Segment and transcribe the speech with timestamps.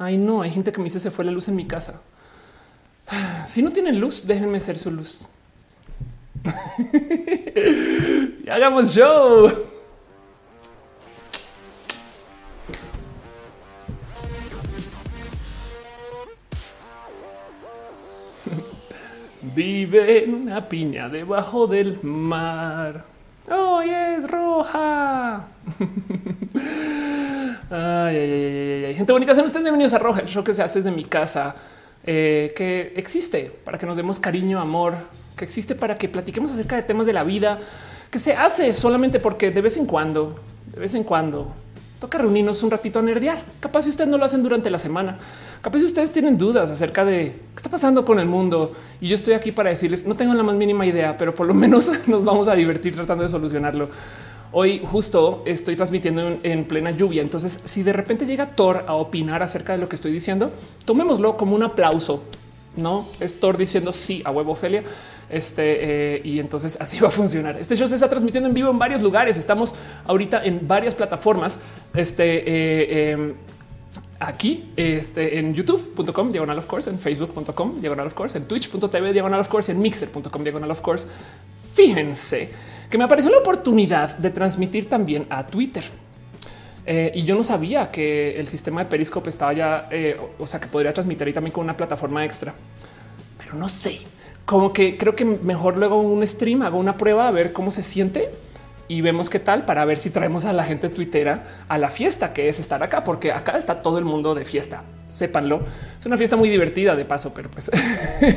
[0.00, 2.00] Ay, no, hay gente que me dice se fue la luz en mi casa.
[3.48, 5.26] Si no tienen luz, déjenme ser su luz.
[8.44, 9.50] y hagamos show.
[19.42, 23.04] Vive en una piña debajo del mar.
[23.50, 25.48] Hoy es roja.
[27.70, 30.78] ay, ay, ay, Gente bonita, sean ustedes bienvenidos a Roja, el show que se hace
[30.78, 31.54] desde mi casa,
[32.04, 34.94] eh, que existe para que nos demos cariño, amor,
[35.36, 37.58] que existe para que platiquemos acerca de temas de la vida,
[38.10, 40.34] que se hace solamente porque de vez en cuando,
[40.66, 41.52] de vez en cuando,
[42.00, 43.42] toca reunirnos un ratito a nerdear.
[43.60, 45.18] Capaz si ustedes no lo hacen durante la semana,
[45.60, 49.14] capaz si ustedes tienen dudas acerca de qué está pasando con el mundo y yo
[49.14, 52.24] estoy aquí para decirles no tengo la más mínima idea, pero por lo menos nos
[52.24, 53.88] vamos a divertir tratando de solucionarlo.
[54.50, 59.42] Hoy justo estoy transmitiendo en, plena lluvia, entonces si de repente llega Thor a opinar
[59.42, 60.52] acerca de lo que estoy diciendo,
[60.86, 62.24] tomémoslo como un aplauso.
[62.76, 64.84] No es Thor diciendo sí a huevo Ophelia.
[65.28, 67.58] Este eh, y entonces así va a funcionar.
[67.58, 69.36] Este show se está transmitiendo en vivo en varios lugares.
[69.36, 69.74] Estamos
[70.06, 71.58] ahorita en varias plataformas.
[71.92, 73.34] Este eh, em,
[74.20, 79.40] aquí este, en youtube.com diagonal of course, en facebook.com diagonal of course, en twitch.tv diagonal
[79.40, 81.06] of course, en mixer.com diagonal of course.
[81.74, 82.50] Fíjense
[82.88, 85.84] que me apareció la oportunidad de transmitir también a Twitter.
[86.86, 89.88] Eh, y yo no sabía que el sistema de Periscope estaba ya,
[90.38, 92.54] o sea, que podría transmitir ahí también con una plataforma extra,
[93.36, 93.98] pero no sé
[94.48, 97.82] como que creo que mejor luego un stream, hago una prueba a ver cómo se
[97.82, 98.30] siente
[98.88, 102.32] y vemos qué tal para ver si traemos a la gente tuitera a la fiesta
[102.32, 104.82] que es estar acá, porque acá está todo el mundo de fiesta.
[105.06, 105.62] Sépanlo.
[105.98, 107.70] Es una fiesta muy divertida de paso, pero pues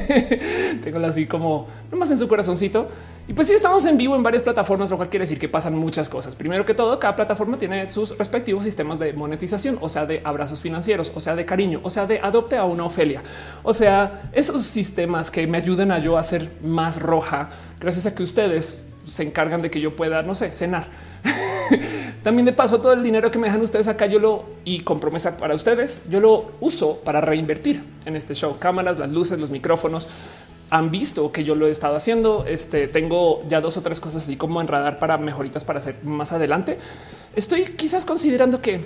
[0.84, 2.90] tengo así como nomás en su corazoncito.
[3.28, 5.76] Y pues sí, estamos en vivo en varias plataformas, lo cual quiere decir que pasan
[5.76, 6.36] muchas cosas.
[6.36, 10.62] Primero que todo, cada plataforma tiene sus respectivos sistemas de monetización, o sea, de abrazos
[10.62, 13.22] financieros, o sea, de cariño, o sea, de adopte a una Ofelia.
[13.64, 18.16] O sea, esos sistemas que me ayudan a yo a ser más roja, gracias a
[18.16, 20.88] que ustedes se encargan de que yo pueda, no sé, cenar.
[22.24, 25.00] También de paso, todo el dinero que me dejan ustedes acá, yo lo y con
[25.00, 28.58] promesa para ustedes, yo lo uso para reinvertir en este show.
[28.60, 30.08] Cámaras, las luces, los micrófonos.
[30.70, 32.46] Han visto que yo lo he estado haciendo.
[32.48, 35.96] Este tengo ya dos o tres cosas así como en radar para mejoritas para hacer
[36.04, 36.78] más adelante.
[37.36, 38.86] Estoy quizás considerando que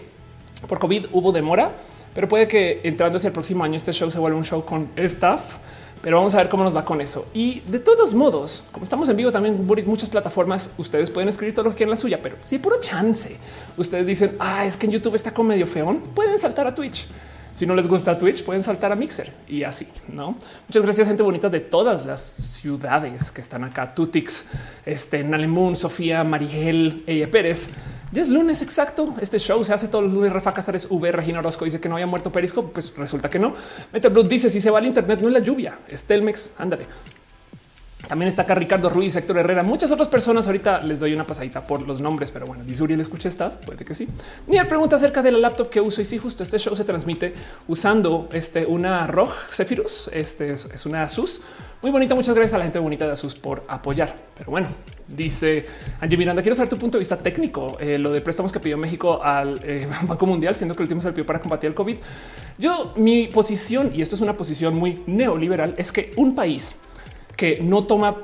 [0.67, 1.71] por COVID hubo demora,
[2.15, 4.89] pero puede que entrando hacia el próximo año este show se vuelva un show con
[4.95, 5.57] staff
[6.01, 7.27] pero vamos a ver cómo nos va con eso.
[7.33, 11.65] Y de todos modos, como estamos en vivo también muchas plataformas, ustedes pueden escribir todo
[11.65, 13.37] lo que quieran la suya, pero si puro chance
[13.77, 17.07] ustedes dicen, ah, es que en YouTube está con medio feón, pueden saltar a Twitch.
[17.55, 20.37] Si no les gusta Twitch, pueden saltar a Mixer y así, ¿no?
[20.67, 23.95] Muchas gracias, gente bonita de todas las ciudades que están acá.
[23.95, 24.47] Tutix,
[24.85, 27.69] este, Nalemun, Sofía, Marigel, Ella Pérez,
[28.11, 29.13] ya es lunes exacto.
[29.21, 30.33] Este show se hace todos los lunes.
[30.33, 32.71] Rafa Casares V, Regina Orozco dice que no había muerto Perisco.
[32.71, 33.53] Pues resulta que no.
[33.93, 36.51] Meterblood dice si se va al Internet, no es la lluvia, es Telmex.
[36.57, 36.85] Ándale.
[38.07, 40.45] También está acá Ricardo Ruiz, Héctor Herrera, muchas otras personas.
[40.47, 43.95] Ahorita les doy una pasadita por los nombres, pero bueno, Disuriel escucha esta, puede que
[43.95, 44.07] sí.
[44.47, 47.33] Ni pregunta acerca de la laptop que uso y sí, justo este show se transmite
[47.67, 50.09] usando este una ROG Zephyrus.
[50.13, 51.41] Este es, una Asus
[51.81, 52.15] muy bonita.
[52.15, 54.15] Muchas gracias a la gente bonita de Asus por apoyar.
[54.37, 54.69] Pero bueno,
[55.07, 55.65] dice
[55.99, 57.77] Angie Miranda, quiero saber tu punto de vista técnico.
[57.79, 61.01] Eh, lo de préstamos que pidió México al eh, Banco Mundial, siendo que el último
[61.01, 61.97] se pidió para combatir el COVID.
[62.57, 66.75] Yo, mi posición, y esto es una posición muy neoliberal, es que un país
[67.35, 68.17] que no toma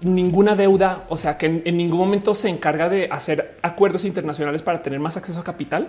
[0.00, 4.82] ninguna deuda, o sea, que en, ningún momento se encarga de hacer acuerdos internacionales para
[4.82, 5.88] tener más acceso a capital,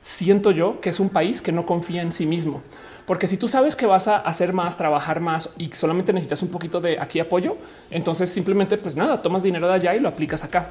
[0.00, 2.62] siento yo que es un país que no confía en sí mismo.
[3.06, 6.48] Porque si tú sabes que vas a hacer más, trabajar más y solamente necesitas un
[6.48, 7.56] poquito de aquí apoyo,
[7.90, 10.68] entonces simplemente pues nada, tomas dinero de allá y lo aplicas acá.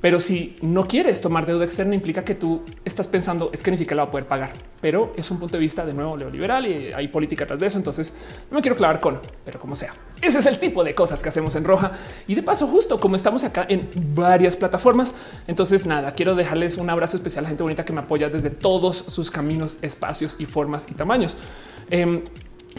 [0.00, 3.76] Pero si no quieres tomar deuda externa, implica que tú estás pensando es que ni
[3.76, 4.52] siquiera la va a poder pagar.
[4.80, 7.78] Pero es un punto de vista de nuevo neoliberal y hay política tras de eso.
[7.78, 8.12] Entonces
[8.50, 11.28] no me quiero clavar con, pero como sea, ese es el tipo de cosas que
[11.28, 11.92] hacemos en roja.
[12.26, 15.14] Y de paso, justo como estamos acá en varias plataformas,
[15.46, 18.50] entonces nada, quiero dejarles un abrazo especial a la gente bonita que me apoya desde
[18.50, 21.36] todos sus caminos, espacios y formas y tamaños.
[21.90, 22.24] Em,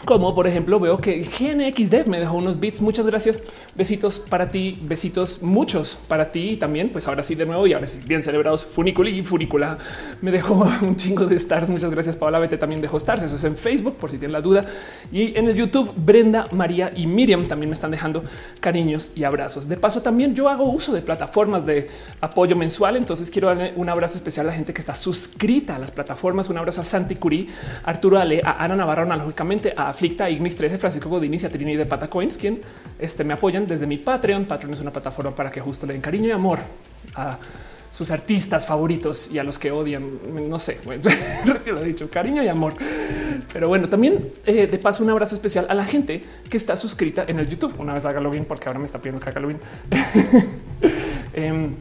[0.04, 2.80] como por ejemplo veo que GNXDev me dejó unos bits.
[2.80, 3.40] Muchas gracias.
[3.74, 6.90] Besitos para ti, besitos muchos para ti también.
[6.90, 8.64] Pues ahora sí de nuevo y ahora sí bien celebrados.
[8.64, 9.78] Funiculi y Funicula
[10.20, 11.70] me dejó un chingo de stars.
[11.70, 12.16] Muchas gracias.
[12.16, 13.22] Paola Vete también dejó stars.
[13.22, 14.64] Eso es en Facebook por si tienen la duda.
[15.12, 18.22] Y en el YouTube Brenda, María y Miriam también me están dejando
[18.60, 19.68] cariños y abrazos.
[19.68, 21.90] De paso también yo hago uso de plataformas de
[22.20, 22.96] apoyo mensual.
[22.96, 26.48] Entonces quiero darle un abrazo especial a la gente que está suscrita a las plataformas.
[26.48, 27.48] Un abrazo a Santi Curí,
[27.84, 31.86] Arturo Ale, a Ana Navarro, analógicamente a Aflicta, Ignis 13, Francisco Godini y Trini de
[31.86, 32.60] Patacoins, quien
[32.98, 34.44] este, me apoyan desde mi Patreon.
[34.44, 36.58] Patreon es una plataforma para que justo le den cariño y amor
[37.14, 37.38] a
[37.90, 40.10] sus artistas favoritos y a los que odian.
[40.48, 42.74] No sé, lo he dicho, cariño y amor.
[43.52, 47.24] Pero bueno, también eh, de paso un abrazo especial a la gente que está suscrita
[47.26, 47.74] en el YouTube.
[47.78, 49.60] Una vez hágalo bien porque ahora me está pidiendo que hágalo bien.
[51.34, 51.74] Em,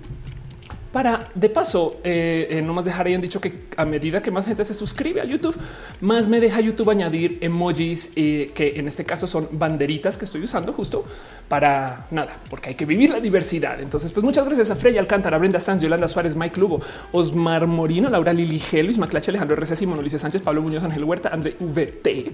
[0.98, 4.48] para de paso, eh, eh, no más dejar hayan dicho que a medida que más
[4.48, 5.56] gente se suscribe a YouTube,
[6.02, 10.42] más me deja YouTube añadir emojis eh, que en este caso son banderitas que estoy
[10.42, 11.06] usando justo
[11.48, 13.80] para nada, porque hay que vivir la diversidad.
[13.80, 18.10] Entonces, pues muchas gracias a Freya Alcántara, Brenda Stanz, Yolanda Suárez, Mike Lugo, Osmar Morino,
[18.10, 19.76] Laura Lili G, Luis Maclache, Alejandro R.
[19.76, 22.32] Simón, Luis Sánchez, Pablo Muñoz, Ángel Huerta, André VT,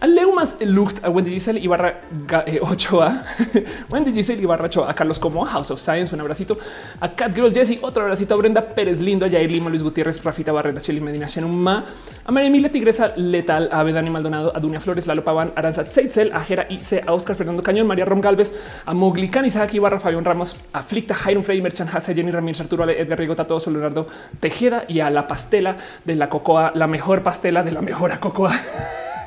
[0.00, 3.24] a Leumas Lucht, a Wendy Giselle Ibarra 8A,
[3.90, 6.58] Wendy Giselle Ibarra 8 a Carlos Como, House of Science, un abracito,
[7.00, 10.22] a Cat Girl Jesse, otro abracito a Brenda Pérez Lindo, a Jair Lima, Luis Gutiérrez,
[10.22, 11.84] Rafita Barrera, Cheli Medina, Ma,
[12.24, 16.32] a María Emilia Tigresa Letal, a Bedani Maldonado, a Dunia Flores, Lalo Pavan, Aranzat Seitzel,
[16.32, 18.54] a Jera C, a Oscar Fernando Cañón, María Rom Galvez,
[18.84, 23.00] a Mogli Isaac Ibarra, Fabián Ramos, Aflicta, Jairo Freddy Merchan, Hasa, Jenny Ramírez, Arturo Ale,
[23.00, 24.06] Edgar Rigota, todo Leonardo
[24.40, 28.52] Tejeda y a la pastela de la cocoa, la mejor pastela de la mejor cocoa.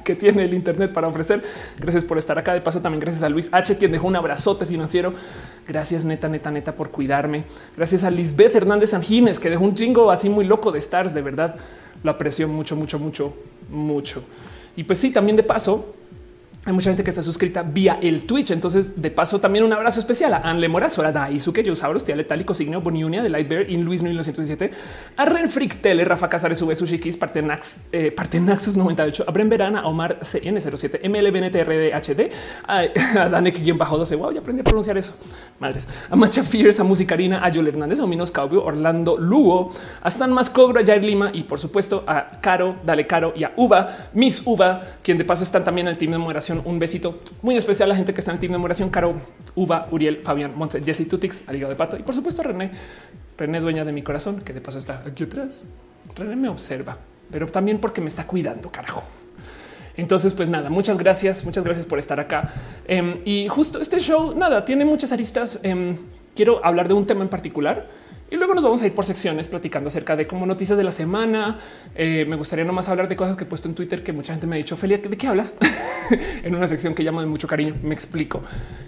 [0.06, 1.44] Que tiene el Internet para ofrecer.
[1.78, 2.54] Gracias por estar acá.
[2.54, 5.14] De paso, también gracias a Luis H, quien dejó un abrazote financiero.
[5.68, 7.44] Gracias, neta, neta, neta, por cuidarme.
[7.76, 11.14] Gracias a Lisbeth Hernández Anjines, que dejó un chingo así muy loco de stars.
[11.14, 11.56] De verdad,
[12.04, 13.34] lo aprecio mucho, mucho, mucho,
[13.70, 14.24] mucho.
[14.78, 15.94] Y pues sí, también de paso,
[16.66, 18.50] hay mucha gente que está suscrita vía el Twitch.
[18.50, 22.56] Entonces, de paso, también un abrazo especial a Anle Mora, Sora Daisuke, Yosaurus, Tia Letálico,
[22.56, 24.72] Signio, Boniunia de Lightbear, In Luis 1917,
[25.16, 29.86] a Ren Frick Tele, Rafa Casares, Sube Sushikis, Partenax, eh, Partenaxus 98, a Bren Verana,
[29.86, 32.32] Omar CN07, MLBNTRDHD,
[32.68, 32.80] a,
[33.26, 34.16] a Danek quien bajo 12.
[34.16, 35.14] Wow, ya aprendí a pronunciar eso.
[35.60, 35.88] Madres.
[36.10, 39.72] A Macha Fierce, a Musicarina, a Yol Hernández, a Minos Caubio, Orlando Lugo,
[40.02, 43.54] a San Mascobro, a Jair Lima y por supuesto a Caro, Dale Caro y a
[43.56, 47.20] Uva, Miss Uva, quien de paso están también en el team de moderación un besito
[47.42, 48.90] muy especial a la gente que está en el team de memoración.
[48.90, 49.16] Caro,
[49.56, 52.72] Uva, Uriel, Fabián, Montse, Jesse Tutix, Aligo de Pato y por supuesto René,
[53.38, 55.66] René, dueña de mi corazón, que de paso está aquí atrás.
[56.16, 56.98] René me observa,
[57.32, 59.04] pero también porque me está cuidando, carajo.
[59.98, 62.54] Entonces, pues nada, muchas gracias, muchas gracias por estar acá.
[62.88, 65.60] Em, y justo este show, nada, tiene muchas aristas.
[65.64, 65.98] Em,
[66.36, 67.88] quiero hablar de un tema en particular
[68.36, 70.92] y luego nos vamos a ir por secciones platicando acerca de como noticias de la
[70.92, 71.58] semana.
[71.96, 74.46] Eh, me gustaría nomás hablar de cosas que he puesto en Twitter que mucha gente
[74.46, 75.54] me ha dicho, Felia, ¿de qué hablas?
[76.44, 78.44] en una sección que llamo de mucho cariño, me explico.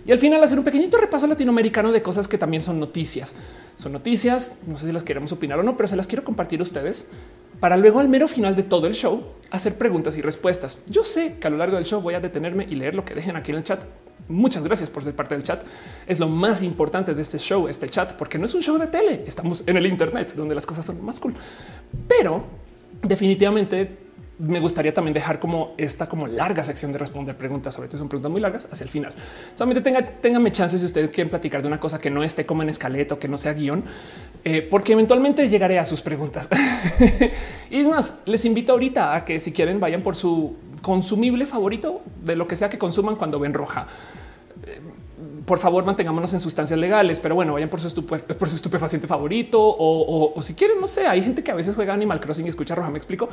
[0.05, 3.35] Y al final hacer un pequeñito repaso latinoamericano de cosas que también son noticias.
[3.77, 6.59] Son noticias, no sé si las queremos opinar o no, pero se las quiero compartir
[6.59, 7.05] a ustedes
[7.61, 10.79] para luego al mero final de todo el show hacer preguntas y respuestas.
[10.88, 13.15] Yo sé que a lo largo del show voy a detenerme y leer lo que
[13.15, 13.81] dejen aquí en el chat
[14.29, 15.63] Muchas gracias por ser parte del chat.
[16.06, 18.88] Es lo más importante de este show, este chat, porque no es un show de
[18.88, 19.24] tele.
[19.25, 21.33] Estamos en el Internet donde las cosas son más cool.
[22.07, 22.44] Pero
[23.01, 24.07] definitivamente
[24.39, 28.07] me gustaría también dejar como esta como larga sección de responder preguntas, sobre todo son
[28.07, 29.13] preguntas muy largas hacia el final.
[29.56, 32.62] Solamente tenga, téngame chances si ustedes quieren platicar de una cosa que no esté como
[32.62, 33.83] en escaleto, que no sea guion,
[34.44, 36.50] eh, porque eventualmente llegaré a sus preguntas.
[37.71, 42.01] y es más, les invito ahorita a que si quieren vayan por su consumible favorito
[42.24, 43.88] de lo que sea que consuman cuando ven roja.
[44.65, 44.81] Eh,
[45.45, 49.59] por favor, mantengámonos en sustancias legales, pero bueno, vayan por su, por su estupefaciente favorito
[49.59, 52.75] o, si quieren, no sé, hay gente que a veces juega Animal Crossing y escucha
[52.75, 52.91] roja.
[52.91, 53.29] Me explico.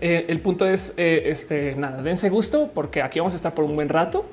[0.00, 3.64] Eh, el punto es eh, este nada, dense gusto porque aquí vamos a estar por
[3.64, 4.24] un buen rato.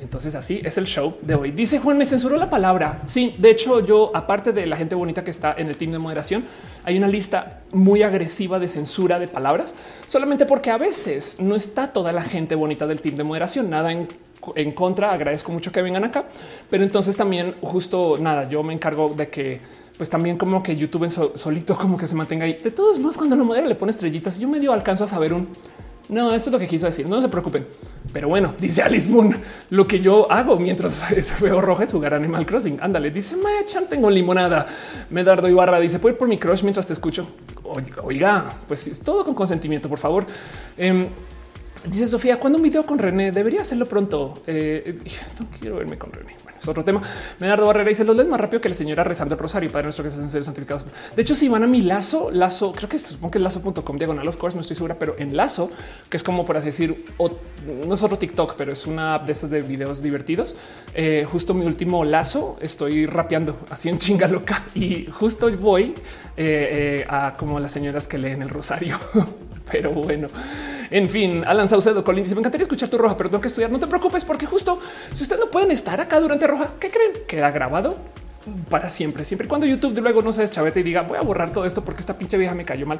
[0.00, 1.50] Entonces así es el show de hoy.
[1.52, 3.02] Dice Juan, me censuró la palabra.
[3.06, 5.98] Sí, de hecho yo, aparte de la gente bonita que está en el team de
[5.98, 6.44] moderación,
[6.82, 9.74] hay una lista muy agresiva de censura de palabras,
[10.06, 13.92] solamente porque a veces no está toda la gente bonita del team de moderación, nada
[13.92, 16.24] en, contra, agradezco mucho que vengan acá,
[16.68, 19.60] pero entonces también justo nada, yo me encargo de que
[19.96, 22.54] pues también como que YouTube en solito como que se mantenga ahí.
[22.54, 25.48] De todos modos, cuando lo modera le pone estrellitas, yo medio alcanzo a saber un
[26.08, 27.08] no, eso es lo que quiso decir.
[27.08, 27.66] No se preocupen.
[28.12, 29.36] Pero bueno, dice Alice Moon,
[29.70, 31.02] lo que yo hago mientras
[31.40, 32.78] veo roja es jugar Animal Crossing.
[32.80, 34.66] Ándale, dice Chan, tengo limonada.
[35.10, 37.26] Medardo Ibarra dice, puedo ir por mi crush mientras te escucho.
[38.02, 40.26] Oiga, pues es todo con consentimiento, por favor.
[40.76, 41.08] Em,
[41.86, 44.34] dice Sofía, cuando un video con René debería hacerlo pronto.
[44.46, 44.98] Eh,
[45.38, 46.36] no quiero verme con René
[46.70, 47.02] otro tema.
[47.38, 49.70] Medardo Barrera dice los lees más rápido que la señora rezando el rosario.
[49.70, 50.86] Padre nuestro que en serio santificados.
[51.14, 54.26] De hecho, si van a mi lazo, lazo, creo que supongo que es lazo.com diagonal,
[54.28, 55.70] of course, no estoy segura, pero en lazo,
[56.08, 57.04] que es como por así decir,
[57.86, 60.54] no es otro TikTok, pero es una app de estos de videos divertidos.
[60.94, 65.94] Eh, justo mi último lazo, estoy rapeando así en chinga loca y justo voy
[66.36, 68.98] eh, eh, a como las señoras que leen el rosario.
[69.70, 70.28] pero bueno,
[70.90, 73.70] en fin, Alan Saucedo Colin dice: Me encantaría escuchar tu roja, pero tengo que estudiar.
[73.70, 74.80] No te preocupes, porque justo
[75.12, 77.12] si ustedes no pueden estar acá durante roja, ¿qué creen?
[77.26, 77.96] Queda grabado
[78.68, 81.52] para siempre, siempre cuando YouTube de luego no se deschavete y diga voy a borrar
[81.52, 82.98] todo esto porque esta pinche vieja me cayó mal.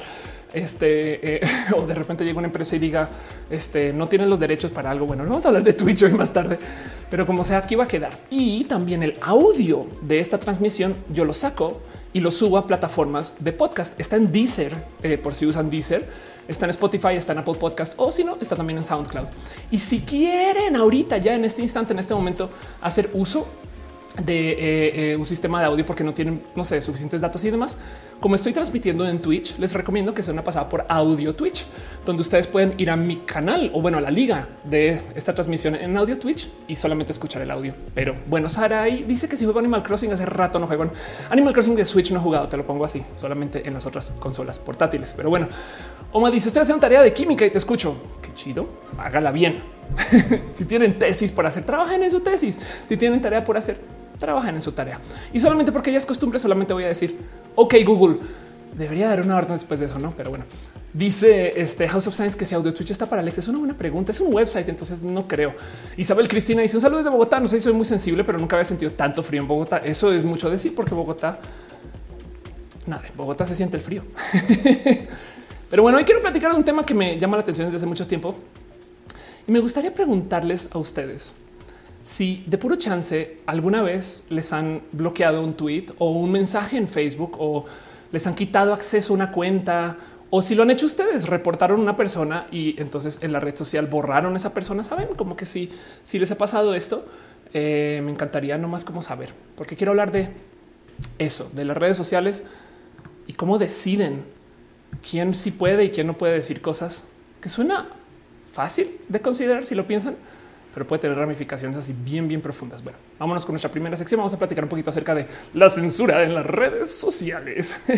[0.52, 1.40] Este eh,
[1.76, 3.08] o de repente llega una empresa y diga
[3.50, 5.06] este no tienen los derechos para algo.
[5.06, 6.58] Bueno, vamos a hablar de Twitch hoy más tarde,
[7.10, 8.12] pero como sea, aquí va a quedar.
[8.30, 11.80] Y también el audio de esta transmisión yo lo saco
[12.12, 13.98] y lo subo a plataformas de podcast.
[14.00, 16.08] Está en Deezer, eh, por si usan Deezer,
[16.48, 19.26] está en Spotify, está en Apple Podcast o si no, está también en SoundCloud.
[19.70, 23.46] Y si quieren ahorita, ya en este instante, en este momento, hacer uso
[24.22, 27.50] de eh, eh, un sistema de audio porque no tienen, no sé, suficientes datos y
[27.50, 27.78] demás.
[28.20, 31.66] Como estoy transmitiendo en Twitch, les recomiendo que sea una pasada por audio Twitch,
[32.06, 35.74] donde ustedes pueden ir a mi canal o bueno, a la liga de esta transmisión
[35.74, 37.74] en audio Twitch y solamente escuchar el audio.
[37.94, 40.90] Pero bueno, Sara dice que si juego Animal Crossing hace rato no juego
[41.28, 44.12] Animal Crossing de Switch, no he jugado, te lo pongo así, solamente en las otras
[44.20, 45.12] consolas portátiles.
[45.14, 45.48] Pero bueno,
[46.12, 47.96] Oma dice: Estoy haciendo tarea de química y te escucho.
[48.22, 49.62] Qué chido, hágala bien.
[50.48, 52.60] si tienen tesis por hacer, trabajen en su tesis.
[52.88, 53.78] Si tienen tarea por hacer,
[54.18, 55.00] trabajan en su tarea.
[55.32, 57.18] Y solamente porque ya es costumbre, solamente voy a decir,
[57.54, 58.18] ok, Google,
[58.76, 60.12] debería dar una orden después de eso, ¿no?
[60.16, 60.44] Pero bueno,
[60.92, 63.76] dice este House of Science que si Audio Twitch está para Alex, es una buena
[63.76, 65.54] pregunta, es un website, entonces no creo.
[65.96, 68.56] Isabel Cristina dice un saludo desde Bogotá, no sé si soy muy sensible, pero nunca
[68.56, 69.78] había sentido tanto frío en Bogotá.
[69.78, 71.38] Eso es mucho decir porque Bogotá,
[72.86, 74.04] nada, en Bogotá se siente el frío.
[75.70, 77.86] pero bueno, hoy quiero platicar de un tema que me llama la atención desde hace
[77.86, 78.36] mucho tiempo
[79.46, 81.32] y me gustaría preguntarles a ustedes
[82.04, 86.86] si de puro chance alguna vez les han bloqueado un tweet o un mensaje en
[86.86, 87.64] Facebook o
[88.12, 89.96] les han quitado acceso a una cuenta
[90.28, 93.86] o si lo han hecho ustedes, reportaron una persona y entonces en la red social
[93.86, 94.84] borraron a esa persona.
[94.84, 95.70] Saben como que si,
[96.02, 97.06] si les ha pasado esto,
[97.54, 100.28] eh, me encantaría nomás como saber, porque quiero hablar de
[101.18, 102.44] eso, de las redes sociales
[103.26, 104.24] y cómo deciden
[105.08, 107.04] quién sí puede y quién no puede decir cosas
[107.40, 107.88] que suena
[108.52, 110.16] fácil de considerar si lo piensan
[110.74, 112.82] pero puede tener ramificaciones así bien, bien profundas.
[112.82, 114.18] Bueno, vámonos con nuestra primera sección.
[114.18, 117.80] Vamos a platicar un poquito acerca de la censura en las redes sociales.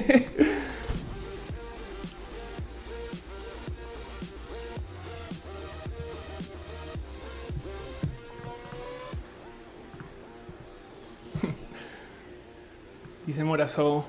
[13.27, 14.05] Dice Morazo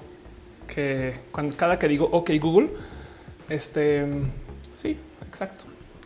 [0.68, 2.70] que cuando cada que digo OK Google,
[3.50, 4.06] este
[4.76, 5.64] sí, exacto.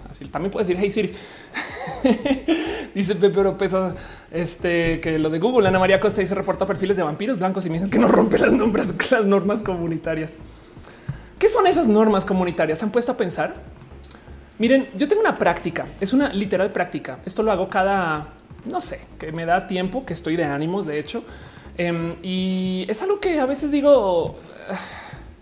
[0.10, 1.14] Así también puede decir Hey Siri.
[2.96, 3.96] dice Pepe pesa
[4.32, 5.68] este que lo de Google.
[5.68, 8.38] Ana María Costa dice reporta perfiles de vampiros blancos y me dicen que no rompe
[8.38, 10.38] las, nombres, las normas comunitarias.
[11.40, 12.80] ¿Qué son esas normas comunitarias?
[12.80, 13.56] ¿Se han puesto a pensar?
[14.60, 17.20] Miren, yo tengo una práctica, es una literal práctica.
[17.26, 18.34] Esto lo hago cada,
[18.66, 21.24] no sé, que me da tiempo, que estoy de ánimos, de hecho.
[21.78, 24.38] Em, y es algo que a veces digo,
[24.70, 24.78] ah,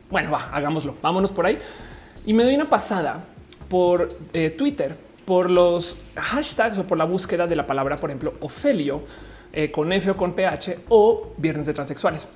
[0.09, 1.59] bueno, va, hagámoslo, vámonos por ahí.
[2.25, 3.25] Y me doy una pasada
[3.67, 8.33] por eh, Twitter por los hashtags o por la búsqueda de la palabra, por ejemplo,
[8.39, 9.03] Ofelio
[9.53, 12.27] eh, con F o con PH o viernes de transexuales.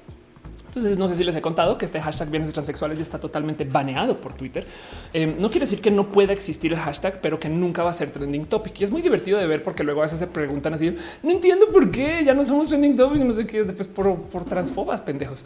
[0.67, 3.19] Entonces, no sé si les he contado que este hashtag viernes de transexuales ya está
[3.19, 4.67] totalmente baneado por Twitter.
[5.11, 7.93] Em, no quiere decir que no pueda existir el hashtag, pero que nunca va a
[7.93, 8.81] ser trending topic.
[8.81, 11.71] Y es muy divertido de ver porque luego a veces se preguntan así: no entiendo
[11.71, 15.01] por qué ya no somos trending topic, no sé qué es después por, por transfobas
[15.01, 15.45] pendejos.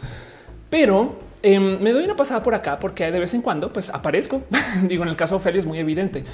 [0.70, 4.42] Pero em, me doy una pasada por acá porque de vez en cuando pues aparezco.
[4.82, 6.24] Digo, en el caso de Ofelio es muy evidente.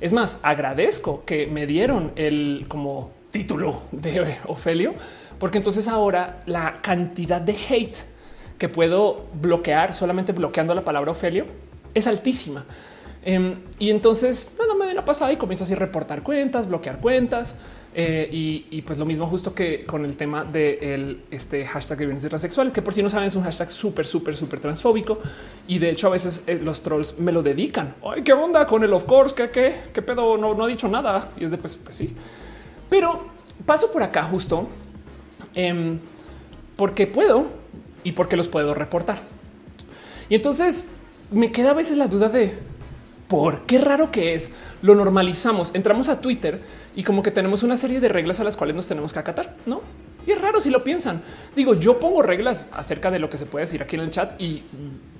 [0.00, 4.94] Es más, agradezco que me dieron el como título de Ofelio,
[5.38, 7.96] porque entonces ahora la cantidad de hate
[8.58, 11.46] que puedo bloquear solamente bloqueando la palabra Ofelio
[11.94, 12.64] es altísima.
[13.22, 17.00] Em, y entonces nada me doy una pasada y comienzo así a reportar cuentas, bloquear
[17.00, 17.56] cuentas.
[17.92, 18.28] Eh,
[18.70, 22.72] y, pues lo mismo justo que con el tema de este hashtag de bienes transexuales,
[22.72, 25.18] que por si no saben es un hashtag súper, súper, súper transfóbico.
[25.66, 27.96] Y de hecho a veces eh, los trolls me lo dedican.
[28.04, 30.88] Ay, qué onda con el of course, qué, qué, qué pedo, no, no ha dicho
[30.88, 31.32] nada.
[31.36, 32.14] Y es de pues, pues sí.
[32.88, 33.26] Pero
[33.66, 34.68] paso por acá justo
[35.54, 35.98] em,
[36.76, 37.46] porque puedo
[38.04, 39.20] y porque los puedo reportar.
[40.28, 40.90] Y entonces
[41.32, 42.56] me queda a veces la duda de
[43.28, 44.52] por qué raro que es.
[44.82, 45.72] Lo normalizamos.
[45.74, 46.60] Entramos a Twitter
[46.94, 49.56] y como que tenemos una serie de reglas a las cuales nos tenemos que acatar,
[49.66, 49.82] no?
[50.26, 51.22] Y es raro si lo piensan.
[51.56, 54.40] Digo, yo pongo reglas acerca de lo que se puede decir aquí en el chat
[54.40, 54.62] y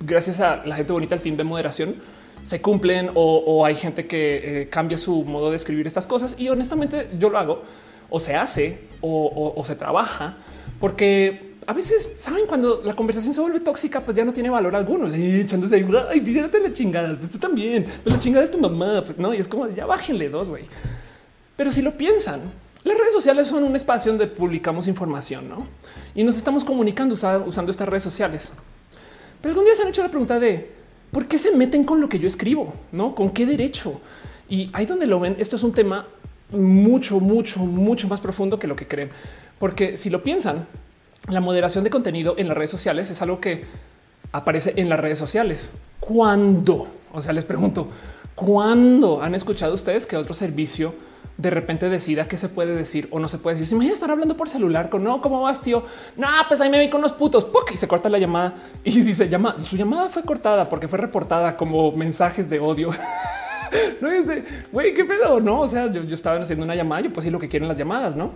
[0.00, 1.94] gracias a la gente bonita, el team de moderación
[2.42, 6.34] se cumplen o, hay gente que eh, cambia su modo de escribir estas cosas.
[6.38, 7.62] Y honestamente yo lo hago
[8.08, 10.36] o se hace o se trabaja
[10.80, 14.74] porque a veces saben cuando la conversación se vuelve tóxica, pues ya no tiene valor
[14.74, 15.06] alguno.
[15.06, 17.16] Le echándose ahí, ay, fíjate la chingada.
[17.16, 19.02] Pues tú también, pues la chingada es tu mamá.
[19.04, 20.64] Pues no, y es como ya bájenle dos, güey.
[21.60, 22.40] Pero si lo piensan,
[22.84, 25.66] las redes sociales son un espacio donde publicamos información, no?
[26.14, 28.50] Y nos estamos comunicando usando estas redes sociales.
[29.42, 30.70] Pero algún día se han hecho la pregunta de
[31.12, 33.14] por qué se meten con lo que yo escribo, no?
[33.14, 34.00] Con qué derecho?
[34.48, 36.08] Y ahí donde lo ven, esto es un tema
[36.50, 39.10] mucho, mucho, mucho más profundo que lo que creen,
[39.58, 40.66] porque si lo piensan,
[41.28, 43.66] la moderación de contenido en las redes sociales es algo que
[44.32, 45.72] aparece en las redes sociales.
[46.00, 46.88] ¿Cuándo?
[47.12, 47.88] O sea, les pregunto,
[48.34, 50.94] ¿cuándo han escuchado ustedes que otro servicio
[51.40, 53.68] de repente decida qué se puede decir o no se puede decir.
[53.68, 55.84] Se imagina estar hablando por celular con no, ¿cómo vas, tío?
[56.16, 58.54] No, pues ahí me vi con los putos y se corta la llamada
[58.84, 59.56] y dice llama.
[59.64, 62.90] Su llamada fue cortada porque fue reportada como mensajes de odio.
[64.00, 65.60] no es de güey, qué pedo, no?
[65.60, 68.16] O sea, yo, estaba haciendo una llamada, yo pues sí lo que quieren las llamadas,
[68.16, 68.32] no?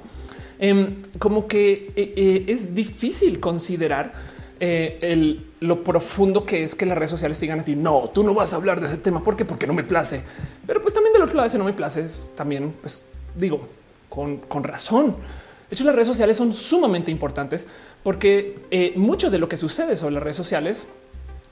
[0.58, 4.12] Em, como que eh, eh, es difícil considerar
[4.60, 8.22] eh, el, lo profundo que es que las redes sociales digan a ti, no, tú
[8.22, 9.22] no vas a hablar de ese tema.
[9.22, 9.44] ¿Por qué?
[9.44, 10.22] Porque no me place.
[10.66, 12.06] Pero pues también del otro lado, si no me place,
[12.36, 13.60] también, pues digo,
[14.08, 15.12] con, con razón.
[15.12, 17.66] De hecho, las redes sociales son sumamente importantes
[18.02, 20.86] porque eh, mucho de lo que sucede sobre las redes sociales,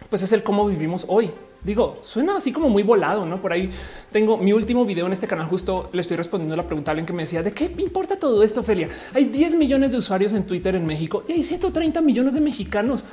[0.09, 1.31] pues es el cómo vivimos hoy.
[1.65, 3.41] Digo, suena así como muy volado, ¿no?
[3.41, 3.71] Por ahí
[4.11, 7.07] tengo mi último video en este canal, justo le estoy respondiendo la pregunta a alguien
[7.07, 8.89] que me decía, ¿de qué importa todo esto, Felia?
[9.15, 13.05] Hay 10 millones de usuarios en Twitter en México y hay 130 millones de mexicanos.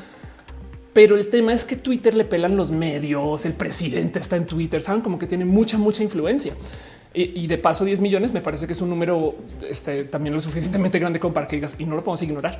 [0.99, 4.81] Pero el tema es que Twitter le pelan los medios, el presidente está en Twitter,
[4.81, 6.51] saben como que tiene mucha, mucha influencia.
[7.13, 9.35] Y, de paso 10 millones me parece que es un número
[9.69, 12.59] este, también lo suficientemente grande como para que digas y no lo podemos ignorar.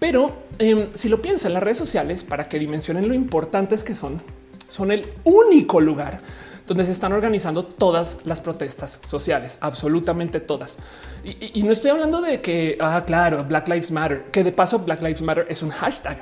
[0.00, 4.20] Pero em, si lo piensan, las redes sociales, para que dimensionen lo importantes que son,
[4.66, 6.22] son el único lugar
[6.66, 10.78] donde se están organizando todas las protestas sociales, absolutamente todas.
[11.22, 15.00] Y, no estoy hablando de que, ah, claro, Black Lives Matter, que de paso Black
[15.02, 16.18] Lives Matter es un hashtag.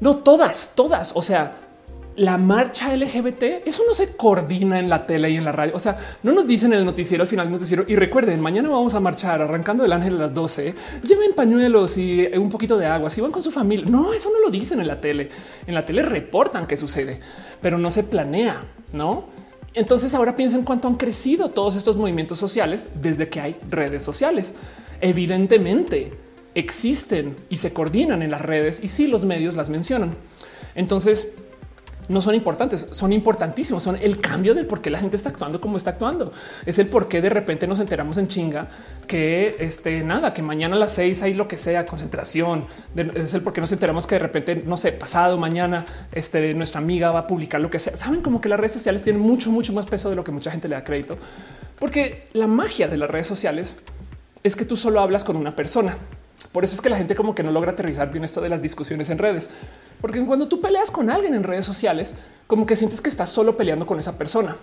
[0.00, 1.12] No, todas, todas.
[1.14, 1.56] O sea,
[2.18, 5.74] la marcha LGBT, eso no se coordina en la tele y en la radio.
[5.76, 7.84] O sea, no nos dicen en el noticiero al final del noticiero.
[7.86, 10.74] Y recuerden, mañana vamos a marchar arrancando el ángel a las 12.
[11.04, 13.08] Lleven pañuelos y un poquito de agua.
[13.08, 15.28] Si van con su familia, no, eso no lo dicen en la tele.
[15.66, 17.20] En la tele reportan qué sucede,
[17.60, 19.26] pero no se planea, no?
[19.72, 24.54] Entonces ahora piensen cuánto han crecido todos estos movimientos sociales desde que hay redes sociales.
[25.00, 30.14] Evidentemente existen y se coordinan en las redes y si los medios las mencionan.
[30.74, 31.34] Entonces,
[32.08, 35.60] no son importantes, son importantísimos, son el cambio del por qué la gente está actuando
[35.60, 36.32] como está actuando.
[36.64, 38.68] Es el por qué de repente nos enteramos en chinga
[39.06, 42.66] que este nada, que mañana a las seis hay lo que sea, concentración.
[43.14, 46.80] Es el por qué nos enteramos que de repente, no sé, pasado mañana, este nuestra
[46.80, 47.94] amiga va a publicar lo que sea.
[47.94, 50.50] Saben como que las redes sociales tienen mucho, mucho más peso de lo que mucha
[50.50, 51.18] gente le da crédito,
[51.78, 53.76] porque la magia de las redes sociales
[54.42, 55.96] es que tú solo hablas con una persona.
[56.52, 58.62] Por eso es que la gente como que no logra aterrizar bien esto de las
[58.62, 59.50] discusiones en redes
[60.00, 62.14] porque cuando tú peleas con alguien en redes sociales,
[62.46, 64.56] como que sientes que estás solo peleando con esa persona.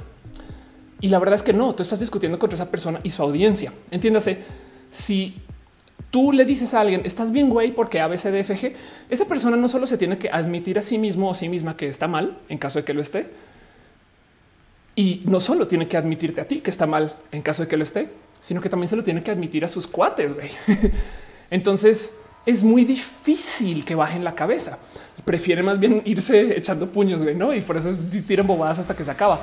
[1.02, 3.74] Y la verdad es que no, tú estás discutiendo contra esa persona y su audiencia.
[3.92, 4.40] Entiéndase,
[4.90, 5.36] si
[6.10, 8.74] tú le dices a alguien, estás bien, güey, porque ABCDFG,
[9.10, 11.88] esa persona no solo se tiene que admitir a sí mismo o sí misma que
[11.88, 13.30] está mal, en caso de que lo esté,
[14.96, 17.76] y no solo tiene que admitirte a ti que está mal en caso de que
[17.76, 20.34] lo esté, sino que también se lo tiene que admitir a sus cuates.
[20.34, 20.50] güey.
[21.50, 24.80] Entonces es muy difícil que bajen la cabeza
[25.24, 27.54] prefiere más bien irse echando puños, ¿no?
[27.54, 27.92] Y por eso
[28.28, 29.42] tiran bobadas hasta que se acaba.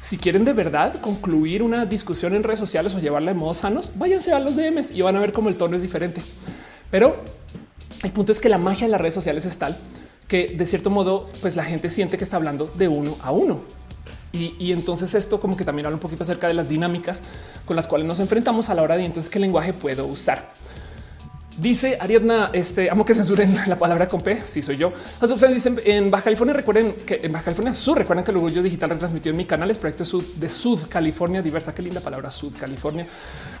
[0.00, 3.90] Si quieren de verdad concluir una discusión en redes sociales o llevarla de modos sanos,
[3.94, 6.20] váyanse a los DMs y van a ver cómo el tono es diferente.
[6.90, 7.16] Pero
[8.02, 9.76] el punto es que la magia de las redes sociales es tal
[10.28, 13.60] que de cierto modo, pues la gente siente que está hablando de uno a uno.
[14.32, 17.20] Y, y, entonces esto como que también habla un poquito acerca de las dinámicas
[17.66, 20.54] con las cuales nos enfrentamos a la hora de entonces qué lenguaje puedo usar.
[21.58, 24.42] Dice Ariadna, este amo que censuren la palabra con P.
[24.46, 24.92] Si soy yo.
[25.52, 26.54] Dicen en Baja California.
[26.54, 29.70] Recuerden que en Baja California Sur, recuerden que el orgullo digital retransmitió en mi canal
[29.70, 30.04] es proyecto
[30.36, 31.74] de Sud California diversa.
[31.74, 33.06] Qué linda palabra Sud California.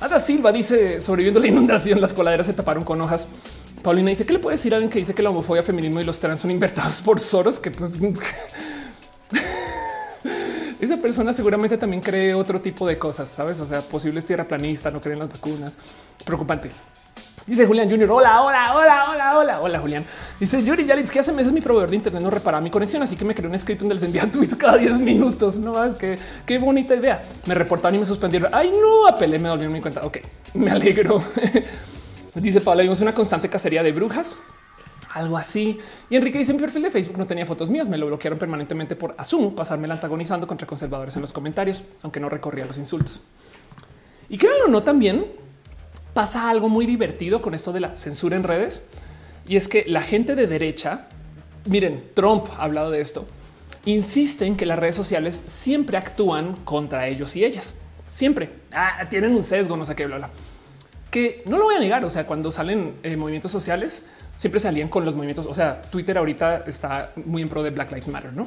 [0.00, 3.28] Ada Silva dice sobreviviendo la inundación, las coladeras se taparon con hojas.
[3.82, 6.04] Paulina dice que le puede decir a alguien que dice que la homofobia, feminismo y
[6.04, 7.92] los trans son invertidos por Soros, que pues
[10.80, 13.60] esa persona seguramente también cree otro tipo de cosas, sabes?
[13.60, 15.78] O sea, posibles tierra planista, no creen las vacunas.
[16.24, 16.70] Preocupante.
[17.46, 18.10] Dice Julián Junior.
[18.10, 20.04] Hola, hola, hola, hola, hola, hola, Julián.
[20.38, 23.16] Dice Yuri Yalitz que hace meses mi proveedor de internet no repara mi conexión, así
[23.16, 25.58] que me creó un script donde les envía tweets cada 10 minutos.
[25.58, 27.22] No es que qué bonita idea.
[27.46, 28.54] Me reportaron y me suspendieron.
[28.54, 30.04] Ay, no, apelé, me volvieron mi cuenta.
[30.04, 30.18] Ok,
[30.54, 31.22] me alegro.
[32.34, 34.34] dice Pablo, vimos una constante cacería de brujas
[35.14, 35.78] algo así.
[36.08, 38.96] Y Enrique dice mi perfil de Facebook no tenía fotos mías, me lo bloquearon permanentemente
[38.96, 43.20] por asumo pasarme el antagonizando contra conservadores en los comentarios, aunque no recorría los insultos.
[44.30, 45.26] Y créanlo no, también
[46.14, 48.82] pasa algo muy divertido con esto de la censura en redes
[49.48, 51.08] y es que la gente de derecha,
[51.66, 53.26] miren, Trump ha hablado de esto,
[53.84, 57.74] insiste en que las redes sociales siempre actúan contra ellos y ellas.
[58.08, 60.30] Siempre ah, tienen un sesgo, no sé qué, bla, bla.
[61.10, 62.04] Que no lo voy a negar.
[62.04, 64.04] O sea, cuando salen eh, movimientos sociales,
[64.36, 65.46] siempre salían con los movimientos.
[65.46, 68.46] O sea, Twitter ahorita está muy en pro de Black Lives Matter, no?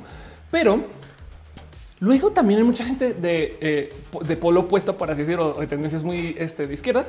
[0.51, 0.85] Pero
[1.99, 6.03] luego también hay mucha gente de, eh, de polo opuesto, por así decirlo, de tendencias
[6.03, 7.05] muy este, de izquierda,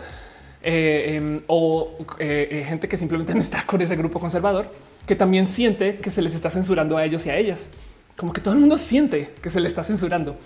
[0.63, 4.73] eh, em, o eh, eh, gente que simplemente no está con ese grupo conservador,
[5.07, 7.69] que también siente que se les está censurando a ellos y a ellas.
[8.17, 10.37] Como que todo el mundo siente que se le está censurando.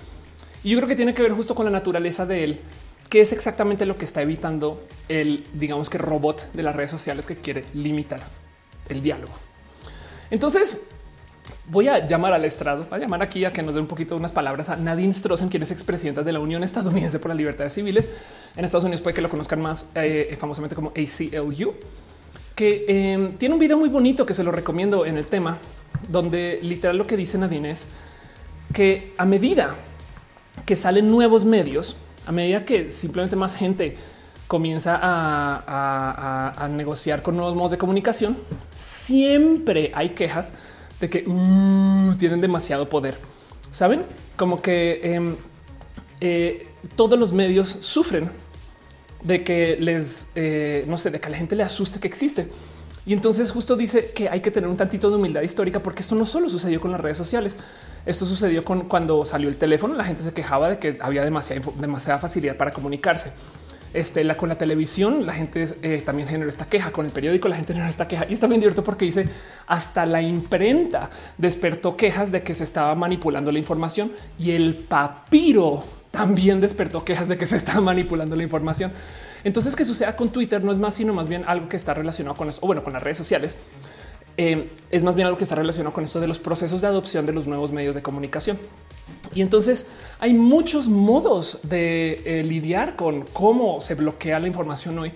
[0.63, 2.61] Y yo creo que tiene que ver justo con la naturaleza de él,
[3.09, 7.27] que es exactamente lo que está evitando el, digamos que robot de las redes sociales
[7.27, 8.21] que quiere limitar
[8.89, 9.33] el diálogo.
[10.31, 10.83] Entonces,
[11.69, 14.33] voy a llamar al estrado, a llamar aquí a que nos dé un poquito unas
[14.33, 18.09] palabras a Nadine Strossen, quien es expresidenta de la Unión Estadounidense por las Libertades Civiles.
[18.57, 21.75] En Estados Unidos puede que lo conozcan más eh, famosamente como ACLU,
[22.55, 25.59] que em, tiene un video muy bonito que se lo recomiendo en el tema,
[26.09, 27.89] donde literal lo que dice Nadine es
[28.73, 29.77] que a medida
[30.67, 33.97] que salen nuevos medios, a medida que simplemente más gente
[34.47, 38.37] comienza a, negociar con nuevos modos de comunicación,
[38.75, 40.55] siempre hay quejas
[41.01, 43.17] de que uh, tienen demasiado poder.
[43.73, 44.05] Saben
[44.37, 45.37] como que em,
[46.21, 48.31] eh, todos los medios sufren
[49.23, 52.49] de que les, eh, no sé, de que la gente le asuste que existe.
[53.07, 56.15] Y entonces justo dice que hay que tener un tantito de humildad histórica porque esto
[56.15, 57.57] no solo sucedió con las redes sociales.
[58.05, 59.95] Esto sucedió con cuando salió el teléfono.
[59.95, 63.33] La gente se quejaba de que había demasiada facilidad para comunicarse.
[63.93, 66.93] Este, la, con la televisión, la gente eh, también generó esta queja.
[66.93, 68.27] Con el periódico, la gente generó esta queja.
[68.29, 69.29] Y está bien directo porque dice
[69.67, 75.85] hasta la imprenta despertó quejas de que se estaba manipulando la información y el papiro
[76.11, 78.93] también despertó quejas de que se estaba manipulando la información.
[79.43, 82.37] Entonces, que suceda con Twitter no es más, sino más bien algo que está relacionado
[82.37, 83.57] con eso, o bueno, con las redes sociales.
[84.37, 87.27] Eh, es más bien algo que está relacionado con esto de los procesos de adopción
[87.27, 88.59] de los nuevos medios de comunicación.
[89.35, 89.87] Y entonces
[90.19, 95.13] hay muchos modos de eh, lidiar con cómo se bloquea la información hoy.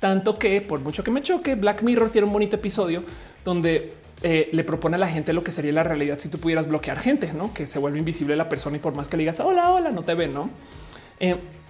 [0.00, 3.02] Tanto que por mucho que me choque, Black Mirror tiene un bonito episodio
[3.44, 6.68] donde eh, le propone a la gente lo que sería la realidad si tú pudieras
[6.68, 7.52] bloquear gente, ¿no?
[7.52, 10.02] Que se vuelve invisible la persona y por más que le digas hola, hola, no
[10.02, 10.50] te ven, ¿no?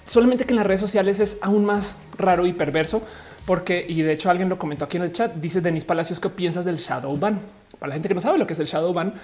[0.05, 3.03] solamente que en las redes sociales es aún más raro y perverso
[3.47, 6.29] porque, y de hecho alguien lo comentó aquí en el chat, dice Denis Palacios, ¿qué
[6.29, 7.41] piensas del shadow ban?
[7.79, 9.15] Para la gente que no sabe lo que es el shadow ban,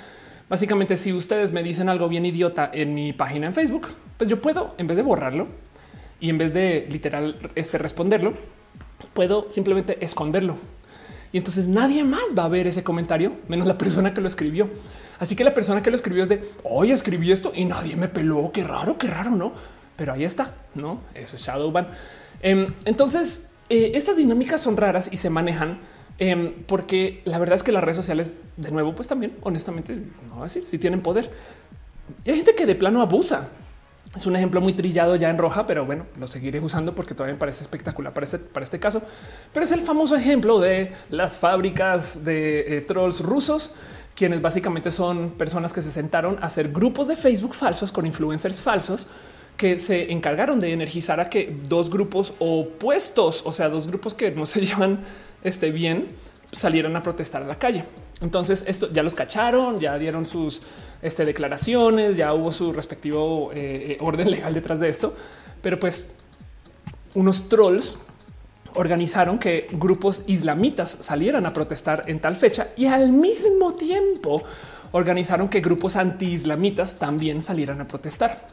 [0.53, 3.87] básicamente si ustedes me dicen algo bien idiota en mi página en Facebook,
[4.19, 5.47] pues yo puedo, en vez de borrarlo
[6.21, 8.35] y en vez de literal este responderlo,
[9.15, 10.57] puedo simplemente esconderlo.
[11.33, 14.69] Y entonces nadie más va a ver ese comentario, menos la persona que lo escribió.
[15.19, 18.09] Así que la persona que lo escribió es de, hoy escribí esto y nadie me
[18.09, 19.55] peló, qué raro, qué raro, ¿no?
[19.97, 21.01] pero ahí está, no?
[21.15, 21.89] Eso es Shadowban.
[22.43, 25.79] Em, entonces, eh, estas dinámicas son raras y se manejan
[26.19, 29.99] em, porque la verdad es que las redes sociales, de nuevo, pues también, honestamente,
[30.29, 31.31] no así, si tienen poder.
[32.25, 33.49] Y hay gente que de plano abusa.
[34.15, 37.35] Es un ejemplo muy trillado ya en roja, pero bueno, lo seguiré usando porque todavía
[37.35, 39.01] me parece espectacular para este, para este caso.
[39.55, 43.73] Pero es el famoso ejemplo de las fábricas de eh, trolls rusos
[44.15, 48.61] quienes básicamente son personas que se sentaron a hacer grupos de Facebook falsos con influencers
[48.61, 49.07] falsos
[49.57, 54.31] que se encargaron de energizar a que dos grupos opuestos, o sea, dos grupos que
[54.31, 55.01] no se llevan
[55.45, 56.09] este, bien,
[56.51, 57.85] salieran a protestar a la calle.
[58.21, 60.63] Entonces, esto ya los cacharon, ya dieron sus
[61.01, 65.15] este, declaraciones, ya hubo su respectivo eh, orden legal detrás de esto.
[65.61, 66.09] Pero pues
[67.15, 67.99] unos trolls
[68.75, 74.43] organizaron que grupos islamitas salieran a protestar en tal fecha y al mismo tiempo
[74.93, 78.47] organizaron que grupos anti-islamitas también salieran a protestar.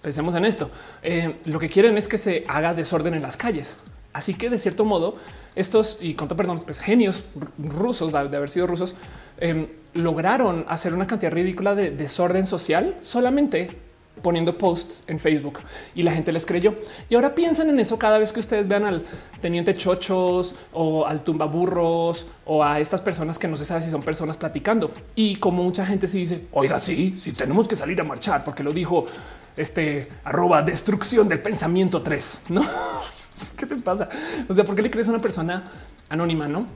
[0.00, 0.70] Pensemos en esto.
[1.02, 3.76] Eh, lo que quieren es que se haga desorden en las calles.
[4.12, 5.16] Así que de cierto modo,
[5.54, 7.24] estos y con todo perdón, pues genios
[7.58, 8.96] rusos de haber sido rusos,
[9.38, 13.76] em, lograron hacer una cantidad ridícula de desorden social solamente
[14.22, 15.60] poniendo posts en Facebook
[15.94, 16.74] y la gente les creyó.
[17.08, 19.04] Y ahora piensan en eso cada vez que ustedes vean al
[19.40, 24.02] teniente chochos o al tumbaburros o a estas personas que no se sabe si son
[24.02, 24.90] personas platicando.
[25.14, 28.62] Y como mucha gente se dice, oiga, sí, sí tenemos que salir a marchar porque
[28.62, 29.06] lo dijo
[29.56, 32.40] este arroba destrucción del pensamiento 3.
[32.50, 32.64] No,
[33.56, 34.08] ¿qué te pasa?
[34.48, 35.64] O sea, ¿por qué le crees a una persona
[36.08, 36.48] anónima?
[36.48, 36.66] No,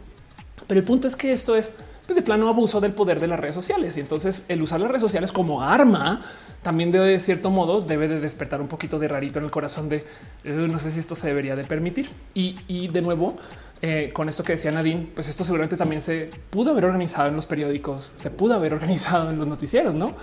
[0.66, 1.72] pero el punto es que esto es
[2.06, 3.96] pues de plano abuso del poder de las redes sociales.
[3.96, 6.22] Y entonces el usar las redes sociales como arma
[6.62, 10.04] también de cierto modo debe de despertar un poquito de rarito en el corazón de
[10.44, 12.10] no sé si esto se debería de permitir.
[12.34, 13.36] Y, de nuevo,
[13.82, 17.36] eh, con esto que decía Nadine, pues esto seguramente también se pudo haber organizado en
[17.36, 20.14] los periódicos, se pudo haber organizado en los noticieros, no?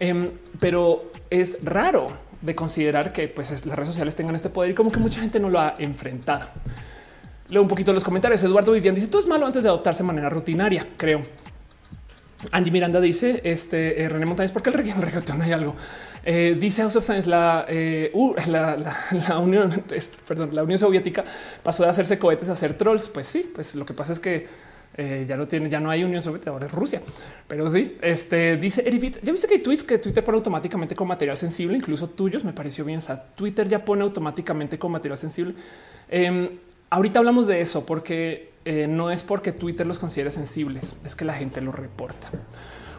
[0.00, 2.08] Em, pero es raro
[2.40, 5.40] de considerar que pues, las redes sociales tengan este poder y como que mucha gente
[5.40, 6.46] no lo ha enfrentado.
[7.48, 8.42] Leo un poquito los comentarios.
[8.42, 11.22] Eduardo Vivian dice: Todo es malo antes de adoptarse de manera rutinaria, creo.
[12.52, 15.74] Angie Miranda dice: Este eh, René Montañez, porque el reggaetón hay algo.
[16.24, 19.84] Eh, dice House of la, eh, uh, la, Unión,
[20.28, 21.22] perdón, la Unión Soviética
[21.62, 23.10] pasó de hacerse cohetes a hacer trolls.
[23.10, 24.46] Pues sí, pues lo que pasa es que
[24.96, 27.00] eh, ya no tiene, ya no hay Unión Soviética, ahora es Rusia.
[27.48, 29.18] Pero sí, este dice Eribit.
[29.22, 32.44] Ya viste que hay tweets que Twitter pone automáticamente con material sensible, incluso tuyos.
[32.44, 33.00] Me pareció bien.
[33.00, 35.54] O Twitter ya pone automáticamente con material sensible.
[36.08, 36.50] Em,
[36.90, 41.24] ahorita hablamos de eso porque eh, no es porque Twitter los considere sensibles, es que
[41.24, 42.30] la gente lo reporta.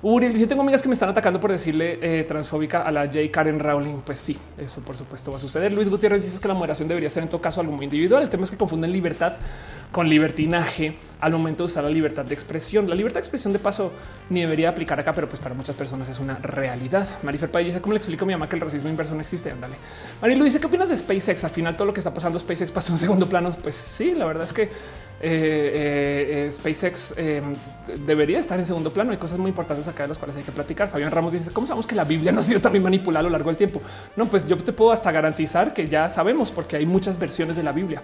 [0.08, 3.22] Uriel dice: Tengo amigas que me están atacando por decirle eh, transfóbica a la J.
[3.32, 4.02] Karen Rowling.
[4.06, 5.72] Pues sí, eso por supuesto va a suceder.
[5.72, 8.22] Luis Gutiérrez dice que la moderación debería ser en todo caso algo muy individual.
[8.22, 9.34] El tema es que confunden libertad
[9.92, 12.88] con libertinaje al momento de usar la libertad de expresión.
[12.88, 13.94] La libertad de expresión de paso
[14.30, 17.08] ni debería aplicar acá, pero pues para muchas personas es una realidad.
[17.24, 19.50] Marifer Pay dice cómo le explico a mi mamá que el racismo inverso no existe.
[19.50, 19.76] Ándale.
[20.22, 21.44] Marilu dice qué opinas de SpaceX?
[21.46, 23.58] Al final todo lo que está pasando SpaceX pasa en un segundo plano.
[23.64, 24.70] Pues sí, la verdad es que
[25.28, 27.16] eh, eh, eh, SpaceX
[28.06, 29.12] debería estar en segundo plano.
[29.12, 30.88] Hay cosas muy importantes acá de las cuales hay que platicar.
[30.90, 33.30] Fabián Ramos dice cómo sabemos que la Biblia no ha sido también manipulada a lo
[33.30, 33.82] largo del tiempo.
[34.16, 37.64] No, pues yo te puedo hasta garantizar que ya sabemos porque hay muchas versiones de
[37.64, 38.04] la Biblia.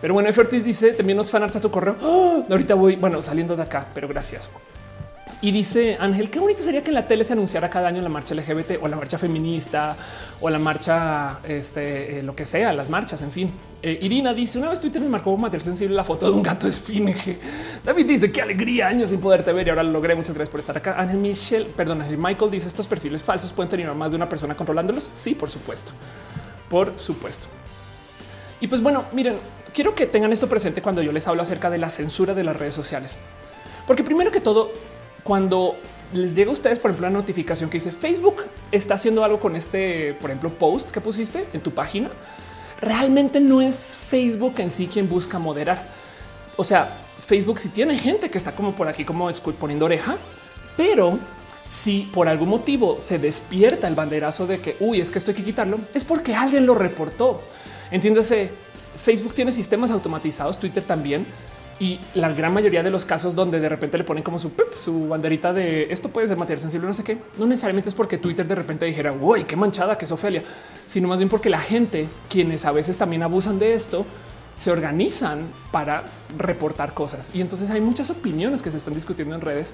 [0.00, 0.42] Pero bueno, F.
[0.60, 1.96] Dice también nos fanarts a tu correo.
[2.02, 2.44] ¡Oh!
[2.50, 4.50] Ahorita voy, bueno, saliendo de acá, pero gracias.
[5.42, 8.10] Y dice Ángel, qué bonito sería que en la tele se anunciara cada año la
[8.10, 9.96] marcha LGBT o la marcha feminista
[10.38, 13.50] o la marcha, este, eh, lo que sea, las marchas, en fin.
[13.82, 16.68] Eh, Irina dice, una vez Twitter me marcó material sensible la foto de un gato
[16.68, 17.38] esfinge.
[17.82, 20.14] David dice, qué alegría, años sin poderte ver y ahora lo logré.
[20.14, 21.00] Muchas gracias por estar acá.
[21.00, 24.54] Ángel Michelle, perdón, Ángel Michael dice, estos perfiles falsos pueden tener más de una persona
[24.54, 25.08] controlándolos.
[25.14, 25.92] Sí, por supuesto.
[26.68, 27.46] Por supuesto.
[28.60, 29.38] Y pues bueno, miren,
[29.72, 32.56] quiero que tengan esto presente cuando yo les hablo acerca de la censura de las
[32.56, 33.16] redes sociales.
[33.86, 34.70] Porque primero que todo,
[35.30, 35.76] cuando
[36.12, 39.54] les llega a ustedes, por ejemplo, la notificación que dice Facebook está haciendo algo con
[39.54, 42.10] este, por ejemplo, post que pusiste en tu página,
[42.80, 45.86] realmente no es Facebook en sí quien busca moderar.
[46.56, 50.16] O sea, Facebook si tiene gente que está como por aquí, como poniendo oreja,
[50.76, 51.16] pero
[51.64, 55.36] si por algún motivo se despierta el banderazo de que, uy, es que esto hay
[55.36, 57.40] que quitarlo, es porque alguien lo reportó.
[57.92, 58.50] Entiéndase,
[58.96, 61.24] Facebook tiene sistemas automatizados, Twitter también,
[61.80, 65.08] y la gran mayoría de los casos donde de repente le ponen como su, su
[65.08, 68.46] banderita de esto puede ser material sensible, no sé qué, no necesariamente es porque Twitter
[68.46, 70.44] de repente dijera, uy, qué manchada que es Ofelia,
[70.84, 74.04] sino más bien porque la gente, quienes a veces también abusan de esto,
[74.54, 76.04] se organizan para
[76.36, 77.30] reportar cosas.
[77.34, 79.72] Y entonces hay muchas opiniones que se están discutiendo en redes.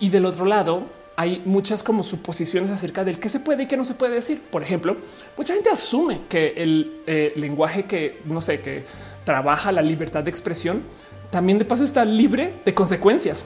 [0.00, 0.84] Y del otro lado,
[1.16, 4.40] hay muchas como suposiciones acerca del qué se puede y qué no se puede decir.
[4.50, 4.96] Por ejemplo,
[5.36, 8.84] mucha gente asume que el eh, lenguaje que no sé, que
[9.26, 10.82] trabaja la libertad de expresión
[11.34, 13.44] también de paso está libre de consecuencias.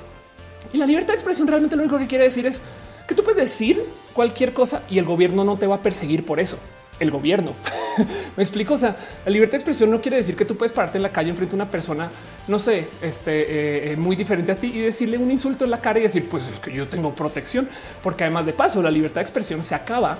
[0.74, 2.60] Y la libertad de expresión realmente lo único que quiere decir es
[3.06, 6.38] que tú puedes decir cualquier cosa y el gobierno no te va a perseguir por
[6.38, 6.58] eso.
[7.00, 7.52] El gobierno
[8.36, 8.74] me explico.
[8.74, 11.08] O sea, la libertad de expresión no quiere decir que tú puedes pararte en la
[11.08, 12.10] calle enfrente a una persona,
[12.46, 15.80] no sé, este eh, eh, muy diferente a ti y decirle un insulto en la
[15.80, 17.70] cara y decir, pues es que yo tengo protección,
[18.02, 20.18] porque además de paso, la libertad de expresión se acaba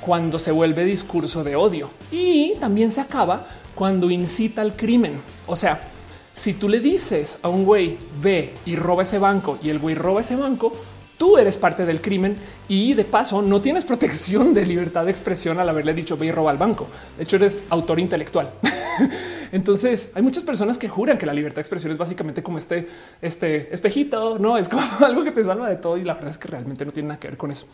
[0.00, 3.46] cuando se vuelve discurso de odio y también se acaba
[3.76, 5.20] cuando incita al crimen.
[5.46, 5.93] O sea,
[6.34, 9.94] si tú le dices a un güey ve y roba ese banco y el güey
[9.94, 10.72] roba ese banco,
[11.16, 12.36] tú eres parte del crimen
[12.68, 16.32] y de paso no tienes protección de libertad de expresión al haberle dicho ve y
[16.32, 16.88] roba al banco.
[17.16, 18.52] De hecho, eres autor intelectual.
[19.52, 22.88] Entonces hay muchas personas que juran que la libertad de expresión es básicamente como este,
[23.22, 25.96] este espejito, no es como algo que te salva de todo.
[25.96, 27.66] Y la verdad es que realmente no tiene nada que ver con eso.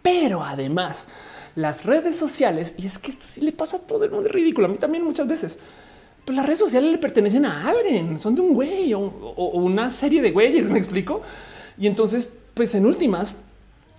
[0.00, 1.08] Pero además,
[1.54, 4.32] las redes sociales, y es que esto sí le pasa a todo el mundo, es
[4.32, 4.68] ridículo.
[4.68, 5.58] A mí también muchas veces
[6.26, 9.00] pues las redes sociales le pertenecen a alguien, son de un güey o,
[9.54, 11.22] una serie de güeyes, me explico.
[11.78, 13.36] Y entonces, pues en últimas,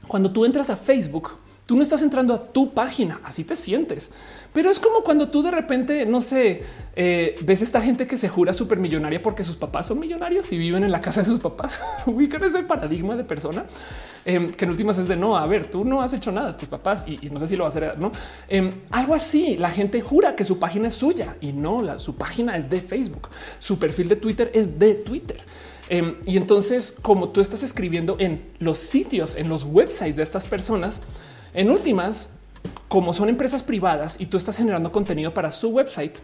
[0.07, 1.31] cuando tú entras a Facebook,
[1.67, 4.09] tú no estás entrando a tu página, así te sientes.
[4.53, 6.63] Pero es como cuando tú de repente, no sé,
[6.95, 10.57] eh, ves esta gente que se jura súper millonaria porque sus papás son millonarios y
[10.57, 11.81] viven en la casa de sus papás.
[12.05, 13.65] Ubican ese paradigma de persona
[14.25, 16.69] em, que en últimas es de no, a ver, tú no has hecho nada, tus
[16.69, 18.13] papás y, no sé si lo va a hacer, no
[18.47, 19.57] em, algo así.
[19.57, 22.79] La gente jura que su página es suya y no, la, su página es de
[22.79, 23.27] Facebook,
[23.59, 25.41] su perfil de Twitter es de Twitter.
[25.89, 30.47] Em, y entonces, como tú estás escribiendo en los sitios, en los websites de estas
[30.47, 31.01] personas,
[31.53, 32.29] en últimas,
[32.87, 36.17] como son empresas privadas y tú estás generando contenido para su website,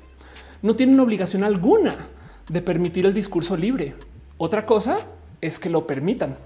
[0.62, 2.07] no tienen obligación alguna
[2.49, 3.95] de permitir el discurso libre.
[4.38, 4.99] Otra cosa
[5.41, 6.38] es que lo permitan,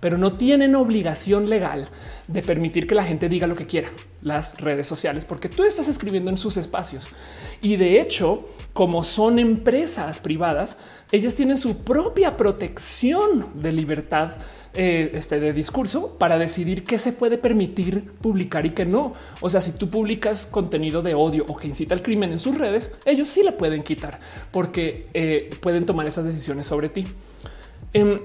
[0.00, 1.88] pero no tienen obligación legal
[2.26, 3.88] de permitir que la gente diga lo que quiera.
[4.20, 7.08] Las redes sociales, porque tú estás escribiendo en sus espacios.
[7.62, 10.76] Y de hecho, como son empresas privadas,
[11.10, 14.32] ellas tienen su propia protección de libertad
[14.74, 19.14] eh, este, de discurso para decidir qué se puede permitir publicar y qué no.
[19.40, 22.56] O sea, si tú publicas contenido de odio o que incita al crimen en sus
[22.56, 24.20] redes, ellos sí la pueden quitar
[24.52, 27.06] porque eh, pueden tomar esas decisiones sobre ti.
[27.92, 28.20] Em,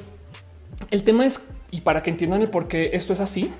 [0.91, 3.51] el tema es, y para que entiendan el por qué esto es así,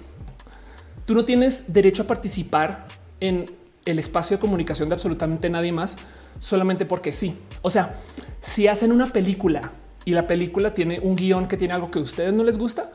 [1.06, 2.88] tú no tienes derecho a participar
[3.19, 3.50] en
[3.86, 5.98] el espacio de comunicación de absolutamente nadie más
[6.39, 7.36] solamente porque sí.
[7.62, 7.96] O sea,
[8.41, 9.72] si hacen una película
[10.06, 12.92] y la película tiene un guion que tiene algo que a ustedes no les gusta,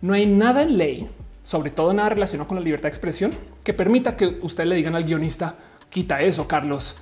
[0.00, 1.10] no hay nada en ley,
[1.42, 4.94] sobre todo nada relacionado con la libertad de expresión, que permita que ustedes le digan
[4.94, 5.56] al guionista,
[5.88, 6.96] quita eso, Carlos,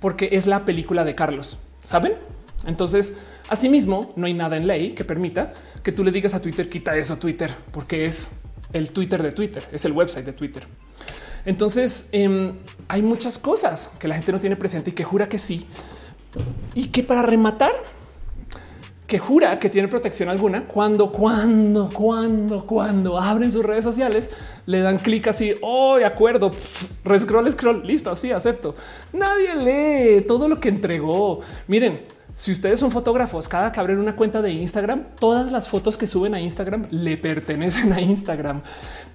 [0.00, 2.14] porque es la película de Carlos, ¿saben?
[2.66, 3.14] Entonces,
[3.48, 6.96] Asimismo, no hay nada en ley que permita que tú le digas a Twitter, quita
[6.96, 8.28] eso Twitter, porque es
[8.72, 10.66] el Twitter de Twitter, es el website de Twitter.
[11.44, 12.54] Entonces em,
[12.88, 15.66] hay muchas cosas que la gente no tiene presente y que jura que sí.
[16.74, 17.72] Y que para rematar,
[19.14, 24.28] que jura que tiene protección alguna cuando, cuando, cuando, cuando abren sus redes sociales,
[24.66, 25.54] le dan clic así.
[25.62, 26.50] Oh, de acuerdo.
[27.04, 27.86] rescroll, scroll.
[27.86, 28.10] Listo.
[28.10, 28.74] Así acepto.
[29.12, 31.38] Nadie lee todo lo que entregó.
[31.68, 32.00] Miren,
[32.36, 36.06] si ustedes son fotógrafos, cada que abren una cuenta de Instagram, todas las fotos que
[36.06, 38.60] suben a Instagram le pertenecen a Instagram.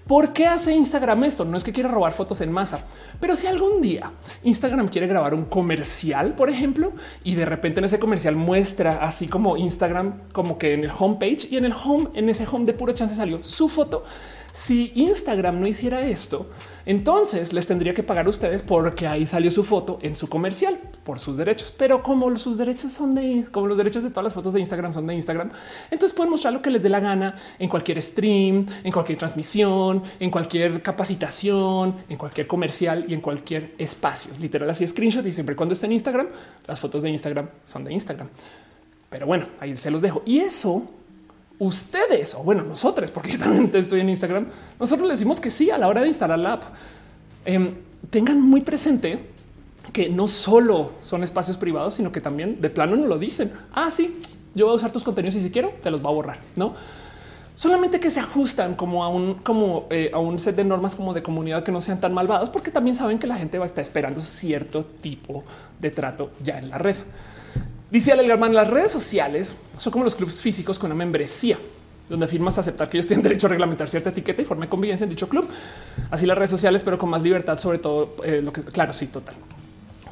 [0.08, 1.46] ¿Por qué hace Instagram esto?
[1.46, 2.80] No es que quiera robar fotos en masa,
[3.20, 4.12] pero si algún día
[4.44, 9.28] Instagram quiere grabar un comercial, por ejemplo, y de repente en ese comercial muestra así
[9.28, 12.74] como Instagram, como que en el homepage y en el home, en ese home de
[12.74, 14.04] puro chance salió su foto
[14.52, 16.50] si Instagram no hiciera esto,
[16.86, 20.80] entonces les tendría que pagar a ustedes porque ahí salió su foto en su comercial
[21.04, 21.74] por sus derechos.
[21.78, 24.94] Pero como sus derechos son de como los derechos de todas las fotos de Instagram
[24.94, 25.52] son de Instagram,
[25.92, 30.04] entonces pueden mostrar lo que les dé la gana en cualquier stream, en cualquier transmisión,
[30.20, 34.32] en cualquier capacitación, en cualquier comercial y en cualquier espacio.
[34.40, 36.28] Literal, así screenshot y siempre cuando esté en Instagram,
[36.68, 38.30] las fotos de Instagram son de Instagram.
[39.10, 40.22] Pero bueno, ahí se los dejo.
[40.26, 40.88] Y eso
[41.60, 44.48] ustedes o bueno, nosotros, porque yo también estoy en Instagram,
[44.80, 46.64] nosotros le decimos que sí a la hora de instalar la app.
[47.46, 47.74] Em,
[48.10, 49.20] tengan muy presente
[49.92, 53.52] que no solo son espacios privados, sino que también de plano no lo dicen.
[53.74, 54.18] Ah, sí,
[54.56, 56.74] yo voy a usar tus contenidos y si quiero te los va a borrar, no?
[57.56, 61.14] Solamente que se ajustan como a un, como eh, a un set de normas como
[61.14, 63.68] de comunidad que no sean tan malvados, porque también saben que la gente va a
[63.68, 65.44] estar esperando cierto tipo
[65.80, 66.96] de trato ya en la red.
[67.92, 71.58] Dice Ale Garman, las redes sociales son como los clubes físicos con una membresía
[72.10, 75.04] donde afirmas aceptar que ellos tienen derecho a reglamentar cierta etiqueta y forma de convivencia
[75.04, 75.48] en dicho club.
[76.10, 79.08] Así las redes sociales, pero con más libertad, sobre todo eh, lo que claro, sí,
[79.08, 79.36] total,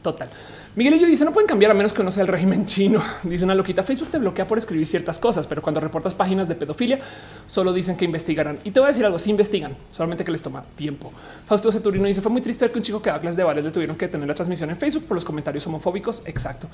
[0.01, 0.29] total.
[0.75, 3.03] Miguel y yo dice no pueden cambiar a menos que no sea el régimen chino.
[3.23, 3.81] Dice una loquita.
[3.81, 6.99] Facebook te bloquea por escribir ciertas cosas, pero cuando reportas páginas de pedofilia,
[7.47, 8.59] solo dicen que investigarán.
[8.63, 11.11] Y te voy a decir algo: si investigan, solamente que les toma tiempo.
[11.47, 13.71] Fausto Ceturino dice fue muy triste que un chico que da clases de bares le
[13.71, 16.21] tuvieron que tener la transmisión en Facebook por los comentarios homofóbicos.
[16.25, 16.67] Exacto.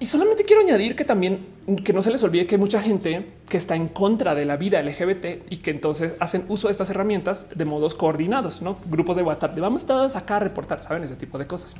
[0.00, 1.40] Y solamente quiero añadir que también
[1.84, 4.56] que no se les olvide que hay mucha gente que está en contra de la
[4.56, 9.16] vida LGBT y que entonces hacen uso de estas herramientas de modos coordinados, no grupos
[9.16, 11.74] de WhatsApp de vamos todos acá a reportar, saben ese tipo de cosas.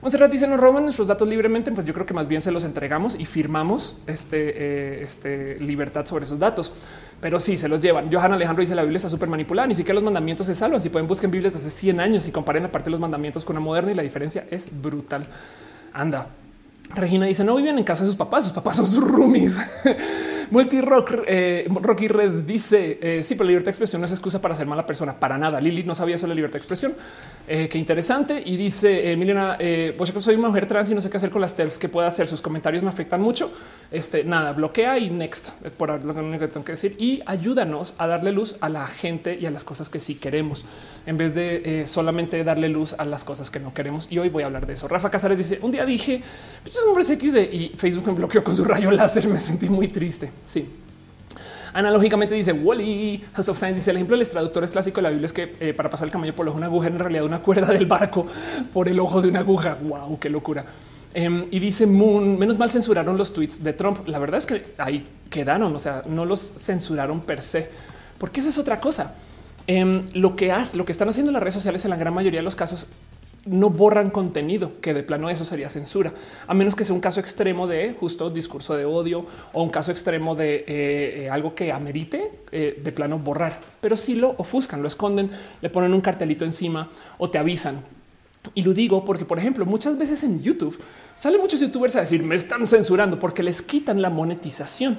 [0.00, 2.64] Monserrat dice nos roban nuestros datos libremente, pues yo creo que más bien se los
[2.64, 6.72] entregamos y firmamos este, eh, este libertad sobre esos datos.
[7.20, 8.12] Pero sí se los llevan.
[8.12, 10.80] Johan Alejandro dice la Biblia está súper manipulada, ni siquiera los mandamientos se salvan.
[10.80, 13.54] Si pueden busquen Biblias de hace 100 años y comparen aparte de los mandamientos con
[13.54, 15.26] la moderna y la diferencia es brutal.
[15.92, 16.28] Anda,
[16.94, 19.58] Regina dice no viven en casa de sus papás, sus papás son sus roomies.
[20.50, 24.12] Multi Rock, eh, Rocky Red dice eh, sí, pero la libertad de expresión no es
[24.12, 25.60] excusa para ser mala persona para nada.
[25.60, 26.94] Lili no sabía sobre la libertad de expresión.
[27.46, 28.42] Eh, qué interesante.
[28.44, 31.30] Y dice Milena, eh, pues yo soy una mujer trans y no sé qué hacer
[31.30, 32.26] con las TERFs que pueda hacer.
[32.26, 33.52] Sus comentarios me afectan mucho.
[33.90, 38.32] Este nada, bloquea y next por lo que tengo que decir y ayúdanos a darle
[38.32, 40.64] luz a la gente y a las cosas que sí queremos
[41.06, 44.08] en vez de solamente darle luz a las cosas que no queremos.
[44.10, 44.88] Y hoy voy a hablar de eso.
[44.88, 46.22] Rafa Casares dice un día dije
[46.64, 49.28] muchos hombres X y Facebook me bloqueó con su rayo láser.
[49.28, 50.30] Me sentí muy triste.
[50.44, 50.68] Sí.
[51.72, 55.10] Analógicamente dice Wally House of Science dice el ejemplo de los traductores clásicos de la
[55.10, 56.98] Biblia es que eh, para pasar el camello por el ojo de una aguja en
[56.98, 58.26] realidad una cuerda del barco
[58.72, 59.76] por el ojo de una aguja.
[59.82, 60.64] Wow, qué locura.
[61.14, 64.06] Em, y dice Moon, menos mal censuraron los tweets de Trump.
[64.06, 67.70] La verdad es que ahí quedaron, o sea, no los censuraron per se,
[68.18, 69.14] porque esa es otra cosa.
[69.66, 72.40] Em, lo que hace, lo que están haciendo las redes sociales en la gran mayoría
[72.40, 72.88] de los casos
[73.48, 76.12] no borran contenido, que de plano eso sería censura,
[76.46, 79.90] a menos que sea un caso extremo de justo discurso de odio o un caso
[79.90, 84.82] extremo de eh, eh, algo que amerite eh, de plano borrar, pero si lo ofuscan,
[84.82, 85.30] lo esconden,
[85.60, 87.82] le ponen un cartelito encima o te avisan.
[88.54, 90.78] Y lo digo porque, por ejemplo, muchas veces en YouTube
[91.14, 94.98] salen muchos youtubers a decir me están censurando porque les quitan la monetización.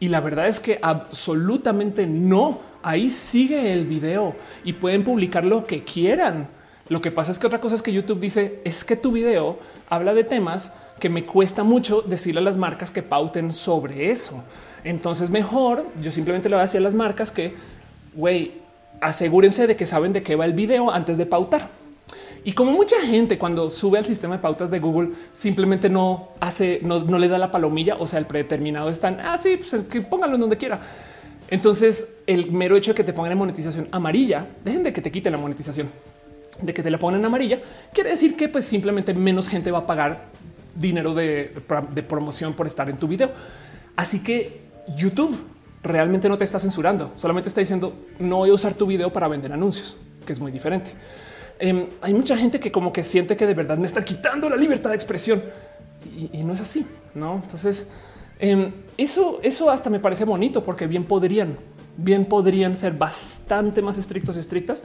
[0.00, 2.60] Y la verdad es que absolutamente no.
[2.82, 6.48] Ahí sigue el video y pueden publicar lo que quieran
[6.88, 9.58] lo que pasa es que otra cosa es que YouTube dice es que tu video
[9.88, 14.42] habla de temas que me cuesta mucho decirle a las marcas que pauten sobre eso.
[14.84, 17.54] Entonces mejor yo simplemente le voy a decir a las marcas que
[18.14, 18.52] güey,
[19.00, 21.68] asegúrense de que saben de qué va el video antes de pautar.
[22.44, 26.80] Y como mucha gente cuando sube al sistema de pautas de Google simplemente no hace,
[26.82, 30.36] no, le da la palomilla, o sea, el predeterminado están así, ah, pues que pónganlo
[30.36, 30.80] en donde quiera.
[31.50, 35.10] Entonces, el mero hecho de que te pongan en monetización amarilla, dejen de que te
[35.10, 35.90] quiten la monetización
[36.60, 37.60] de que te la ponen amarilla,
[37.92, 40.26] quiere decir que pues simplemente menos gente va a pagar
[40.74, 41.52] dinero de,
[42.08, 43.30] promoción por estar en tu video.
[43.96, 44.62] Así que
[44.96, 45.36] YouTube
[45.82, 49.28] realmente no te está censurando, solamente está diciendo no voy a usar tu video para
[49.28, 49.96] vender anuncios,
[50.26, 50.90] que es muy diferente.
[51.58, 54.56] Em, hay mucha gente que como que siente que de verdad me está quitando la
[54.56, 55.42] libertad de expresión
[56.32, 57.42] y, no es así, no?
[57.42, 57.88] Entonces
[58.38, 61.56] Em, eso, eso hasta me parece bonito porque bien podrían,
[61.96, 64.84] bien podrían ser bastante más estrictos y estrictas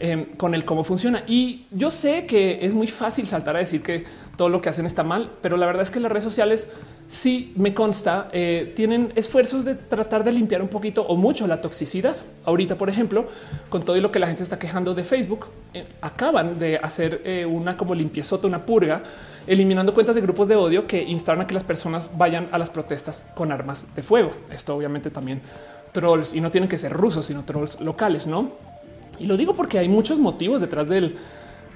[0.00, 1.24] em, con el cómo funciona.
[1.26, 4.04] Y yo sé que es muy fácil saltar a decir que
[4.36, 6.68] todo lo que hacen está mal, pero la verdad es que las redes sociales
[7.08, 11.60] sí me consta, eh, tienen esfuerzos de tratar de limpiar un poquito o mucho la
[11.60, 12.16] toxicidad.
[12.44, 13.26] Ahorita, por ejemplo,
[13.68, 17.44] con todo lo que la gente está quejando de Facebook, eh, acaban de hacer eh,
[17.46, 19.02] una como limpiezota, una purga,
[19.46, 22.70] eliminando cuentas de grupos de odio que instaron a que las personas vayan a las
[22.70, 24.30] protestas con armas de fuego.
[24.50, 25.40] Esto obviamente también
[25.92, 28.52] trolls y no tienen que ser rusos, sino trolls locales, no?
[29.18, 31.16] Y lo digo porque hay muchos motivos detrás del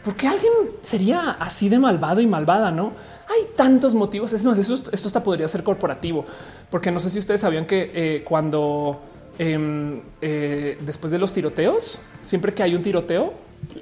[0.05, 2.93] por qué alguien sería así de malvado y malvada, no?
[3.29, 4.33] Hay tantos motivos.
[4.33, 6.25] Es más, esto, esto hasta podría ser corporativo,
[6.71, 9.01] porque no sé si ustedes sabían que eh, cuando
[9.39, 13.33] em, eh, después de los tiroteos, siempre que hay un tiroteo,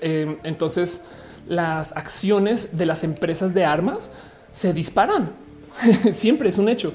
[0.01, 1.03] em, entonces
[1.49, 4.11] las acciones de las empresas de armas
[4.53, 5.33] se disparan.
[6.13, 6.93] siempre es un hecho.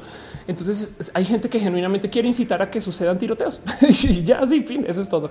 [0.48, 4.86] Entonces hay gente que genuinamente quiere incitar a que sucedan tiroteos y ya así, fin,
[4.88, 5.30] eso es todo.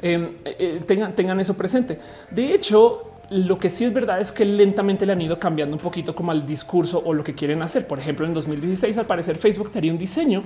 [0.00, 1.98] Eh, tengan, tengan eso presente.
[2.30, 5.82] De hecho, lo que sí es verdad es que lentamente le han ido cambiando un
[5.82, 7.86] poquito como al discurso o lo que quieren hacer.
[7.86, 10.42] Por ejemplo, en 2016, al parecer, Facebook tenía un diseño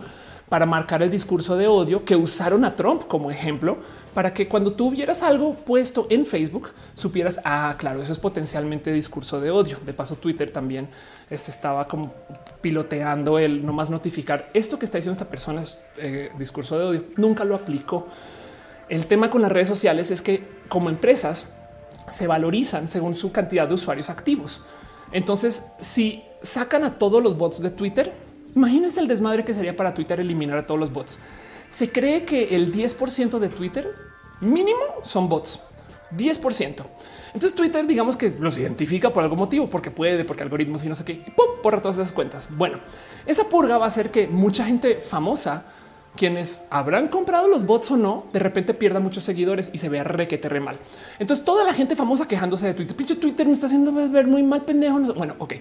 [0.49, 3.78] para marcar el discurso de odio que usaron a Trump como ejemplo
[4.14, 9.40] para que cuando tuvieras algo puesto en Facebook supieras, ah, claro, eso es potencialmente discurso
[9.40, 9.78] de odio.
[9.84, 10.88] De paso, Twitter también
[11.28, 12.14] este estaba como
[12.61, 16.84] piloteando el no más notificar esto que está diciendo esta persona es eh, discurso de
[16.84, 17.05] odio.
[17.16, 18.07] Nunca lo aplicó.
[18.88, 21.53] El tema con las redes sociales es que como empresas
[22.11, 24.62] se valorizan según su cantidad de usuarios activos.
[25.12, 28.12] Entonces, si sacan a todos los bots de Twitter,
[28.57, 31.20] imagínense el desmadre que sería para Twitter eliminar a todos los bots.
[31.68, 33.94] Se cree que el 10% de Twitter
[34.40, 35.61] mínimo son bots.
[36.16, 36.84] 10%.
[37.34, 40.94] Entonces Twitter digamos que los identifica por algún motivo, porque puede, porque algoritmos y no
[40.94, 41.46] sé qué, y ¡pum!
[41.62, 42.48] borra todas esas cuentas.
[42.50, 42.78] Bueno,
[43.26, 45.66] esa purga va a hacer que mucha gente famosa
[46.16, 50.02] quienes habrán comprado los bots o no, de repente pierda muchos seguidores y se vea
[50.02, 50.78] requete re mal.
[51.18, 54.42] Entonces toda la gente famosa quejándose de Twitter, pinche Twitter me está haciendo ver muy
[54.42, 54.98] mal pendejo.
[55.14, 55.54] Bueno, ok,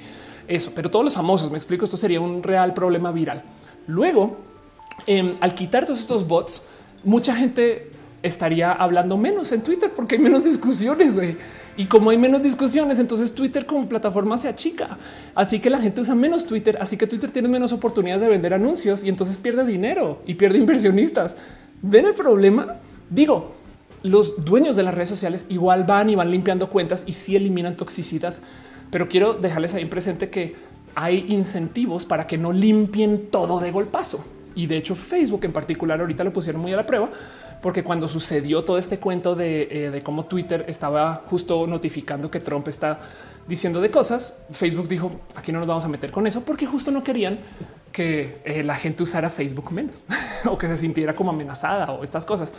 [0.47, 3.43] eso, pero todos los famosos, me explico, esto sería un real problema viral.
[3.87, 4.37] Luego,
[5.05, 6.63] em, al quitar todos estos bots,
[7.03, 7.91] mucha gente
[8.25, 11.37] estaría hablando menos en Twitter porque hay menos discusiones, güey.
[11.77, 14.97] Y como hay menos discusiones, entonces Twitter como plataforma se achica.
[15.35, 18.53] Así que la gente usa menos Twitter, así que Twitter tiene menos oportunidades de vender
[18.53, 21.37] anuncios y entonces pierde dinero y pierde inversionistas.
[21.81, 22.77] ¿Ven el problema?
[23.09, 23.53] Digo,
[24.01, 27.77] los dueños de las redes sociales igual van y van limpiando cuentas y sí eliminan
[27.77, 28.33] toxicidad.
[28.89, 30.55] Pero quiero dejarles ahí presente que
[30.95, 34.25] hay incentivos para que no limpien todo de golpazo.
[34.55, 37.11] Y de hecho Facebook en particular ahorita lo pusieron muy a la prueba
[37.61, 42.67] porque cuando sucedió todo este cuento de, eh, cómo Twitter estaba justo notificando que Trump
[42.67, 42.99] está
[43.47, 46.91] diciendo de cosas, Facebook dijo aquí no nos vamos a meter con eso porque justo
[46.91, 47.39] no querían
[47.91, 50.03] que eh, la gente usara Facebook menos
[50.45, 52.51] o que se sintiera como amenazada o estas cosas.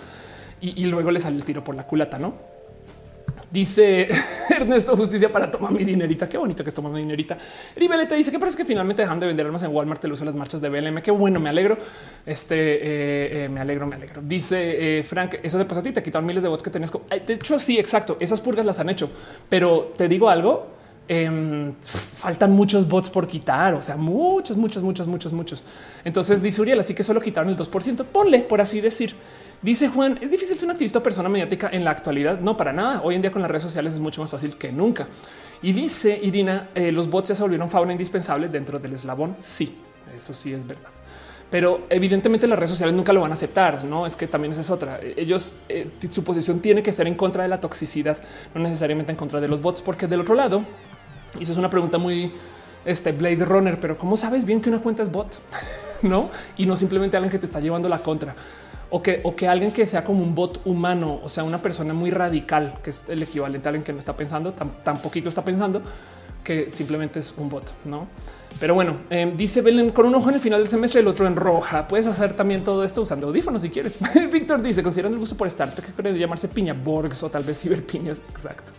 [0.60, 2.55] Y, y luego le salió el tiro por la culata, no?
[3.50, 4.08] Dice
[4.50, 6.28] Ernesto Justicia para tomar mi dinerita.
[6.28, 7.38] Qué bonito que es tomar mi dinerita.
[7.76, 10.00] Ribelete dice que parece que finalmente dejan de vender armas en Walmart.
[10.00, 11.00] Te lo uso las marchas de BLM.
[11.00, 11.78] Qué bueno, me alegro.
[12.24, 14.20] Este eh, eh, me alegro, me alegro.
[14.22, 15.92] Dice eh, Frank, eso te pasó a ti.
[15.92, 16.92] Te quitaron miles de bots que tenías.
[17.26, 18.16] De hecho, sí, exacto.
[18.18, 19.10] Esas purgas las han hecho,
[19.48, 20.74] pero te digo algo.
[21.08, 25.64] Em, faltan muchos bots por quitar, o sea, muchos, muchos, muchos, muchos, muchos.
[26.04, 28.04] Entonces dice Uriel, así que solo quitaron el 2%.
[28.06, 29.14] Ponle, por así decir.
[29.62, 32.40] Dice Juan, es difícil ser un activista o persona mediática en la actualidad.
[32.40, 33.00] No, para nada.
[33.02, 35.08] Hoy en día con las redes sociales es mucho más fácil que nunca.
[35.62, 39.36] Y dice Irina, eh, los bots se volvieron fauna indispensable dentro del eslabón.
[39.40, 39.76] Sí,
[40.14, 40.90] eso sí es verdad.
[41.50, 43.82] Pero evidentemente las redes sociales nunca lo van a aceptar.
[43.84, 45.00] No es que también esa es otra.
[45.02, 48.18] Ellos, eh, su posición tiene que ser en contra de la toxicidad,
[48.54, 50.64] no necesariamente en contra de los bots, porque del otro lado,
[51.38, 52.32] y eso es una pregunta muy
[52.84, 55.38] este Blade Runner, pero ¿cómo sabes bien que una cuenta es bot?
[56.02, 58.34] no, y no simplemente alguien que te está llevando la contra
[58.90, 61.92] o que, o que alguien que sea como un bot humano, o sea, una persona
[61.92, 65.44] muy radical, que es el equivalente a alguien que no está pensando, tan, poquito está
[65.44, 65.82] pensando,
[66.44, 68.06] que simplemente es un bot, ¿no?
[68.60, 71.08] Pero bueno, em, dice Belén con un ojo en el final del semestre y el
[71.08, 71.86] otro en roja.
[71.86, 73.98] Puedes hacer también todo esto usando audífonos si quieres.
[74.32, 77.60] Víctor dice, considerando el gusto por estar, que creen llamarse piña Borgs o tal vez
[77.60, 78.22] ciberpiñas.
[78.30, 78.72] Exacto.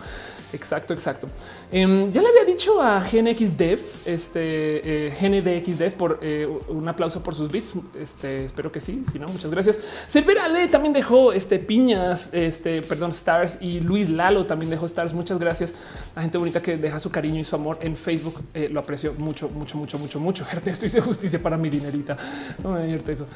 [0.54, 1.28] Exacto, exacto.
[1.72, 7.36] Em, ya le había dicho a GNXDev, este eh, GNDXDev por eh, un aplauso por
[7.36, 7.74] sus bits.
[8.00, 9.04] Este espero que sí.
[9.10, 9.80] Si no, muchas gracias.
[10.08, 15.14] Cerverale también dejó este piñas, este perdón, stars y Luis Lalo también dejó stars.
[15.14, 15.76] Muchas gracias.
[16.16, 18.42] La gente bonita que deja su cariño y su amor en Facebook.
[18.54, 20.46] Eh, lo aprecio mucho, mucho, mucho, mucho, mucho.
[20.52, 22.18] Ernesto hice justicia para mi dinerita.
[22.64, 23.28] No me eso.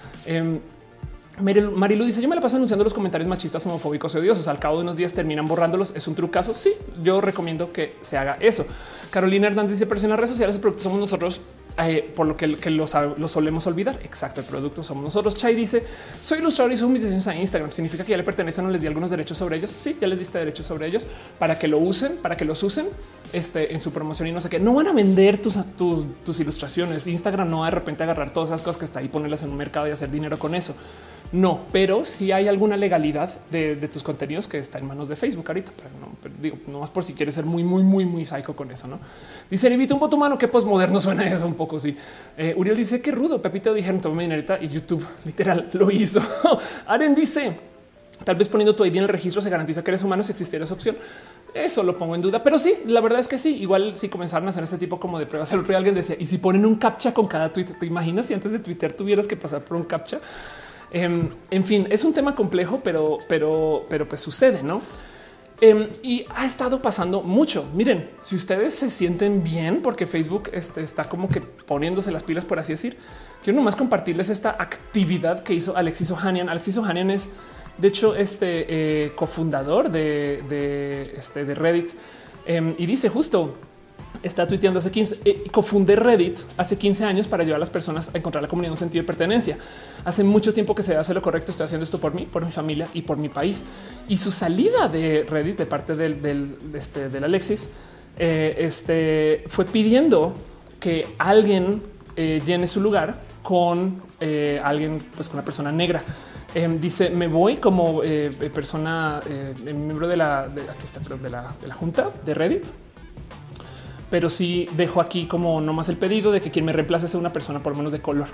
[1.42, 4.48] Marilu dice: Yo me la paso anunciando los comentarios machistas, homofóbicos y odiosos.
[4.48, 5.94] Al cabo de unos días terminan borrándolos.
[5.96, 6.54] Es un trucazo.
[6.54, 6.74] Sí,
[7.04, 8.66] yo recomiendo que se haga eso.
[9.10, 11.42] Carolina Hernández dice: Pero redes sociales, pero somos nosotros
[11.78, 12.88] eh, por lo que, lo,
[13.28, 14.00] solemos olvidar.
[14.04, 15.36] Exacto, el producto somos nosotros.
[15.36, 15.84] Chai dice:
[16.24, 17.72] Soy ilustrador y subo mis diseños a Instagram.
[17.72, 19.72] ¿Significa que ya le pertenecen o les di algunos derechos sobre ellos?
[19.72, 21.08] Sí, ya les diste derechos sobre ellos
[21.40, 22.88] para que lo usen, para que los usen
[23.34, 24.60] este, en su promoción y no sé qué.
[24.60, 27.08] No van a vender tus, tus, tus ilustraciones.
[27.08, 29.88] Instagram no de repente agarrar todas esas cosas que está ahí, ponerlas en un mercado
[29.88, 30.76] y hacer dinero con eso.
[31.32, 35.46] No, pero si hay alguna legalidad de, tus contenidos que está en manos de Facebook
[35.48, 35.72] ahorita.
[35.76, 38.70] Pero no, digo, no más por si quieres ser muy, muy, muy, muy psycho con
[38.70, 38.88] eso.
[38.88, 39.00] No
[39.50, 40.38] dice evita un voto humano.
[40.38, 41.61] Qué posmoderno suena eso un poco.
[41.78, 41.98] Sí,
[42.38, 43.42] eh, Uriel dice que rudo.
[43.42, 46.22] Pepito dijeron toma dinerita y YouTube literal lo hizo.
[46.88, 47.72] Aren dice
[48.24, 50.64] tal vez poniendo tu ID en el registro se garantiza que eres humano si existiera
[50.66, 50.98] esa opción.
[51.54, 53.58] Eso lo pongo en duda, pero sí, la verdad es que sí.
[53.58, 56.26] Igual si comenzaron a hacer ese tipo como de pruebas, el otro alguien decía y
[56.26, 59.36] si ponen un captcha con cada tweet, te imaginas si antes de Twitter tuvieras que
[59.36, 60.20] pasar por un captcha?
[60.92, 64.82] Em, en fin, es un tema complejo, pero, pero, pero pues sucede, ¿no?
[65.64, 67.70] Em, y ha estado pasando mucho.
[67.76, 72.46] Miren, si ustedes se sienten bien porque Facebook este, está como que poniéndose las pilas,
[72.46, 72.98] por así decir,
[73.44, 76.50] quiero nomás compartirles esta actividad que hizo Alexis Ohanian.
[76.50, 77.30] Alexis Ohanian es,
[77.78, 81.92] de hecho, este eh, cofundador de, este, de Reddit
[82.48, 83.54] em, y dice justo
[84.24, 88.14] está tuiteando hace 15, eh, cofundé Reddit hace 15 años para ayudar a las personas
[88.14, 89.58] a encontrar la comunidad un sentido de pertenencia.
[90.06, 91.52] Hace mucho tiempo que se hace lo correcto.
[91.52, 93.64] Estoy haciendo esto por mí, por mi familia y por mi país.
[94.08, 97.70] Y su salida de Reddit de parte del, este, del Alexis
[98.18, 100.34] eh, este, fue pidiendo
[100.80, 101.82] que alguien
[102.16, 106.04] eh, llene su lugar con eh, alguien, pues con una persona negra.
[106.54, 108.02] Em, dice me voy como
[108.54, 109.22] persona,
[109.64, 112.66] miembro de la, aquí está, de la, de la junta de Reddit
[114.12, 117.34] pero sí dejo aquí como nomás el pedido de que quien me reemplace sea una
[117.34, 118.28] persona por menos de color.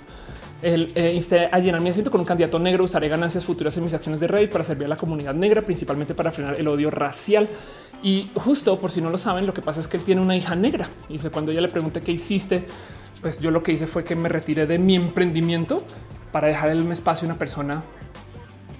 [0.64, 2.84] El eh, a llenar mi asiento con un candidato negro.
[2.84, 6.16] Usaré ganancias futuras en mis acciones de Reddit para servir a la comunidad negra, principalmente
[6.16, 7.48] para frenar el odio racial.
[8.02, 10.36] Y justo por si no lo saben, lo que pasa es que él tiene una
[10.36, 10.90] hija negra.
[11.10, 12.66] Y cuando ella le pregunté qué hiciste,
[13.22, 15.84] pues yo lo que hice fue que me retiré de mi emprendimiento
[16.32, 17.84] para dejar el espacio a una persona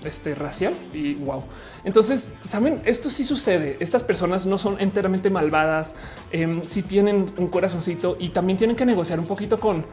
[0.04, 1.44] este, racial y wow.
[1.84, 3.78] Entonces, saben, esto sí sucede.
[3.80, 5.96] Estas personas no son enteramente malvadas.
[6.68, 9.86] Si tienen un corazoncito y también tienen que negociar un poquito con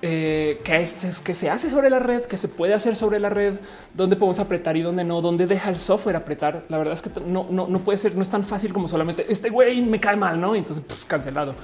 [0.00, 3.30] eh, que, es, que se hace sobre la red, que se puede hacer sobre la
[3.30, 3.54] red,
[3.94, 6.64] dónde podemos apretar y dónde no, dónde deja el software apretar.
[6.68, 9.26] La verdad es que no, no, no puede ser, no es tan fácil como solamente
[9.28, 10.54] este güey me cae mal, no?
[10.54, 11.56] Entonces cancelado.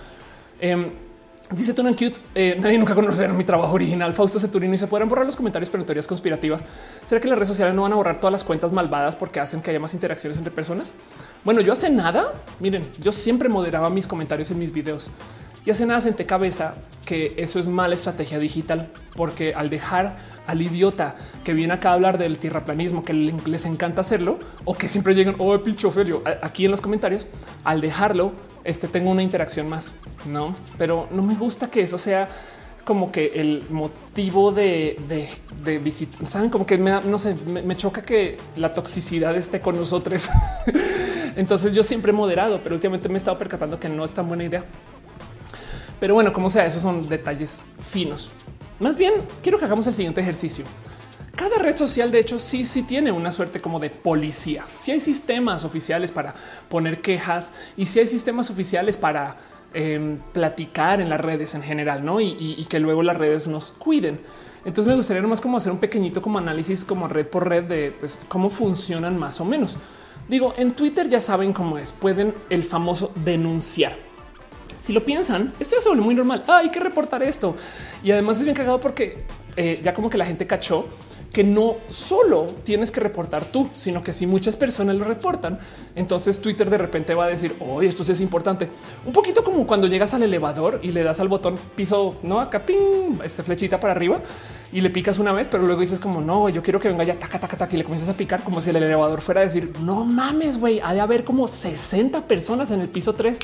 [0.59, 0.89] Em,
[1.51, 4.14] Dice Tony Cute, eh, nadie nunca conocerá mi trabajo original.
[4.14, 6.64] Fausto Ceturino y se podrán borrar los comentarios, pero teorías conspirativas.
[7.05, 9.61] ¿Será que las redes sociales no van a borrar todas las cuentas malvadas porque hacen
[9.61, 10.95] que haya más interacciones entre personas?
[11.45, 12.32] Bueno, yo hace nada.
[12.61, 15.11] Miren, yo siempre moderaba mis comentarios en mis videos
[15.65, 20.61] y hace nada senté cabeza que eso es mala estrategia digital, porque al dejar al
[20.61, 25.15] idiota que viene acá a hablar del tierraplanismo, que les encanta hacerlo, o que siempre
[25.15, 27.27] llegan, oh, pincho Ophelio, aquí en los comentarios,
[27.65, 29.95] al dejarlo, este tengo una interacción más,
[30.27, 30.55] no?
[30.77, 32.29] Pero no me gusta que eso sea
[32.85, 34.97] como que el motivo de,
[35.65, 39.77] de, visitar, saben, como que me, no sé, me, choca que la toxicidad esté con
[39.77, 40.29] nosotros.
[41.37, 44.29] Entonces yo siempre he moderado, pero últimamente me he estado percatando que no es tan
[44.29, 44.65] buena idea.
[46.05, 48.29] Pero bueno, como sea, esos son detalles finos.
[48.79, 50.67] Más bien, quiero que hagamos el siguiente ejercicio.
[51.35, 54.67] Cada red social, de hecho, sí, sí tiene una suerte como de policía.
[54.75, 56.35] Si hay sistemas oficiales para
[56.69, 59.39] poner quejas y si hay sistemas oficiales para
[59.73, 62.21] em, platicar en las redes en general, no?
[62.21, 64.21] Y, que luego las redes nos cuiden.
[64.67, 67.97] Entonces me gustaría nomás como hacer un pequeñito como análisis como red por red de
[67.99, 69.79] pues, cómo funcionan más o menos.
[70.29, 71.93] Digo, en Twitter ya saben cómo es.
[71.93, 73.97] Pueden el famoso denunciar
[74.77, 76.45] si lo piensan, esto es muy normal.
[76.49, 77.57] hay que reportar esto.
[78.03, 79.25] Y además es bien cagado porque
[79.57, 80.87] eh, ya como que la gente cachó
[81.35, 85.59] que no solo tienes que reportar tú, sino que si muchas personas lo reportan,
[85.97, 88.68] entonces Twitter de repente va a decir, oye, esto sí es importante.
[89.05, 92.61] Un poquito como cuando llegas al elevador y le das al botón piso, no acá,
[92.61, 94.22] ping, esta flechita para arriba
[94.75, 97.16] y le picas una vez, pero luego dices como no, yo quiero que venga ya
[97.16, 99.72] taca, taca, taca y le comienzas a picar como si el elevador fuera a decir
[99.81, 103.39] no mames, güey, ha de haber como 60 personas en el piso 3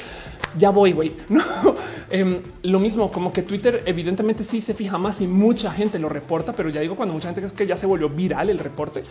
[0.59, 1.13] ya voy, güey.
[1.31, 1.77] No,
[2.11, 6.09] em, lo mismo como que Twitter evidentemente sí se fija más y mucha gente lo
[6.09, 9.05] reporta, pero ya digo cuando mucha gente es que ya se volvió viral el reporte,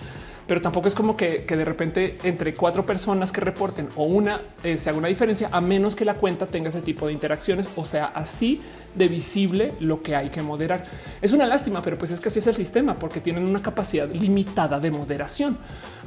[0.45, 4.77] pero tampoco es como que, de repente entre cuatro personas que reporten o una eh,
[4.77, 7.85] se haga una diferencia a menos que la cuenta tenga ese tipo de interacciones, o
[7.85, 8.61] sea, así
[8.95, 10.83] de visible lo que hay que moderar.
[11.21, 14.09] Es una lástima, pero pues es que así es el sistema porque tienen una capacidad
[14.11, 15.57] limitada de moderación.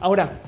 [0.00, 0.40] Ahora,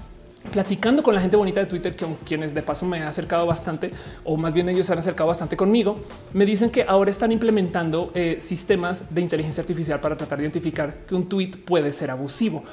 [0.50, 3.90] platicando con la gente bonita de Twitter, con quienes de paso me ha acercado bastante,
[4.24, 5.98] o más bien ellos se han acercado bastante conmigo,
[6.32, 11.06] me dicen que ahora están implementando eh, sistemas de inteligencia artificial para tratar de identificar
[11.06, 12.64] que un tweet puede ser abusivo.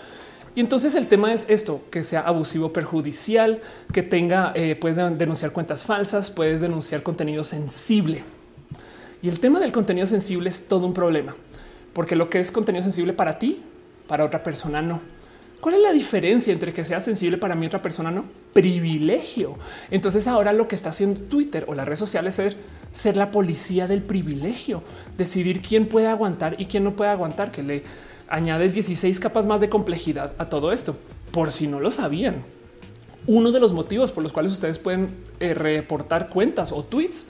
[0.54, 3.62] Y entonces el tema es esto, que sea abusivo perjudicial,
[3.94, 8.24] que tenga, eh, puedes denunciar cuentas falsas, puedes denunciar contenido sensible.
[9.22, 11.36] Y el tema del contenido sensible es todo un problema,
[11.94, 13.62] porque lo que es contenido sensible para ti,
[14.08, 15.02] para otra persona no.
[15.62, 18.26] ¿Cuál es la diferencia entre que sea sensible para mí otra persona no?
[18.52, 19.58] Privilegio.
[19.92, 22.58] Entonces ahora lo que está haciendo Twitter o las redes sociales es
[22.90, 24.82] ser la policía del privilegio,
[25.20, 27.84] decidir quién puede aguantar y quién no puede aguantar, que le
[28.28, 30.98] añade 16 capas más de complejidad a todo esto,
[31.32, 32.44] por si no lo sabían.
[33.28, 35.10] Uno de los motivos por los cuales ustedes pueden
[35.40, 37.28] eh, reportar cuentas o tweets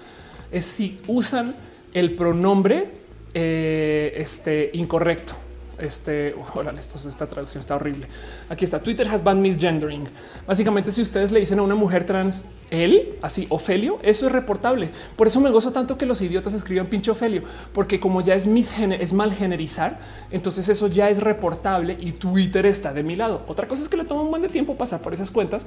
[0.54, 1.54] es si usan
[1.94, 2.90] el pronombre
[3.34, 5.36] eh, este, incorrecto
[5.82, 8.08] este, órale, esta traducción está horrible.
[8.50, 8.80] Aquí está.
[8.80, 10.04] Twitter has banned misgendering.
[10.48, 14.90] Básicamente, si ustedes le dicen a una mujer trans él, así Ofelio, eso es reportable.
[15.16, 18.48] Por eso me gozo tanto que los idiotas escriban pinche Ofelio, porque como ya es
[18.48, 23.44] es mal generizar, entonces eso ya es reportable y Twitter está de mi lado.
[23.48, 25.66] Otra cosa es que le toma un buen de tiempo pasar por esas cuentas,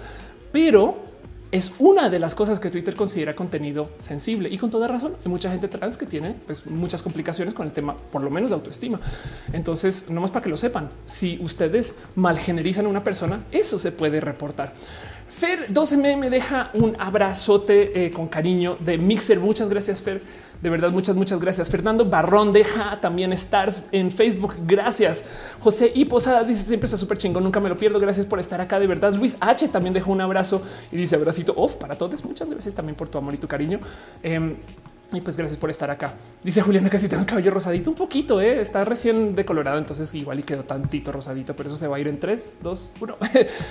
[0.52, 1.13] pero
[1.54, 5.14] es una de las cosas que Twitter considera contenido sensible y con toda razón.
[5.24, 8.50] Hay mucha gente trans que tiene pues, muchas complicaciones con el tema, por lo menos
[8.50, 9.00] de autoestima.
[9.52, 13.92] Entonces, no más para que lo sepan, si ustedes malgenerizan a una persona, eso se
[13.92, 14.72] puede reportar.
[15.28, 19.38] Fer 12M me deja un abrazote eh, con cariño de Mixer.
[19.38, 20.22] Muchas gracias, Fer.
[20.64, 21.68] De verdad, muchas, muchas gracias.
[21.68, 24.54] Fernando Barrón deja también stars en Facebook.
[24.66, 25.22] Gracias.
[25.60, 27.44] José y Posadas dice siempre está súper chingón.
[27.44, 28.00] Nunca me lo pierdo.
[28.00, 28.80] Gracias por estar acá.
[28.80, 29.12] De verdad.
[29.12, 32.24] Luis H también dejó un abrazo y dice abracito off para todos.
[32.24, 33.78] Muchas gracias también por tu amor y tu cariño.
[34.22, 34.56] Em,
[35.16, 36.14] y pues gracias por estar acá.
[36.42, 38.60] Dice Juliana que si tengo el cabello rosadito un poquito, ¿eh?
[38.60, 42.08] está recién decolorado, entonces igual y quedó tantito rosadito, pero eso se va a ir
[42.08, 43.16] en 3, 2, 1.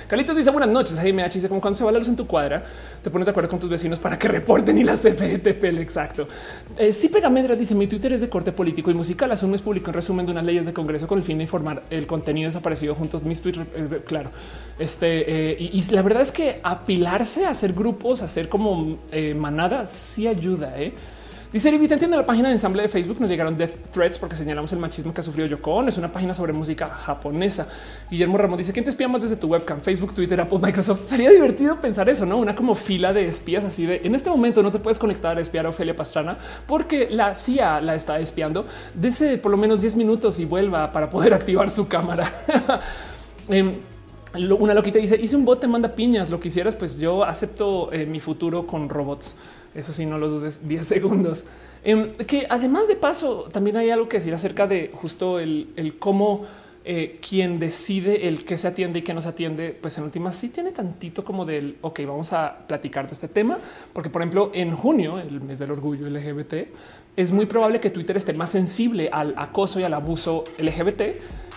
[0.08, 1.00] Calitos dice buenas noches.
[1.02, 2.64] Hey, me dice como cuando se va la luz en tu cuadra,
[3.02, 5.64] te pones de acuerdo con tus vecinos para que reporten y la CFTP.
[5.80, 6.28] Exacto.
[6.78, 9.32] Eh, sí, Pegamedra dice mi Twitter es de corte político y musical.
[9.32, 11.44] Hace un mes publicó en resumen de unas leyes de Congreso con el fin de
[11.44, 13.24] informar el contenido desaparecido juntos.
[13.24, 14.32] Mis Twitter, eh, claro.
[14.80, 20.28] Este eh, y, la verdad es que apilarse, hacer grupos, hacer como eh, manada, sí
[20.28, 20.74] ayuda.
[20.80, 20.94] ¿eh?
[21.54, 24.74] Dice Evita, en la página de ensamble de Facebook nos llegaron death threats porque señalamos
[24.74, 25.88] el machismo que ha sufrido Yoko.
[25.88, 27.68] Es una página sobre música japonesa.
[28.10, 31.06] Guillermo Ramos dice quién te espía más desde tu webcam, Facebook, Twitter, Apple, Microsoft.
[31.06, 32.40] Sería divertido pensar eso, no?
[32.40, 35.42] Una como fila de espías así de en este momento no te puedes conectar a
[35.42, 38.66] espiar a Ofelia Pastrana porque la CIA la está espiando.
[38.96, 42.34] Dese por lo menos 10 minutos y vuelva para poder activar su cámara.
[43.50, 43.76] Em,
[44.36, 46.32] una loquita dice hice un bot, te manda piñas.
[46.32, 49.36] Lo que hicieras, pues yo acepto eh, mi futuro con robots.
[49.76, 51.46] Eso sí, no lo dudes 10 segundos.
[51.84, 56.46] Em, que además de paso, también hay algo que decir acerca de justo el, cómo
[56.86, 60.36] eh, quien decide el que se atiende y que no se atiende, pues en últimas
[60.36, 63.58] sí tiene tantito como del ok, vamos a platicar de este tema,
[63.92, 66.54] porque por ejemplo en junio, el mes del orgullo LGBT,
[67.16, 71.02] es muy probable que Twitter esté más sensible al acoso y al abuso LGBT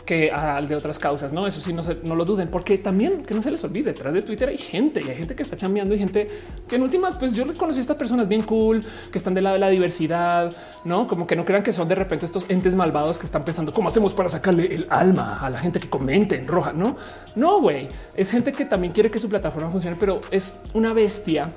[0.06, 1.32] que al de otras causas.
[1.32, 3.92] No, eso sí, no, se, no lo duden, porque también que no se les olvide.
[3.92, 6.28] Detrás de Twitter hay gente y hay gente que está chambeando y gente
[6.66, 9.44] que en últimas, pues yo les conocí a estas personas bien cool que están del
[9.44, 10.54] lado de la diversidad,
[10.84, 13.74] no como que no crean que son de repente estos entes malvados que están pensando
[13.74, 16.72] cómo hacemos para sacarle el alma a la gente que comente en roja.
[16.72, 16.96] No,
[17.34, 21.48] no, güey, es gente que también quiere que su plataforma funcione, pero es una bestia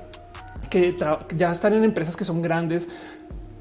[0.71, 0.95] que
[1.35, 2.89] ya están en empresas que son grandes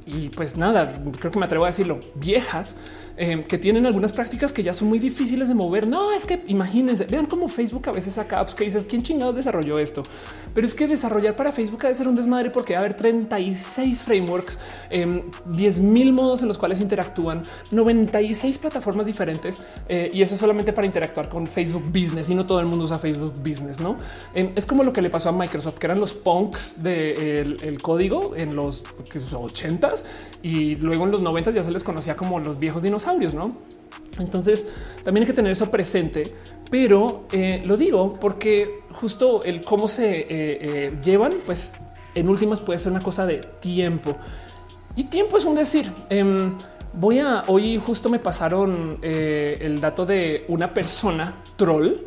[0.08, 2.76] y pues nada, creo que me atrevo a decirlo, viejas
[3.20, 5.88] Em, que tienen algunas prácticas que ya son muy difíciles de mover.
[5.88, 9.34] No es que imagínense, vean cómo Facebook a veces saca apps que dices quién chingados
[9.34, 10.04] desarrolló esto,
[10.54, 12.94] pero es que desarrollar para Facebook ha de ser un desmadre porque va a haber
[12.94, 14.60] 36 frameworks,
[14.90, 17.42] 10 em, mil modos en los cuales interactúan,
[17.72, 22.60] 96 plataformas diferentes eh, y eso solamente para interactuar con Facebook Business y no todo
[22.60, 23.80] el mundo usa Facebook Business.
[23.80, 23.96] No
[24.32, 28.36] em, es como lo que le pasó a Microsoft, que eran los punks del código
[28.36, 30.04] en los 80s
[30.40, 33.48] y luego en los 90 ya se les conocía como los viejos dinosaurios ¿no?
[34.18, 34.68] Entonces
[35.02, 36.34] también hay que tener eso presente,
[36.70, 41.74] pero eh, lo digo porque justo el cómo se eh, eh, llevan, pues
[42.14, 44.16] en últimas puede ser una cosa de tiempo
[44.96, 45.90] y tiempo es un decir.
[46.08, 46.56] Em,
[46.92, 51.98] voy a hoy justo me pasaron el dato de una persona troll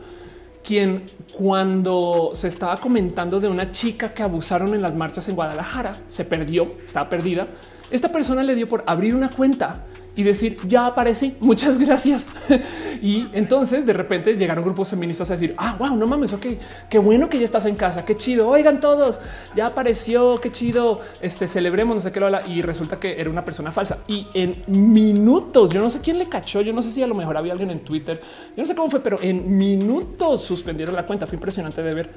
[0.64, 5.97] quien cuando se estaba comentando de una chica que abusaron en las marchas en Guadalajara
[6.06, 7.47] se perdió, estaba perdida.
[7.89, 9.86] Esta persona le dio por abrir una cuenta
[10.16, 12.30] y decir ya aparecí, muchas gracias.
[13.01, 16.45] y entonces de repente llegaron grupos feministas a decir ah, wow, no mames, ok,
[16.89, 18.49] qué bueno que ya estás en casa, qué chido.
[18.49, 19.20] Oigan, todos
[19.55, 20.99] ya apareció, qué chido.
[21.22, 22.30] Este celebremos, no sé qué lo.
[22.47, 26.28] Y resulta que era una persona falsa y en minutos, yo no sé quién le
[26.28, 26.62] cachó.
[26.62, 28.20] Yo no sé si a lo mejor había alguien en Twitter.
[28.55, 31.28] Yo no sé cómo fue, pero en minutos suspendieron la cuenta.
[31.28, 32.12] Fue impresionante de ver.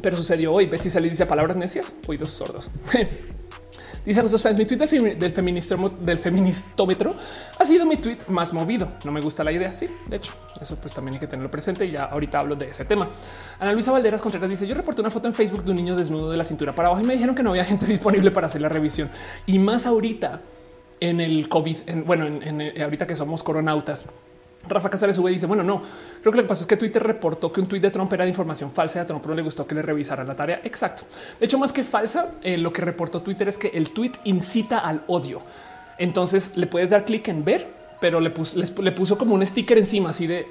[0.00, 0.70] Pero sucedió hoy.
[0.78, 2.70] se le dice palabras necias, oídos sordos.
[4.04, 7.14] Dice José Sáenz, mi tweet del, feministo, del feministómetro
[7.58, 8.92] ha sido mi tweet más movido.
[9.04, 9.72] No me gusta la idea.
[9.72, 12.68] Sí, de hecho, eso pues también hay que tenerlo presente y ya ahorita hablo de
[12.68, 13.08] ese tema.
[13.58, 16.30] Ana Luisa Valderas Contreras dice yo reporté una foto en Facebook de un niño desnudo
[16.30, 18.62] de la cintura para abajo y me dijeron que no había gente disponible para hacer
[18.62, 19.10] la revisión
[19.46, 20.40] y más ahorita
[21.00, 24.06] en el COVID, bueno, en, eh, ahorita que somos coronautas.
[24.68, 25.82] Rafa Casares y dice: Bueno, no,
[26.20, 28.24] creo que lo que pasa es que Twitter reportó que un tweet de Trump era
[28.24, 30.60] de información falsa y a Trump no le gustó que le revisara la tarea.
[30.64, 31.02] Exacto.
[31.38, 34.78] De hecho, más que falsa, eh, lo que reportó Twitter es que el tweet incita
[34.78, 35.42] al odio.
[35.98, 39.78] Entonces le puedes dar clic en ver pero le puso, le puso como un sticker
[39.78, 40.46] encima así de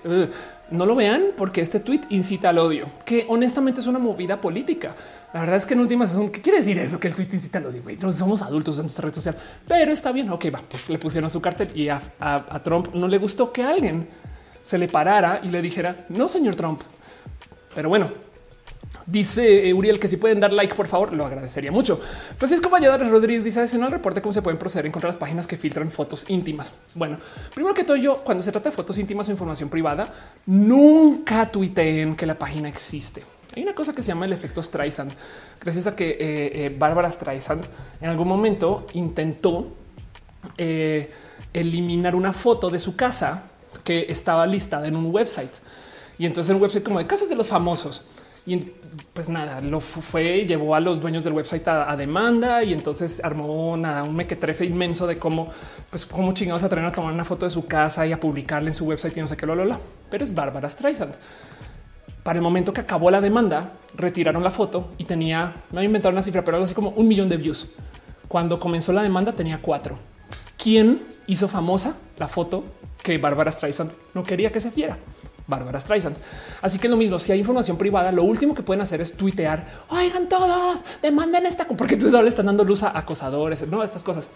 [0.72, 4.96] no lo vean porque este tweet incita al odio, que honestamente es una movida política.
[5.34, 7.58] La verdad es que en últimas son qué quiere decir eso, que el tweet incita
[7.58, 7.84] al odio.
[8.12, 9.36] Somos adultos en nuestra red social,
[9.68, 10.30] pero está bien.
[10.30, 13.64] Ok, va, pues le pusieron su cartel y a, a Trump no le gustó que
[13.64, 14.08] alguien
[14.64, 16.82] se le parara y le dijera no, señor Trump.
[17.74, 18.10] Pero bueno,
[19.06, 22.00] Dice eh, Uriel que si pueden dar like, por favor, lo agradecería mucho.
[22.38, 25.48] Francisco Valladares Rodríguez dice adicional el reporte cómo se pueden proceder a encontrar las páginas
[25.48, 26.74] que filtran fotos íntimas.
[26.96, 27.18] Bueno,
[27.54, 30.14] primero que todo, yo cuando se trata de fotos íntimas o información privada,
[30.46, 33.24] nunca tuiteen que la página existe.
[33.56, 35.12] Hay una cosa que se llama el efecto Streisand,
[35.62, 37.64] gracias a que eh, eh, Bárbara Streisand
[38.02, 39.74] en algún momento intentó
[41.52, 43.44] eliminar una foto de su casa
[43.84, 45.52] que estaba listada en un website.
[46.18, 48.04] Y entonces un website como de casas de los famosos.
[48.50, 48.66] Y
[49.14, 53.74] pues nada, lo fue llevó a los dueños del website a, demanda y entonces armó
[53.74, 55.50] un mequetrefe inmenso de cómo,
[55.92, 58.74] pues cómo chingados atreven a tomar una foto de su casa y a publicarla en
[58.74, 59.80] su website y no sé qué, lo, lo, lo.
[60.10, 61.14] Pero es Bárbara Streisand.
[62.24, 66.12] Para el momento que acabó la demanda, retiraron la foto y tenía, me había inventado
[66.12, 67.70] una cifra, pero algo así como un millón de views.
[68.28, 70.00] Cuando comenzó la demanda tenía cuatro.
[70.58, 72.64] ¿Quién hizo famosa la foto
[73.04, 74.98] que Bárbara Streisand no quería que se fiera?
[75.50, 76.16] Bárbara Streisand.
[76.62, 79.66] Así que lo mismo, si hay información privada, lo último que pueden hacer es tuitear,
[79.90, 84.04] oigan todos, demanden esta, porque entonces ahora le están dando luz a acosadores, no estas
[84.04, 84.30] cosas.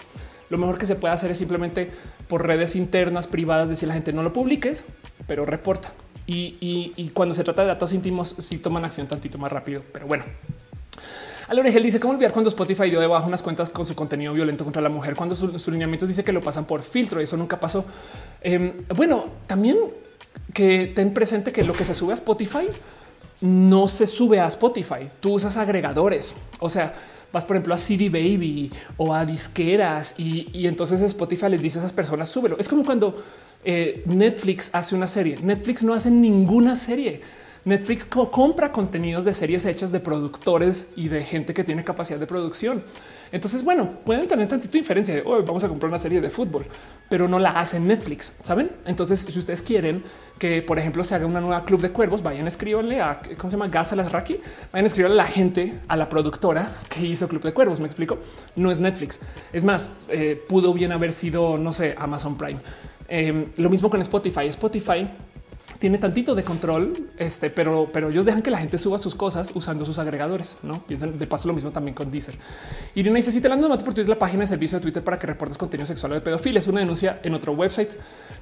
[0.50, 1.90] Lo mejor que se puede hacer es simplemente
[2.28, 4.86] por redes internas privadas decir la gente no lo publiques,
[5.28, 5.94] pero reporta.
[6.26, 9.82] Y, cuando se trata de datos íntimos, sí toman acción tantito más rápido.
[9.92, 10.24] Pero bueno,
[11.48, 14.82] Alorejel dice cómo olvidar cuando Spotify dio debajo unas cuentas con su contenido violento contra
[14.82, 17.20] la mujer, cuando sus lineamientos dice que lo pasan por filtro.
[17.20, 17.86] Eso nunca pasó.
[18.42, 19.78] Em, bueno, también
[20.54, 22.68] que ten presente que lo que se sube a Spotify
[23.42, 25.10] no se sube a Spotify.
[25.20, 26.34] Tú usas agregadores.
[26.60, 26.94] O sea,
[27.32, 31.82] vas por ejemplo a CD Baby o a disqueras y, entonces Spotify les dice a
[31.82, 32.58] esas personas súbelo.
[32.58, 33.22] Es como cuando
[33.66, 35.38] eh, Netflix hace una serie.
[35.42, 37.22] Netflix no hace ninguna serie.
[37.66, 42.28] Netflix compra contenidos de series hechas de productores y de gente que tiene capacidad de
[42.28, 42.84] producción.
[43.34, 46.68] Entonces, bueno, pueden tener tantito diferencia de hoy vamos a comprar una serie de fútbol,
[47.10, 48.70] pero no la hacen Netflix, saben?
[48.86, 50.04] Entonces, si ustedes quieren
[50.38, 53.58] que, por ejemplo, se haga una nueva club de cuervos, vayan, escríbanle a cómo se
[53.58, 54.40] llama Gaza las Raki,
[54.72, 57.80] vayan escribirle a la gente, a la productora que hizo Club de Cuervos.
[57.80, 58.20] Me explico.
[58.56, 59.20] No es Netflix.
[59.52, 62.60] Es más, eh, pudo bien haber sido, no sé, Amazon Prime.
[63.08, 64.46] Em, lo mismo con Spotify.
[64.46, 65.08] Spotify
[65.80, 69.52] tiene tantito de control, este, pero, pero ellos dejan que la gente suba sus cosas
[69.54, 70.58] usando sus agregadores.
[70.64, 72.36] No piensen de paso lo mismo también con Deezer.
[72.96, 75.28] Irina dice: Si te lanzo por Twitter, la página de servicio de Twitter para que
[75.28, 76.60] reportes contenido sexual o de pedofilia.
[76.60, 77.90] Es una denuncia en otro website.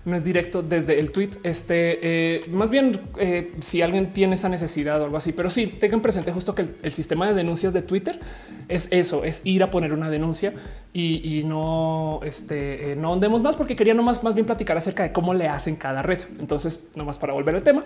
[0.06, 1.30] No es directo desde el tweet.
[1.44, 5.68] Este eh, más bien, eh, si alguien tiene esa necesidad o algo así, pero sí
[5.68, 8.20] tengan presente justo que el, sistema de denuncias de Twitter
[8.68, 10.54] es eso: es ir a poner una denuncia
[10.94, 15.14] y, no, este, eh, no andemos más porque quería nomás más bien platicar acerca de
[15.14, 16.20] cómo le hacen cada red.
[16.40, 17.86] Entonces, nomás para volver al tema,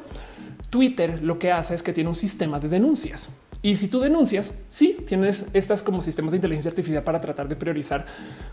[0.70, 3.30] Twitter lo que hace es que tiene un sistema de denuncias.
[3.62, 7.56] Y si tú denuncias, sí tienes estas como sistemas de inteligencia artificial para tratar de
[7.56, 8.06] priorizar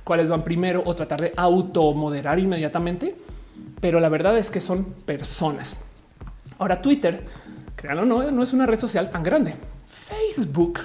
[0.04, 3.14] cuáles van primero o tratar de automoderar inmediatamente.
[3.80, 5.76] Pero la verdad es que son personas.
[6.58, 7.24] Ahora Twitter,
[7.76, 9.56] créanlo no, no es una red social tan grande.
[9.84, 10.80] Facebook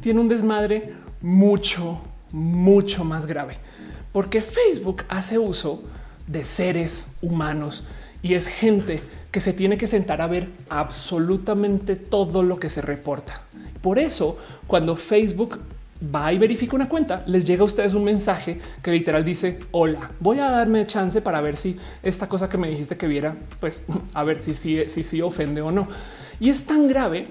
[0.00, 0.82] tiene un desmadre
[1.20, 2.00] mucho,
[2.32, 3.58] mucho más grave,
[4.12, 5.84] porque Facebook hace uso
[6.26, 7.84] de seres humanos
[8.24, 12.80] y es gente que se tiene que sentar a ver absolutamente todo lo que se
[12.80, 13.42] reporta.
[13.82, 15.60] Por eso, cuando Facebook
[16.14, 20.10] va y verifica una cuenta, les llega a ustedes un mensaje que literal dice hola,
[20.20, 23.84] voy a darme chance para ver si esta cosa que me dijiste que viera, pues
[24.14, 25.86] a ver si sí si, si, ofende o no.
[26.40, 27.28] Y es tan grave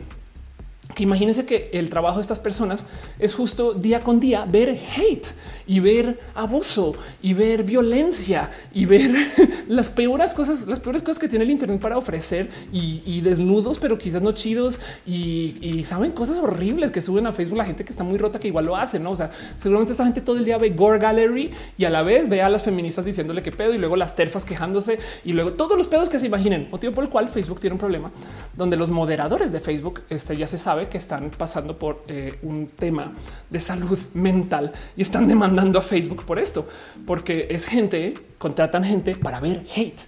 [0.96, 2.86] que imagínense que el trabajo de estas personas
[3.18, 5.26] es justo día con día ver hate
[5.66, 9.12] y ver abuso y ver violencia y ver
[9.70, 13.98] las peores cosas, las peores cosas que tiene el Internet para ofrecer y, desnudos, pero
[13.98, 17.58] quizás no chidos y, saben cosas horribles que suben a Facebook.
[17.58, 19.12] La gente que está muy rota, que igual lo hace, no?
[19.12, 22.30] O sea, seguramente esta gente todo el día ve Gore Gallery y a la vez
[22.30, 25.78] ve a las feministas diciéndole qué pedo y luego las terfas quejándose y luego todos
[25.78, 26.68] los pedos que se imaginen.
[26.72, 28.12] Motivo por el cual Facebook tiene un problema
[28.56, 32.40] donde los moderadores de Facebook este, ya se sabe sabe que están pasando por eh,
[32.42, 33.14] un tema
[33.48, 36.68] de salud mental y están demandando a Facebook por esto,
[37.06, 40.02] porque es gente, contratan gente para ver hate.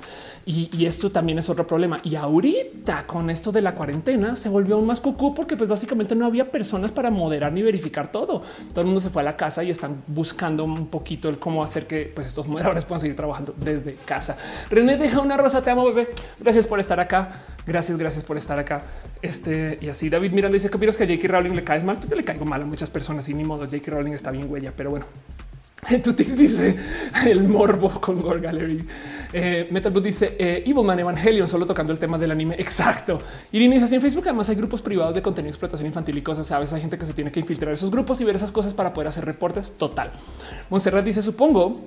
[0.47, 1.99] Y, esto también es otro problema.
[2.03, 6.15] Y ahorita con esto de la cuarentena se volvió aún más cucú porque pues básicamente
[6.15, 8.43] no había personas para moderar ni verificar todo.
[8.69, 11.63] Todo el mundo se fue a la casa y están buscando un poquito el cómo
[11.63, 14.37] hacer que pues, estos moderadores puedan seguir trabajando desde casa.
[14.69, 16.09] René deja una rosa, te amo bebé.
[16.39, 17.31] Gracias por estar acá.
[17.65, 18.83] Gracias, gracias por estar acá.
[19.23, 21.27] Este y así David Miranda dice que opinas que a.
[21.27, 21.97] Rowling le caes mal.
[21.97, 23.65] Pues yo le caigo mal a muchas personas y ni modo.
[23.65, 23.89] J.K.
[23.89, 25.07] Rowling está bien huella, pero bueno.
[26.03, 26.75] Tutix dice
[27.25, 28.85] el morbo con Gore Gallery.
[29.37, 32.55] Eh, Metalboot dice eh, Evilman Evangelion solo tocando el tema del anime.
[32.57, 33.19] Exacto.
[33.51, 36.47] Irina dice en Facebook además hay grupos privados de contenido explotación infantil y cosas.
[36.47, 38.93] Sabes, hay gente que se tiene que infiltrar esos grupos y ver esas cosas para
[38.93, 39.73] poder hacer reportes.
[39.73, 40.09] Total.
[40.69, 41.83] Monserrat dice supongo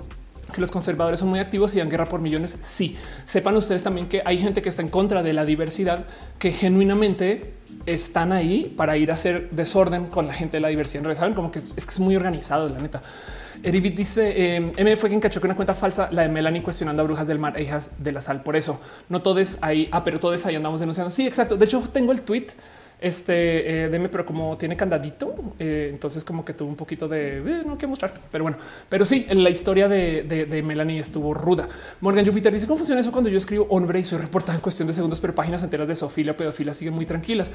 [0.53, 2.55] que los conservadores son muy activos y dan guerra por millones.
[2.61, 6.05] Sí, sepan ustedes también que hay gente que está en contra de la diversidad,
[6.39, 7.55] que genuinamente
[7.87, 11.15] están ahí para ir a hacer desorden con la gente de la diversidad.
[11.15, 13.01] Saben como que es, que es muy organizado, la neta.
[13.63, 17.03] Eribit dice eh, M fue quien cachó que una cuenta falsa, la de Melanie cuestionando
[17.03, 18.43] a brujas del mar e hijas de la sal.
[18.43, 19.89] Por eso no todos ahí.
[19.93, 21.11] Ah, pero todos ahí andamos denunciando.
[21.11, 21.57] Sí, exacto.
[21.57, 22.47] De hecho, tengo el tweet
[23.01, 27.39] este eh, deme, pero como tiene candadito, eh, entonces como que tuvo un poquito de
[27.39, 28.57] eh, no quiero mostrar, pero bueno,
[28.89, 31.69] pero sí, en la historia de, de, Melanie estuvo ruda.
[32.01, 34.89] Morgan Jupiter dice cómo funciona eso cuando yo escribo hombre y soy reportada en cuestión
[34.89, 37.53] de segundos, pero páginas enteras de sofilia, pedofilia siguen muy tranquilas.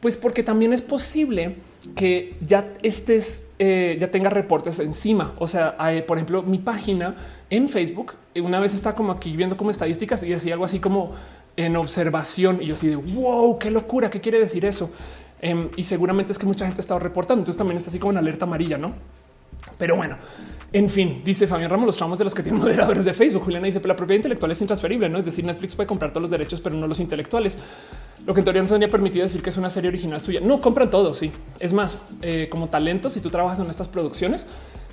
[0.00, 1.56] Pues porque también es posible
[1.96, 5.34] que ya estés, ya tenga reportes encima.
[5.38, 5.76] O sea,
[6.06, 7.16] por ejemplo, mi página
[7.48, 11.12] en Facebook una vez está como aquí viendo como estadísticas y decía algo así como
[11.56, 14.90] en observación y yo así de wow, qué locura, qué quiere decir eso.
[15.40, 17.40] Em, y seguramente es que mucha gente ha estado reportando.
[17.40, 18.94] Entonces también está así como en alerta amarilla, no?
[19.78, 20.16] Pero bueno,
[20.72, 23.44] en fin, dice Fabián Ramos, los tramos de los que tienen moderadores de Facebook.
[23.44, 26.22] Juliana dice, pero la propiedad intelectual es intransferible, no es decir, Netflix puede comprar todos
[26.22, 27.56] los derechos, pero no los intelectuales.
[28.26, 30.40] Lo que en teoría no tendría permitido decir que es una serie original suya.
[30.40, 31.14] No compran todo.
[31.14, 31.30] Sí,
[31.60, 34.46] es más, eh, como talento, si tú trabajas en estas producciones,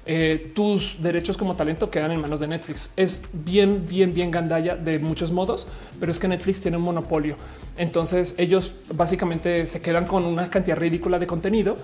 [0.06, 2.91] eh, tus derechos como talento quedan en manos de Netflix.
[2.95, 5.68] Es bien, bien, bien gandalla de muchos modos,
[5.99, 7.36] pero es que Netflix tiene un monopolio.
[7.78, 11.76] Entonces ellos básicamente se quedan con una cantidad ridícula de contenido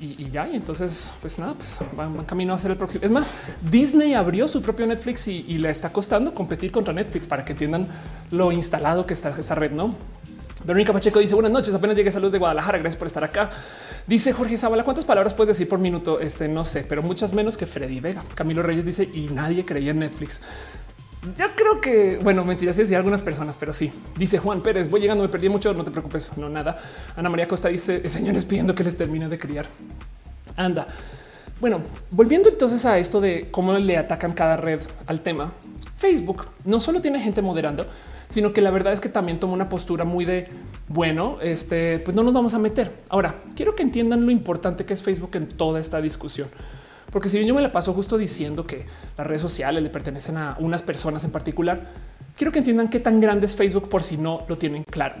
[0.00, 0.48] y, ya.
[0.48, 3.04] Y entonces, pues nada, pues van, camino a ser el próximo.
[3.04, 3.30] Es más,
[3.70, 7.52] Disney abrió su propio Netflix y, y le está costando competir contra Netflix para que
[7.52, 7.86] entiendan
[8.30, 9.94] lo instalado que está esa red, no?
[10.64, 13.50] Verónica Pacheco dice buenas noches, apenas llegué a Salud de Guadalajara, gracias por estar acá.
[14.06, 16.20] Dice Jorge Zavala, ¿cuántas palabras puedes decir por minuto?
[16.20, 18.22] Este no sé, pero muchas menos que Freddy Vega.
[18.36, 20.40] Camilo Reyes dice y nadie creía en Netflix.
[21.36, 23.90] Yo creo que, bueno, mentiras, sí, algunas personas, pero sí.
[24.16, 26.78] Dice Juan Pérez, voy llegando, me perdí mucho, no te preocupes, no nada.
[27.16, 29.66] Ana María Costa dice, señores pidiendo que les termine de criar.
[30.54, 30.86] Anda.
[31.60, 31.80] Bueno,
[32.12, 35.52] volviendo entonces a esto de cómo le atacan cada red al tema,
[35.96, 37.86] Facebook no solo tiene gente moderando,
[38.28, 40.48] sino que la verdad es que también toma una postura muy de
[40.88, 42.92] bueno, este pues no nos vamos a meter.
[43.08, 46.48] Ahora quiero que entiendan lo importante que es Facebook en toda esta discusión.
[47.10, 48.84] Porque si bien yo me la paso justo diciendo que
[49.16, 51.88] las redes sociales le pertenecen a unas personas en particular,
[52.36, 55.16] quiero que entiendan qué tan grande es Facebook por si no lo tienen claro.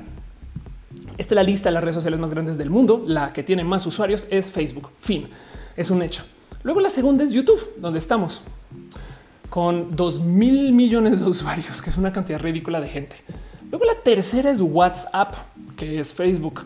[1.16, 3.02] Esta es la lista de las redes sociales más grandes del mundo.
[3.06, 4.90] La que tiene más usuarios es Facebook.
[4.98, 5.28] Fin.
[5.76, 6.24] Es un hecho.
[6.62, 8.42] Luego la segunda es YouTube, donde estamos
[9.50, 13.16] con dos mil millones de usuarios, que es una cantidad ridícula de gente.
[13.70, 15.34] Luego la tercera es WhatsApp,
[15.76, 16.64] que es Facebook.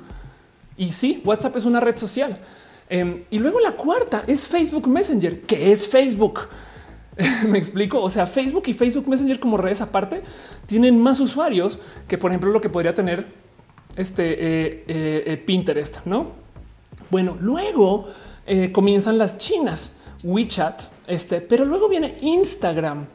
[0.76, 2.38] Y sí, WhatsApp es una red social.
[2.88, 6.48] Em, y luego la cuarta es Facebook Messenger, que es Facebook.
[7.48, 8.02] Me explico.
[8.02, 10.22] O sea, Facebook y Facebook Messenger como redes aparte
[10.66, 11.78] tienen más usuarios
[12.08, 13.26] que, por ejemplo, lo que podría tener
[13.96, 16.32] este eh, eh, eh, Pinterest, no?
[17.10, 18.08] Bueno, luego
[18.72, 23.06] comienzan las chinas, WeChat, este, pero luego viene Instagram.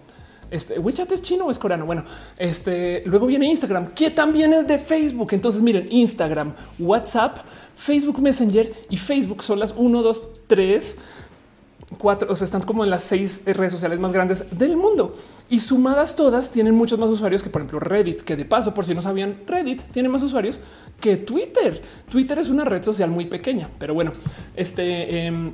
[0.52, 1.86] Este WeChat es chino o es coreano.
[1.86, 2.06] Bueno,
[2.38, 5.30] este luego viene Instagram, que también es de Facebook.
[5.32, 7.40] Entonces, miren, Instagram, WhatsApp,
[7.76, 10.98] Facebook Messenger y Facebook son las 1, 2, 3,
[11.98, 12.32] 4.
[12.32, 15.16] O sea, están como en las seis redes sociales más grandes del mundo
[15.50, 18.86] y sumadas todas tienen muchos más usuarios que, por ejemplo, Reddit, que de paso, por
[18.86, 20.60] si no sabían, Reddit tiene más usuarios
[21.00, 21.82] que Twitter.
[22.10, 24.12] Twitter es una red social muy pequeña, pero bueno,
[24.56, 25.26] este.
[25.26, 25.54] Em,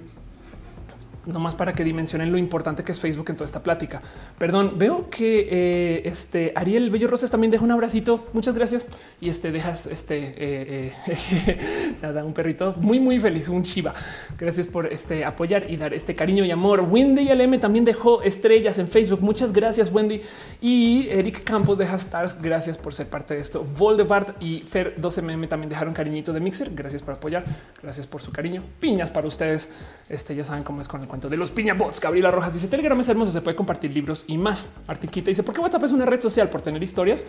[1.26, 4.02] nomás para que dimensionen lo importante que es Facebook en toda esta plática.
[4.38, 8.28] Perdón, veo que eh, este Ariel Bello Rosas también deja un abracito.
[8.34, 8.86] Muchas gracias.
[9.20, 13.94] Y este dejas este eh, eh, nada, un perrito muy, muy feliz, un chiva.
[14.38, 16.82] Gracias por este apoyar y dar este cariño y amor.
[16.82, 19.22] Wendy LM también dejó estrellas en Facebook.
[19.22, 20.22] Muchas gracias, Wendy.
[20.60, 22.42] Y Eric Campos deja stars.
[22.42, 23.66] Gracias por ser parte de esto.
[23.78, 26.72] Voldemort y Fer 12MM también dejaron cariñito de Mixer.
[26.74, 27.44] Gracias por apoyar.
[27.82, 28.64] Gracias por su cariño.
[28.80, 29.70] Piñas para ustedes.
[30.10, 32.00] Este ya saben cómo es con cuento de los piñabots.
[32.00, 34.68] Gabriela Rojas dice Telegram es hermoso, se puede compartir libros y más.
[34.88, 37.26] Artiquita dice por qué WhatsApp es una red social por tener historias.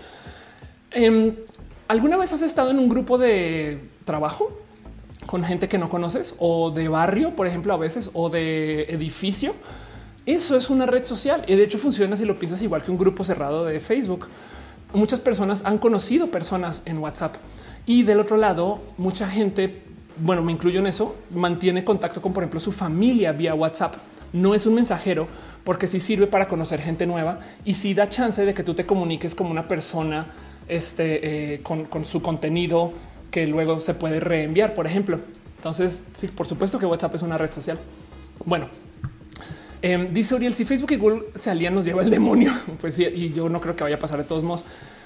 [0.93, 1.35] Em,
[1.89, 4.57] ¿Alguna vez has estado en un grupo de trabajo
[5.26, 9.53] con gente que no conoces o de barrio, por ejemplo, a veces o de edificio.
[10.26, 12.99] Eso es una red social y de hecho funciona si lo piensas igual que un
[12.99, 14.28] grupo cerrado de Facebook.
[14.93, 17.35] Muchas personas han conocido personas en WhatsApp
[17.85, 19.83] y del otro lado, mucha gente,
[20.19, 23.95] bueno, me incluyo en eso, mantiene contacto con, por ejemplo, su familia vía WhatsApp.
[24.33, 25.29] No es un mensajero
[25.65, 28.87] porque sí sirve para conocer gente nueva y sí da chance de que tú te
[28.87, 30.27] comuniques como una persona
[30.69, 32.93] este, eh, con, con su contenido
[33.31, 35.19] que luego se puede reenviar, por ejemplo.
[35.57, 37.79] Entonces, sí, por supuesto que WhatsApp es una red social.
[38.45, 38.69] Bueno,
[39.81, 42.53] em, dice Uriel, si Facebook y Google se alían nos lleva el demonio.
[42.81, 44.65] Pues sí, y yo no creo que vaya a pasar de todos modos,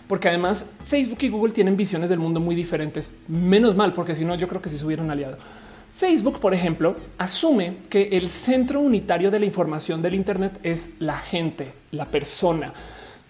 [0.08, 3.12] porque además Facebook y Google tienen visiones del mundo muy diferentes.
[3.28, 5.38] Menos mal, porque si no, yo creo que si se hubieran aliado.
[5.94, 11.16] Facebook, por ejemplo, asume que el centro unitario de la información del Internet es la
[11.16, 12.74] gente, la persona.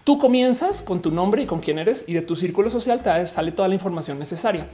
[0.03, 3.51] Tú comienzas con tu nombre y con quién eres y de tu círculo social sale
[3.51, 4.67] toda la información necesaria.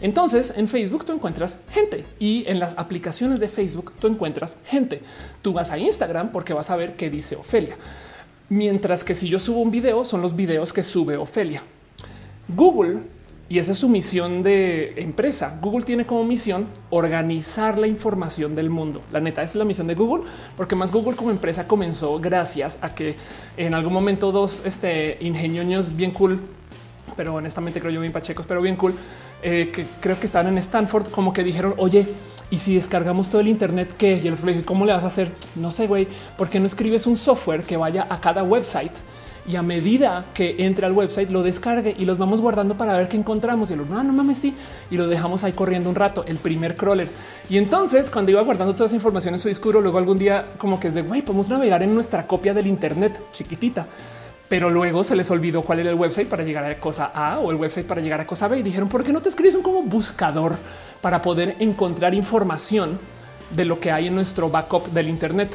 [0.00, 5.02] Entonces en Facebook tú encuentras gente y en las aplicaciones de Facebook tú encuentras gente.
[5.42, 7.76] Tú vas a Instagram porque vas a ver qué dice Ofelia.
[8.50, 11.62] Mientras que si yo subo un video son los videos que sube Ofelia.
[12.48, 13.00] Google
[13.50, 15.58] y esa es su misión de empresa.
[15.62, 19.02] Google tiene como misión organizar la información del mundo.
[19.10, 20.24] La neta es la misión de Google,
[20.56, 23.16] porque más Google como empresa comenzó gracias a que
[23.56, 26.40] en algún momento dos este, ingenioños bien cool,
[27.16, 28.94] pero honestamente creo yo bien pachecos, pero bien cool,
[29.42, 32.06] eh, que creo que estaban en Stanford, como que dijeron, oye,
[32.50, 34.20] y si descargamos todo el Internet, ¿qué?
[34.22, 35.32] Y el le ¿cómo le vas a hacer?
[35.54, 38.92] No sé, güey, ¿por qué no escribes un software que vaya a cada website?
[39.48, 43.08] y a medida que entre al website lo descargue y los vamos guardando para ver
[43.08, 43.70] qué encontramos.
[43.70, 44.54] Y lo no, no mames, sí,
[44.90, 47.08] y lo dejamos ahí corriendo un rato, el primer crawler.
[47.48, 50.78] Y entonces, cuando iba guardando toda esa información en su disco luego algún día, como
[50.78, 53.86] que es de güey, podemos navegar en nuestra copia del Internet chiquitita.
[54.48, 57.50] Pero luego se les olvidó cuál era el website para llegar a cosa A o
[57.50, 58.58] el website para llegar a cosa B.
[58.58, 60.56] Y dijeron, ¿por qué no te escribes un como buscador
[61.00, 62.98] para poder encontrar información
[63.50, 65.54] de lo que hay en nuestro backup del Internet?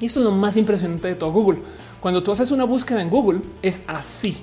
[0.00, 1.58] Y eso es lo más impresionante de todo Google
[2.00, 4.38] cuando tú haces una búsqueda en Google es así,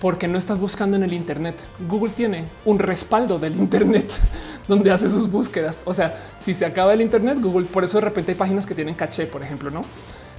[0.00, 1.56] porque no estás buscando en el Internet.
[1.88, 4.12] Google tiene un respaldo del Internet
[4.68, 5.82] donde hace sus búsquedas.
[5.86, 8.76] O sea, si se acaba el Internet, Google, por eso de repente hay páginas que
[8.76, 9.84] tienen caché, por ejemplo, no?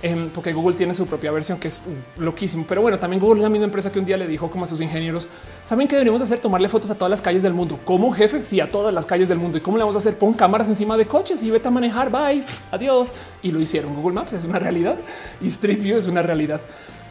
[0.06, 2.64] Em, porque Google tiene su propia versión que es uh, loquísimo.
[2.68, 4.68] Pero bueno, también Google es la misma empresa que un día le dijo como a
[4.68, 5.28] sus ingenieros,
[5.64, 6.38] ¿saben qué deberíamos hacer?
[6.38, 7.80] Tomarle fotos a todas las calles del mundo.
[7.84, 9.58] Como jefe, sí, a todas las calles del mundo.
[9.58, 10.16] ¿Y cómo le vamos a hacer?
[10.16, 12.12] Pon cámaras encima de coches y vete a manejar.
[12.12, 13.14] Bye, adiós.
[13.41, 13.95] Y lo hicieron.
[13.95, 14.95] Google Maps es una realidad
[15.41, 16.62] y Street View es una realidad.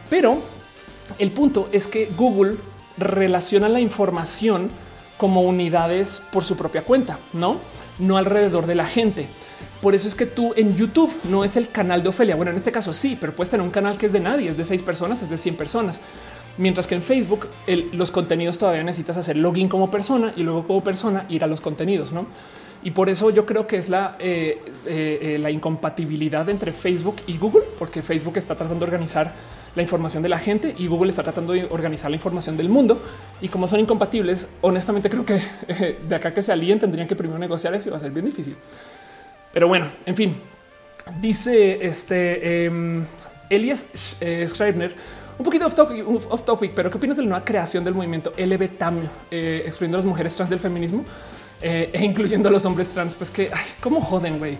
[0.09, 0.37] Pero
[1.19, 2.55] el punto es que Google
[2.97, 4.69] relaciona la información
[5.17, 7.57] como unidades por su propia cuenta, no,
[7.99, 9.27] no alrededor de la gente.
[9.85, 12.35] Por eso es que tú en YouTube no es el canal de Ofelia.
[12.35, 14.57] Bueno, en este caso sí, pero puedes tener un canal que es de nadie, es
[14.57, 16.01] de seis personas, es de 100 personas.
[16.57, 17.47] Mientras que en Facebook
[17.91, 21.61] los contenidos todavía necesitas hacer login como persona y luego como persona ir a los
[21.61, 22.25] contenidos, ¿no?
[22.81, 27.17] Y por eso yo creo que es la, eh, eh, eh, la incompatibilidad entre Facebook
[27.27, 29.33] y Google, porque Facebook está tratando de organizar
[29.75, 33.03] la información de la gente y Google está tratando de organizar la información del mundo.
[33.39, 35.39] Y como son incompatibles, honestamente creo que
[36.09, 38.25] de acá que se alíen tendrían que primero negociar eso y va a ser bien
[38.25, 38.55] difícil.
[39.55, 40.35] Pero bueno, en fin,
[41.21, 43.05] dice este em,
[43.49, 44.93] Elias eh, Schreibner,
[45.39, 48.99] un poquito off topic, pero ¿qué opinas de la nueva creación del movimiento LBTAM,
[49.31, 51.05] eh, excluyendo a las mujeres trans del feminismo
[51.61, 53.15] eh, e incluyendo a los hombres trans?
[53.15, 54.57] Pues que, ay, cómo joden, güey.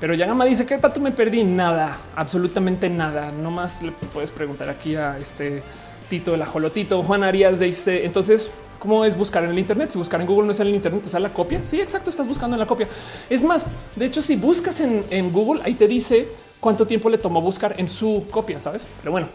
[0.00, 3.30] Pero Yagama dice que tú me perdí nada, absolutamente nada.
[3.30, 5.62] No más le puedes preguntar aquí a este
[6.10, 7.00] Tito el ajolotito.
[7.04, 8.50] Juan Arias dice entonces
[8.82, 9.90] ¿Cómo es buscar en el Internet?
[9.90, 11.62] Si buscar en Google no es en el Internet, es la copia.
[11.62, 12.10] Sí, exacto.
[12.10, 12.88] Estás buscando en la copia.
[13.30, 16.26] Es más, de hecho, si buscas en, en Google, ahí te dice
[16.58, 18.88] cuánto tiempo le tomó buscar en su copia, sabes?
[19.00, 19.28] Pero bueno,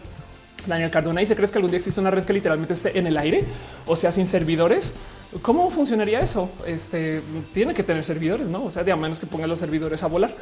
[0.66, 3.16] Daniel Cardona dice: ¿Crees que algún día existe una red que literalmente esté en el
[3.16, 3.46] aire?
[3.86, 4.92] O sea, sin servidores.
[5.42, 6.50] ¿Cómo funcionaría eso?
[6.66, 7.20] Este
[7.52, 8.64] tiene que tener servidores, no?
[8.64, 10.34] O sea, de a menos que ponga los servidores a volar.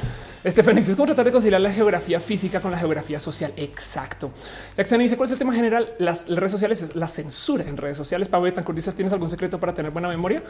[0.45, 3.51] Este es como tratar de conciliar la geografía física con la geografía social.
[3.57, 4.31] Exacto.
[4.77, 5.93] Jackson dice cuál es el tema general.
[5.99, 8.29] Las, redes sociales es la censura en redes sociales.
[8.29, 10.41] Pablo Betancourt dice: ¿Tienes algún secreto para tener buena memoria?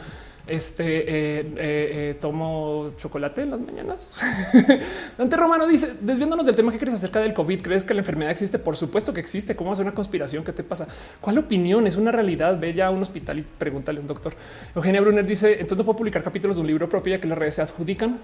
[0.46, 4.20] Este eh, eh, eh, tomo chocolate en las mañanas.
[5.18, 8.30] Dante Romano dice: Desviándonos del tema que crees acerca del COVID, ¿crees que la enfermedad
[8.30, 8.60] existe?
[8.60, 9.56] Por supuesto que existe.
[9.56, 10.44] ¿Cómo hacer una conspiración?
[10.44, 10.86] ¿Qué te pasa?
[11.20, 11.88] ¿Cuál opinión?
[11.88, 12.56] Es una realidad.
[12.56, 14.27] Ve ya a un hospital y pregúntale a un doctor.
[14.74, 17.38] Eugenia Brunner dice entonces no puedo publicar capítulos de un libro propio ya que las
[17.38, 18.20] redes se adjudican.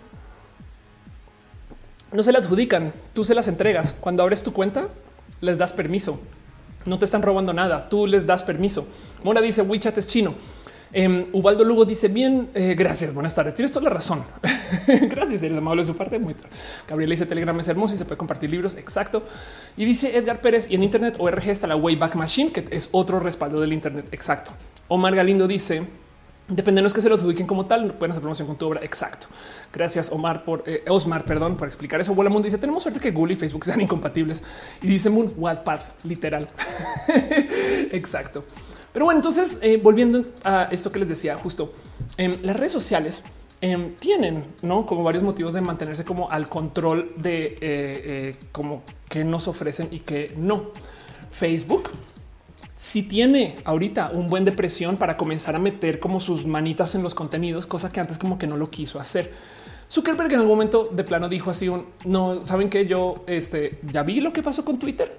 [2.12, 3.94] No se le adjudican, tú se las entregas.
[3.98, 4.88] Cuando abres tu cuenta,
[5.40, 6.20] les das permiso.
[6.86, 8.86] No te están robando nada, tú les das permiso.
[9.22, 10.34] Mora dice WeChat es chino.
[10.96, 13.54] Eh, Ubaldo Lugo dice bien, eh, gracias, buenas tardes.
[13.54, 14.22] Tienes toda la razón.
[14.86, 16.20] gracias, eres amable de su parte.
[16.20, 16.36] Muy
[16.88, 18.76] Gabriel dice Telegram es hermoso y se puede compartir libros.
[18.76, 19.24] Exacto.
[19.76, 23.18] Y dice Edgar Pérez y en Internet ORG está la Wayback Machine, que es otro
[23.18, 24.06] respaldo del Internet.
[24.12, 24.52] Exacto.
[24.86, 25.84] Omar Galindo dice
[26.46, 28.80] Depende, no es que se los ubiquen como tal, pueden hacer promoción con tu obra.
[28.84, 29.26] Exacto.
[29.72, 32.14] Gracias, Omar, por eh, Osmar, perdón, por explicar eso.
[32.14, 34.44] Bola Mundo dice: Tenemos suerte que Google y Facebook sean incompatibles.
[34.82, 36.46] Y dice Moon Wattpad, literal.
[37.92, 38.44] Exacto.
[38.94, 41.74] Pero bueno, entonces eh, volviendo a esto que les decía, justo
[42.16, 43.22] en las redes sociales
[43.60, 44.86] em, tienen ¿no?
[44.86, 49.98] como varios motivos de mantenerse como al control de eh, como que nos ofrecen y
[49.98, 50.70] que no.
[51.30, 51.90] Facebook
[52.76, 57.14] si tiene ahorita un buen depresión para comenzar a meter como sus manitas en los
[57.14, 59.32] contenidos, cosa que antes como que no lo quiso hacer.
[59.88, 64.02] Zuckerberg en algún momento de plano dijo así un no saben que yo este, ya
[64.02, 65.18] vi lo que pasó con Twitter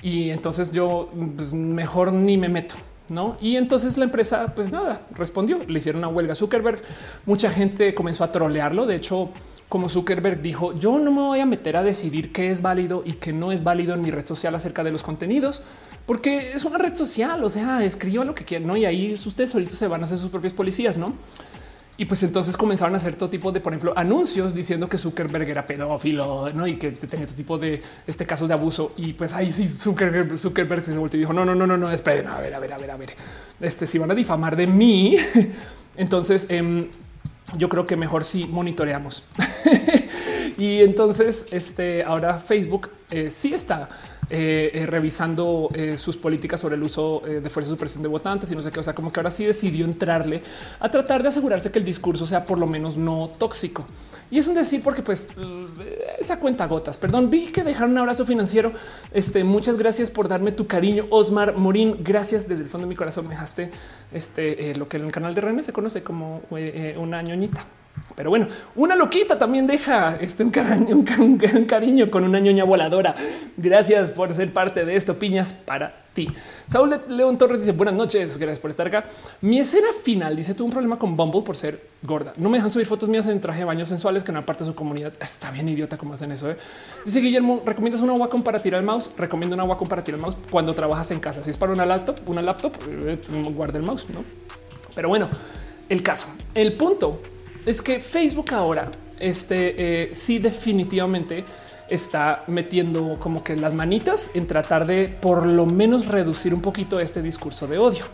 [0.00, 2.76] y entonces yo pues, mejor ni me meto.
[3.08, 5.58] No, y entonces la empresa, pues nada, respondió.
[5.66, 6.80] Le hicieron una huelga a Zuckerberg.
[7.24, 8.84] Mucha gente comenzó a trolearlo.
[8.86, 9.30] De hecho,
[9.68, 13.12] como Zuckerberg dijo, yo no me voy a meter a decidir qué es válido y
[13.12, 15.62] qué no es válido en mi red social acerca de los contenidos
[16.06, 17.42] porque es una red social.
[17.44, 18.76] O sea, escriba lo que quieran, no?
[18.76, 21.14] Y ahí ustedes solitos se van a hacer sus propios policías, no?
[21.98, 25.48] Y pues entonces comenzaron a hacer todo tipo de, por ejemplo, anuncios diciendo que Zuckerberg
[25.48, 26.66] era pedófilo ¿no?
[26.66, 28.92] y que tenía todo tipo de este casos de abuso.
[28.96, 31.90] Y pues ahí sí Zuckerberg, Zuckerberg se volvió y dijo: No, no, no, no, no,
[31.90, 33.10] esperen, a ver, a ver, a ver, a ver.
[33.60, 35.16] Este si van a difamar de mí,
[35.96, 36.90] entonces eh,
[37.56, 39.24] yo creo que mejor si monitoreamos.
[40.58, 43.88] y entonces, este ahora Facebook eh, sí está
[44.28, 48.50] eh, eh, revisando eh, sus políticas sobre el uso de fuerza de supresión de votantes
[48.50, 48.80] y no sé qué.
[48.80, 50.42] O sea, como que ahora sí decidió entrarle
[50.80, 53.86] a tratar de asegurarse que el discurso sea por lo menos no tóxico.
[54.28, 55.28] Y es un decir porque pues
[56.18, 56.98] esa cuenta gotas.
[56.98, 58.72] Perdón, vi que dejaron un abrazo financiero.
[59.12, 61.98] Este, muchas gracias por darme tu cariño, Osmar Morín.
[62.02, 63.28] Gracias desde el fondo de mi corazón.
[63.28, 63.70] Me dejaste
[64.12, 66.42] este lo que en el canal de René se conoce como
[66.96, 67.64] una ñoñita.
[68.16, 71.36] Pero bueno, una loquita también deja este un, cariño, un,
[71.66, 73.14] cariño con una ñoña voladora.
[73.58, 75.18] Gracias por ser parte de esto.
[75.18, 76.26] Piñas para ti.
[76.66, 78.38] Saúl León Torres dice buenas noches.
[78.38, 79.04] Gracias por estar acá.
[79.42, 82.32] Mi escena final dice tuve un problema con Bumble por ser gorda.
[82.38, 84.70] No me dejan subir fotos mías en traje de baños sensuales que no parte de
[84.70, 85.12] su comunidad.
[85.20, 86.50] Está bien idiota como hacen eso.
[86.50, 86.56] ¿eh?
[87.04, 89.10] Dice Guillermo, ¿recomiendas una Wacom para tirar el mouse?
[89.18, 91.42] Recomiendo una Wacom para tirar el mouse cuando trabajas en casa.
[91.42, 93.18] Si es para una laptop, una laptop, eh,
[93.54, 94.24] guarda el mouse, ¿no?
[94.94, 95.28] Pero bueno,
[95.90, 97.20] el caso, el punto
[97.66, 101.44] es que Facebook ahora este, eh, sí definitivamente
[101.88, 106.98] está metiendo como que las manitas en tratar de por lo menos reducir un poquito
[106.98, 108.04] este discurso de odio.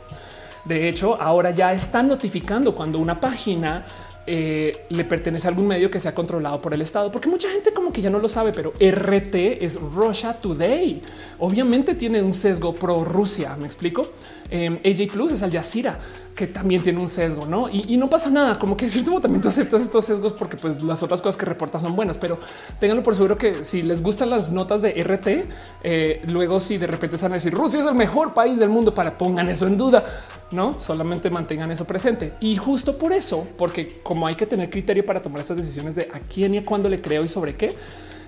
[0.64, 3.84] De hecho, ahora ya están notificando cuando una página
[4.24, 7.72] eh, le pertenece a algún medio que sea controlado por el Estado, porque mucha gente
[7.72, 11.02] como que ya no lo sabe, pero RT es Russia Today.
[11.40, 13.56] Obviamente tiene un sesgo pro Rusia.
[13.56, 14.12] Me explico.
[14.48, 15.98] Eh, AJ Plus es Al Jazeera
[16.34, 17.68] que también tiene un sesgo, ¿no?
[17.68, 20.82] Y, no pasa nada, como que en cierto también tú aceptas estos sesgos porque pues
[20.82, 22.38] las otras cosas que reportas son buenas, pero
[22.80, 25.48] ténganlo por seguro que si les gustan las notas de RT,
[25.82, 28.70] eh, luego si de repente se van a decir Rusia es el mejor país del
[28.70, 30.04] mundo para pongan eso en duda,
[30.50, 30.78] ¿no?
[30.78, 32.34] Solamente mantengan eso presente.
[32.40, 36.08] Y justo por eso, porque como hay que tener criterio para tomar estas decisiones de
[36.12, 37.74] a quién y a cuándo le creo y sobre qué,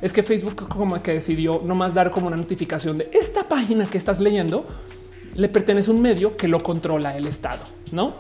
[0.03, 3.97] es que Facebook como que decidió nomás dar como una notificación de esta página que
[3.97, 4.67] estás leyendo
[5.35, 7.63] le pertenece un medio que lo controla el Estado,
[7.93, 8.15] ¿no?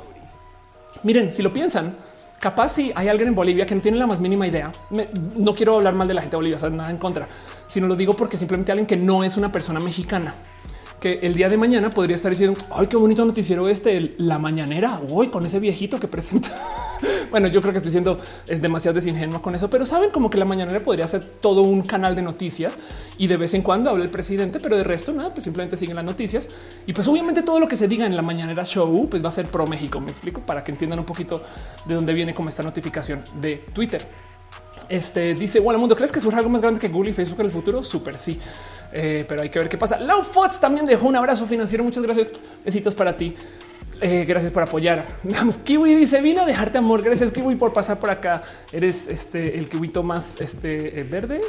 [1.02, 1.94] Miren, si lo piensan,
[2.40, 4.72] capaz si hay alguien en Bolivia que no tiene la más mínima idea,
[5.36, 7.26] no quiero hablar mal de la gente de Bolivia, o nada en contra,
[7.66, 10.34] sino lo digo porque simplemente alguien que no es una persona mexicana
[11.04, 15.02] que el día de mañana podría estar diciendo ay, qué bonito noticiero este, la mañanera
[15.10, 16.48] hoy con ese viejito que presenta.
[17.30, 20.38] bueno, yo creo que estoy siendo es demasiado desingenuo con eso, pero saben como que
[20.38, 22.78] la mañanera podría ser todo un canal de noticias
[23.18, 25.96] y de vez en cuando habla el presidente, pero de resto nada, pues simplemente siguen
[25.96, 26.48] las noticias
[26.86, 29.32] y pues obviamente todo lo que se diga en la mañanera show pues va a
[29.32, 30.00] ser pro México.
[30.00, 31.42] Me explico para que entiendan un poquito
[31.84, 34.08] de dónde viene como esta notificación de Twitter.
[34.88, 37.46] Este dice: Bueno, mundo, ¿crees que surja algo más grande que Google y Facebook en
[37.46, 37.82] el futuro?
[37.82, 38.38] Súper sí.
[38.96, 39.98] Eh, pero hay que ver qué pasa.
[39.98, 41.82] Lau Fox también dejó un abrazo financiero.
[41.82, 42.28] Muchas gracias.
[42.64, 43.34] Besitos para ti.
[44.06, 45.02] Eh, gracias por apoyar.
[45.64, 47.02] Kiwi dice vino a dejarte amor.
[47.02, 48.42] Gracias Kiwi por pasar por acá.
[48.70, 51.40] Eres este el kiwito más este eh, verde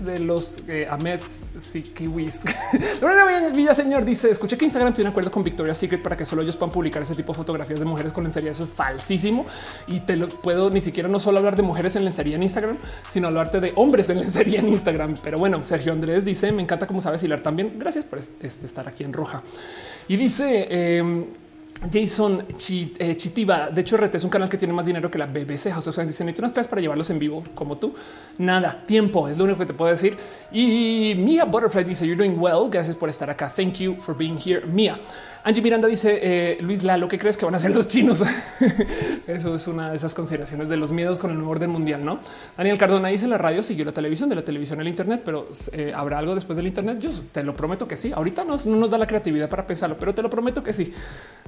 [0.00, 1.40] de los eh, Amets
[1.74, 2.42] y kiwis.
[3.02, 6.42] Lorena señor dice escuché que Instagram tiene un acuerdo con Victoria's Secret para que solo
[6.42, 8.52] ellos puedan publicar ese tipo de fotografías de mujeres con lencería.
[8.52, 9.44] Eso es falsísimo
[9.88, 12.78] y te lo puedo ni siquiera no solo hablar de mujeres en lencería en Instagram,
[13.10, 15.16] sino hablarte de hombres en lencería en Instagram.
[15.20, 17.74] Pero bueno, Sergio Andrés dice me encanta cómo sabes hilar también.
[17.76, 19.42] Gracias por este, estar aquí en roja
[20.06, 21.24] y dice em,
[21.92, 22.46] Jason
[22.98, 23.70] eh, Chitiba.
[23.70, 25.70] De hecho, RT es un canal que tiene más dinero que la BBC.
[25.72, 27.94] House of Dice necesito unas clases para llevarlos en vivo como tú.
[28.38, 30.16] Nada, tiempo es lo único que te puedo decir.
[30.52, 32.70] Y Mia Butterfly dice you're doing well.
[32.70, 33.52] Gracias por estar acá.
[33.54, 34.98] Thank you for being here, Mia.
[35.46, 38.24] Angie Miranda dice eh, Luis Lalo, ¿qué crees que van a hacer los chinos?
[39.26, 42.02] Eso es una de esas consideraciones de los miedos con el nuevo orden mundial.
[42.02, 42.18] No,
[42.56, 45.92] Daniel Cardona dice la radio siguió la televisión, de la televisión el Internet, pero eh,
[45.94, 46.98] habrá algo después del Internet.
[46.98, 48.10] Yo te lo prometo que sí.
[48.10, 50.90] Ahorita no, nos da la creatividad para pensarlo, pero te lo prometo que sí.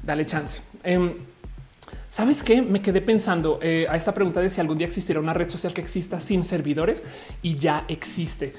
[0.02, 0.60] Dale chance.
[0.84, 1.14] Em,
[2.10, 2.60] ¿Sabes qué?
[2.60, 5.72] Me quedé pensando eh, a esta pregunta de si algún día existirá una red social
[5.72, 7.02] que exista sin servidores
[7.40, 8.52] y ya existe.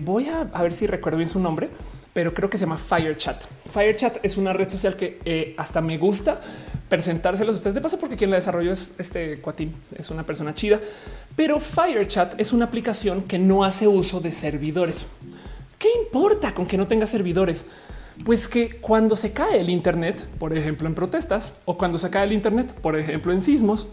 [0.00, 1.68] Voy a, ver si recuerdo bien su nombre,
[2.16, 3.44] pero creo que se llama FireChat.
[3.70, 6.40] FireChat es una red social que eh, hasta me gusta
[6.88, 10.54] presentárselos a ustedes de paso porque quien la desarrolló es este cuatín, es una persona
[10.54, 10.80] chida,
[11.36, 15.08] pero FireChat es una aplicación que no hace uso de servidores.
[15.78, 17.66] ¿Qué importa con que no tenga servidores?
[18.24, 22.24] Pues que cuando se cae el Internet, por ejemplo en protestas, o cuando se cae
[22.24, 23.88] el Internet, por ejemplo en sismos,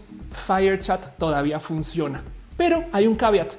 [0.46, 2.24] FireChat todavía funciona.
[2.56, 3.52] Pero hay un caveat.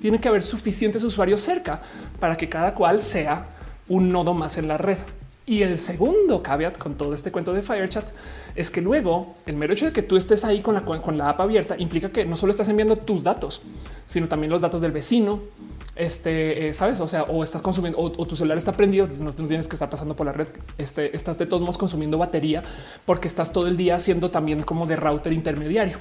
[0.00, 1.82] Tiene que haber suficientes usuarios cerca
[2.20, 3.48] para que cada cual sea
[3.92, 4.96] un nodo más en la red.
[5.44, 8.08] Y el segundo caveat con todo este cuento de FireChat
[8.54, 11.28] es que luego el mero hecho de que tú estés ahí con la, con la
[11.28, 13.60] app abierta implica que no solo estás enviando tus datos,
[14.06, 15.40] sino también los datos del vecino,
[15.94, 19.68] este, eh, sabes, o sea, o estás consumiendo o, tu celular está prendido, no tienes
[19.68, 20.48] que estar pasando por la red.
[20.78, 22.62] Este, estás de todos modos consumiendo batería
[23.04, 25.98] porque estás todo el día haciendo también como de router intermediario,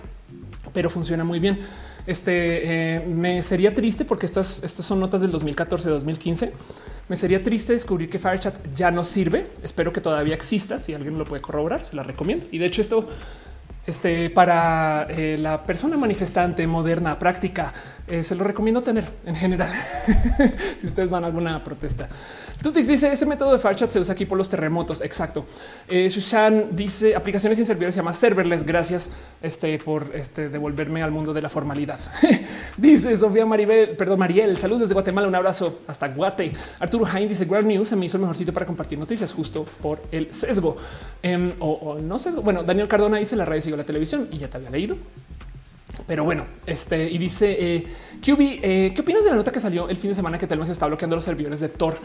[0.71, 1.59] pero funciona muy bien.
[2.05, 6.51] Este eh, me sería triste porque estas, estas son notas del 2014, 2015.
[7.07, 9.47] Me sería triste descubrir que FireChat ya no sirve.
[9.63, 10.79] Espero que todavía exista.
[10.79, 12.45] Si alguien lo puede corroborar, se la recomiendo.
[12.51, 13.07] Y de hecho, esto
[13.85, 17.73] este, para eh, la persona manifestante moderna práctica,
[18.11, 19.71] eh, se lo recomiendo tener en general.
[20.77, 22.09] si ustedes van a alguna protesta,
[22.61, 25.01] tú dice ese método de Firechat se usa aquí por los terremotos.
[25.01, 25.45] Exacto.
[25.87, 28.65] Eh, Susan dice aplicaciones sin servidores se llama serverless.
[28.65, 29.11] Gracias
[29.41, 31.99] este, por este, devolverme al mundo de la formalidad.
[32.77, 34.57] dice Sofía Maribel, perdón, Mariel.
[34.57, 35.29] Saludos desde Guatemala.
[35.29, 36.51] Un abrazo hasta Guate.
[36.79, 39.63] Arturo Hain dice Ground News se me hizo el mejor sitio para compartir noticias justo
[39.81, 40.75] por el sesgo
[41.23, 42.41] em, o, no sesgo.
[42.41, 44.97] Bueno, Daniel Cardona dice la radio la televisión y ya te había leído.
[46.07, 47.87] Pero bueno, este y dice eh,
[48.21, 50.69] QB, eh, ¿qué opinas de la nota que salió el fin de semana que Telmex
[50.69, 51.97] está bloqueando los servidores de Tor?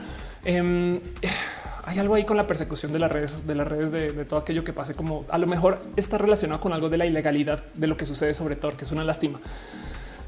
[0.44, 1.00] Em,
[1.84, 4.64] hay algo ahí con la persecución de las redes, de las redes de, todo aquello
[4.64, 7.96] que pase, como a lo mejor está relacionado con algo de la ilegalidad de lo
[7.96, 9.38] que sucede sobre Tor, que es una lástima.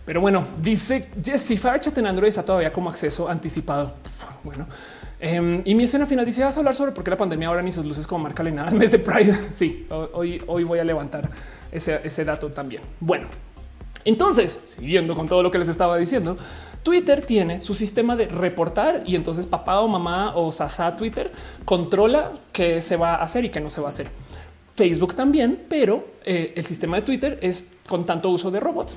[0.05, 3.95] Pero bueno, dice Jesse Firechat en Android está todavía como acceso anticipado.
[4.45, 4.69] Bueno,
[5.19, 7.61] em, y mi escena final dice: Vas a hablar sobre por qué la pandemia ahora
[7.61, 9.37] ni sus luces como marca nada en vez de Pride.
[9.51, 11.29] Sí, hoy, hoy voy a levantar
[11.73, 12.83] ese, ese dato también.
[13.01, 13.27] Bueno,
[14.09, 16.37] entonces, siguiendo con todo lo que les estaba diciendo,
[16.83, 21.31] Twitter tiene su sistema de reportar y entonces papá o mamá o sasa Twitter
[21.65, 24.09] controla qué se va a hacer y qué no se va a hacer.
[24.75, 28.97] Facebook también, pero eh, el sistema de Twitter es con tanto uso de robots.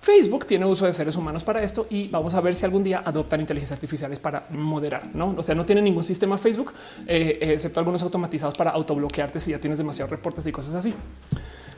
[0.00, 3.02] Facebook tiene uso de seres humanos para esto y vamos a ver si algún día
[3.02, 5.08] adoptan inteligencias artificiales para moderar.
[5.14, 6.74] No, o sea, no tiene ningún sistema Facebook,
[7.06, 10.92] eh, excepto algunos automatizados para autobloquearte si ya tienes demasiados reportes y cosas así.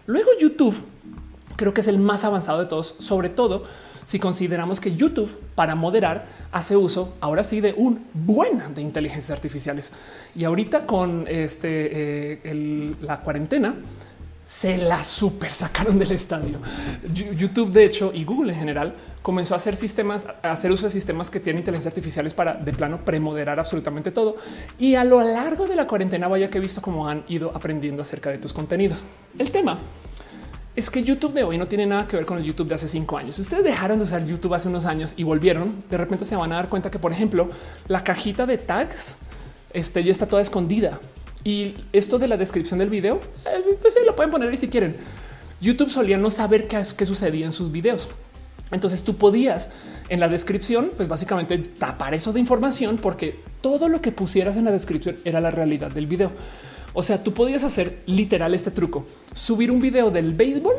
[0.07, 0.75] Luego YouTube
[1.57, 3.65] creo que es el más avanzado de todos, sobre todo
[4.05, 9.33] si consideramos que YouTube para moderar hace uso ahora sí de un buen de inteligencias
[9.33, 9.91] artificiales.
[10.37, 13.75] Y ahorita con este eh, la cuarentena,
[14.47, 16.59] se la super sacaron del estadio.
[17.13, 20.91] YouTube, de hecho, y Google en general comenzó a hacer sistemas, a hacer uso de
[20.91, 24.37] sistemas que tienen inteligencia artificiales para de plano premoderar absolutamente todo.
[24.79, 28.03] Y a lo largo de la cuarentena, vaya que he visto cómo han ido aprendiendo
[28.03, 28.99] acerca de tus contenidos.
[29.37, 29.81] El tema
[30.77, 32.87] es que YouTube de hoy no tiene nada que ver con el YouTube de hace
[32.87, 33.37] cinco años.
[33.37, 36.53] Si ustedes dejaron de usar YouTube hace unos años y volvieron, de repente se van
[36.53, 37.49] a dar cuenta que, por ejemplo,
[37.89, 39.17] la cajita de tags
[39.73, 41.01] este, ya está toda escondida.
[41.45, 44.69] Y esto de la descripción del video, eh, pues sí, lo pueden poner ahí si
[44.69, 44.95] quieren.
[45.63, 48.09] YouTube solía no saber qué, qué sucedía en sus videos.
[48.71, 49.71] Entonces tú podías
[50.11, 54.67] en la descripción, pues básicamente tapar eso de información porque todo lo que pusieras en
[54.67, 56.33] la descripción era la realidad del video.
[56.99, 59.05] O sea, tú podías hacer literal este truco,
[59.35, 60.73] subir un video del béisbol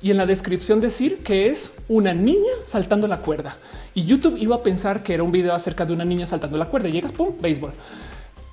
[0.00, 3.54] y en la descripción decir que es una niña saltando la cuerda.
[3.92, 6.70] Y YouTube iba a pensar que era un video acerca de una niña saltando la
[6.70, 7.70] cuerda y llegas, pum, béisbol.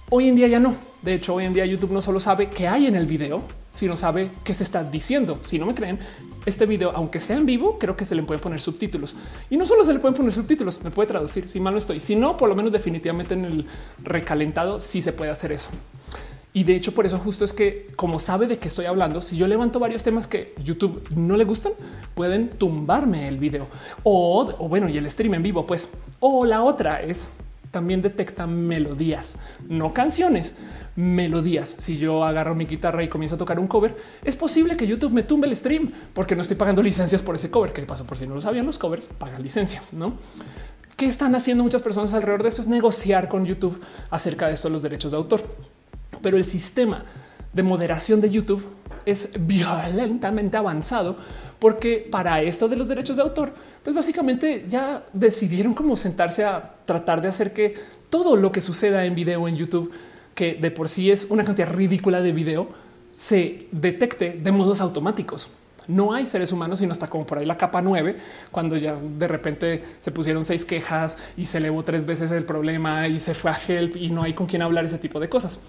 [0.09, 0.76] Hoy en día ya no.
[1.01, 3.95] De hecho, hoy en día YouTube no solo sabe qué hay en el video, sino
[3.95, 5.39] sabe qué se está diciendo.
[5.45, 5.99] Si no me creen,
[6.45, 9.15] este video, aunque sea en vivo, creo que se le puede poner subtítulos
[9.49, 12.01] y no solo se le pueden poner subtítulos, me puede traducir si mal no estoy.
[12.01, 13.65] Si no, por lo menos definitivamente en el
[14.03, 15.69] recalentado sí se puede hacer eso.
[16.60, 19.38] Y de hecho, por eso justo es que como sabe de qué estoy hablando, si
[19.38, 21.72] yo levanto varios temas que YouTube no le gustan,
[22.15, 23.69] pueden tumbarme el video
[24.03, 25.90] o, o bueno, y el stream en vivo, pues.
[26.19, 27.30] O la otra es
[27.72, 29.38] también detecta melodías,
[29.69, 30.53] no canciones,
[30.98, 31.76] melodías.
[31.77, 33.95] Si yo agarro mi guitarra y comienzo a tocar un cover,
[34.26, 37.49] es posible que YouTube me tumbe el stream porque no estoy pagando licencias por ese
[37.49, 37.72] cover.
[37.72, 40.15] Que pasó por si no lo sabían, los covers pagan licencia, no?
[40.98, 42.61] ¿Qué están haciendo muchas personas alrededor de eso?
[42.61, 43.80] Es negociar con YouTube
[44.10, 45.41] acerca de esto, los derechos de autor.
[46.21, 47.05] Pero el sistema
[47.53, 48.63] de moderación de YouTube
[49.05, 51.17] es violentamente avanzado
[51.59, 56.75] porque para esto de los derechos de autor, pues básicamente ya decidieron como sentarse a
[56.85, 57.75] tratar de hacer que
[58.09, 59.91] todo lo que suceda en video en YouTube,
[60.33, 62.69] que de por sí es una cantidad ridícula de video,
[63.11, 65.49] se detecte de modos automáticos.
[65.87, 68.15] No hay seres humanos, sino hasta como por ahí la capa 9,
[68.51, 73.07] cuando ya de repente se pusieron seis quejas y se elevó tres veces el problema
[73.07, 75.59] y se fue a help y no hay con quién hablar ese tipo de cosas.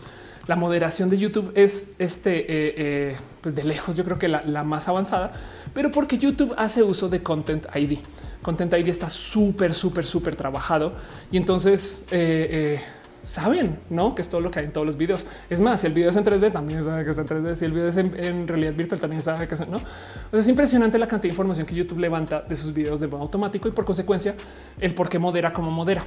[0.51, 4.65] La moderación de YouTube es este, eh, eh, pues de lejos, yo creo que la,
[4.65, 5.31] más avanzada,
[5.73, 8.01] pero porque YouTube hace uso de Content ID.
[8.43, 10.95] Content ID está súper, súper, súper trabajado
[11.31, 12.81] y entonces eh,
[13.23, 14.17] saben ¿no?
[14.17, 15.25] que es todo lo que hay en todos los videos.
[15.49, 17.55] Es más, si el video es en 3D, también sabe que es en 3D.
[17.55, 19.77] Si el video es en, realidad virtual, también sabe que es no.
[19.77, 19.81] O
[20.33, 23.23] sea, es impresionante la cantidad de información que YouTube levanta de sus videos de modo
[23.23, 24.35] automático y por consecuencia
[24.81, 26.03] el por qué modera como modera.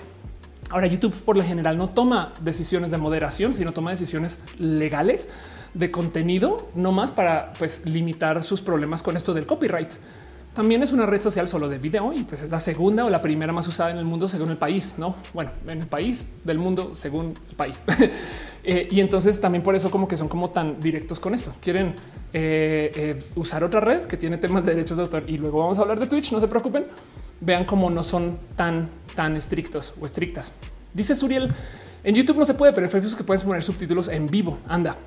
[0.73, 5.29] Ahora YouTube por lo general no toma decisiones de moderación, sino toma decisiones legales
[5.75, 9.91] de contenido, no más para pues, limitar sus problemas con esto del copyright.
[10.55, 13.21] También es una red social solo de video y pues es la segunda o la
[13.21, 15.15] primera más usada en el mundo según el país, no?
[15.31, 17.85] Bueno, en el país del mundo según el país.
[18.65, 21.53] Eh, y entonces también por eso como que son como tan directos con esto.
[21.59, 21.95] Quieren
[22.31, 25.79] eh, eh, usar otra red que tiene temas de derechos de autor y luego vamos
[25.79, 26.31] a hablar de Twitch.
[26.31, 26.85] No se preocupen.
[27.41, 30.53] Vean cómo no son tan, tan estrictos o estrictas.
[30.93, 31.51] Dice Suriel
[32.03, 34.59] en YouTube no se puede, pero en Facebook que puedes poner subtítulos en vivo.
[34.67, 34.97] Anda.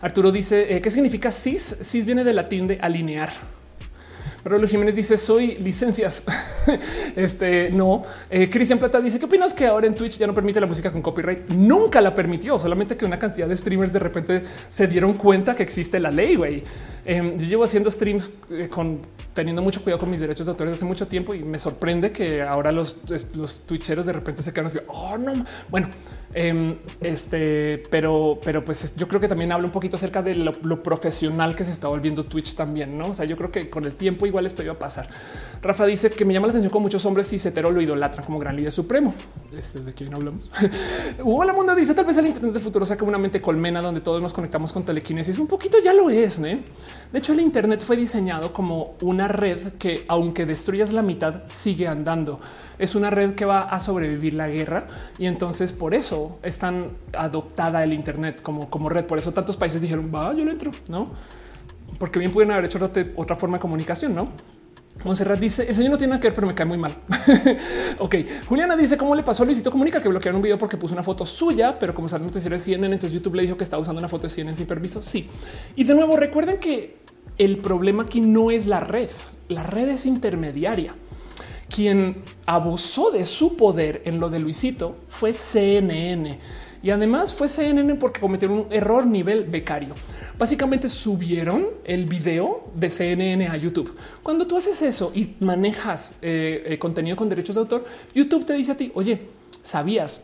[0.00, 1.76] Arturo dice qué significa cis.
[1.80, 3.32] Cis viene del latín de alinear
[4.44, 6.24] Raúl Jiménez dice soy licencias.
[7.16, 8.02] este no.
[8.30, 10.90] Eh, Cristian Plata dice qué opinas que ahora en Twitch ya no permite la música
[10.90, 11.48] con copyright?
[11.48, 15.62] Nunca la permitió, solamente que una cantidad de streamers de repente se dieron cuenta que
[15.62, 16.36] existe la ley.
[16.36, 16.62] Güey,
[17.04, 19.00] em, yo llevo haciendo streams eh, con
[19.34, 22.42] teniendo mucho cuidado con mis derechos de autor hace mucho tiempo y me sorprende que
[22.42, 22.96] ahora los,
[23.36, 24.78] los twitcheros de repente se quedan así.
[24.88, 25.44] Oh, no.
[25.68, 25.90] Bueno,
[26.34, 30.82] em, este, pero, pero pues yo creo que también habla un poquito acerca de lo,
[30.82, 32.96] profesional que se está volviendo Twitch también.
[32.96, 35.08] No, o sea, yo creo que con el tiempo igual esto iba a pasar.
[35.62, 38.38] Rafa dice que me llama la atención con muchos hombres y hetero lo idolatran como
[38.38, 39.14] gran líder supremo.
[39.56, 40.50] Este, de quién hablamos.
[41.24, 44.22] Hola mundo dice tal vez el Internet del futuro saca una mente colmena donde todos
[44.22, 45.38] nos conectamos con telequinesis.
[45.38, 46.38] Un poquito ya lo es.
[46.38, 46.60] ¿eh?
[47.12, 51.88] De hecho, el Internet fue diseñado como una red que, aunque destruyas la mitad, sigue
[51.88, 52.38] andando.
[52.78, 54.86] Es una red que va a sobrevivir la guerra
[55.18, 59.06] y entonces por eso es tan adoptada el Internet como, como red.
[59.06, 61.08] Por eso tantos países dijeron va, yo le entro, no?
[61.98, 62.78] Porque bien pueden haber hecho
[63.16, 64.28] otra forma de comunicación, no?
[65.04, 66.96] Monserrat dice: Ese no tiene nada que ver, pero me cae muy mal.
[67.98, 68.16] ok.
[68.46, 71.02] Juliana dice: ¿Cómo le pasó a Luisito Comunica que bloquearon un video porque puso una
[71.02, 71.78] foto suya?
[71.78, 74.24] Pero como salió noticiero de CNN, entonces YouTube le dijo que estaba usando una foto
[74.24, 75.02] de CNN sin permiso.
[75.02, 75.28] Sí.
[75.76, 76.96] Y de nuevo, recuerden que
[77.38, 79.08] el problema aquí no es la red.
[79.48, 80.94] La red es intermediaria.
[81.68, 82.16] Quien
[82.46, 86.38] abusó de su poder en lo de Luisito fue CNN.
[86.82, 89.94] Y además fue CNN porque cometieron un error nivel becario.
[90.38, 93.94] Básicamente subieron el video de CNN a YouTube.
[94.22, 97.84] Cuando tú haces eso y manejas eh, eh, contenido con derechos de autor,
[98.14, 99.20] YouTube te dice a ti, oye,
[99.64, 100.22] ¿sabías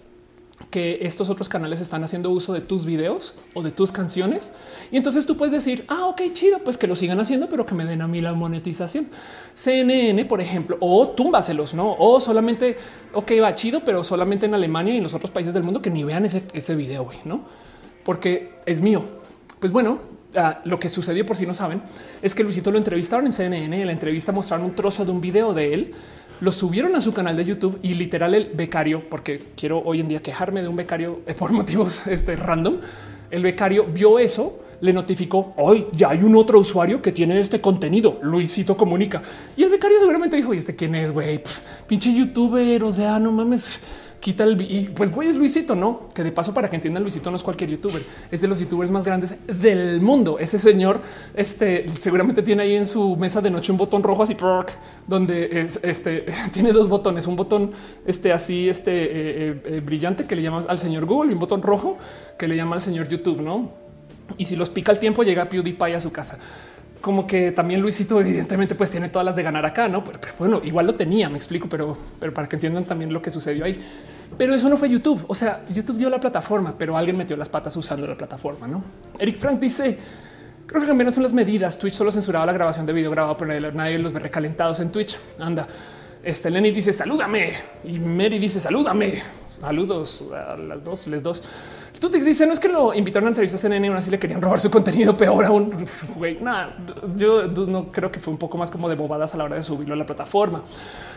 [0.71, 4.53] que estos otros canales están haciendo uso de tus videos o de tus canciones.
[4.91, 7.75] Y entonces tú puedes decir, ah, ok, chido, pues que lo sigan haciendo, pero que
[7.75, 9.09] me den a mí la monetización.
[9.55, 11.95] CNN, por ejemplo, o túmbaselos, no?
[11.99, 12.77] O solamente,
[13.13, 15.91] ok, va chido, pero solamente en Alemania y en los otros países del mundo que
[15.91, 17.45] ni vean ese, ese video, no?
[18.05, 19.24] Porque es mío.
[19.65, 19.99] Pues bueno,
[20.37, 21.81] ah, lo que sucedió por si no saben
[22.21, 23.81] es que Luisito lo entrevistaron en CNN.
[23.81, 25.95] En la entrevista mostraron un trozo de un video de él
[26.41, 30.09] lo subieron a su canal de YouTube y literal el becario, porque quiero hoy en
[30.09, 32.77] día quejarme de un becario por motivos este, random.
[33.31, 37.63] El becario vio eso, le notificó hoy ya hay un otro usuario que tiene este
[37.63, 38.19] contenido.
[38.21, 39.23] Luisito comunica
[39.57, 41.11] y el becario seguramente dijo: ¿Y este quién es?
[41.11, 41.43] Güey,
[41.87, 42.85] pinche youtuber.
[42.85, 43.81] O sea, no mames
[44.25, 46.09] quita el y pues güey es Luisito, no?
[46.15, 48.91] Que de paso para que entiendan Luisito no es cualquier youtuber, es de los youtubers
[48.91, 50.39] más grandes del mundo.
[50.39, 51.03] Ese señor,
[51.35, 54.35] este seguramente tiene ahí en su mesa de noche un botón rojo así
[55.07, 56.25] donde es este
[56.55, 57.73] tiene dos botones, un botón
[58.07, 61.41] este así este eh, eh, eh, brillante que le llamas al señor Google y un
[61.41, 61.99] botón rojo
[62.39, 63.73] que le llama al señor YouTube, no?
[64.39, 66.39] Y si los pica el tiempo llega PewDiePie a su casa
[67.05, 70.03] como que también Luisito evidentemente pues tiene todas las de ganar acá, no?
[70.03, 73.31] Pero, bueno, igual lo tenía, me explico, pero, pero para que entiendan también lo que
[73.31, 73.79] sucedió ahí.
[74.39, 75.23] Pero eso no fue YouTube.
[75.29, 78.83] O sea, YouTube dio la plataforma, pero alguien metió las patas usando la plataforma, no?
[79.19, 79.99] Eric Frank dice
[80.67, 81.79] creo que también son las medidas.
[81.79, 85.15] Twitch solo censuraba la grabación de video grabado, pero nadie los ve recalentados en Twitch.
[85.39, 85.69] Anda.
[86.23, 87.53] Este Lenny dice salúdame
[87.85, 89.23] y Mary dice salúdame.
[89.47, 91.43] Saludos a las dos, les dos.
[92.05, 94.43] Tú te no es que lo invitaron a entrevistas en N, aún así le querían
[94.43, 95.87] robar su contenido, peor aún.
[96.15, 96.77] Güey, nada,
[97.17, 99.63] yo no creo que fue un poco más como de bobadas a la hora de
[99.63, 100.63] subirlo a la plataforma.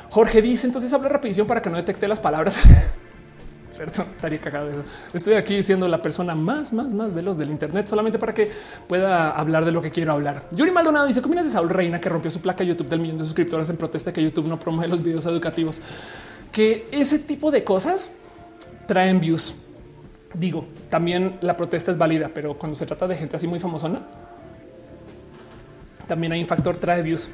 [0.09, 2.63] Jorge dice, entonces habla rapidísimo para que no detecte las palabras.
[4.15, 4.83] Estaría cagado eso.
[5.13, 8.49] Estoy aquí siendo la persona más, más, más veloz del Internet solamente para que
[8.87, 10.47] pueda hablar de lo que quiero hablar.
[10.55, 13.25] Yuri Maldonado dice: ¿Cómo de Saúl Reina que rompió su placa YouTube del millón de
[13.25, 15.81] suscriptores en protesta que YouTube no promueve los videos educativos?
[16.49, 18.11] Que ese tipo de cosas
[18.87, 19.53] traen views
[20.37, 24.01] Digo, también la protesta es válida, pero cuando se trata de gente así muy famosona,
[26.07, 27.29] también hay un factor trae views.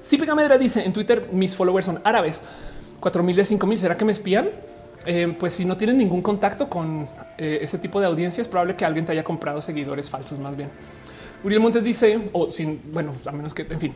[0.00, 2.40] Sí, Medra dice en Twitter, mis followers son árabes.
[3.00, 3.78] 4000 de 5000.
[3.78, 4.50] ¿Será que me espían?
[5.06, 7.08] Eh, pues si no tienen ningún contacto con
[7.38, 10.56] eh, ese tipo de audiencia, es probable que alguien te haya comprado seguidores falsos más
[10.56, 10.68] bien.
[11.42, 13.94] Uriel Montes dice, o sin, bueno, a menos que, en fin,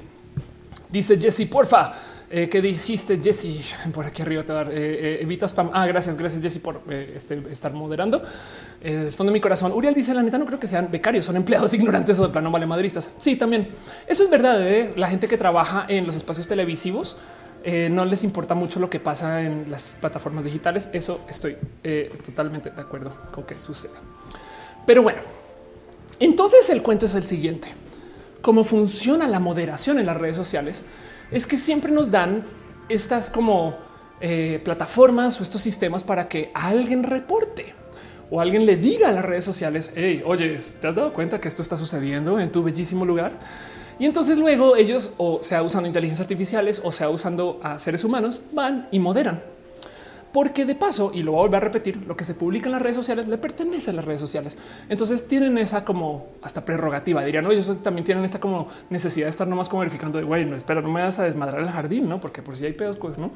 [0.88, 1.92] dice Jesse, porfa,
[2.42, 3.74] eh, ¿Qué dijiste, Jesse?
[3.92, 5.70] Por aquí arriba te dar eh, evita spam.
[5.72, 8.22] Ah, gracias, gracias, Jesse, por este, estar moderando.
[8.82, 9.72] el fondo de mi corazón.
[9.72, 12.50] Uriel dice: La neta, no creo que sean becarios, son empleados ignorantes o de plano
[12.50, 13.12] vale madristas.
[13.18, 13.68] Sí, también
[14.06, 14.60] eso es verdad.
[14.96, 17.16] La gente que trabaja en los espacios televisivos
[17.66, 20.90] eh, no les importa mucho lo que pasa en las plataformas digitales.
[20.92, 23.94] Eso estoy eh, totalmente de acuerdo con que sucede.
[24.84, 25.20] Pero bueno,
[26.20, 27.68] entonces el cuento es el siguiente.
[28.42, 30.82] Cómo funciona la moderación en las redes sociales
[31.34, 32.44] es que siempre nos dan
[32.88, 33.76] estas como
[34.20, 37.74] eh, plataformas o estos sistemas para que alguien reporte
[38.30, 41.48] o alguien le diga a las redes sociales, hey, oye, ¿te has dado cuenta que
[41.48, 43.32] esto está sucediendo en tu bellísimo lugar?
[43.98, 48.40] Y entonces luego ellos, o sea, usando inteligencias artificiales o sea, usando a seres humanos,
[48.52, 49.42] van y moderan.
[50.34, 52.72] Porque de paso, y lo voy a volver a repetir, lo que se publica en
[52.72, 54.58] las redes sociales le pertenece a las redes sociales.
[54.88, 59.30] Entonces tienen esa como hasta prerrogativa, dirían, no, ellos también tienen esta como necesidad de
[59.30, 62.08] estar nomás como verificando de, güey, no, espera, no me vas a desmadrar el jardín,
[62.08, 62.20] ¿no?
[62.20, 63.30] Porque por si hay pedos, pues, ¿no?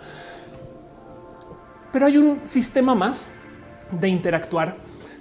[1.93, 3.29] Pero hay un sistema más
[3.93, 4.75] de interactuar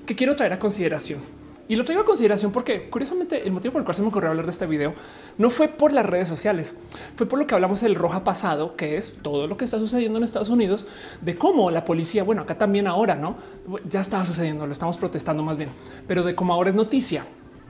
[0.08, 1.37] que quiero traer a consideración
[1.68, 4.30] y lo traigo a consideración porque curiosamente el motivo por el cual se me ocurrió
[4.30, 4.94] hablar de este video
[5.38, 6.74] no fue por las redes sociales,
[7.16, 10.18] fue por lo que hablamos el roja pasado, que es todo lo que está sucediendo
[10.18, 10.86] en Estados Unidos,
[11.22, 13.36] de cómo la policía, bueno, acá también ahora, no
[13.90, 15.70] ya estaba sucediendo, lo estamos protestando más bien,
[16.08, 17.26] pero de cómo ahora es noticia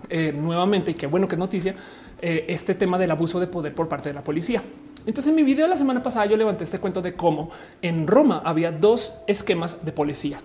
[0.10, 1.76] eh, nuevamente y qué bueno que es noticia
[2.22, 4.64] eh, este tema del abuso de poder por parte de la policía.
[5.06, 7.49] Entonces en mi video la semana pasada yo levanté este cuento de cómo
[7.82, 10.41] en Roma había dos esquemas de policía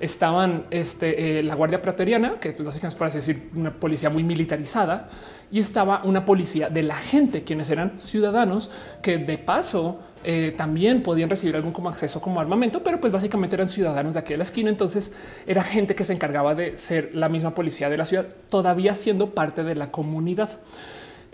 [0.00, 4.24] estaban este, eh, la Guardia Pretoriana, que pues, básicamente es para decir una policía muy
[4.24, 5.08] militarizada,
[5.50, 8.70] y estaba una policía de la gente, quienes eran ciudadanos
[9.02, 13.56] que de paso eh, también podían recibir algún como acceso como armamento, pero pues básicamente
[13.56, 14.70] eran ciudadanos de aquí de la esquina.
[14.70, 15.12] Entonces
[15.46, 19.30] era gente que se encargaba de ser la misma policía de la ciudad, todavía siendo
[19.30, 20.58] parte de la comunidad.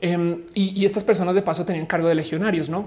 [0.02, 2.86] Em, y, y estas personas de paso tenían cargo de legionarios, no?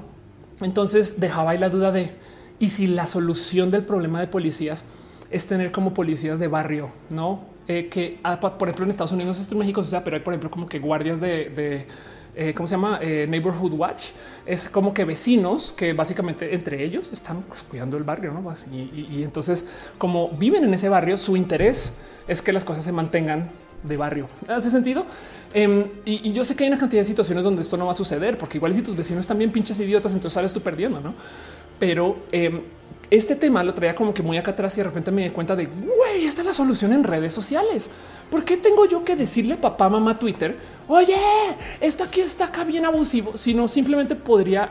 [0.61, 2.11] Entonces dejaba ahí la duda de
[2.59, 4.85] y si la solución del problema de policías
[5.33, 9.39] es tener como policías de barrio, no eh, que ah, por ejemplo en Estados Unidos,
[9.39, 11.87] esto en México, o sea, pero hay por ejemplo como que guardias de,
[12.35, 14.07] eh, cómo se llama eh, neighborhood watch.
[14.45, 18.53] Es como que vecinos que básicamente entre ellos están pues, cuidando el barrio, no?
[18.73, 19.65] Y, entonces,
[19.97, 21.93] como viven en ese barrio, su interés
[22.27, 23.49] es que las cosas se mantengan
[23.83, 24.27] de barrio.
[24.49, 25.05] ¿Hace sentido?
[25.53, 27.95] Em, y, yo sé que hay una cantidad de situaciones donde esto no va a
[27.95, 31.13] suceder, porque igual si tus vecinos están bien pinches idiotas, entonces sales tú perdiendo, no?
[31.79, 32.61] Pero em,
[33.09, 35.55] este tema lo traía como que muy acá atrás y de repente me di cuenta
[35.55, 37.89] de güey, esta es la solución en redes sociales.
[38.29, 40.57] ¿Por qué tengo yo que decirle papá, mamá, Twitter?
[40.87, 41.15] Oye,
[41.79, 44.69] esto aquí está acá bien abusivo, sino simplemente podría,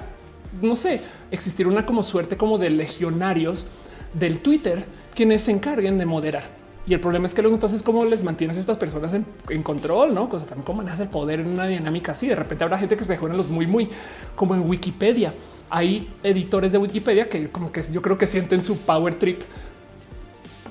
[0.61, 1.01] no sé,
[1.31, 3.67] existir una como suerte como de legionarios
[4.15, 4.85] del Twitter
[5.15, 6.63] quienes se encarguen de moderar.
[6.85, 10.15] Y el problema es que luego entonces cómo les mantienes a estas personas en, control,
[10.15, 10.29] no?
[10.29, 12.27] Cosa también cómo manejas el poder en una dinámica así.
[12.27, 13.89] De repente habrá gente que se juega en los muy, muy
[14.35, 15.33] como en Wikipedia
[15.73, 19.41] hay editores de Wikipedia que como que yo creo que sienten su power trip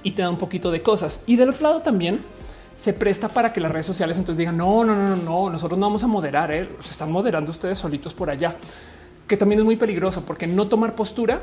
[0.03, 1.23] y te da un poquito de cosas.
[1.25, 2.19] Y del otro lado también
[2.75, 5.79] se presta para que las redes sociales entonces digan no, no, no, no, no, nosotros
[5.79, 6.69] no vamos a moderar, ¿eh?
[6.79, 8.55] se están moderando ustedes solitos por allá,
[9.27, 11.41] que también es muy peligroso porque no tomar postura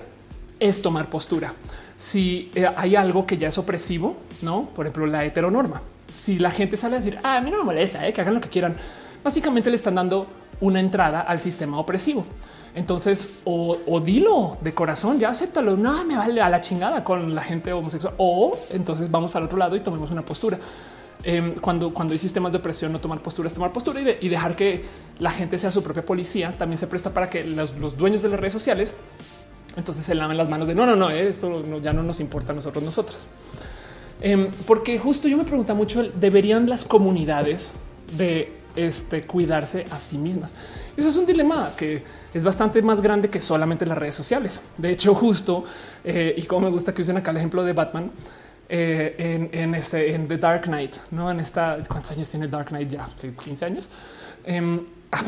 [0.60, 1.52] es tomar postura.
[1.96, 5.82] Si eh, hay algo que ya es opresivo, no, por ejemplo, la heteronorma.
[6.06, 8.12] Si la gente sale a decir ah, a mí no me molesta, ¿eh?
[8.12, 8.76] que hagan lo que quieran,
[9.24, 10.28] básicamente le están dando
[10.60, 12.24] una entrada al sistema opresivo.
[12.78, 15.76] Entonces, o, dilo de corazón, ya acéptalo.
[15.76, 18.14] No me vale a la chingada con la gente homosexual.
[18.18, 20.60] O entonces vamos al otro lado y tomemos una postura.
[21.24, 24.84] Em, cuando, cuando hay sistemas de opresión, no tomar posturas, tomar postura y, dejar que
[25.18, 28.38] la gente sea su propia policía, también se presta para que los, dueños de las
[28.38, 28.94] redes sociales
[29.76, 32.54] entonces se laven las manos de no, no, no, esto ya no nos importa a
[32.54, 33.26] nosotros, nosotras.
[34.20, 37.72] Em, porque justo yo me pregunto mucho, ¿deberían las comunidades
[38.16, 40.54] de este, cuidarse a sí mismas?
[40.96, 42.02] Eso es un dilema que
[42.34, 44.60] es bastante más grande que solamente las redes sociales.
[44.76, 45.64] De hecho, justo
[46.04, 48.10] eh, y como me gusta que usen acá el ejemplo de Batman
[48.68, 51.78] eh, en, este, en The Dark Knight, no en esta.
[51.88, 53.08] ¿Cuántos años tiene Dark Knight ya?
[53.18, 53.88] 15 años.
[54.44, 54.84] Em,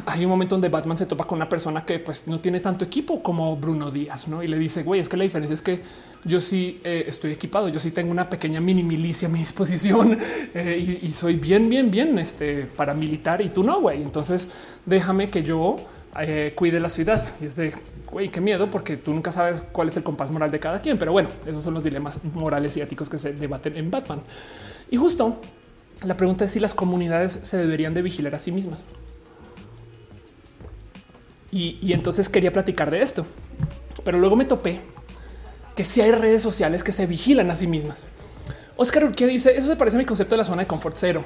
[0.07, 2.85] hay un momento donde Batman se topa con una persona que pues no tiene tanto
[2.85, 4.43] equipo como Bruno Díaz, ¿no?
[4.43, 5.81] Y le dice, güey, es que la diferencia es que
[6.25, 10.19] yo sí eh, estoy equipado, yo sí tengo una pequeña mini milicia a mi disposición
[10.55, 14.03] eh, y, soy bien, bien, bien este, paramilitar y tú no, güey.
[14.03, 14.49] Entonces
[14.85, 15.77] déjame que yo
[16.21, 17.35] eh, cuide la ciudad.
[17.41, 17.73] Y es de
[18.11, 20.99] güey, qué miedo, porque tú nunca sabes cuál es el compás moral de cada quien.
[20.99, 24.21] Pero bueno, esos son los dilemas morales y éticos que se debaten en Batman.
[24.91, 25.41] Y justo
[26.05, 28.85] la pregunta es si las comunidades se deberían de vigilar a sí mismas.
[31.53, 33.27] Y, y entonces quería platicar de esto,
[34.05, 34.81] pero luego me topé
[35.81, 38.05] que si hay redes sociales que se vigilan a sí mismas.
[38.77, 41.25] Oscar Urquía dice eso se parece a mi concepto de la zona de confort cero.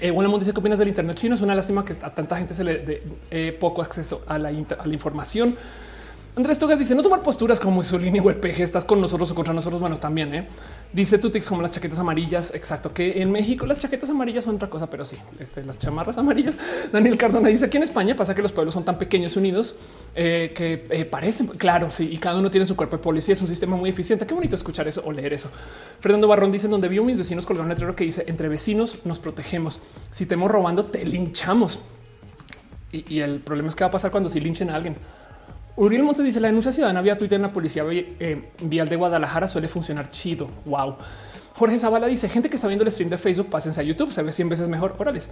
[0.00, 1.36] Eh, Mundo dice qué opinas del Internet chino.
[1.36, 4.50] Es una lástima que a tanta gente se le dé eh, poco acceso a la
[4.50, 5.56] información.
[6.38, 8.60] Andrés Togas dice no tomar posturas como Mussolini o el PG.
[8.60, 9.80] Estás con nosotros o contra nosotros.
[9.80, 10.46] Bueno, también ¿eh?
[10.92, 12.54] dice Tutix como las chaquetas amarillas.
[12.54, 16.16] Exacto, que en México las chaquetas amarillas son otra cosa, pero sí, este, las chamarras
[16.16, 16.54] amarillas.
[16.92, 19.74] Daniel Cardona dice aquí en España pasa que los pueblos son tan pequeños unidos
[20.14, 21.90] eh, que eh, parecen claro.
[21.90, 23.32] Sí, y cada uno tiene su cuerpo de policía.
[23.32, 24.24] Es un sistema muy eficiente.
[24.24, 25.50] Qué bonito escuchar eso o leer eso.
[25.98, 29.18] Fernando Barrón dice donde vio mis vecinos colgar un letrero que dice entre vecinos nos
[29.18, 29.80] protegemos.
[30.12, 31.80] Si te hemos robando, te linchamos.
[32.92, 34.94] Y, y el problema es que va a pasar cuando si linchen a alguien.
[35.78, 39.46] Uriel Montes dice la denuncia ciudadana vía Twitter en la policía eh, vial de Guadalajara
[39.46, 40.48] suele funcionar chido.
[40.64, 40.96] Wow.
[41.54, 44.22] Jorge Zavala dice gente que está viendo el stream de Facebook, pásense a YouTube, se
[44.24, 44.96] ve 100 veces mejor.
[44.98, 45.28] Orales.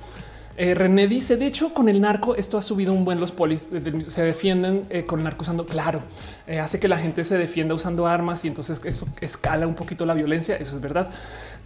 [0.56, 3.66] Eh, René dice de hecho con el narco esto ha subido un buen los polis
[4.01, 6.01] se defienden eh, con el narco usando claro
[6.62, 10.14] hace que la gente se defienda usando armas y entonces eso escala un poquito la
[10.14, 10.55] violencia.
[10.56, 11.10] Eso es verdad.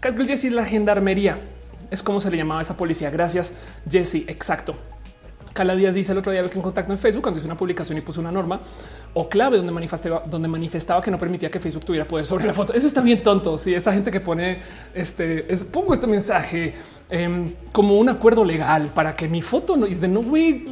[0.01, 1.39] Calcul decir la gendarmería
[1.91, 3.11] es como se le llamaba a esa policía.
[3.11, 3.53] Gracias
[3.91, 4.25] Jesse.
[4.27, 4.75] Exacto.
[5.53, 7.99] Cala Díaz dice el otro día que en contacto en Facebook cuando hizo una publicación
[7.99, 8.61] y puso una norma
[9.15, 12.55] o clave donde manifestaba, donde manifestaba que no permitía que Facebook tuviera poder sobre la
[12.55, 12.73] foto.
[12.73, 13.59] Eso está bien tonto.
[13.59, 14.59] Si esta gente que pone
[14.95, 16.75] este, es, pongo este mensaje
[17.09, 20.67] em, como un acuerdo legal para que mi foto no es de no, güey,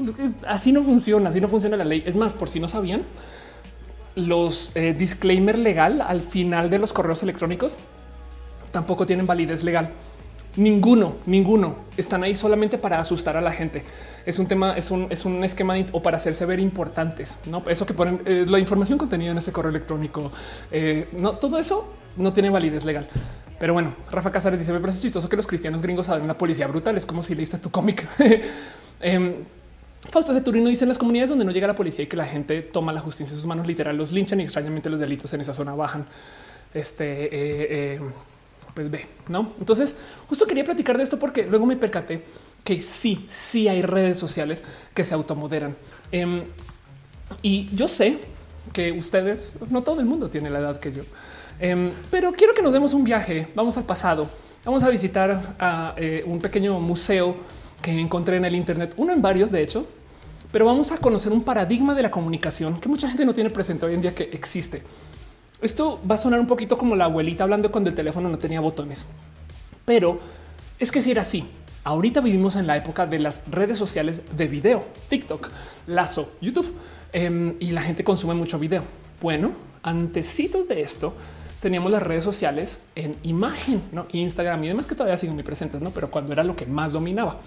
[0.47, 2.05] así no funciona, así no funciona la ley.
[2.07, 3.03] Es más, por si no sabían,
[4.15, 7.77] los eh, disclaimer legal al final de los correos electrónicos
[8.71, 9.91] tampoco tienen validez legal.
[10.59, 13.85] Ninguno, ninguno están ahí solamente para asustar a la gente.
[14.27, 17.39] Es un tema, es un, es un esquema o para hacerse ver importantes.
[17.47, 20.33] No, eso que ponen eh, la información contenida en ese correo electrónico.
[20.73, 23.09] Eh, no, todo eso no tiene validez legal.
[23.61, 26.67] Pero bueno, Rafa Casares dice: Me parece chistoso que los cristianos gringos saben la policía
[26.67, 26.97] brutal.
[26.97, 28.09] Es como si leíste tu cómic.
[29.01, 29.45] eh,
[30.11, 32.63] Fausto Ceturino dice en las comunidades donde no llega la policía y que la gente
[32.63, 35.55] toma la justicia en sus manos, literal, los linchan y extrañamente los delitos en esa
[35.55, 36.05] zona bajan.
[36.75, 38.01] Este eh,
[38.79, 39.55] pues ve, no?
[39.59, 39.97] Entonces,
[40.29, 42.23] justo quería platicar de esto porque luego me percaté
[42.63, 44.63] que sí, sí hay redes sociales
[44.95, 45.77] que se automoderan.
[46.13, 46.45] Em,
[47.43, 48.21] y yo sé
[48.73, 51.03] que ustedes, no todo el mundo tiene la edad que yo,
[51.59, 53.49] em, pero quiero que nos demos un viaje.
[53.57, 54.29] Vamos al pasado.
[54.65, 55.57] Vamos a visitar
[55.97, 57.35] eh, un pequeño museo
[57.83, 59.89] que encontré en el Internet, uno en varios, de hecho,
[60.53, 63.87] pero vamos a conocer un paradigma de la comunicación que mucha gente no tiene presente
[63.87, 64.85] hoy en día que existe.
[65.61, 68.61] Esto va a sonar un poquito como la abuelita hablando cuando el teléfono no tenía
[68.61, 69.07] botones,
[69.85, 70.21] pero
[70.79, 71.49] es que si era así.
[71.85, 75.49] Ahorita vivimos en la época de las redes sociales de video, TikTok,
[75.87, 76.73] Lazo, YouTube,
[77.13, 78.83] em, y la gente consume mucho video.
[79.23, 79.53] Bueno,
[79.83, 81.15] antecitos de esto,
[81.61, 84.07] teníamos las redes sociales en imagen, ¿no?
[84.13, 85.91] Instagram y demás que todavía siguen muy presentes, ¿no?
[85.91, 87.41] Pero cuando era lo que más dominaba.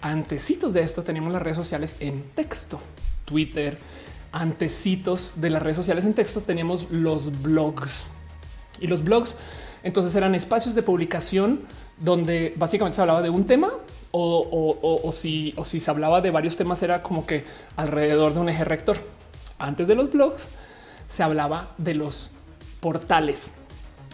[0.00, 2.80] Antecitos de esto teníamos las redes sociales en texto,
[3.24, 3.78] Twitter,
[4.34, 8.04] antecitos de las redes sociales en texto teníamos los blogs
[8.80, 9.36] y los blogs
[9.84, 11.60] entonces eran espacios de publicación
[11.98, 13.70] donde básicamente se hablaba de un tema
[14.10, 17.44] o, si, o si se hablaba de varios temas era como que
[17.76, 18.96] alrededor de un eje rector.
[19.58, 20.48] Antes de los blogs
[21.08, 22.30] se hablaba de los
[22.80, 23.52] portales.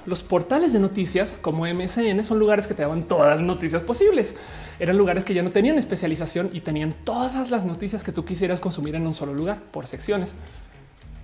[0.06, 4.36] Los portales de noticias como MSN son lugares que te daban todas las noticias posibles
[4.80, 8.60] eran lugares que ya no tenían especialización y tenían todas las noticias que tú quisieras
[8.60, 10.36] consumir en un solo lugar por secciones.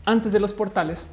[0.05, 1.07] Antes de los portales,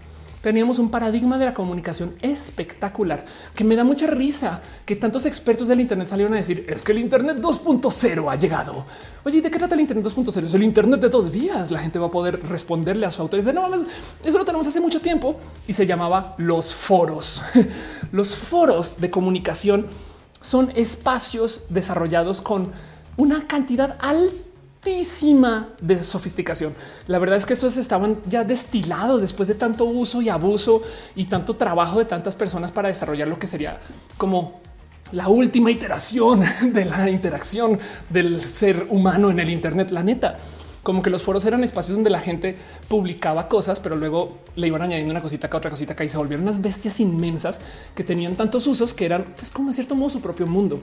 [0.44, 3.24] teníamos un paradigma de la comunicación espectacular
[3.56, 6.91] que me da mucha risa que tantos expertos del Internet salieron a decir es que
[6.91, 8.86] el Internet 2.0 ha llegado.
[9.24, 10.44] Oye, ¿de qué trata el Internet 2.0?
[10.44, 11.72] Es el Internet de dos vías.
[11.72, 13.40] La gente va a poder responderle a su autor.
[13.40, 17.41] Dice, no, eso lo tenemos hace mucho tiempo y se llamaba los foros.
[18.11, 19.88] los foros de comunicación
[20.41, 22.74] son espacios desarrollados con
[23.15, 23.98] una cantidad
[24.84, 26.76] altísima de sofisticación.
[27.07, 30.81] La verdad es que esos estaban ya destilados después de tanto uso y abuso
[31.15, 33.80] y tanto trabajo de tantas personas para desarrollar lo que sería
[34.18, 34.61] como
[35.14, 36.43] la última iteración
[36.73, 37.80] de la interacción
[38.10, 39.89] del ser humano en el Internet.
[39.91, 40.38] La neta,
[40.81, 42.57] como que los foros eran espacios donde la gente
[42.89, 46.18] publicaba cosas, pero luego le iban añadiendo una cosita acá, otra cosita acá y se
[46.18, 47.61] volvieron unas bestias inmensas
[47.95, 50.81] que tenían tantos usos que eran pues, como en cierto modo su propio mundo.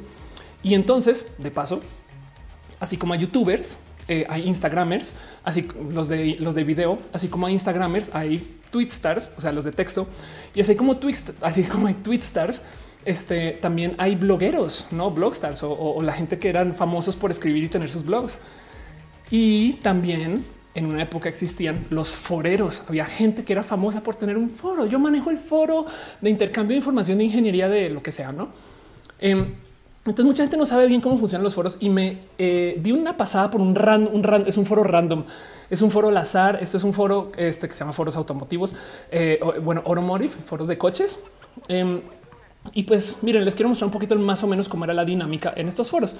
[0.62, 1.80] Y entonces, de paso,
[2.78, 3.78] así como a youtubers,
[4.08, 5.14] eh, hay instagramers,
[5.44, 9.64] así los de los de video, así como hay instagramers, hay stars, o sea, los
[9.64, 10.08] de texto,
[10.54, 12.62] y así como tweets, así como hay stars,
[13.04, 17.64] este también hay blogueros, no blogstars o, o la gente que eran famosos por escribir
[17.64, 18.38] y tener sus blogs.
[19.30, 20.44] Y también
[20.74, 22.82] en una época existían los foreros.
[22.88, 24.86] Había gente que era famosa por tener un foro.
[24.86, 25.86] Yo manejo el foro
[26.20, 28.50] de intercambio de información de ingeniería de lo que sea, no?
[29.18, 29.54] Em,
[30.06, 33.18] entonces mucha gente no sabe bien cómo funcionan los foros y me eh, di una
[33.18, 35.24] pasada por un random, un es un foro random,
[35.68, 36.58] es un foro al azar.
[36.60, 38.74] Esto es un foro este que se llama foros automotivos,
[39.10, 41.18] eh, bueno, automotive, foros de coches.
[41.68, 42.00] Em,
[42.72, 45.52] y pues miren, les quiero mostrar un poquito más o menos cómo era la dinámica
[45.54, 46.16] en estos foros.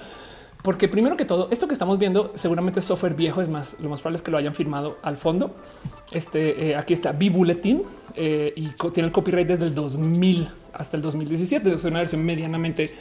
[0.63, 3.89] Porque primero que todo, esto que estamos viendo seguramente es software viejo, es más, lo
[3.89, 5.55] más probable es que lo hayan firmado al fondo.
[6.11, 7.81] Este eh, aquí está B-Bulletin
[8.15, 11.73] eh, y tiene el copyright desde el 2000 hasta el 2017.
[11.73, 12.93] Es una versión medianamente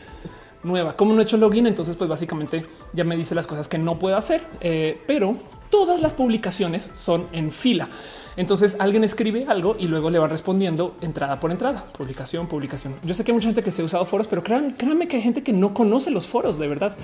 [0.62, 0.96] nueva.
[0.96, 3.98] Como no he hecho login, entonces pues básicamente ya me dice las cosas que no
[3.98, 5.36] puedo hacer, eh, pero
[5.70, 7.88] todas las publicaciones son en fila.
[8.36, 12.96] Entonces alguien escribe algo y luego le va respondiendo entrada por entrada, publicación, publicación.
[13.02, 15.22] Yo sé que hay mucha gente que se ha usado foros, pero créanme que hay
[15.22, 16.96] gente que no conoce los foros de verdad.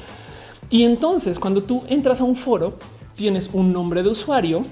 [0.70, 2.78] Y entonces cuando tú entras a un foro,
[3.14, 4.64] tienes un nombre de usuario,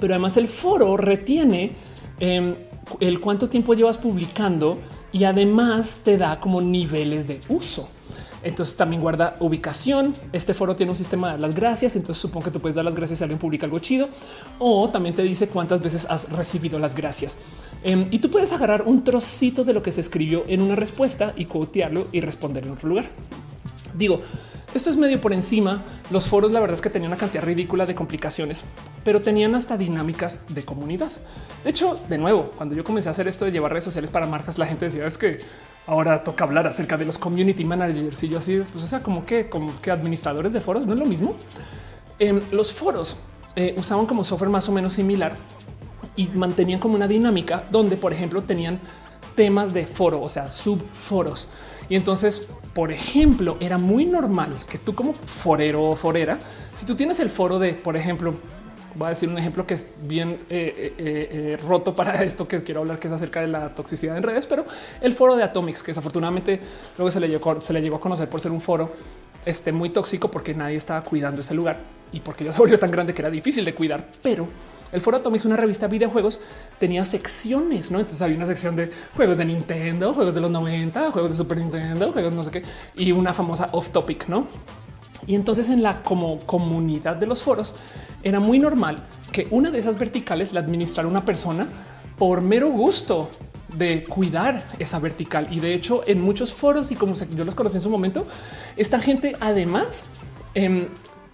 [0.00, 1.72] pero además el foro retiene
[2.20, 2.54] em,
[3.00, 4.78] el cuánto tiempo llevas publicando
[5.12, 7.88] y además te da como niveles de uso.
[8.46, 10.14] Entonces también guarda ubicación.
[10.32, 11.96] Este foro tiene un sistema de las gracias.
[11.96, 14.08] Entonces supongo que tú puedes dar las gracias si alguien publica algo chido
[14.60, 17.38] o también te dice cuántas veces has recibido las gracias.
[17.82, 21.32] Em, y tú puedes agarrar un trocito de lo que se escribió en una respuesta
[21.36, 23.06] y cotearlo y responder en otro lugar.
[23.94, 24.20] Digo,
[24.74, 25.82] esto es medio por encima.
[26.10, 28.64] Los foros, la verdad es que tenían una cantidad ridícula de complicaciones,
[29.04, 31.10] pero tenían hasta dinámicas de comunidad.
[31.64, 34.26] De hecho, de nuevo, cuando yo comencé a hacer esto de llevar redes sociales para
[34.26, 35.38] marcas, la gente decía es que
[35.86, 39.24] ahora toca hablar acerca de los community managers y yo así, pues o sea, como
[39.24, 41.34] que, como administradores de foros no es lo mismo.
[42.18, 43.16] Em, los foros
[43.56, 45.36] eh, usaban como software más o menos similar
[46.16, 48.80] y mantenían como una dinámica donde, por ejemplo, tenían
[49.34, 51.48] temas de foro, o sea, subforos.
[51.88, 52.42] Y entonces,
[52.76, 56.36] por ejemplo, era muy normal que tú como forero o forera,
[56.74, 58.34] si tú tienes el foro de, por ejemplo,
[58.94, 62.62] voy a decir un ejemplo que es bien eh, eh, eh, roto para esto que
[62.62, 64.66] quiero hablar, que es acerca de la toxicidad en redes, pero
[65.00, 66.60] el foro de Atomics, que desafortunadamente
[66.98, 68.92] luego se le llegó, se le llegó a conocer por ser un foro
[69.46, 71.80] este, muy tóxico porque nadie estaba cuidando ese lugar
[72.12, 74.06] y porque ya se volvió tan grande que era difícil de cuidar.
[74.22, 74.46] Pero
[74.96, 76.40] el foro Atomics, una revista de videojuegos,
[76.80, 77.98] tenía secciones, no?
[77.98, 81.58] Entonces había una sección de juegos de Nintendo, juegos de los 90, juegos de Super
[81.58, 82.62] Nintendo, juegos no sé qué,
[82.96, 84.48] y una famosa off topic, no?
[85.26, 87.74] Y entonces en la como comunidad de los foros
[88.22, 91.66] era muy normal que una de esas verticales la administrara una persona
[92.16, 93.28] por mero gusto
[93.76, 95.48] de cuidar esa vertical.
[95.50, 98.26] Y de hecho, en muchos foros y como yo los conocí en su momento,
[98.78, 100.06] esta gente además
[100.54, 100.88] em,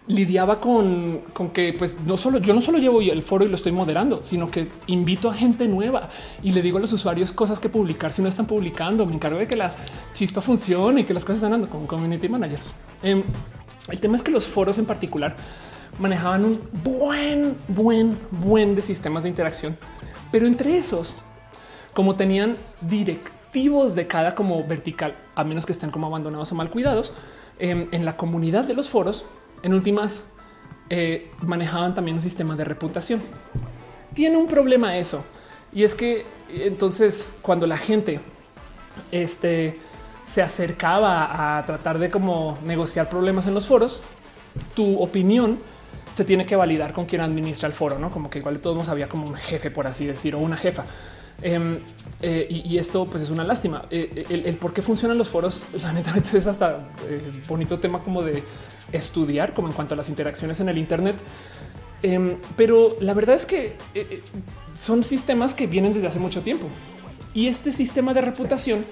[0.08, 3.54] lidiaba con, con, que pues no solo yo no solo llevo el foro y lo
[3.54, 6.08] estoy moderando, sino que invito a gente nueva
[6.42, 9.06] y le digo a los usuarios cosas que publicar si no están publicando.
[9.06, 9.72] Me encargo de que la
[10.12, 12.58] chispa funcione y que las cosas están dando como community manager.
[13.02, 13.22] Em,
[13.88, 15.36] el tema es que los foros en particular
[15.98, 19.76] manejaban un buen, buen, buen de sistemas de interacción,
[20.30, 21.14] pero entre esos,
[21.92, 26.70] como tenían directivos de cada como vertical, a menos que estén como abandonados o mal
[26.70, 27.12] cuidados,
[27.58, 29.26] em, en, la comunidad de los foros,
[29.62, 30.24] en últimas,
[30.90, 33.22] eh, manejaban también un sistema de reputación.
[34.14, 35.24] Tiene un problema eso,
[35.72, 38.20] y es que entonces cuando la gente
[39.10, 39.78] este,
[40.24, 44.02] se acercaba a tratar de como negociar problemas en los foros,
[44.74, 45.59] tu opinión
[46.12, 48.89] se tiene que validar con quien administra el foro, no como que igual de todos
[48.89, 50.84] había como un jefe, por así decir, o una jefa.
[51.40, 51.78] Em,
[52.20, 53.86] eh, y, esto pues es una lástima.
[53.90, 56.89] Eh, el, por qué funcionan los foros, la neta es hasta
[57.48, 58.44] bonito tema como de
[58.90, 61.16] estudiar, como en cuanto a las interacciones en el Internet.
[62.02, 63.76] Em, pero la verdad es que
[64.74, 66.66] son sistemas que vienen desde hace mucho tiempo.
[67.34, 68.84] Y este sistema de reputación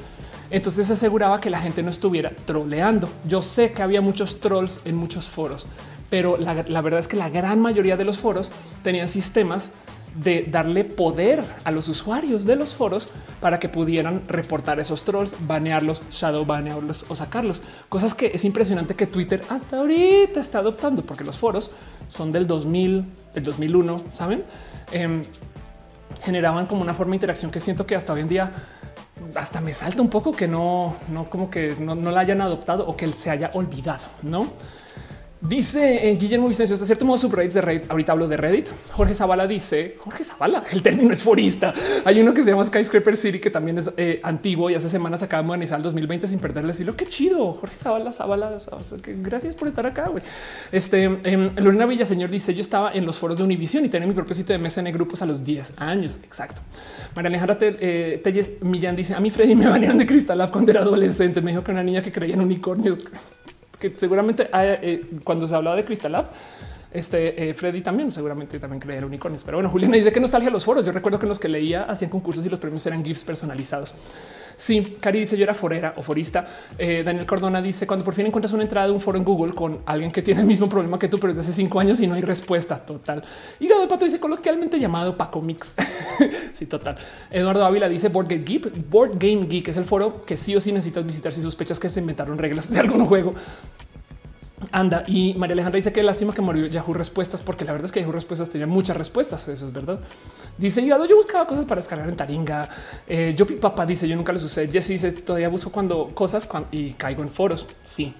[0.50, 3.08] entonces se aseguraba que la gente no estuviera troleando.
[3.26, 5.66] Yo sé que había muchos trolls en muchos foros,
[6.10, 8.50] pero la, verdad es que la gran mayoría de los foros
[8.82, 9.70] tenían sistemas
[10.14, 13.08] de darle poder a los usuarios de los foros
[13.40, 17.62] para que pudieran reportar esos trolls, banearlos, shadow banearlos o sacarlos.
[17.88, 21.70] Cosas que es impresionante que Twitter hasta ahorita está adoptando porque los foros
[22.08, 23.04] son del 2000,
[23.34, 24.44] del 2001, saben?
[24.92, 25.22] Em,
[26.22, 28.52] generaban como una forma de interacción que siento que hasta hoy en día
[29.34, 32.86] hasta me salta un poco que no, no como que no, no la hayan adoptado
[32.86, 34.46] o que se haya olvidado, no?
[35.40, 37.90] Dice eh, Guillermo Vicencio, hasta cierto modo subreddits de Reddit.
[37.90, 38.68] Ahorita hablo de Reddit.
[38.92, 41.72] Jorge Zavala dice Jorge Zavala, el término es forista.
[42.04, 45.22] Hay uno que se llama Skyscraper City, que también es eh, antiguo y hace semanas
[45.22, 46.94] acaba de modernizar el 2020 sin perderle estilo.
[46.94, 47.54] Qué chido.
[47.54, 48.54] Jorge Zavala, Zavala.
[49.22, 50.08] gracias por estar acá.
[50.08, 50.22] güey.
[50.72, 54.14] Este eh, Lorena Villaseñor dice: Yo estaba en los foros de Univision y tenía mi
[54.14, 56.20] propio sitio de MSN grupos a los 10 años.
[56.22, 56.60] Exacto.
[57.14, 60.82] María Alejandra eh, Telles Millán dice: A mí, Freddy, me banearon de Cristal cuando era
[60.82, 61.40] adolescente.
[61.40, 62.98] Me dijo que una niña que creía en unicornios
[63.80, 66.30] que seguramente eh, cuando se hablaba de Crystal Lab,
[66.92, 70.64] Este eh, Freddy también seguramente también creía unicornios, pero bueno, Juliana dice que nostalgia los
[70.64, 70.84] foros.
[70.84, 73.94] Yo recuerdo que los que leía hacían concursos y los premios eran gifs personalizados.
[74.60, 76.46] Sí, Cari dice yo era forera o forista.
[76.76, 79.54] Eh, Daniel Cordona dice cuando por fin encuentras una entrada de un foro en Google
[79.54, 82.06] con alguien que tiene el mismo problema que tú, pero desde hace cinco años y
[82.06, 83.24] no hay respuesta total.
[83.58, 85.76] Y de Pato dice coloquialmente llamado Paco Mix.
[86.52, 86.98] sí, total.
[87.30, 88.90] Eduardo Ávila dice Board Game Geek.
[88.90, 91.88] Board Game Geek es el foro que sí o sí necesitas visitar si sospechas que
[91.88, 93.32] se inventaron reglas de algún juego.
[94.72, 97.92] Anda y María Alejandra dice que lástima que murió Yahoo Respuestas, porque la verdad es
[97.92, 99.48] que Yahoo Respuestas tenía muchas respuestas.
[99.48, 100.00] Eso es verdad.
[100.58, 102.68] Dice yo, yo buscaba cosas para descargar en Taringa.
[103.08, 104.70] Eh, yo, papá dice yo nunca lo sucede.
[104.70, 107.66] Jesse dice todavía busco cuando cosas y caigo en foros.
[107.82, 108.14] Sí.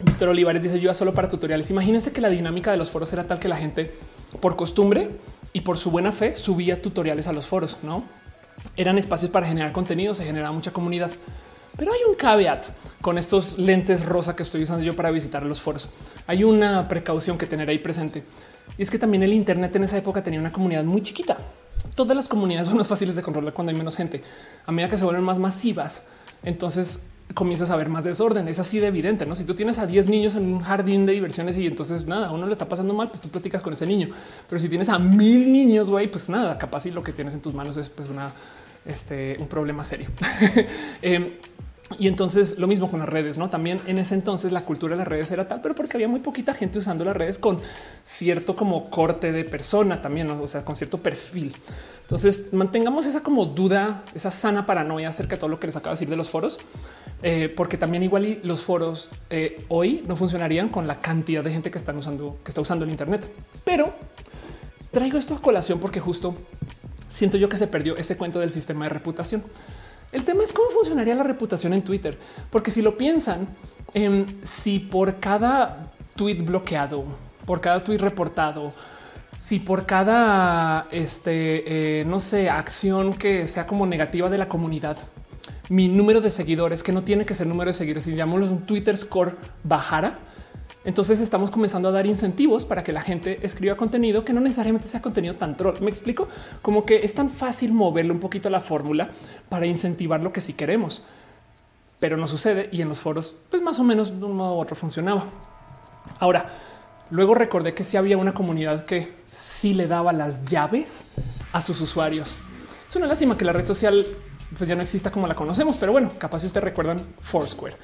[0.00, 1.70] Víctor Olivares dice yo solo para tutoriales.
[1.70, 3.96] Imagínense que la dinámica de los foros era tal que la gente
[4.40, 5.10] por costumbre
[5.52, 7.78] y por su buena fe subía tutoriales a los foros.
[7.82, 8.04] No
[8.76, 11.10] eran espacios para generar contenido, se generaba mucha comunidad.
[11.76, 12.66] Pero hay un caveat
[13.00, 15.88] con estos lentes rosa que estoy usando yo para visitar los foros.
[16.26, 18.22] Hay una precaución que tener ahí presente.
[18.78, 21.36] Y es que también el Internet en esa época tenía una comunidad muy chiquita.
[21.94, 24.22] Todas las comunidades son más fáciles de controlar cuando hay menos gente.
[24.66, 26.04] A medida que se vuelven más masivas,
[26.42, 28.46] entonces comienzas a ver más desorden.
[28.48, 29.26] Es así de evidente.
[29.26, 32.30] No, si tú tienes a 10 niños en un jardín de diversiones y entonces nada,
[32.30, 34.08] uno le está pasando mal, pues tú platicas con ese niño.
[34.48, 37.40] Pero si tienes a mil niños, güey, pues nada, capaz y lo que tienes en
[37.40, 38.28] tus manos es pues una,
[38.86, 40.08] este, un problema serio.
[41.02, 41.38] eh,
[41.98, 43.48] y entonces lo mismo con las redes, no?
[43.48, 46.20] También en ese entonces la cultura de las redes era tal, pero porque había muy
[46.20, 47.60] poquita gente usando las redes con
[48.02, 51.54] cierto como corte de persona también, o sea, con cierto perfil.
[52.00, 55.90] Entonces mantengamos esa como duda, esa sana paranoia acerca de todo lo que les acabo
[55.90, 56.58] de decir de los foros,
[57.22, 61.50] eh, porque también igual y los foros eh, hoy no funcionarían con la cantidad de
[61.50, 63.28] gente que están usando, que está usando el Internet.
[63.64, 63.94] Pero
[64.90, 66.34] traigo esto a colación porque justo
[67.08, 69.42] siento yo que se perdió ese cuento del sistema de reputación.
[70.14, 72.16] El tema es cómo funcionaría la reputación en Twitter,
[72.48, 73.48] porque si lo piensan,
[73.94, 77.04] em, si por cada tweet bloqueado,
[77.44, 78.70] por cada tweet reportado,
[79.32, 84.96] si por cada este, eh, no sé, acción que sea como negativa de la comunidad,
[85.68, 88.64] mi número de seguidores, que no tiene que ser número de seguidores, si llamamos un
[88.64, 90.20] Twitter score bajara,
[90.84, 94.86] entonces estamos comenzando a dar incentivos para que la gente escriba contenido que no necesariamente
[94.86, 95.80] sea contenido tan troll.
[95.80, 96.28] Me explico
[96.60, 99.10] como que es tan fácil moverle un poquito la fórmula
[99.48, 101.02] para incentivar lo que sí queremos,
[102.00, 104.60] pero no sucede y en los foros, pues más o menos de un modo u
[104.60, 105.24] otro funcionaba.
[106.18, 106.50] Ahora,
[107.10, 111.06] luego recordé que sí había una comunidad que sí le daba las llaves
[111.52, 112.34] a sus usuarios.
[112.88, 114.04] Es una lástima que la red social
[114.56, 117.74] pues ya no exista como la conocemos, pero bueno, capaz si ustedes recuerdan Foursquare.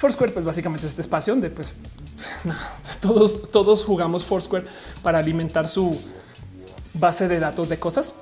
[0.00, 1.78] Foursquare, pues básicamente es este espacio donde pues
[3.02, 4.64] todos, todos jugamos Foursquare
[5.02, 5.94] para alimentar su
[6.94, 8.14] base de datos de cosas.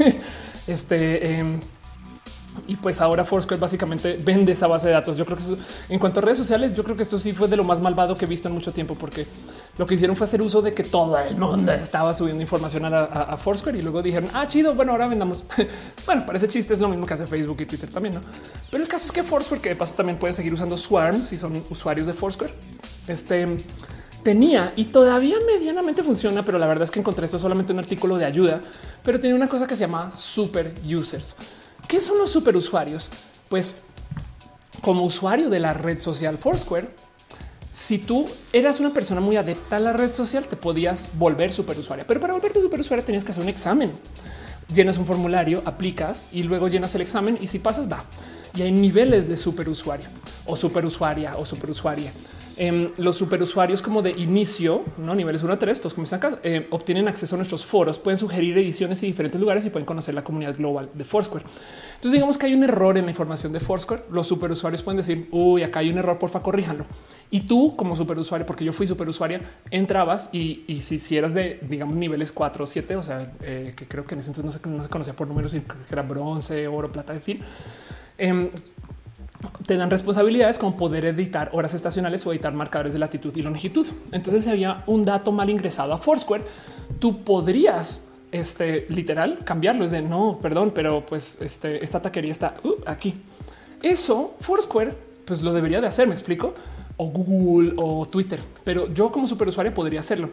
[0.66, 1.60] este em,
[2.66, 5.16] y pues ahora Foursquare básicamente vende esa base de datos.
[5.16, 5.44] Yo creo que
[5.88, 8.14] en cuanto a redes sociales, yo creo que esto sí fue de lo más malvado
[8.14, 9.26] que he visto en mucho tiempo, porque
[9.78, 13.36] lo que hicieron fue hacer uso de que todo el mundo estaba subiendo información a,
[13.36, 15.44] Foursquare y luego dijeron, ah, chido, bueno, ahora vendamos.
[16.06, 18.20] bueno, parece chiste, es lo mismo que hace Facebook y Twitter también, ¿no?
[18.70, 21.38] Pero el caso es que Foursquare, que de paso también pueden seguir usando Swarm si
[21.38, 22.52] son usuarios de Foursquare,
[23.08, 23.46] este
[24.22, 28.18] tenía y todavía medianamente funciona, pero la verdad es que encontré esto solamente un artículo
[28.18, 28.60] de ayuda,
[29.02, 31.34] pero tiene una cosa que se llama super users.
[31.90, 33.10] ¿Qué son los superusuarios?
[33.48, 33.74] Pues
[34.80, 36.88] como usuario de la red social Foursquare,
[37.72, 42.06] si tú eras una persona muy adepta a la red social, te podías volver superusuaria.
[42.06, 43.90] Pero para volverte superusuaria tenías que hacer un examen.
[44.72, 48.04] Llenas un formulario, aplicas y luego llenas el examen y si pasas va.
[48.54, 50.06] Y hay niveles de superusuario
[50.46, 52.12] o superusuaria o superusuaria.
[52.62, 56.66] Em, los superusuarios como de inicio, no niveles 1 a 3, todos comienzan acá, eh,
[56.68, 60.22] obtienen acceso a nuestros foros, pueden sugerir ediciones y diferentes lugares y pueden conocer la
[60.22, 61.42] comunidad global de Foursquare.
[61.94, 64.02] Entonces digamos que hay un error en la información de Foursquare.
[64.10, 66.84] Los superusuarios pueden decir, uy, acá hay un error, porfa, corríjanlo.
[67.30, 72.30] Y tú como superusuario, porque yo fui superusuaria, entrabas y, si, eras de, digamos, niveles
[72.30, 75.14] 4 o 7, o sea, eh, que creo que en ese entonces no se, conocía
[75.14, 77.40] por números, que era bronce, oro, plata, en fin.
[79.66, 83.86] Te dan responsabilidades como poder editar horas estacionales o editar marcadores de latitud y longitud.
[84.12, 86.44] Entonces, si había un dato mal ingresado a Foursquare,
[86.98, 88.02] tú podrías
[88.32, 89.84] este literal cambiarlo.
[89.84, 93.14] Es de no, perdón, pero pues este, esta taquería está uh, aquí.
[93.82, 94.94] Eso Foursquare,
[95.24, 96.06] pues lo debería de hacer.
[96.06, 96.54] Me explico
[97.00, 100.28] o Google o Twitter, pero yo como superusuario podría hacerlo.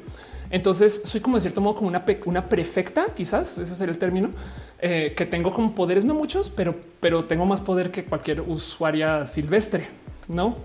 [0.50, 4.30] Entonces soy como de cierto modo como una, una prefecta, quizás ese sería el término
[4.82, 9.26] eh, que tengo como poderes, no muchos, pero, pero tengo más poder que cualquier usuaria
[9.28, 9.88] silvestre,
[10.28, 10.58] no?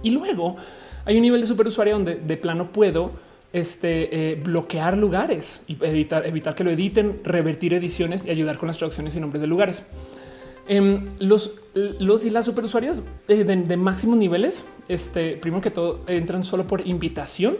[0.00, 0.56] Y luego
[1.04, 3.10] hay un nivel de superusuario donde de plano puedo
[3.52, 8.68] este, eh, bloquear lugares y evitar, evitar que lo editen, revertir ediciones y ayudar con
[8.68, 9.82] las traducciones y nombres de lugares.
[10.68, 16.00] Em, los, los y las superusuarias de, de, de máximos niveles, este primero que todo
[16.08, 17.58] entran solo por invitación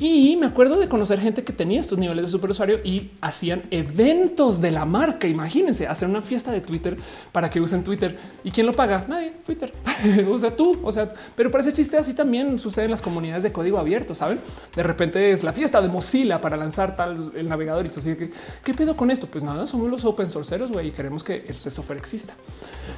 [0.00, 4.60] y me acuerdo de conocer gente que tenía estos niveles de superusuario y hacían eventos
[4.60, 5.26] de la marca.
[5.26, 6.96] Imagínense hacer una fiesta de Twitter
[7.32, 8.16] para que usen Twitter.
[8.44, 9.06] ¿Y quién lo paga?
[9.08, 9.72] Nadie, Twitter.
[10.30, 10.78] o sea, tú.
[10.84, 14.14] O sea, pero para ese chiste así también sucede en las comunidades de código abierto,
[14.14, 14.38] ¿saben?
[14.76, 18.30] De repente es la fiesta de Mozilla para lanzar tal el navegador y tú que
[18.62, 19.26] ¿qué pedo con esto?
[19.26, 22.34] Pues nada, somos los open sourceros güey, y queremos que este software exista.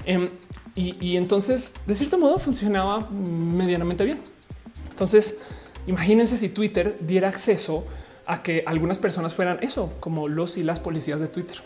[0.05, 0.29] Em,
[0.77, 4.21] y entonces, de cierto modo, funcionaba medianamente bien.
[4.91, 5.39] Entonces,
[5.86, 7.86] Imagínense si Twitter diera acceso
[8.27, 11.59] a que algunas personas fueran eso, como los y las policías de Twitter.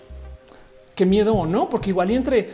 [0.94, 2.50] Qué miedo o no, porque igual y entre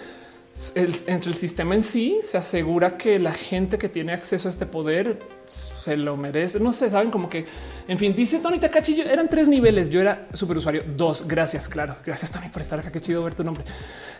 [0.74, 4.50] el, entre el sistema en sí se asegura que la gente que tiene acceso a
[4.50, 6.58] este poder se lo merece.
[6.58, 7.44] No sé, saben como que,
[7.86, 9.90] en fin, dice Tony Takachi, eran tres niveles.
[9.90, 11.26] Yo era superusuario dos.
[11.28, 11.96] Gracias, claro.
[12.04, 12.90] Gracias, Tony, por estar acá.
[12.90, 13.64] Qué chido ver tu nombre.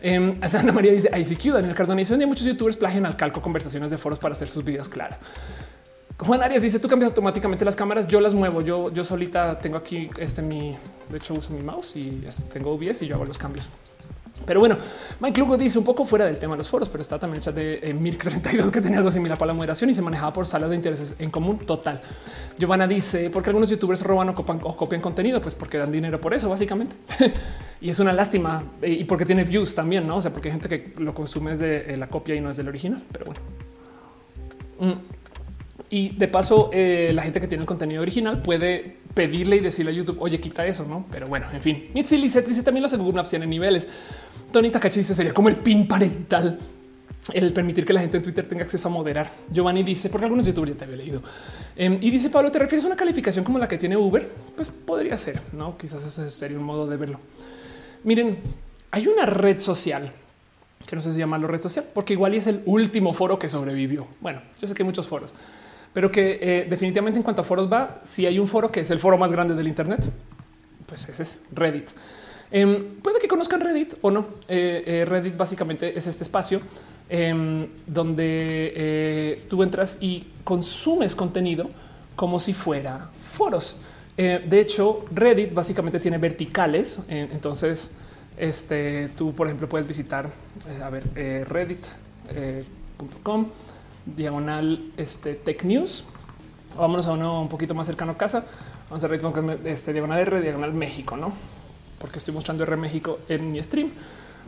[0.03, 3.99] Eh, Ana María dice ICQ, Daniel Cardona dice: Muchos youtubers plagian al calco conversaciones de
[3.99, 4.89] foros para hacer sus videos.
[4.89, 5.17] Claro.
[6.21, 8.07] Juan Arias dice tú cambias automáticamente las cámaras.
[8.07, 8.61] Yo las muevo.
[8.61, 10.77] Yo, yo solita tengo aquí este mi,
[11.09, 13.71] de hecho uso mi mouse y este, tengo OBS y yo hago los cambios.
[14.47, 14.77] Pero bueno,
[15.21, 17.43] Mike Lugo dice un poco fuera del tema de los foros, pero está también el
[17.43, 20.33] chat de eh, Mirk 32 que tenía algo similar para la moderación y se manejaba
[20.33, 22.01] por salas de intereses en común total.
[22.59, 26.21] Giovanna dice porque algunos youtubers roban o copian, o copian contenido, pues porque dan dinero
[26.21, 26.97] por eso, básicamente.
[27.81, 30.17] y es una lástima eh, y porque tiene views también, no?
[30.17, 32.69] O sea, porque hay gente que lo consume desde la copia y no es del
[32.69, 33.41] original, pero bueno.
[34.81, 35.20] Mm.
[35.89, 39.93] Y de paso, eh, la gente que tiene el contenido original puede pedirle y decirle
[39.93, 41.07] a YouTube, oye, quita eso, no?
[41.11, 43.89] Pero bueno, en fin, Mitzi Lizette dice también los Google Maps tienen niveles.
[44.53, 46.59] Tony Takachi dice sería como el pin parental
[47.33, 49.31] el permitir que la gente en Twitter tenga acceso a moderar.
[49.51, 51.23] Giovanni dice, porque algunos youtubers ya te había leído.
[51.77, 54.29] Em, y dice Pablo, ¿te refieres a una calificación como la que tiene Uber?
[54.57, 55.77] Pues podría ser, no?
[55.77, 57.21] Quizás ese sería un modo de verlo.
[58.05, 58.39] Miren,
[58.91, 60.13] hay una red social
[60.87, 64.09] que no sé si llamarlo red social, porque igual es el último foro que sobrevivió.
[64.21, 65.31] Bueno, yo sé que hay muchos foros,
[65.93, 68.91] pero que eh, definitivamente en cuanto a foros va, si hay un foro que es
[68.91, 70.01] el foro más grande del Internet,
[70.87, 71.91] pues ese es Reddit.
[72.53, 74.27] Em, puede que conozcan Reddit o no.
[74.49, 76.61] Eh, eh, Reddit básicamente es este espacio
[77.09, 81.71] em, donde tú entras y consumes contenido
[82.17, 83.77] como si fuera foros.
[84.17, 87.01] de hecho, Reddit básicamente tiene verticales.
[87.09, 87.93] entonces,
[88.37, 90.29] este, tú, por ejemplo, puedes visitar,
[90.83, 91.05] a ver,
[91.49, 93.47] reddit.com
[94.07, 96.05] diagonal este, Tech News.
[96.77, 98.45] Vámonos a uno un poquito más cercano a casa.
[98.89, 99.21] Vamos a ver
[99.65, 101.33] este diagonal R, diagonal México, no?
[101.99, 103.91] Porque estoy mostrando R México en mi stream,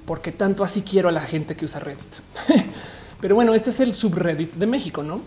[0.04, 2.14] porque tanto así quiero a la gente que usa Reddit.
[3.20, 5.22] Pero bueno, este es el subreddit de México, no?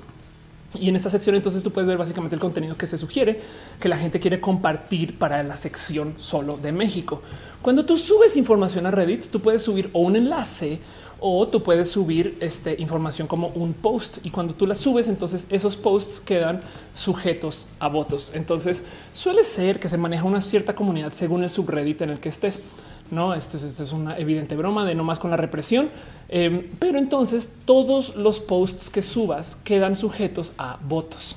[0.78, 3.40] Y en esta sección entonces tú puedes ver básicamente el contenido que se sugiere
[3.80, 7.22] que la gente quiere compartir para la sección solo de México.
[7.62, 10.82] Cuando tú subes información a Reddit, tú puedes subir o un enlace
[11.28, 15.48] o tú puedes subir este, información como un post y cuando tú la subes, entonces
[15.50, 16.60] esos posts quedan
[16.94, 18.32] sujetos a votos.
[18.36, 22.30] Entonces suele ser que se maneja una cierta comunidad según el subreddit en el que
[22.30, 22.62] estés.
[23.10, 25.90] No, esto es, una evidente broma de no más con la represión,
[26.30, 31.36] em, pero entonces todos los posts que subas quedan sujetos a votos.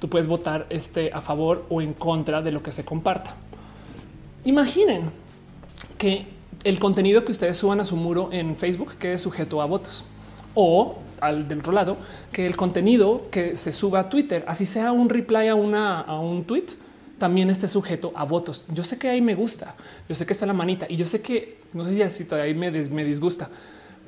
[0.00, 3.34] Tú puedes votar este a favor o en contra de lo que se comparta.
[4.44, 5.10] Imaginen
[5.96, 10.04] que el contenido que ustedes suban a su muro en Facebook quede sujeto a votos
[10.54, 11.96] o al del otro lado
[12.32, 16.18] que el contenido que se suba a Twitter, así sea un reply a una a
[16.20, 16.66] un tweet,
[17.18, 18.64] también esté sujeto a votos.
[18.72, 19.74] Yo sé que ahí me gusta,
[20.08, 22.70] yo sé que está la manita y yo sé que no sé si todavía me,
[22.70, 23.48] me disgusta,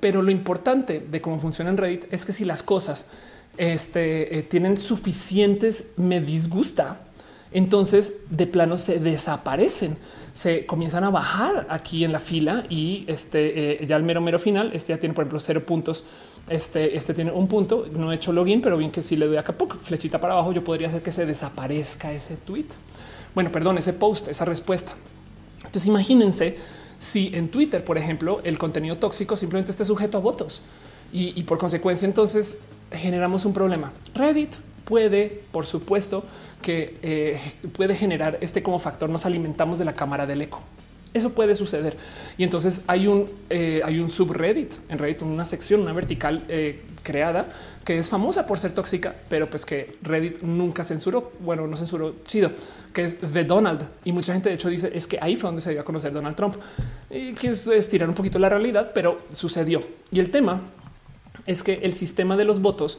[0.00, 3.06] pero lo importante de cómo funciona en Reddit es que si las cosas
[3.56, 7.00] este, eh, tienen suficientes me disgusta,
[7.52, 9.98] entonces de plano se desaparecen
[10.32, 14.38] se comienzan a bajar aquí en la fila y este eh, ya el mero mero
[14.38, 16.04] final, este ya tiene por ejemplo cero puntos.
[16.48, 17.86] Este, este tiene un punto.
[17.96, 20.64] No he hecho login, pero bien que si le doy acá flechita para abajo, yo
[20.64, 22.66] podría hacer que se desaparezca ese tweet.
[23.34, 24.92] Bueno, perdón, ese post, esa respuesta.
[25.58, 26.58] Entonces imagínense
[26.98, 30.62] si en Twitter, por ejemplo, el contenido tóxico simplemente esté sujeto a votos
[31.12, 32.58] y, y por consecuencia, entonces
[32.90, 33.92] generamos un problema.
[34.14, 34.54] Reddit
[34.84, 36.24] puede, por supuesto,
[36.60, 37.40] que eh,
[37.72, 39.10] puede generar este como factor.
[39.10, 40.62] Nos alimentamos de la cámara del eco.
[41.14, 41.96] Eso puede suceder.
[42.38, 46.82] Y entonces hay un, eh, hay un subreddit en Reddit, una sección, una vertical eh,
[47.02, 47.52] creada
[47.84, 51.32] que es famosa por ser tóxica, pero pues que Reddit nunca censuró.
[51.40, 52.50] Bueno, no censuró chido,
[52.94, 53.86] que es de Donald.
[54.04, 56.12] Y mucha gente de hecho dice es que ahí fue donde se dio a conocer
[56.12, 56.54] Donald Trump,
[57.10, 59.82] y que es estirar un poquito la realidad, pero sucedió.
[60.10, 60.62] Y el tema
[61.44, 62.98] es que el sistema de los votos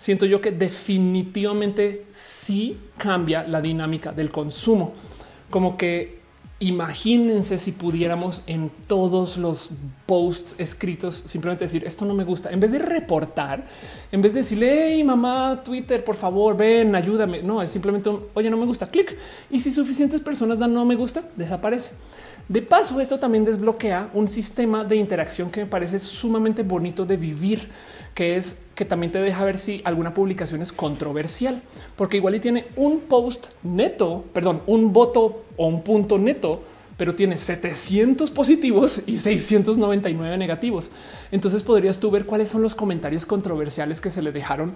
[0.00, 4.94] siento yo que definitivamente sí cambia la dinámica del consumo.
[5.50, 6.20] Como que
[6.62, 9.70] Imagínense si pudiéramos en todos los
[10.04, 13.64] posts escritos simplemente decir esto no me gusta en vez de reportar,
[14.12, 17.42] en vez de decirle hey, mamá, Twitter, por favor, ven, ayúdame.
[17.42, 19.16] No es simplemente un oye, no me gusta, clic.
[19.50, 21.92] Y si suficientes personas dan no me gusta, desaparece.
[22.46, 27.16] De paso, esto también desbloquea un sistema de interacción que me parece sumamente bonito de
[27.16, 27.70] vivir
[28.14, 31.60] que es que también te deja ver si alguna publicación es controversial,
[31.96, 36.62] porque igual y tiene un post neto, perdón, un voto o un punto neto,
[36.96, 40.90] pero tiene 700 positivos y 699 negativos.
[41.30, 44.74] Entonces podrías tú ver cuáles son los comentarios controversiales que se le dejaron,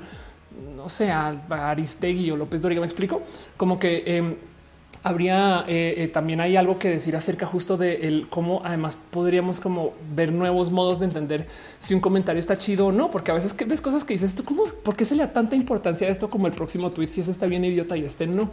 [0.77, 2.83] no sé, a Aristegui o López Dóriga.
[2.83, 3.23] Me explico
[3.57, 4.35] como que em,
[5.05, 9.93] habría eh, eh, también hay algo que decir acerca justo de cómo además podríamos como
[10.15, 11.47] ver nuevos modos de entender
[11.79, 14.45] si un comentario está chido o no, porque a veces ves cosas que dices esto,
[14.45, 17.21] como por qué se le da tanta importancia a esto como el próximo tweet, si
[17.21, 18.51] ese está bien idiota y este no.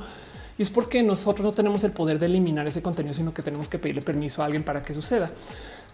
[0.57, 3.69] Y es porque nosotros no tenemos el poder de eliminar ese contenido, sino que tenemos
[3.69, 5.31] que pedirle permiso a alguien para que suceda.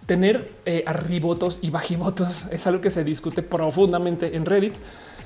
[0.07, 4.73] Tener eh, arribotos y bajivotos es algo que se discute profundamente en Reddit,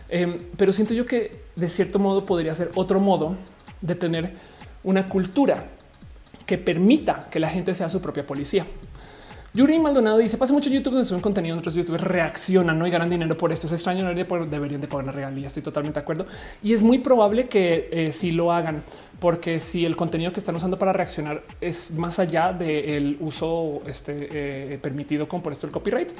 [0.09, 3.37] em, pero siento yo que de cierto modo podría ser otro modo
[3.79, 4.50] de tener
[4.83, 5.65] una cultura
[6.45, 8.65] que permita que la gente sea su propia policía.
[9.53, 12.87] Yuri Maldonado dice pasa mucho YouTube donde suben contenido, otros youtubers reaccionan ¿no?
[12.87, 13.67] y ganan dinero por esto.
[13.67, 15.47] Es extraño, no deberían de pagar una regalía.
[15.47, 16.25] Estoy totalmente de acuerdo.
[16.63, 18.81] Y es muy probable que eh, si lo hagan,
[19.19, 24.29] porque si el contenido que están usando para reaccionar es más allá del uso este,
[24.31, 26.11] eh, permitido con por esto el copyright,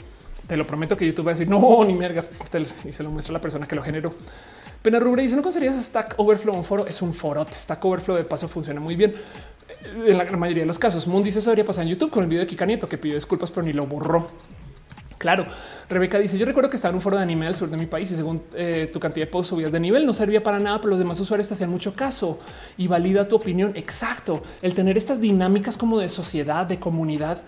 [0.46, 2.26] te lo prometo que YouTube va a decir no, ni merga.
[2.84, 4.10] Y se lo muestra a la persona que lo generó.
[4.82, 6.88] Pena Rubre dice no consideras Stack Overflow un foro.
[6.88, 7.46] Es un foro.
[7.46, 9.14] Stack Overflow de paso funciona muy bien
[10.08, 11.08] en la gran mayoría de los casos.
[11.08, 13.16] Moon dice eso debería pasar en YouTube con el video de Kika Nieto que pidió
[13.16, 14.28] disculpas, pero ni lo borró.
[15.20, 15.46] Claro,
[15.88, 17.86] Rebeca dice: Yo recuerdo que estaba en un foro de anime al sur de mi
[17.86, 20.80] país y según eh, tu cantidad de posts subías de nivel no servía para nada,
[20.80, 22.40] pero los demás usuarios te hacían mucho caso
[22.76, 23.74] y valida tu opinión.
[23.76, 24.42] Exacto.
[24.64, 27.44] El tener estas dinámicas como de sociedad, de comunidad,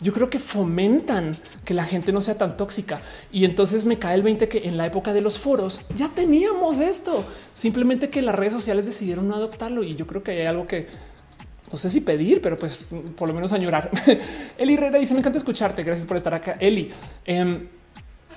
[0.00, 3.00] yo creo que fomentan que la gente no sea tan tóxica.
[3.32, 6.78] Y entonces me cae el 20 que en la época de los foros ya teníamos
[6.78, 9.82] esto, simplemente que las redes sociales decidieron no adoptarlo.
[9.82, 10.86] Y yo creo que hay algo que
[11.70, 12.86] no sé si pedir, pero pues
[13.16, 13.90] por lo menos añorar.
[14.58, 15.82] Eli Herrera dice: Me encanta escucharte.
[15.82, 16.56] Gracias por estar acá.
[16.60, 16.90] Eli.
[17.24, 17.68] Eh,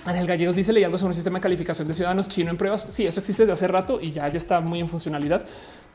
[0.10, 2.82] Ángel Gallegos dice algo sobre un sistema de calificación de ciudadanos chino en pruebas.
[2.90, 5.46] Sí, eso existe desde hace rato y ya, ya está muy en funcionalidad.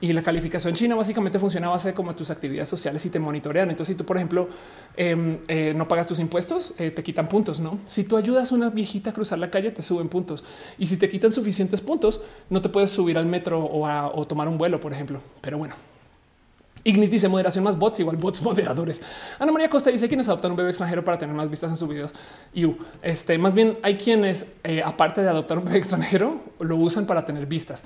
[0.01, 3.19] Y la calificación china básicamente funciona a base de como tus actividades sociales y te
[3.19, 3.70] monitorean.
[3.70, 4.49] Entonces, si tú, por ejemplo,
[4.97, 7.59] em, eh, no pagas tus impuestos, eh, te quitan puntos.
[7.59, 10.45] No, si tú ayudas a una viejita a cruzar la calle, te suben puntos.
[10.78, 12.20] Y si te quitan suficientes puntos,
[12.51, 15.20] no te puedes subir al metro o, a, o tomar un vuelo, por ejemplo.
[15.41, 15.74] Pero bueno,
[16.85, 19.02] Ignis dice moderación más bots, igual bots moderadores.
[19.39, 21.89] Ana María Costa dice quienes adoptan un bebé extranjero para tener más vistas en sus
[21.89, 22.12] videos.
[22.52, 22.66] Y
[23.02, 27.24] este más bien hay quienes, eh, aparte de adoptar un bebé extranjero, lo usan para
[27.24, 27.85] tener vistas.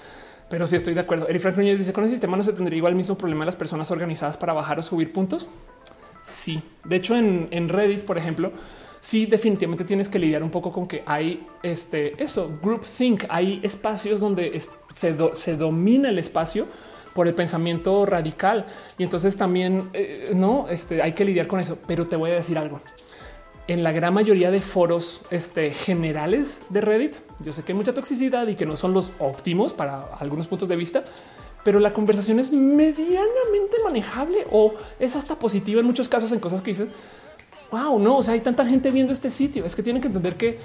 [0.50, 1.28] Pero sí estoy de acuerdo.
[1.28, 3.46] Eric Frank Núñez dice con el sistema no se tendría igual el mismo problema de
[3.46, 5.46] las personas organizadas para bajar o subir puntos.
[6.24, 8.52] Sí, de hecho, en, Reddit, por ejemplo,
[9.00, 13.24] sí, definitivamente tienes que lidiar un poco con que hay este eso, group think.
[13.28, 14.60] Hay espacios donde
[14.90, 16.66] se, se domina el espacio
[17.18, 18.64] por el pensamiento radical.
[18.96, 21.76] Y entonces también eh, no este, hay que lidiar con eso.
[21.84, 22.80] Pero te voy a decir algo.
[23.66, 27.92] En la gran mayoría de foros este, generales de Reddit, yo sé que hay mucha
[27.92, 31.02] toxicidad y que no son los óptimos para algunos puntos de vista,
[31.64, 36.62] pero la conversación es medianamente manejable o es hasta positiva en muchos casos en cosas
[36.62, 36.86] que dices,
[37.72, 39.64] wow, no, o sea, hay tanta gente viendo este sitio.
[39.64, 40.56] Es que tienen que entender que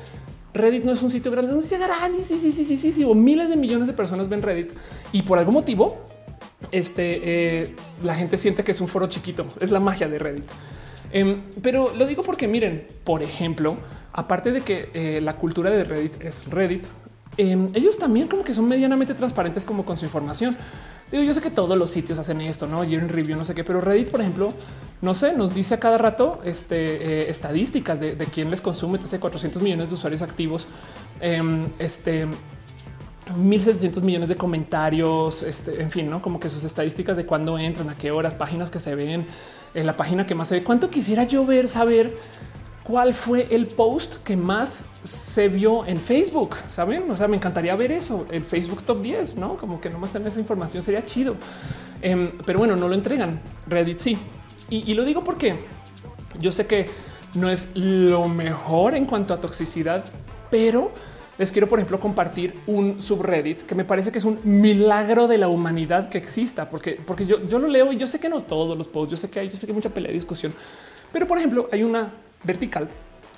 [0.54, 2.24] Reddit no es un sitio grande, es un sitio grande.
[2.24, 3.04] Sí, sí, sí, sí, sí, sí.
[3.04, 4.72] O miles de millones de personas ven Reddit
[5.12, 5.98] y por algún motivo
[6.72, 9.46] este, eh, la gente siente que es un foro chiquito.
[9.60, 10.50] Es la magia de Reddit.
[11.12, 13.78] Em, pero lo digo porque miren, por ejemplo,
[14.12, 16.86] aparte de que eh, la cultura de Reddit es Reddit,
[17.38, 20.58] em, ellos también como que son medianamente transparentes como con su información.
[21.12, 23.54] Digo, yo sé que todos los sitios hacen esto, no yo en review, no sé
[23.54, 24.52] qué, pero Reddit, por ejemplo,
[25.04, 28.96] no sé, nos dice a cada rato este, eh, estadísticas de, quién les consume.
[28.96, 30.66] Entonces, 400 millones de usuarios activos.
[31.20, 32.28] Em, este
[33.36, 37.90] 1700 millones de comentarios, este, en fin, no como que sus estadísticas de cuándo entran,
[37.90, 39.26] a qué horas, páginas que se ven
[39.74, 40.64] en la página que más se ve.
[40.64, 42.18] Cuánto quisiera yo ver, saber
[42.84, 46.56] cuál fue el post que más se vio en Facebook.
[46.68, 47.10] Saben?
[47.10, 48.28] O sea, me encantaría ver eso.
[48.30, 51.36] El Facebook top 10, no como que no más tener esa información sería chido.
[52.02, 53.40] Em, pero bueno, no lo entregan.
[53.68, 54.18] Reddit sí.
[54.70, 55.54] Y lo digo porque
[56.40, 56.90] yo sé que
[57.36, 60.04] no es lo mejor en cuanto a toxicidad,
[60.50, 60.92] pero
[61.38, 65.38] les quiero, por ejemplo, compartir un subreddit que me parece que es un milagro de
[65.38, 68.42] la humanidad que exista, porque, porque yo, yo lo leo y yo sé que no
[68.42, 70.54] todos los posts, yo sé que hay, yo sé que mucha pelea y discusión,
[71.12, 72.12] pero por ejemplo, hay una
[72.44, 72.88] vertical,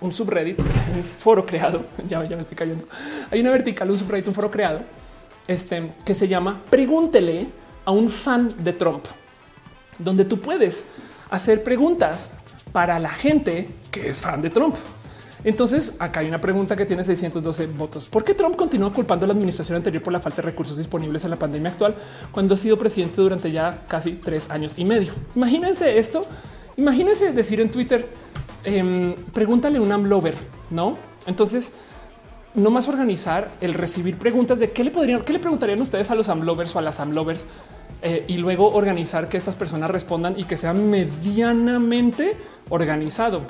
[0.01, 1.85] un subreddit, un foro creado.
[2.07, 2.85] Ya, ya me estoy cayendo.
[3.31, 4.81] Hay una vertical, un subreddit, un foro creado
[5.47, 7.47] este, que se llama Pregúntele
[7.85, 9.05] a un fan de Trump,
[9.99, 10.85] donde tú puedes
[11.29, 12.31] hacer preguntas
[12.71, 14.75] para la gente que es fan de Trump.
[15.45, 18.07] Entonces, acá hay una pregunta que tiene 612 votos.
[18.07, 21.23] ¿Por qué Trump continúa culpando a la administración anterior por la falta de recursos disponibles
[21.23, 21.93] en la pandemia actual
[22.31, 25.13] cuando ha sido presidente durante ya casi tres años y medio?
[25.35, 26.25] Imagínense esto.
[26.77, 28.09] Imagínense decir en Twitter,
[28.63, 30.33] em, pregúntale un AMLover,
[30.71, 30.97] ¿no?
[31.27, 31.73] Entonces,
[32.55, 36.15] no más organizar el recibir preguntas de qué le podrían, qué le preguntarían ustedes a
[36.15, 37.45] los AMLovers o a las AMLovers
[38.01, 42.35] eh, y luego organizar que estas personas respondan y que sea medianamente
[42.69, 43.41] organizado,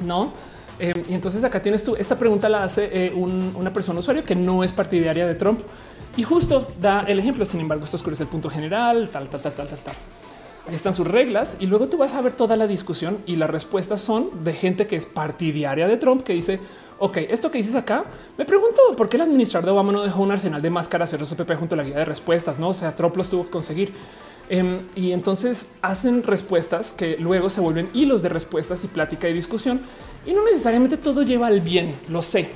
[0.00, 0.32] ¿no?
[0.78, 4.36] Eh, y entonces acá tienes tú, esta pregunta la hace eh, una persona usuario que
[4.36, 5.60] no es partidaria de Trump
[6.16, 7.44] y justo da el ejemplo.
[7.44, 9.94] Sin embargo, esto es el punto general, tal, tal, tal, tal, tal, tal.
[10.68, 13.48] Ahí están sus reglas y luego tú vas a ver toda la discusión y las
[13.48, 16.60] respuestas son de gente que es partidaria de Trump que dice,
[16.98, 18.04] ok, esto que dices acá,
[18.36, 21.54] me pregunto por qué el administrador de Obama no dejó un arsenal de máscaras RCPP
[21.54, 22.68] junto a la guía de respuestas, no?
[22.68, 23.94] O sea, Trump los tuvo que conseguir.
[24.50, 29.34] Em, y entonces hacen respuestas que luego se vuelven hilos de respuestas y plática y
[29.34, 29.82] discusión.
[30.26, 32.48] Y no necesariamente todo lleva al bien, lo sé.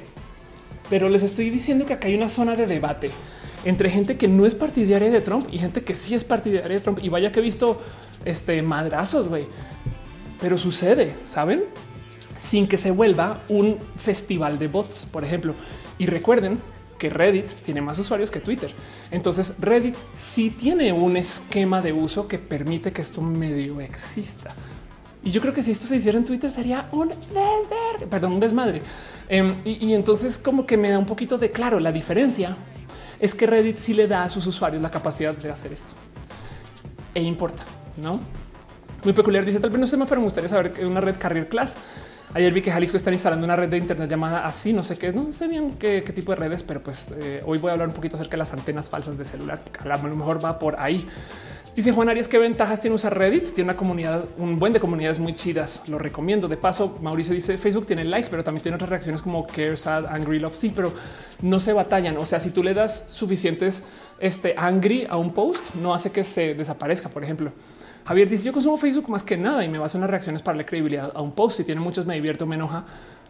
[0.88, 3.10] Pero les estoy diciendo que acá hay una zona de debate
[3.64, 6.80] entre gente que no es partidaria de Trump y gente que sí es partidaria de
[6.80, 6.98] Trump.
[7.02, 7.80] Y vaya que he visto
[8.24, 9.46] este madrazos, güey.
[10.40, 11.64] Pero sucede, ¿saben?
[12.38, 15.54] Sin que se vuelva un festival de bots, por ejemplo.
[15.98, 16.58] Y recuerden
[17.02, 18.72] que Reddit tiene más usuarios que Twitter.
[19.10, 24.54] Entonces Reddit sí tiene un esquema de uso que permite que esto medio exista.
[25.24, 28.40] Y yo creo que si esto se hiciera en Twitter sería un desvergue, perdón, un
[28.40, 28.82] desmadre.
[29.28, 32.56] Em, y, entonces como que me da un poquito de claro la diferencia
[33.18, 35.94] es que Reddit sí le da a sus usuarios la capacidad de hacer esto.
[37.16, 37.64] E importa,
[38.00, 38.20] ¿no?
[39.02, 41.16] Muy peculiar, dice tal vez no sé más, pero me gustaría saber que una red
[41.18, 41.76] Carrier Class
[42.34, 45.12] Ayer vi que Jalisco está instalando una red de Internet llamada así, no sé qué,
[45.12, 47.94] no sé bien qué, tipo de redes, pero pues eh, hoy voy a hablar un
[47.94, 49.60] poquito acerca de las antenas falsas de celular.
[49.78, 51.06] A lo mejor va por ahí.
[51.76, 53.52] Dice Juan Arias, ¿qué ventajas tiene usar Reddit?
[53.52, 55.82] Tiene una comunidad, un buen de comunidades muy chidas.
[55.88, 56.48] Lo recomiendo.
[56.48, 60.06] De paso, Mauricio dice Facebook tiene like, pero también tiene otras reacciones como care, sad,
[60.06, 60.54] angry, love.
[60.54, 60.92] Sí, pero
[61.42, 62.16] no se batallan.
[62.16, 63.84] O sea, si tú le das suficientes
[64.20, 67.52] este angry a un post, no hace que se desaparezca, por ejemplo.
[68.04, 70.56] Javier dice yo consumo Facebook más que nada y me baso en las reacciones para
[70.56, 71.58] la credibilidad a un post.
[71.58, 72.84] Si tiene muchos me divierto, me enoja.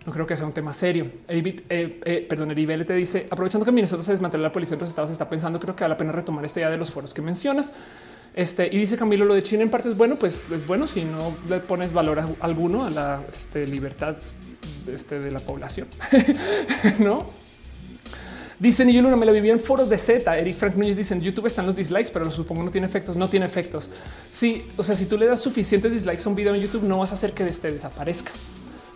[0.07, 1.11] No creo que sea un tema serio.
[1.29, 5.11] Eh, eh, perdón, te dice aprovechando que Minnesota se desmanteló la policía en otros estados,
[5.11, 7.73] está pensando creo que vale la pena retomar esta idea de los foros que mencionas.
[8.35, 11.05] Este y dice Camilo lo de China en parte es bueno, pues es bueno si
[11.05, 14.17] no le pones valor alguno a la este, libertad
[14.87, 15.87] este, de la población,
[16.99, 17.27] no?
[18.63, 20.39] Dicen y yo no me lo viví en foros de Z.
[20.39, 23.17] Eric Frank Núñez dicen YouTube están los dislikes, pero supongo no tiene efectos.
[23.17, 23.91] No tiene efectos.
[24.31, 26.99] Sí, o sea, si tú le das suficientes dislikes a un video en YouTube, no
[26.99, 28.31] vas a hacer que este desaparezca.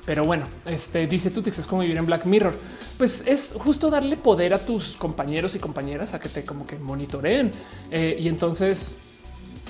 [0.04, 2.54] Pero bueno, este dice Tutix es como vivir en Black Mirror.
[2.96, 6.76] Pues es justo darle poder a tus compañeros y compañeras a que te como que
[6.78, 7.50] monitoreen.
[7.90, 8.98] Eh, y entonces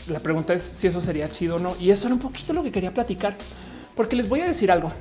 [0.08, 1.74] la pregunta es si eso sería chido o no.
[1.80, 3.34] Y eso era un poquito lo que quería platicar,
[3.94, 4.92] porque les voy a decir algo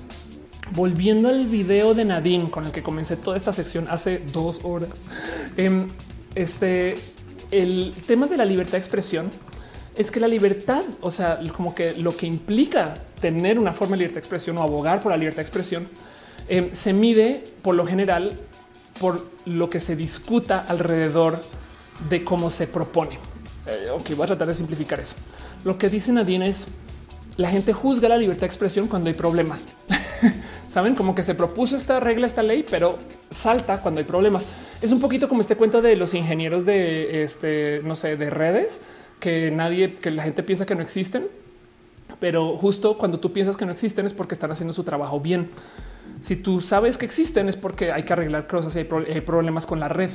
[0.72, 5.06] volviendo al video de Nadine con el que comencé toda esta sección hace dos horas,
[5.58, 5.88] em,
[6.36, 6.98] este
[7.52, 9.30] el tema de la libertad de expresión
[9.96, 14.00] es que la libertad, o sea, como que lo que implica tener una forma de
[14.00, 15.88] libertad de expresión o abogar por la libertad de expresión
[16.48, 18.34] em, se mide por lo general
[19.00, 21.40] por lo que se discuta alrededor
[22.10, 23.20] de cómo se propone.
[23.68, 25.16] Eh, ok, voy a tratar de simplificar eso.
[25.64, 26.68] Lo que dice Nadine es
[27.38, 29.68] la gente juzga la libertad de expresión cuando hay problemas.
[30.68, 32.98] Saben como que se propuso esta regla, esta ley, pero
[33.30, 34.46] salta cuando hay problemas.
[34.82, 38.82] Es un poquito como este cuento de los ingenieros de este, no sé, de redes
[39.20, 41.28] que nadie, que la gente piensa que no existen,
[42.20, 45.50] pero justo cuando tú piensas que no existen es porque están haciendo su trabajo bien.
[46.22, 49.80] Si tú sabes que existen es porque hay que arreglar cosas y hay problemas con
[49.80, 50.10] la red.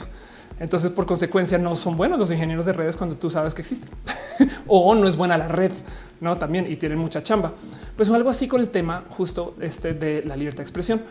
[0.59, 3.91] Entonces, por consecuencia, no son buenos los ingenieros de redes cuando tú sabes que existen
[4.67, 5.73] o no es buena la red,
[6.21, 7.53] no también y tienen mucha chamba.
[7.97, 11.03] Pues algo así con el tema justo este de la libertad de expresión.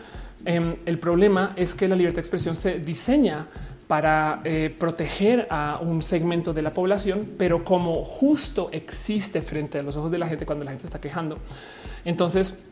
[0.44, 3.46] Em, el problema es que la libertad de expresión se diseña
[3.86, 9.82] para eh, proteger a un segmento de la población, pero como justo existe frente a
[9.82, 11.38] los ojos de la gente cuando la gente está quejando.
[12.04, 12.64] Entonces,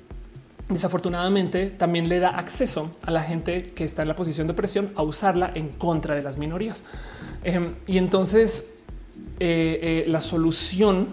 [0.69, 4.86] desafortunadamente también le da acceso a la gente que está en la posición de presión
[4.94, 6.85] a usarla en contra de las minorías.
[7.43, 8.73] Em, y entonces
[9.40, 11.06] eh, eh, la solución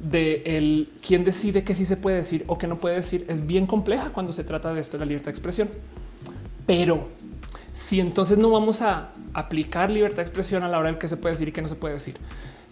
[0.00, 3.46] de el quién decide qué sí se puede decir o qué no puede decir es
[3.46, 5.68] bien compleja cuando se trata de esto de la libertad de expresión.
[6.66, 7.08] Pero
[7.72, 11.16] si entonces no vamos a aplicar libertad de expresión a la hora del que se
[11.16, 12.16] puede decir y qué no se puede decir,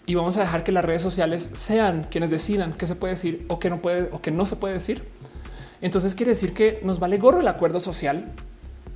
[0.05, 3.45] y vamos a dejar que las redes sociales sean quienes decidan qué se puede decir
[3.49, 5.03] o qué no puede o qué no se puede decir,
[5.81, 8.31] entonces quiere decir que nos vale gorro el acuerdo social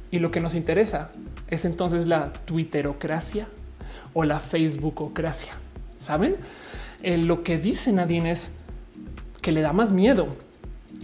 [0.09, 1.11] y lo que nos interesa
[1.47, 3.47] es entonces la twitterocracia
[4.13, 5.53] o la facebookocracia.
[5.97, 6.37] Saben?
[7.03, 8.63] Eh, lo que dice Nadine es
[9.41, 10.27] que le da más miedo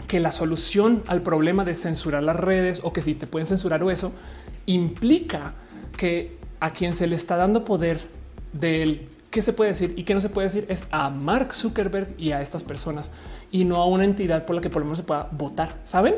[0.07, 3.83] que la solución al problema de censurar las redes o que si te pueden censurar
[3.83, 4.11] o eso
[4.65, 5.55] implica
[5.97, 7.99] que a quien se le está dando poder
[8.53, 12.13] del qué se puede decir y qué no se puede decir es a Mark Zuckerberg
[12.17, 13.11] y a estas personas
[13.51, 15.79] y no a una entidad por la que por lo menos se pueda votar.
[15.83, 16.15] Saben?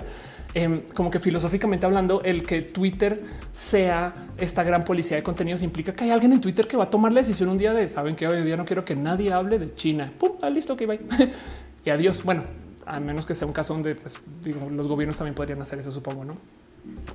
[0.54, 3.18] Em, como que filosóficamente hablando, el que Twitter
[3.52, 6.90] sea esta gran policía de contenidos implica que hay alguien en Twitter que va a
[6.90, 9.60] tomar la decisión un día de saben que hoy día no quiero que nadie hable
[9.60, 10.12] de China.
[10.18, 11.02] Pum, ah, listo, que bye.
[11.86, 12.24] y adiós.
[12.24, 12.44] Bueno,
[12.88, 15.92] a menos que sea un caso donde pues, digo, los gobiernos también podrían hacer eso,
[15.92, 16.38] supongo, no?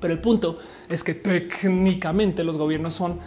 [0.01, 0.59] Pero el punto
[0.89, 3.19] es que técnicamente los gobiernos son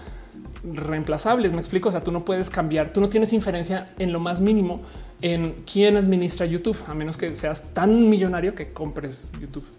[0.63, 1.51] reemplazables.
[1.51, 1.89] Me explico.
[1.89, 4.81] O sea, tú no puedes cambiar, tú no tienes inferencia en lo más mínimo
[5.21, 9.65] en quién administra YouTube, a menos que seas tan millonario que compres YouTube.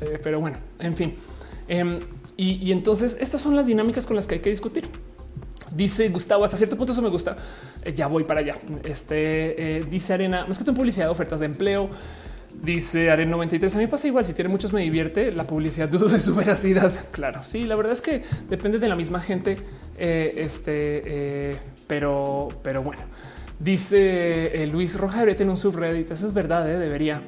[0.00, 1.14] Eh, pero bueno, en fin.
[1.68, 2.00] Em,
[2.36, 4.84] y, entonces estas son las dinámicas con las que hay que discutir.
[5.74, 7.36] Dice Gustavo, hasta cierto punto eso me gusta.
[7.84, 8.56] Eh, ya voy para allá.
[8.82, 11.90] Este eh, dice Arena, más que en publicidad, ofertas de empleo.
[12.60, 13.76] Dice Aren 93.
[13.76, 14.24] A mí pasa igual.
[14.24, 15.88] Si tiene muchos, me divierte la publicidad.
[15.90, 16.92] Dudo de su veracidad.
[17.12, 19.58] Claro, sí, la verdad es que depende de la misma gente.
[19.96, 21.56] Este,
[21.86, 23.02] pero, pero bueno,
[23.64, 26.10] dice eh, Luis Roja debería tener un subreddit.
[26.10, 26.64] Eso es verdad.
[26.64, 27.22] Debería.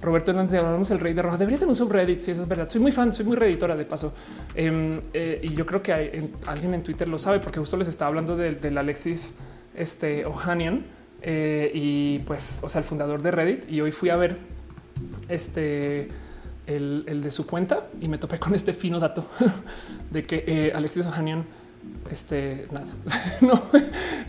[0.00, 1.38] Roberto Hernández, hablamos el rey de Roja.
[1.38, 2.20] Debería tener un subreddit.
[2.20, 2.68] Si eso es verdad.
[2.68, 4.12] Soy muy fan, soy muy redditora de paso.
[4.54, 8.08] Em, y yo creo que hay, alguien en Twitter lo sabe porque justo les estaba
[8.08, 9.34] hablando del, Alexis
[9.74, 10.84] este, Ohanian.
[11.24, 13.70] y pues, o sea, el fundador de Reddit.
[13.70, 14.38] Y hoy fui a ver
[15.28, 16.08] este
[16.68, 19.26] el, de su cuenta y me topé con este fino dato
[20.10, 21.44] de que eh, Alexis Ohanian
[22.10, 22.86] este nada,
[23.40, 23.62] no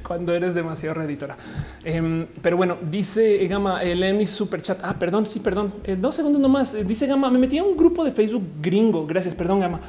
[0.10, 1.38] cuando eres demasiado reeditora.
[1.84, 4.80] Em, pero bueno, dice Gama, el mi super chat.
[4.82, 5.74] Ah, perdón, sí, perdón.
[5.84, 6.74] Eh, dos segundos nomás.
[6.74, 9.06] Eh, dice Gama, me metí a un grupo de Facebook gringo.
[9.06, 9.80] Gracias, perdón, Gama.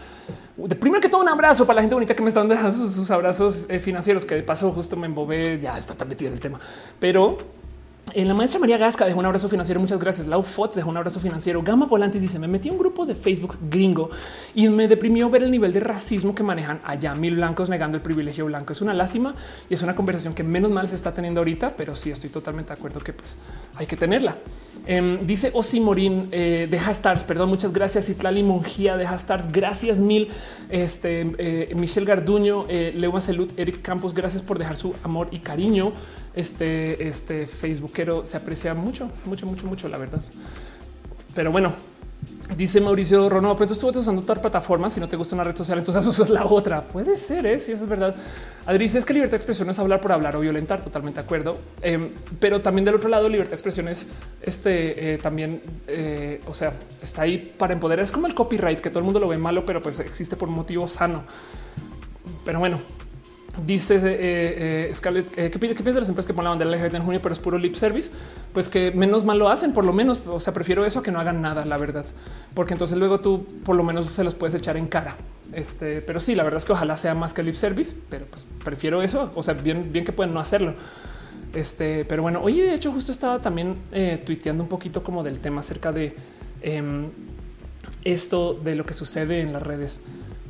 [0.59, 3.11] De primero que todo, un abrazo para la gente bonita que me están dejando sus,
[3.11, 5.59] abrazos financieros, que de paso justo me embobé.
[5.59, 6.61] Ya está tan metido en el tema,
[6.99, 7.39] pero
[8.15, 9.81] en la maestra María Gasca dejó un abrazo financiero.
[9.81, 10.27] Muchas gracias.
[10.27, 11.63] Lau Fox dejó un abrazo financiero.
[11.63, 14.11] Gama Volantes dice: Me metí un grupo de Facebook gringo
[14.55, 17.15] y me deprimió ver el nivel de racismo que manejan allá.
[17.15, 18.73] Mil blancos negando el privilegio blanco.
[18.73, 19.35] Es una lástima
[19.69, 22.73] y es una conversación que menos mal se está teniendo ahorita, pero sí estoy totalmente
[22.73, 23.37] de acuerdo que pues
[23.77, 24.35] hay que tenerla.
[24.87, 27.25] Em, dice Osi Morín eh, de Hastars.
[27.25, 28.09] Perdón, muchas gracias.
[28.09, 29.53] Itlali Mungía de Hastars.
[29.53, 30.29] Gracias mil.
[30.69, 34.15] Este eh, Michelle Garduño, eh, Leo Salud, Eric Campos.
[34.15, 35.91] Gracias por dejar su amor y cariño
[36.35, 40.23] este, este Facebookero se aprecia mucho, mucho, mucho, mucho, la verdad.
[41.35, 41.75] Pero bueno,
[42.57, 44.91] dice Mauricio Rono, pero tú estás usando otra plataforma.
[44.91, 46.83] Si no te gusta una red social, entonces usas la otra.
[46.83, 47.59] Puede ser, ¿eh?
[47.59, 48.15] si es verdad.
[48.67, 50.81] Adri dice es que libertad de expresión es hablar por hablar o violentar.
[50.81, 51.57] Totalmente de acuerdo.
[51.83, 52.09] Em,
[52.39, 54.07] pero también del otro lado, libertad de expresión es
[54.43, 58.05] este eh, también, eh, o sea, está ahí para empoderar.
[58.05, 60.49] Es como el copyright que todo el mundo lo ve malo, pero pues existe por
[60.49, 61.25] un motivo sano.
[62.45, 62.81] Pero bueno,
[63.67, 66.95] Dice eh, eh, Scarlett, eh, ¿qué, piensa de las empresas que ponen la bandera LGBT
[66.95, 68.13] en junio, pero es puro lip service?
[68.53, 70.23] Pues que menos mal lo hacen, por lo menos.
[70.27, 72.07] O sea, prefiero eso a que no hagan nada, la verdad,
[72.55, 75.17] porque entonces luego tú por lo menos se los puedes echar en cara.
[75.53, 78.47] Este, pero sí, la verdad es que ojalá sea más que lip service, pero pues
[78.65, 79.33] prefiero eso.
[79.35, 80.75] O sea, bien, bien que pueden no hacerlo.
[81.53, 85.41] Este, pero bueno, oye, de hecho, justo estaba también eh, tuiteando un poquito como del
[85.41, 86.15] tema acerca de
[86.63, 87.09] em,
[88.05, 90.01] esto de lo que sucede en las redes.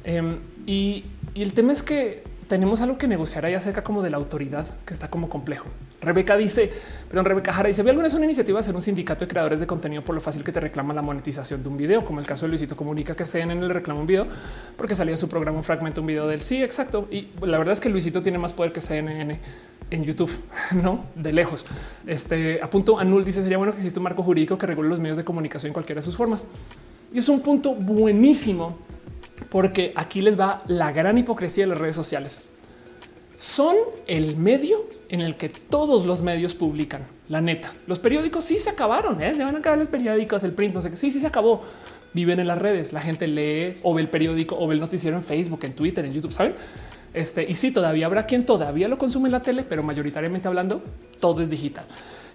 [0.05, 1.05] Em, y
[1.35, 4.93] el tema es que tenemos algo que negociar ahí acerca como de la autoridad, que
[4.93, 5.69] está como complejo.
[6.01, 6.69] Rebeca dice,
[7.09, 9.61] perdón, Rebeca Jara dice, ¿vi alguna vez una iniciativa de hacer un sindicato de creadores
[9.61, 12.27] de contenido por lo fácil que te reclama la monetización de un video, como el
[12.27, 14.27] caso de Luisito Comunica que se en el reclamo un video
[14.77, 17.07] porque salía su programa un fragmento, un video del sí, exacto.
[17.09, 19.39] Y la verdad es que Luisito tiene más poder que CNN
[19.93, 20.33] en YouTube,
[20.73, 21.65] no de lejos.
[22.05, 22.69] Este a
[22.99, 25.69] Anul dice sería bueno que exista un marco jurídico que regule los medios de comunicación
[25.69, 26.45] en cualquiera de sus formas.
[27.13, 28.77] Y es un punto buenísimo
[29.49, 32.43] porque aquí les va la gran hipocresía de las redes sociales.
[33.39, 33.77] Son
[34.07, 37.07] el medio en el que todos los medios publican.
[37.29, 39.23] La neta, los periódicos sí se acabaron.
[39.23, 39.35] ¿eh?
[39.35, 40.97] Se van a acabar los periódicos, el print, no sé qué.
[40.99, 41.63] Sí, sí se acabó.
[42.13, 42.93] Viven en las redes.
[42.93, 46.05] La gente lee o ve el periódico o ve el noticiero en Facebook, en Twitter,
[46.05, 46.33] en YouTube.
[46.33, 46.55] Saben?
[47.15, 50.83] Este y sí, todavía habrá quien todavía lo consume en la tele, pero mayoritariamente hablando,
[51.19, 51.85] todo es digital.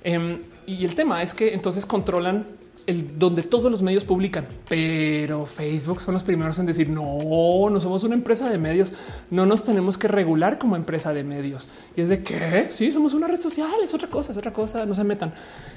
[0.04, 2.46] Em, y el tema es que entonces controlan
[2.88, 7.82] el donde todos los medios publican, pero Facebook son los primeros en decir no, no
[7.82, 8.94] somos una empresa de medios,
[9.32, 11.68] no nos tenemos que regular como empresa de medios.
[11.96, 14.86] Y es de que sí, somos una red social, es otra cosa, es otra cosa,
[14.86, 15.34] no se metan.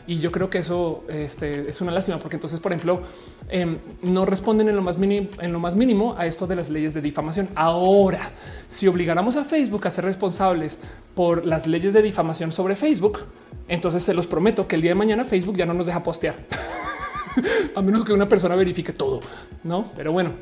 [0.06, 3.02] Y yo creo que eso este, es una lástima, porque entonces, por ejemplo,
[3.48, 6.70] em, no responden en lo más mínimo, en lo más mínimo a esto de las
[6.70, 7.48] leyes de difamación.
[7.54, 8.30] Ahora,
[8.68, 10.80] si obligáramos a Facebook a ser responsables
[11.14, 13.20] por las leyes de difamación sobre Facebook,
[13.68, 16.36] entonces se los prometo que el día de mañana Facebook ya no nos deja postear.
[17.74, 19.20] a menos que una persona verifique todo,
[19.64, 19.84] no?
[19.96, 20.32] Pero bueno,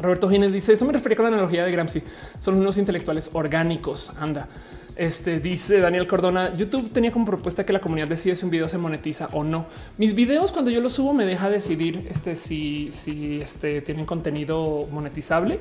[0.00, 2.02] Roberto Gines dice eso me refiere con la analogía de Gramsci.
[2.38, 4.12] Son unos intelectuales orgánicos.
[4.18, 4.48] Anda.
[4.96, 6.54] Este dice Daniel Cordona.
[6.56, 9.66] YouTube tenía como propuesta que la comunidad decide si un video se monetiza o no.
[9.98, 14.86] Mis videos, cuando yo los subo, me deja decidir este, si, si este, tienen contenido
[14.90, 15.60] monetizable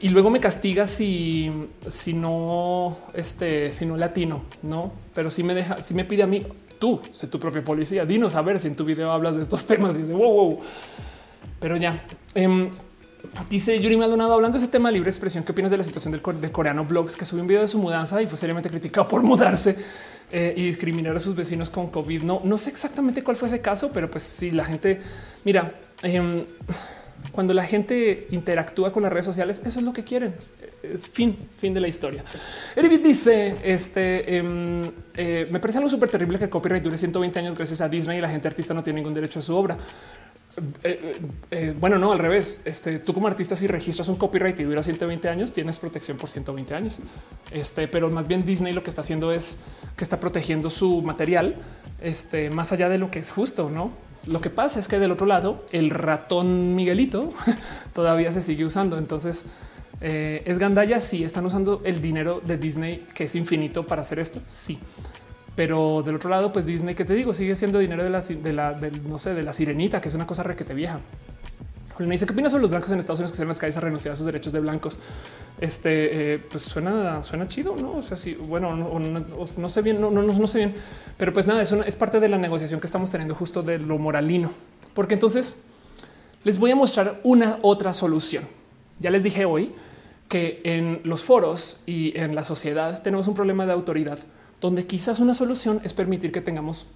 [0.00, 1.50] y luego me castiga si,
[1.86, 6.26] si no, este, si no latino, no, pero si me deja, si me pide a
[6.26, 6.46] mí,
[6.84, 9.66] tú, sé tu propia policía, dinos a ver si en tu video hablas de estos
[9.70, 10.60] temas y dice wow, wow.
[11.58, 12.04] Pero ya,
[12.34, 12.68] eh,
[13.48, 15.44] Dice Yuri Maldonado hablando de ese tema de libre expresión.
[15.44, 18.20] ¿Qué opinas de la situación del, coreano blogs que subió un video de su mudanza
[18.20, 19.78] y fue seriamente criticado por mudarse
[20.30, 22.22] eh, y discriminar a sus vecinos con COVID?
[22.22, 25.00] No, no sé exactamente cuál fue ese caso, pero pues sí, la gente
[25.44, 26.44] mira, em,
[27.32, 30.34] cuando la gente interactúa con las redes sociales, eso es lo que quieren.
[30.82, 32.24] Es fin, fin de la historia.
[32.76, 37.38] Eribit dice: Este em, eh, me parece algo súper terrible que el copyright dure 120
[37.38, 39.76] años gracias a Disney y la gente artista no tiene ningún derecho a su obra.
[40.84, 41.16] Eh,
[41.50, 42.60] eh, bueno, no al revés.
[42.64, 46.28] Este tú como artista, si registras un copyright y dura 120 años, tienes protección por
[46.28, 46.98] 120 años.
[47.50, 49.58] Este, pero más bien Disney lo que está haciendo es
[49.96, 51.56] que está protegiendo su material
[52.00, 53.92] este, más allá de lo que es justo, no?
[54.26, 57.32] Lo que pasa es que del otro lado, el ratón Miguelito
[57.94, 58.98] todavía se sigue usando.
[58.98, 59.44] Entonces
[60.00, 61.00] es gandalla.
[61.00, 64.40] Si están usando el dinero de Disney, que es infinito para hacer esto.
[64.46, 64.78] Sí,
[65.56, 68.52] pero del otro lado, pues Disney, que te digo, sigue siendo dinero de la, de
[68.52, 68.76] la,
[69.06, 70.98] no sé, de la sirenita, que es una cosa requete vieja.
[71.98, 73.80] Me dice qué opinas sobre los blancos en Estados Unidos que se las calles a
[73.80, 74.98] renunciar a sus derechos de blancos.
[75.60, 77.98] Este, eh, pues suena, suena chido, no?
[77.98, 80.74] O sea, sí, bueno, no, sé bien, no, no, no, sé bien,
[81.16, 83.98] pero pues nada, es, es parte de la negociación que estamos teniendo justo de lo
[83.98, 84.50] moralino,
[84.92, 85.56] porque entonces
[86.42, 88.44] les voy a mostrar una otra solución.
[88.98, 89.72] Ya les dije hoy
[90.28, 94.18] que en los foros y en la sociedad tenemos un problema de autoridad
[94.60, 96.86] donde quizás una solución es permitir que tengamos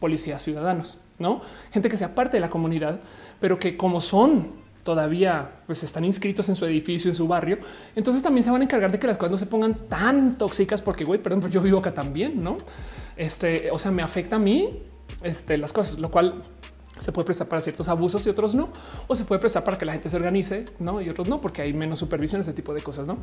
[0.00, 1.40] policías ciudadanos, no
[1.72, 3.00] gente que sea parte de la comunidad,
[3.40, 4.52] pero que como son
[4.84, 7.58] todavía pues están inscritos en su edificio, en su barrio,
[7.94, 10.80] entonces también se van a encargar de que las cosas no se pongan tan tóxicas
[10.80, 12.58] porque güey, perdón, pero yo vivo acá también, no?
[13.16, 14.70] Este, o sea, me afecta a mí
[15.22, 16.42] este, las cosas, lo cual
[16.98, 18.68] se puede prestar para ciertos abusos y otros no,
[19.06, 21.62] o se puede prestar para que la gente se organice, no y otros no, porque
[21.62, 23.06] hay menos supervisión, ese tipo de cosas.
[23.06, 23.18] No,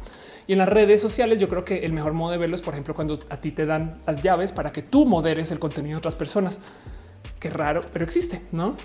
[0.47, 2.73] y en las redes sociales, yo creo que el mejor modo de verlo es, por
[2.73, 5.97] ejemplo, cuando a ti te dan las llaves para que tú moderes el contenido de
[5.99, 6.59] otras personas.
[7.39, 8.41] Qué raro, pero existe.
[8.51, 8.75] No,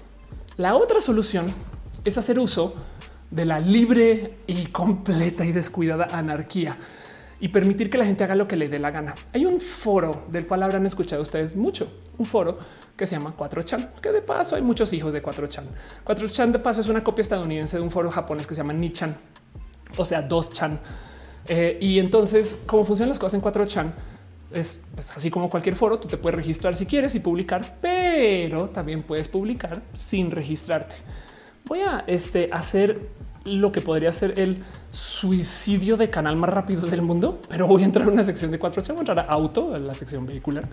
[0.56, 1.54] la otra solución
[2.04, 2.74] es hacer uso
[3.30, 6.76] de la libre y completa y descuidada anarquía
[7.40, 9.14] y permitir que la gente haga lo que le dé la gana.
[9.32, 12.58] Hay un foro del cual habrán escuchado ustedes mucho, un foro
[12.96, 15.64] que se llama 4chan, que de paso hay muchos hijos de 4chan.
[16.04, 19.16] 4chan de paso es una copia estadounidense de un foro japonés que se llama Nichan,
[19.96, 20.78] o sea, 2chan.
[21.48, 23.92] Eh, y entonces, cómo funcionan las cosas en 4chan,
[24.52, 29.02] es, así como cualquier foro, tú te puedes registrar si quieres y publicar, pero también
[29.02, 30.96] puedes publicar sin registrarte.
[31.64, 33.00] Voy a este, hacer
[33.44, 37.84] lo que podría ser el suicidio de canal más rápido del mundo, pero voy a
[37.86, 40.68] entrar en una sección de cuatro voy a entrar a auto, la sección vehicular,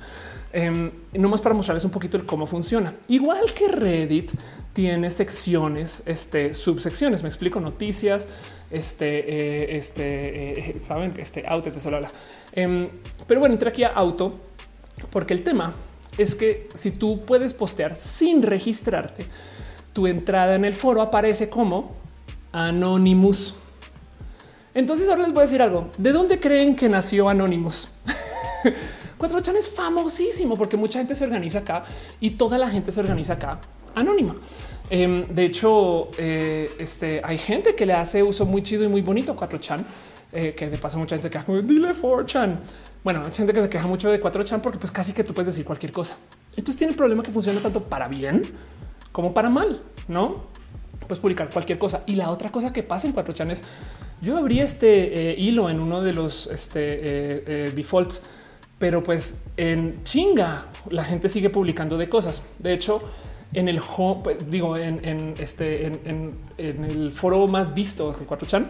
[0.51, 2.93] eh, nomás para mostrarles un poquito el cómo funciona.
[3.07, 4.31] Igual que Reddit
[4.73, 8.27] tiene secciones, este, subsecciones, me explico, noticias,
[8.69, 12.11] este, eh, este, eh, saben, este auto, te habla.
[12.51, 12.89] Em,
[13.27, 14.35] pero bueno, entré aquí a auto
[15.09, 15.73] porque el tema
[16.17, 19.25] es que si tú puedes postear sin registrarte,
[19.93, 22.06] tu entrada en el foro aparece como
[22.51, 23.55] Anonymous.
[24.73, 25.89] Entonces ahora les voy a decir algo.
[25.97, 27.89] ¿De dónde creen que nació Anonymous?
[29.19, 31.83] 4chan es famosísimo porque mucha gente se organiza acá
[32.19, 33.59] y toda la gente se organiza acá
[33.95, 34.35] anónima.
[34.89, 39.01] Em, de hecho, eh, este, hay gente que le hace uso muy chido y muy
[39.01, 39.83] bonito a 4chan,
[40.31, 42.59] eh, que de paso mucha gente se queja como dile 4chan.
[43.03, 45.47] Bueno, hay gente que se queja mucho de 4chan porque pues casi que tú puedes
[45.47, 46.15] decir cualquier cosa.
[46.55, 48.43] Entonces tiene el problema que funciona tanto para bien
[49.11, 50.56] como para mal, ¿no?
[51.07, 52.03] Puedes publicar cualquier cosa.
[52.05, 53.63] Y la otra cosa que pasa en 4chan es
[54.21, 58.21] yo abrí este eh, hilo en uno de los este, eh, eh, defaults,
[58.79, 62.41] pero pues en chinga la gente sigue publicando de cosas.
[62.59, 63.01] De hecho,
[63.53, 63.79] en el
[64.23, 68.67] pues, digo, en, este, en, el foro más visto de 4chan,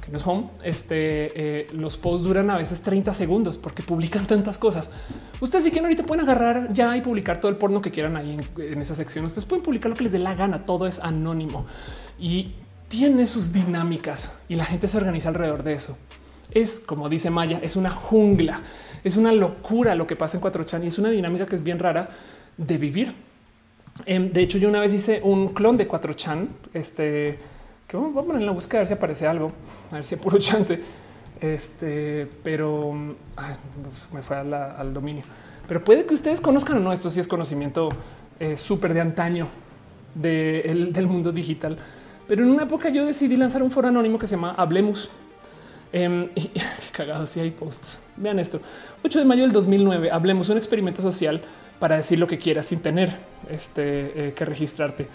[0.00, 4.26] que no es home, este, eh, los posts duran a veces 30 segundos porque publican
[4.26, 4.90] tantas cosas.
[5.40, 8.38] Ustedes si quieren ahorita pueden agarrar ya y publicar todo el porno que quieran ahí
[8.58, 9.24] en, esa sección.
[9.24, 10.64] Ustedes pueden publicar lo que les dé la gana.
[10.64, 11.66] Todo es anónimo
[12.18, 12.52] y
[12.88, 15.96] tiene sus dinámicas y la gente se organiza alrededor de eso.
[16.50, 18.62] Es como dice Maya, es una jungla,
[19.04, 21.78] es una locura lo que pasa en 4chan y es una dinámica que es bien
[21.78, 22.10] rara
[22.56, 23.14] de vivir.
[24.06, 27.38] Em, de hecho, yo una vez hice un clon de 4chan, este
[28.00, 29.50] vamos a poner en la búsqueda a ver si aparece algo,
[29.90, 30.80] a ver si hay puro chance.
[31.40, 35.24] Este, pero me fue al dominio.
[35.66, 36.92] Pero puede que ustedes conozcan o no.
[36.92, 37.88] Esto sí es conocimiento
[38.38, 39.48] eh, súper de antaño
[40.14, 41.76] del mundo digital.
[42.28, 45.10] Pero en una época yo decidí lanzar un foro anónimo que se llama Hablemos.
[45.92, 46.50] Eh, y,
[46.92, 48.00] cagado si hay posts.
[48.16, 48.60] Vean esto.
[49.04, 50.10] 8 de mayo del 2009.
[50.10, 51.42] Hablemos un experimento social
[51.78, 53.16] para decir lo que quieras sin tener
[53.50, 55.08] este, eh, que registrarte.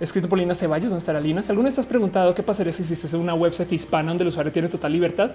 [0.00, 1.42] Escrito por Lina Ceballos, donde estará Lina.
[1.42, 4.52] Si alguna vez has preguntado qué pasaría si hiciste una website hispana donde el usuario
[4.52, 5.30] tiene total libertad,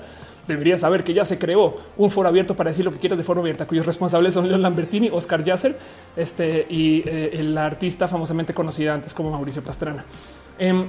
[0.48, 3.24] deberías saber que ya se creó un foro abierto para decir lo que quieras de
[3.24, 5.78] forma abierta, cuyos responsables son Leon Lambertini, Oscar Yasser
[6.16, 10.06] este, y eh, el artista famosamente conocida antes como Mauricio Pastrana.
[10.60, 10.88] Em,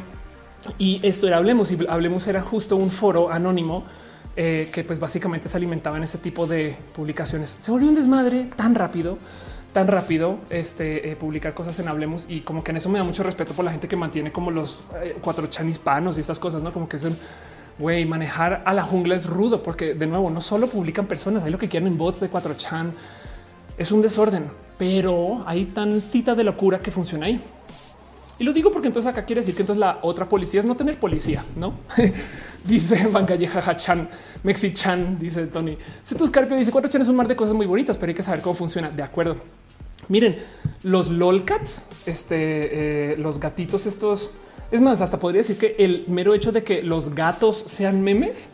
[0.78, 3.84] y esto era Hablemos y Hablemos era justo un foro anónimo
[4.40, 7.56] eh, que pues básicamente se alimentaba en este tipo de publicaciones.
[7.58, 9.18] Se volvió un desmadre tan rápido,
[9.72, 13.04] tan rápido este, eh, publicar cosas en Hablemos y como que en eso me da
[13.04, 16.38] mucho respeto por la gente que mantiene como los eh, cuatro chan hispanos y estas
[16.38, 17.06] cosas, no como que es
[17.78, 21.50] güey, manejar a la jungla es rudo porque de nuevo no solo publican personas, hay
[21.50, 22.92] lo que quieren en bots de cuatro chan.
[23.76, 27.40] Es un desorden, pero hay tantita de locura que funciona ahí.
[28.38, 30.76] Y lo digo porque entonces acá quiere decir que entonces la otra policía es no
[30.76, 31.74] tener policía, no?
[32.64, 34.08] dice Van Galleja Chan,
[34.44, 35.76] Mexi Chan, dice Tony.
[36.04, 38.22] Cetus Carpio dice cuatro chan es un mar de cosas muy bonitas, pero hay que
[38.22, 38.90] saber cómo funciona.
[38.90, 39.36] De acuerdo.
[40.08, 40.38] Miren,
[40.84, 44.30] los lolcats, este, eh, los gatitos estos,
[44.70, 48.50] es más, hasta podría decir que el mero hecho de que los gatos sean memes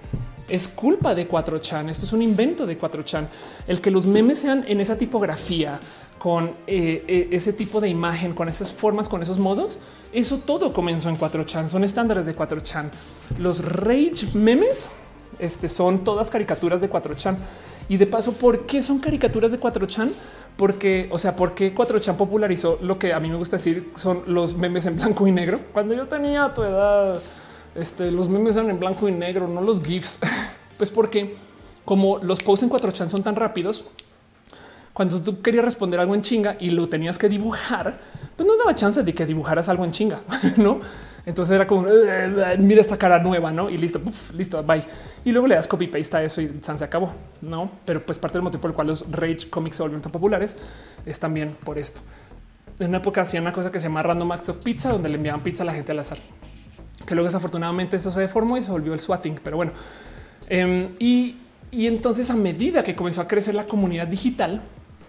[0.49, 1.89] es culpa de 4chan.
[1.89, 3.29] Esto es un invento de 4chan.
[3.67, 5.81] El que los memes sean en esa tipografía,
[6.19, 9.79] con eh, eh, ese tipo de imagen, con esas formas, con esos modos,
[10.13, 11.69] eso todo comenzó en 4chan.
[11.69, 12.91] Son estándares de 4chan.
[13.39, 14.89] Los rage memes
[15.39, 17.37] este, son todas caricaturas de 4chan.
[17.89, 20.11] Y de paso, ¿por qué son caricaturas de 4chan?
[20.57, 24.23] Porque, o sea, ¿por qué 4chan popularizó lo que a mí me gusta decir son
[24.27, 25.61] los memes en blanco y negro?
[25.73, 27.21] Cuando yo tenía tu edad,
[27.75, 30.21] este, los memes eran en blanco y negro, no los GIFs.
[30.79, 31.37] pues porque
[31.85, 33.85] como los posts en 4chan son tan rápidos,
[34.93, 37.99] cuando tú querías responder algo en chinga y lo tenías que dibujar,
[38.37, 40.23] pues no daba chance de que dibujaras algo en chinga,
[40.57, 40.81] no?
[41.27, 41.87] Entonces era como
[42.59, 43.71] mira esta cara nueva, no?
[43.71, 44.01] Y listo,
[44.35, 44.85] listo, bye.
[45.25, 47.71] Y luego le das copy paste a eso y se acabó, no?
[47.85, 50.57] Pero pues parte del motivo por el cual los rage comics se volvieron tan populares
[51.05, 52.01] es también por esto.
[52.79, 55.17] En una época hacía una cosa que se llama Random Acts of Pizza, donde le
[55.17, 56.19] enviaban pizza a la gente al azar,
[57.07, 59.41] que luego desafortunadamente eso se deformó y se volvió el swatting.
[59.43, 59.73] Pero bueno,
[60.49, 61.37] em, y,
[61.71, 64.63] y entonces a medida que comenzó a crecer la comunidad digital,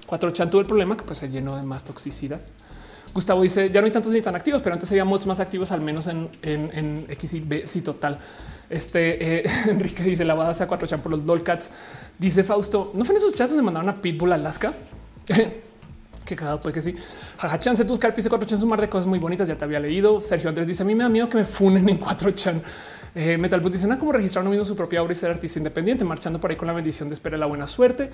[0.07, 2.41] 4chan tuvo el problema que pues se llenó de más toxicidad.
[3.13, 5.71] Gustavo dice ya no hay tantos ni tan activos, pero antes había mods más activos,
[5.71, 7.65] al menos en, en, X y B.
[7.65, 8.19] Sí, total.
[8.69, 11.71] Este eh, Enrique dice la base a 4chan por los Dolcats.
[12.19, 14.73] Dice Fausto, no fue en esos chats donde mandaron a Pitbull a Alaska.
[16.25, 16.95] Qué cagado, pues que sí.
[17.37, 19.47] Jajachan, tus carpis 4chan, un mar de cosas muy bonitas.
[19.47, 20.19] Ya te había leído.
[20.19, 22.61] Sergio Andrés dice: A mí me da miedo que me funen en 4chan.
[23.17, 26.03] Eh, Metal dice nada como registrar uno mismo su propia obra y ser artista independiente,
[26.03, 28.09] marchando por ahí con la bendición de esperar la buena suerte.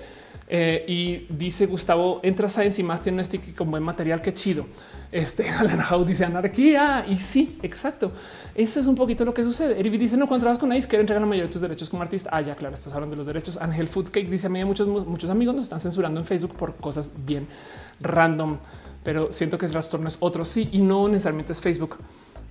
[0.46, 4.22] Eh, y dice Gustavo, entra Science y más tiene un sticky con buen material.
[4.22, 4.66] Qué chido.
[5.10, 7.04] Este Alan Howe dice anarquía.
[7.08, 8.12] Y sí, exacto.
[8.54, 9.80] Eso es un poquito lo que sucede.
[9.80, 12.02] Eric dice no cuando trabajas con Ice, quiere entregar la mayoría de tus derechos como
[12.02, 12.30] artista.
[12.32, 13.56] Ah, ya, claro, estás hablando de los derechos.
[13.60, 17.10] Ángel Foodcake dice a mí muchos, muchos amigos nos están censurando en Facebook por cosas
[17.26, 17.48] bien
[18.02, 18.58] random,
[19.02, 20.44] pero siento que el trastorno es otro.
[20.44, 21.98] Sí, y no necesariamente es Facebook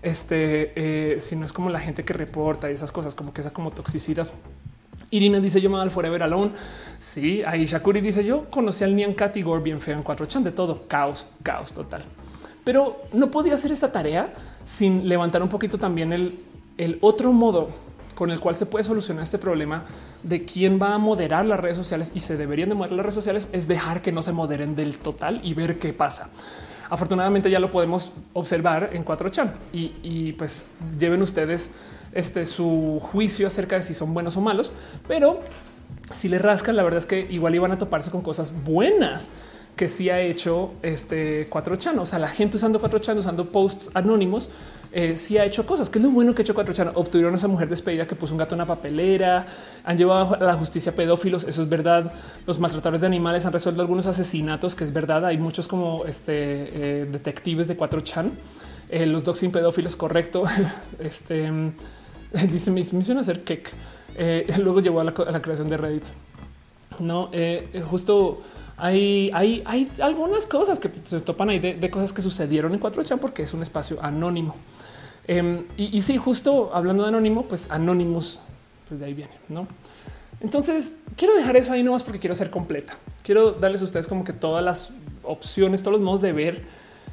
[0.02, 3.42] este, eh, si no es como la gente que reporta y esas cosas, como que
[3.42, 4.28] esa como toxicidad.
[5.12, 6.52] Irina dice yo me al Forever Alone.
[6.98, 10.44] Sí, ahí Shakuri dice yo conocí al Nian Cat y Gore bien feo en 4chan
[10.44, 10.88] de todo.
[10.88, 12.04] Caos, caos total.
[12.64, 14.34] Pero no podía hacer esta tarea
[14.64, 16.40] sin levantar un poquito también el,
[16.78, 17.70] el otro modo
[18.16, 19.86] con el cual se puede solucionar este problema
[20.24, 23.16] de quién va a moderar las redes sociales y se deberían de moderar las redes
[23.16, 26.30] sociales es dejar que no se moderen del total y ver qué pasa.
[26.90, 31.72] Afortunadamente ya lo podemos observar en 4chan y, pues lleven ustedes
[32.12, 34.74] este su juicio acerca de si son buenos o malos,
[35.08, 35.40] pero
[36.14, 39.30] si le rascan, la verdad es que igual iban a toparse con cosas buenas
[39.76, 42.00] que sí ha hecho este 4chan.
[42.00, 44.50] O sea, la gente usando 4chan, usando posts anónimos,
[44.94, 45.90] eh, sí ha hecho cosas.
[45.90, 46.92] que es lo bueno que ha hecho 4chan?
[46.96, 49.46] Obtuvieron a esa mujer despedida que puso un gato en una papelera,
[49.84, 51.46] han llevado a la justicia pedófilos.
[51.46, 52.12] Eso es verdad.
[52.46, 55.26] Los maltratadores de animales han resuelto algunos asesinatos, que es verdad.
[55.26, 58.32] Hay muchos como este eh, detectives de 4chan.
[58.90, 60.44] Eh, los doxing pedófilos, correcto.
[61.00, 61.50] este
[62.52, 63.72] dice mi misión hacer cake.
[64.58, 66.04] luego llevó a la, a la, creación de Reddit.
[67.00, 67.32] No,
[67.90, 68.42] justo
[68.84, 73.20] hay, hay, hay algunas cosas que se topan ahí de, cosas que sucedieron en 4chan
[73.20, 74.56] porque es un espacio anónimo.
[75.28, 78.42] Em, y, sí, justo hablando de anónimo, pues anónimos,
[78.88, 79.68] pues de ahí viene, ¿no?
[80.40, 82.98] Entonces, quiero dejar eso ahí nomás porque quiero ser completa.
[83.22, 84.90] Quiero darles a ustedes como que todas las
[85.22, 86.66] opciones, todos los modos de ver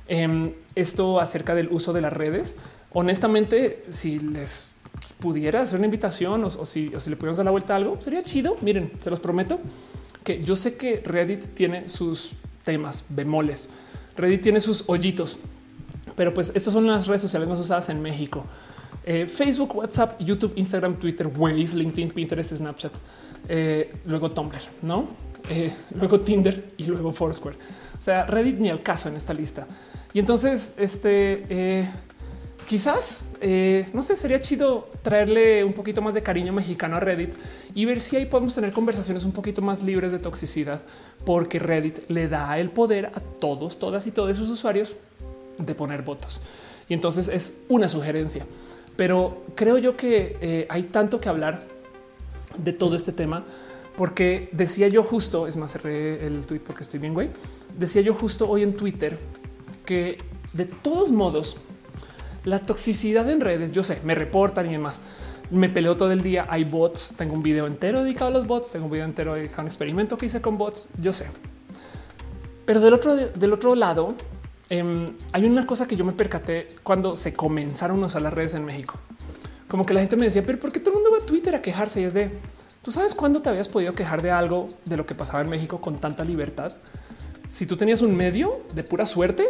[0.08, 2.56] em, esto acerca del uso de las redes.
[2.94, 4.72] Honestamente, si les
[5.20, 8.00] pudiera hacer una invitación o, si, o si le pudiéramos dar la vuelta a algo,
[8.00, 8.56] sería chido.
[8.62, 9.60] Miren, se los prometo
[10.28, 12.32] que yo sé que Reddit tiene sus
[12.62, 13.70] temas bemoles,
[14.14, 15.38] Reddit tiene sus hoyitos,
[16.16, 18.44] pero pues estas son las redes sociales más usadas en México.
[19.06, 22.92] Eh, Facebook, WhatsApp, YouTube, Instagram, Twitter, Waze, LinkedIn, Pinterest, Snapchat,
[23.48, 25.09] eh, luego Tumblr, no?
[25.48, 27.56] Eh, luego Tinder y luego Foursquare.
[27.96, 29.66] O sea, Reddit ni al caso en esta lista.
[30.12, 31.88] Y entonces, este
[32.68, 33.30] quizás,
[33.94, 37.32] no sé, sería chido traerle un poquito más de cariño mexicano a Reddit
[37.74, 40.82] y ver si ahí podemos tener conversaciones un poquito más libres de toxicidad,
[41.24, 44.96] porque Reddit le da el poder a todos, todas y todos sus usuarios
[45.58, 46.42] de poner votos.
[46.90, 48.44] Y entonces es una sugerencia.
[48.96, 51.64] Pero creo yo que eh, hay tanto que hablar
[52.58, 53.46] de todo este tema,
[53.96, 57.30] porque decía yo justo, es más, cerré el tweet porque estoy bien, güey.
[57.78, 59.16] Decía yo justo hoy en Twitter
[59.86, 60.18] que
[60.52, 61.56] de todos modos,
[62.48, 65.00] la toxicidad en redes, yo sé, me reportan y demás.
[65.50, 66.46] Me peleo todo el día.
[66.50, 67.14] Hay bots.
[67.16, 68.70] Tengo un video entero dedicado a los bots.
[68.70, 70.88] Tengo un video entero dedicado a un experimento que hice con bots.
[71.00, 71.26] Yo sé.
[72.66, 74.14] Pero del otro, del otro lado,
[74.70, 78.54] Em, hay una cosa que yo me percaté cuando se comenzaron a usar las redes
[78.54, 78.98] en México.
[79.66, 81.54] Como que la gente me decía, pero ¿por qué todo el mundo va a Twitter
[81.54, 82.02] a quejarse?
[82.02, 82.30] Y es de,
[82.82, 85.80] ¿tú sabes cuándo te habías podido quejar de algo de lo que pasaba en México
[85.80, 86.76] con tanta libertad?
[87.48, 89.48] Si tú tenías un medio de pura suerte,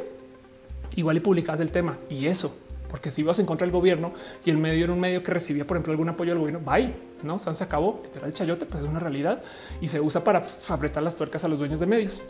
[0.95, 1.99] igual y publicabas el tema.
[2.09, 2.57] Y eso,
[2.89, 4.13] porque si ibas en contra del gobierno
[4.45, 6.95] y el medio era un medio que recibía, por ejemplo, algún apoyo del gobierno, bye,
[7.23, 8.01] no se acabó.
[8.05, 9.43] Literal, el chayote, pues es una realidad
[9.81, 12.21] y se usa para apretar las tuercas a los dueños de medios.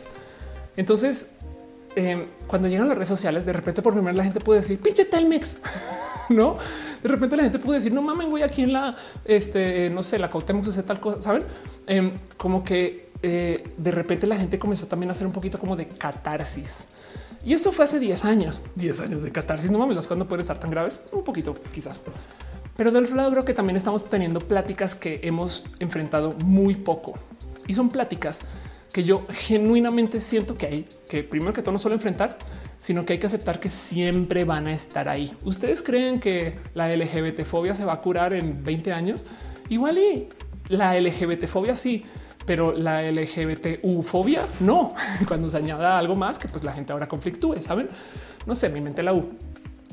[0.75, 1.31] Entonces,
[1.95, 5.05] eh, cuando llegan las redes sociales, de repente por primera la gente puede decir pinche
[5.05, 5.61] Telmex,
[6.29, 6.57] no?
[7.01, 8.95] De repente la gente puede decir no mamen, voy aquí en la,
[9.25, 11.43] este, no sé, la Cautemos hace tal cosa, saben?
[11.87, 15.75] Em, como que eh, de repente la gente comenzó también a hacer un poquito como
[15.75, 16.87] de catarsis.
[17.45, 19.71] Y eso fue hace 10 años, 10 años de catarsis.
[19.71, 21.99] No mames, las cosas no pueden estar tan graves, un poquito quizás.
[22.75, 27.17] Pero del otro lado creo que también estamos teniendo pláticas que hemos enfrentado muy poco.
[27.67, 28.39] Y son pláticas
[28.91, 32.37] que yo genuinamente siento que hay que primero que todo no solo enfrentar,
[32.77, 35.35] sino que hay que aceptar que siempre van a estar ahí.
[35.43, 39.25] ¿Ustedes creen que la LGBT fobia se va a curar en 20 años?
[39.67, 40.29] Igual y
[40.69, 42.05] la LGBT fobia sí,
[42.49, 44.89] pero la LGBTU fobia no.
[45.27, 47.87] Cuando se añada algo más que pues la gente ahora conflictúe, saben?
[48.47, 49.29] No sé, mi mente la U.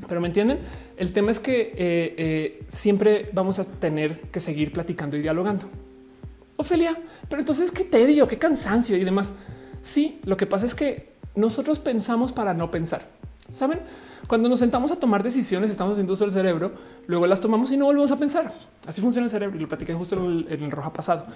[0.07, 0.57] Pero me entienden.
[0.97, 5.65] El tema es que eh, eh, siempre vamos a tener que seguir platicando y dialogando.
[6.55, 6.97] Ofelia,
[7.29, 9.33] pero entonces qué tedio, qué cansancio y demás.
[9.83, 13.07] Sí, lo que pasa es que nosotros pensamos para no pensar.
[13.51, 13.81] Saben,
[14.25, 16.71] cuando nos sentamos a tomar decisiones, estamos haciendo uso del cerebro,
[17.05, 18.51] luego las tomamos y no volvemos a pensar.
[18.87, 21.27] Así funciona el cerebro y lo platiqué justo en el, roja pasado.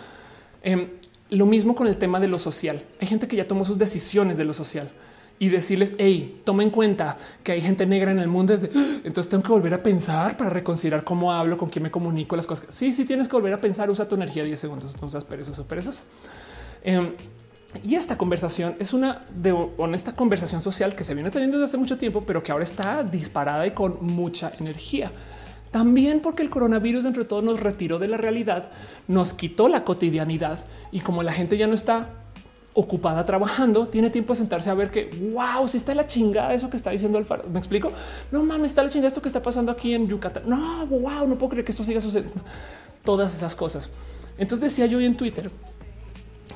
[0.63, 0.87] Em,
[1.31, 2.83] lo mismo con el tema de lo social.
[2.99, 4.91] Hay gente que ya tomó sus decisiones de lo social
[5.39, 8.55] y decirles, hey, toma en cuenta que hay gente negra en el mundo.
[8.55, 8.69] Desde
[9.03, 12.45] entonces tengo que volver a pensar para reconsiderar cómo hablo, con quién me comunico, las
[12.45, 12.67] cosas.
[12.69, 13.89] Sí, sí, tienes que volver a pensar.
[13.89, 15.01] Usa tu energía 10 segundos.
[15.01, 16.03] No usas perezas o perezas.
[16.83, 17.13] Em,
[17.81, 21.77] y esta conversación es una de honesta conversación social que se viene teniendo desde hace
[21.77, 25.11] mucho tiempo, pero que ahora está disparada y con mucha energía.
[25.71, 28.69] También porque el coronavirus, dentro de todo, nos retiró de la realidad,
[29.07, 32.09] nos quitó la cotidianidad y como la gente ya no está
[32.73, 36.69] ocupada trabajando, tiene tiempo de sentarse a ver que wow, si está la chingada eso
[36.69, 37.45] que está diciendo Alfaro.
[37.49, 37.91] Me explico.
[38.31, 40.43] No mames, está la chingada esto que está pasando aquí en Yucatán.
[40.45, 42.41] No, wow, no puedo creer que esto siga sucediendo.
[43.03, 43.89] Todas esas cosas.
[44.37, 45.49] Entonces decía yo en Twitter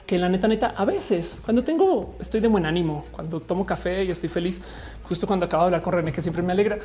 [0.05, 4.03] que la neta, neta, a veces cuando tengo, estoy de buen ánimo, cuando tomo café
[4.03, 4.61] y estoy feliz,
[5.03, 6.77] justo cuando acabo de hablar con René, que siempre me alegra,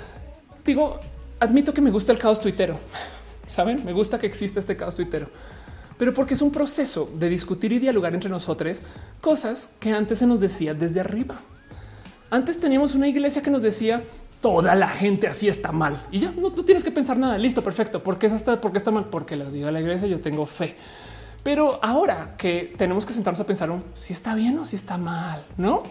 [0.65, 0.99] digo,
[1.41, 2.79] admito que me gusta el caos tuitero.
[3.47, 5.29] Saben, me gusta que exista este caos tuitero
[6.01, 8.81] pero porque es un proceso de discutir y dialogar entre nosotros
[9.21, 11.43] cosas que antes se nos decía desde arriba.
[12.31, 14.03] Antes teníamos una iglesia que nos decía
[14.41, 17.37] toda la gente así está mal y ya no, tienes que pensar nada.
[17.37, 18.03] Listo, perfecto.
[18.03, 19.11] ¿Por qué está, porque está mal?
[19.11, 20.09] Porque lo digo a la iglesia.
[20.09, 20.75] Yo tengo fe.
[21.43, 25.45] Pero ahora que tenemos que sentarnos a pensar si está bien o si está mal,
[25.59, 25.83] no?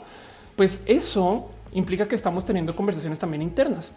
[0.56, 3.92] Pues eso implica que estamos teniendo conversaciones también internas.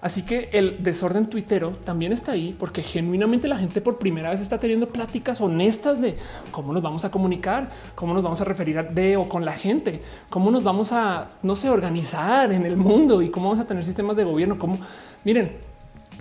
[0.00, 4.40] Así que el desorden tuitero también está ahí porque genuinamente la gente por primera vez
[4.40, 6.16] está teniendo pláticas honestas de
[6.52, 9.52] cómo nos vamos a comunicar, cómo nos vamos a referir a de o con la
[9.52, 10.00] gente,
[10.30, 13.84] cómo nos vamos a, no sé, organizar en el mundo y cómo vamos a tener
[13.84, 14.56] sistemas de gobierno.
[14.56, 14.78] Como
[15.24, 15.56] miren,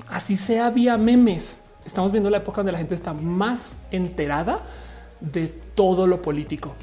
[0.10, 1.62] así sea vía memes.
[1.86, 4.60] Estamos viendo la época donde la gente está más enterada
[5.20, 6.74] de todo lo político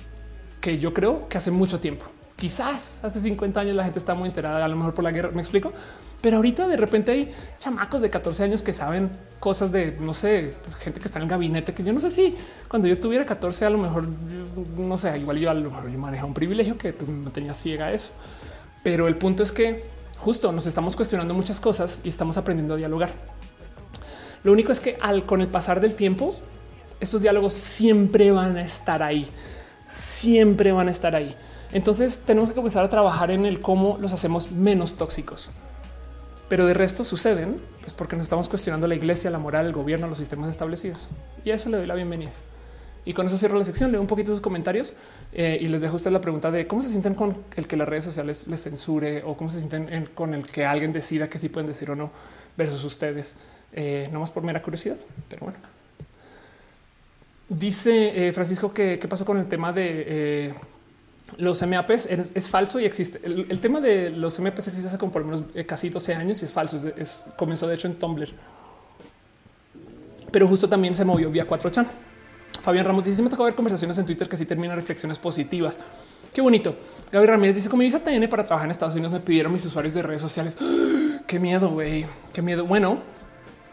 [0.61, 2.07] que yo creo que hace mucho tiempo.
[2.37, 5.31] Quizás hace 50 años la gente está muy enterada, a lo mejor por la guerra.
[5.33, 5.73] Me explico,
[6.24, 10.55] pero ahorita de repente hay chamacos de 14 años que saben cosas de, no sé,
[10.78, 12.34] gente que está en el gabinete, que yo no sé si
[12.66, 14.09] cuando yo tuviera 14 a lo mejor,
[14.78, 17.52] no sé, igual yo a lo mejor yo manejaba un privilegio que pues, no tenía
[17.52, 18.09] ciega eso.
[18.82, 19.84] Pero el punto es que
[20.16, 23.10] justo nos estamos cuestionando muchas cosas y estamos aprendiendo a dialogar.
[24.44, 26.34] Lo único es que al con el pasar del tiempo,
[27.01, 29.28] estos diálogos siempre van a estar ahí,
[29.86, 31.36] siempre van a estar ahí.
[31.74, 35.51] Entonces tenemos que comenzar a trabajar en el cómo los hacemos menos tóxicos
[36.49, 40.09] pero de resto suceden pues porque nos estamos cuestionando la iglesia, la moral, el gobierno,
[40.09, 41.09] los sistemas establecidos.
[41.45, 42.33] Y a eso le doy la bienvenida.
[43.07, 44.95] Y con eso cierro la sección, leo un poquito sus comentarios
[45.33, 47.87] eh, y les dejo usted la pregunta de cómo se sienten con el que las
[47.87, 51.51] redes sociales les censure o cómo se sienten con el que alguien decida que sí
[51.51, 52.11] pueden decir o no
[52.57, 53.35] versus ustedes,
[53.73, 54.97] eh, no más por mera curiosidad,
[55.29, 55.59] pero bueno.
[57.47, 60.55] Dice eh, Francisco que qué pasó con el tema de
[61.36, 63.20] los MAPs es, falso y existe.
[63.24, 66.44] El, tema de los MAPs existe hace como por lo menos casi 12 años y
[66.44, 66.78] es falso.
[66.96, 68.28] Es, comenzó de hecho en Tumblr,
[70.30, 71.86] pero justo también se movió vía 4chan.
[72.62, 75.78] Fabián Ramos dice: Me tocó ver conversaciones en Twitter que sí terminan reflexiones positivas.
[76.32, 76.76] Qué bonito.
[77.10, 79.94] Gabriel Ramírez dice: Como visa TN para trabajar en Estados Unidos, me pidieron mis usuarios
[79.94, 80.59] de redes sociales.
[81.26, 82.05] Qué miedo, güey.
[82.32, 82.66] Qué miedo.
[82.66, 82.98] Bueno,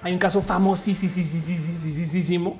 [0.01, 2.57] hay un caso famosísimo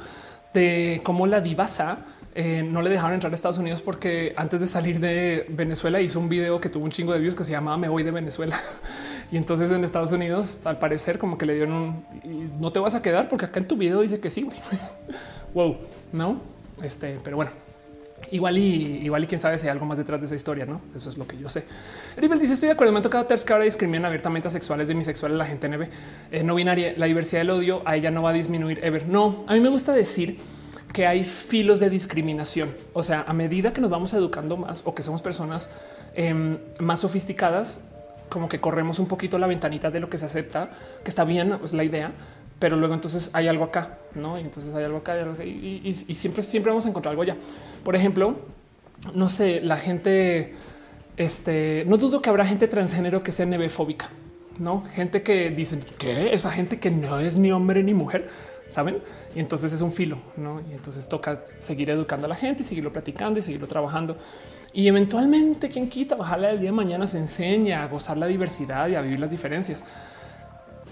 [0.54, 2.00] de cómo la divasa
[2.34, 6.20] eh, no le dejaron entrar a Estados Unidos porque antes de salir de Venezuela hizo
[6.20, 8.60] un video que tuvo un chingo de views que se llamaba Me voy de Venezuela.
[9.32, 12.96] y entonces en Estados Unidos, al parecer, como que le dieron un no te vas
[12.96, 14.48] a quedar porque acá en tu video dice que sí.
[15.54, 15.78] wow,
[16.14, 16.42] no?
[16.82, 17.52] Este, pero bueno,
[18.32, 20.82] igual y igual y quién sabe si hay algo más detrás de esa historia, no?
[20.96, 21.66] Eso es lo que yo sé.
[22.16, 22.94] Rivel dice: Estoy de acuerdo.
[22.94, 25.90] Me ha tocado que ahora discriminan abiertamente a sexuales, demisexuales, la gente neve,
[26.32, 26.94] eh, no binaria.
[26.96, 29.08] La diversidad del odio a ella no va a disminuir ever.
[29.08, 30.40] No, a mí me gusta decir
[30.94, 32.76] que hay filos de discriminación.
[32.94, 35.70] O sea, a medida que nos vamos educando más o que somos personas
[36.16, 37.82] em, más sofisticadas,
[38.30, 40.72] como que corremos un poquito la ventanita de lo que se acepta,
[41.04, 42.12] que está bien, es la idea,
[42.60, 44.38] pero luego entonces hay algo acá, no?
[44.38, 47.36] Y entonces hay algo acá y, siempre, siempre vamos a encontrar algo allá.
[47.84, 48.36] Por ejemplo,
[49.14, 50.54] no sé, la gente,
[51.18, 54.10] este, no dudo que habrá gente transgénero que sea nevefóbica,
[54.60, 58.30] no gente que dicen que esa gente que no es ni hombre ni mujer,
[58.72, 59.02] saben?
[59.36, 60.62] Y entonces es un filo, ¿no?
[60.70, 64.18] Y entonces toca seguir educando a la gente y seguirlo platicando y seguirlo trabajando.
[64.74, 68.88] Y eventualmente, quien quita, ojalá el día de mañana se enseña a gozar la diversidad
[68.88, 69.84] y a vivir las diferencias.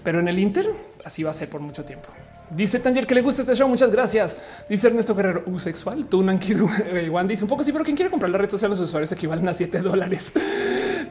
[0.04, 0.68] Pero en el Inter
[1.04, 2.10] así va a ser por mucho tiempo.
[2.50, 3.68] Dice Tanger que le gusta este show.
[3.68, 4.38] Muchas gracias.
[4.68, 6.08] Dice Ernesto Guerrero, U sexual.
[6.08, 6.68] Tú, Nankidu,
[7.10, 9.48] Juan dice un poco sí, pero quien quiere comprar la red social, los usuarios equivalen
[9.48, 10.34] a 7 dólares.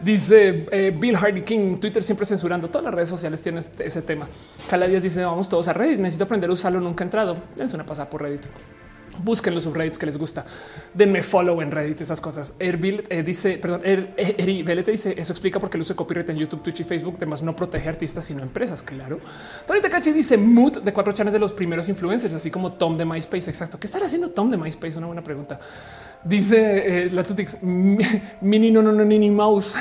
[0.02, 2.68] Dice eh, Bill Hardy King, Twitter siempre censurando.
[2.68, 4.26] Todas las redes sociales tienen este, ese tema.
[4.68, 5.98] Cada día dice vamos todos a Reddit.
[5.98, 6.80] Necesito aprender a usarlo.
[6.80, 7.36] Nunca he entrado.
[7.58, 8.42] Es una pasada por Reddit.
[9.22, 10.44] Busquen los subreddits que les gusta.
[10.94, 12.54] Denme follow en Reddit, esas cosas.
[12.58, 16.28] Erbil eh, dice, perdón, er, te dice eso explica por qué el uso de copyright
[16.30, 18.82] en YouTube, Twitch y Facebook, además no protege artistas sino empresas.
[18.82, 19.18] Claro.
[19.66, 23.04] Tony Cachi dice mood de cuatro chanes de los primeros influencers, así como Tom de
[23.04, 23.50] MySpace.
[23.50, 23.78] Exacto.
[23.80, 24.98] ¿Qué estará haciendo Tom de MySpace?
[24.98, 25.58] Una buena pregunta.
[26.24, 29.74] Dice la Tutix mini no no no ni mouse.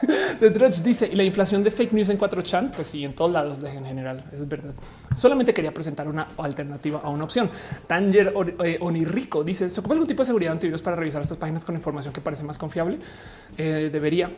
[0.40, 3.32] The Drudge dice y la inflación de fake news en 4chan, pues sí, en todos
[3.32, 4.72] lados en general, es verdad.
[5.14, 7.50] Solamente quería presentar una alternativa a una opción.
[7.86, 8.32] Tanger
[8.64, 11.74] eh, Onirrico dice: ¿Se ocupa algún tipo de seguridad antivirus para revisar estas páginas con
[11.74, 12.98] información que parece más confiable?
[13.56, 14.30] Eh, debería.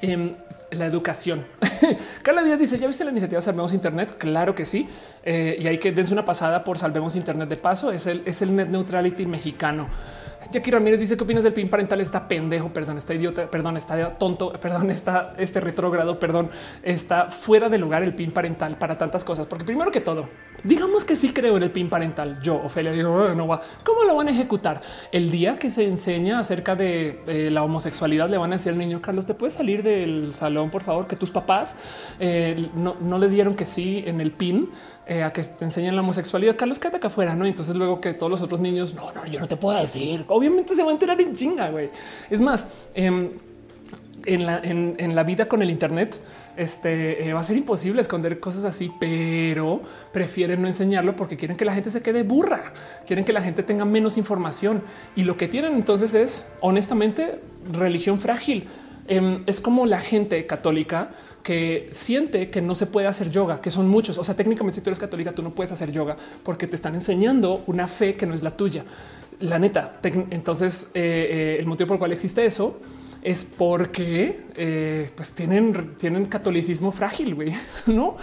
[0.00, 0.32] Em,
[0.72, 1.46] la educación.
[2.22, 4.16] Carla Díaz dice: ¿Ya viste la iniciativa Salvemos Internet?
[4.18, 4.88] Claro que sí.
[5.24, 7.92] Eh, y hay que dense una pasada por Salvemos Internet de paso.
[7.92, 9.88] Es el, es el net neutrality mexicano.
[10.50, 12.00] Jackie Ramírez dice qué opinas del pin parental.
[12.00, 16.50] Está pendejo, perdón, está idiota, perdón, está tonto, perdón, está este retrógrado, perdón,
[16.82, 19.46] está fuera de lugar el pin parental para tantas cosas.
[19.46, 20.28] Porque primero que todo,
[20.62, 22.40] digamos que sí creo en el pin parental.
[22.42, 23.60] Yo, Ofelia, digo, no va.
[23.84, 24.80] ¿Cómo lo van a ejecutar?
[25.12, 29.00] El día que se enseña acerca de, la homosexualidad, le van a decir al niño
[29.00, 31.76] Carlos, te puedes salir del salón, por favor, que tus papás
[32.18, 34.70] eh, no, no le dieron que sí en el pin
[35.08, 36.56] eh, a que te enseñen la homosexualidad.
[36.56, 37.46] Carlos, quédate acá afuera, no?
[37.46, 40.24] entonces luego que todos los otros niños, no, no, yo no te puedo decir.
[40.26, 41.90] Obviamente se va a enterar en chinga, güey.
[42.28, 43.30] Es más, em,
[44.24, 46.18] en, la, en, la vida con el Internet,
[46.56, 49.80] este eh, va a ser imposible esconder cosas así, pero
[50.12, 52.72] prefieren no enseñarlo porque quieren que la gente se quede burra,
[53.06, 54.82] quieren que la gente tenga menos información
[55.14, 57.40] y lo que tienen entonces es honestamente
[57.72, 58.66] religión frágil.
[59.08, 61.10] Em, es como la gente católica
[61.46, 64.18] que siente que no se puede hacer yoga, que son muchos.
[64.18, 66.96] O sea, técnicamente, si tú eres católica, tú no puedes hacer yoga porque te están
[66.96, 68.84] enseñando una fe que no es la tuya.
[69.38, 70.00] La neta.
[70.30, 72.80] Entonces, eh, eh, el motivo por el cual existe eso
[73.22, 77.54] es porque eh, pues tienen, tienen catolicismo frágil, güey,
[77.86, 78.16] no?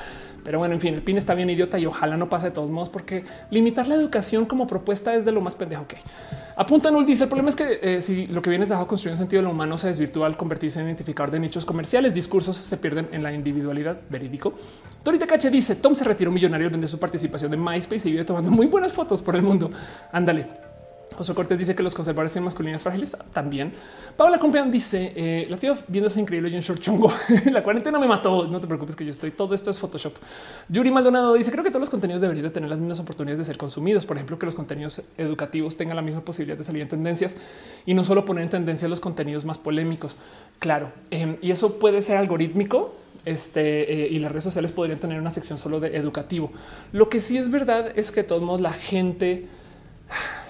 [0.43, 2.69] Pero bueno, en fin, el pin está bien idiota y ojalá no pase de todos
[2.69, 5.97] modos, porque limitar la educación como propuesta es de lo más pendejo que
[6.55, 6.91] apunta.
[6.91, 9.17] Null dice el problema es que eh, si lo que viene es dejado construir un
[9.17, 12.77] sentido de lo humano se desvirtúa al convertirse en identificador de nichos comerciales, discursos se
[12.77, 14.53] pierden en la individualidad verídico.
[15.03, 18.25] Torita Cache dice Tom se retiró millonario al vender su participación de MySpace y vive
[18.25, 19.71] tomando muy buenas fotos por el mundo.
[20.11, 20.72] Ándale.
[21.17, 23.71] José Cortés dice que los conservadores tienen masculinas frágiles también.
[24.17, 27.13] Paula Confian dice eh, la tío viendo ese increíble y un short chungo.
[27.51, 28.47] la cuarentena me mató.
[28.47, 29.31] No te preocupes que yo estoy.
[29.31, 30.13] Todo esto es Photoshop.
[30.69, 33.45] Yuri Maldonado dice creo que todos los contenidos deberían de tener las mismas oportunidades de
[33.45, 34.05] ser consumidos.
[34.05, 37.37] Por ejemplo, que los contenidos educativos tengan la misma posibilidad de salir en tendencias
[37.85, 40.17] y no solo poner en tendencia los contenidos más polémicos.
[40.59, 45.31] Claro, em, y eso puede ser algorítmico Este y las redes sociales podrían tener una
[45.31, 46.51] sección solo de educativo.
[46.91, 49.47] Lo que sí es verdad es que de todos modos la gente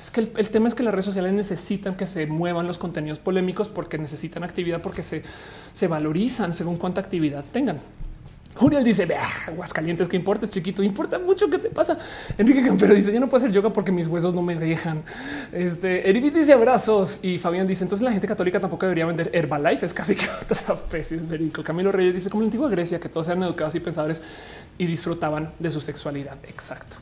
[0.01, 3.19] es que el, tema es que las redes sociales necesitan que se muevan los contenidos
[3.19, 5.23] polémicos porque necesitan actividad, porque se,
[5.71, 7.79] se valorizan según cuánta actividad tengan.
[8.59, 9.07] Uriel dice,
[9.47, 11.97] Aguascalientes, que importa, es chiquito, importa mucho qué te pasa.
[12.37, 15.03] Enrique Campero dice, yo no puedo hacer yoga porque mis huesos no me dejan.
[15.51, 19.85] Este Eribit dice abrazos y Fabián dice, entonces la gente católica tampoco debería vender Herbalife,
[19.85, 21.63] es casi que otra es verico.
[21.63, 24.21] Camilo Reyes dice, como la antigua Grecia, que todos eran educados y pensadores
[24.77, 26.37] y disfrutaban de su sexualidad.
[26.43, 26.97] Exacto.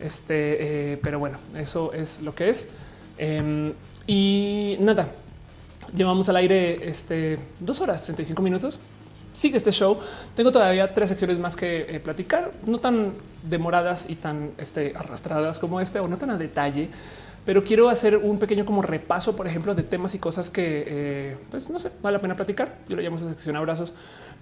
[0.00, 2.68] Este, eh, pero bueno, eso es lo que es.
[3.18, 3.72] Em,
[4.06, 5.08] y nada,
[5.94, 8.78] llevamos al aire este dos horas, 35 minutos.
[9.32, 9.98] Sigue este show.
[10.36, 15.58] Tengo todavía tres secciones más que eh, platicar, no tan demoradas y tan este, arrastradas
[15.58, 16.88] como este, o no tan a detalle,
[17.44, 21.36] pero quiero hacer un pequeño como repaso, por ejemplo, de temas y cosas que eh,
[21.50, 22.78] pues no sé, vale la pena platicar.
[22.88, 23.92] Yo lo llamo esa sección abrazos.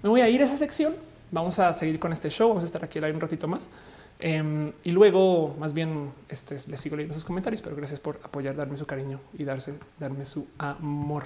[0.03, 0.95] Me voy a ir a esa sección.
[1.31, 2.49] Vamos a seguir con este show.
[2.49, 3.69] Vamos a estar aquí un ratito más.
[4.19, 8.55] Em, y luego, más bien, este, les sigo leyendo sus comentarios, pero gracias por apoyar,
[8.55, 11.25] darme su cariño y darse, darme su amor,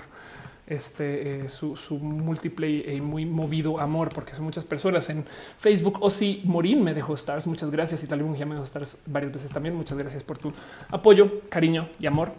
[0.65, 5.25] este, eh, su, su, múltiple y muy movido amor, porque son muchas personas en
[5.57, 5.99] Facebook.
[6.01, 8.03] O si Morín me dejó stars, muchas gracias.
[8.03, 9.75] Y tal vez me dejó stars varias veces también.
[9.75, 10.51] Muchas gracias por tu
[10.89, 12.33] apoyo, cariño y amor.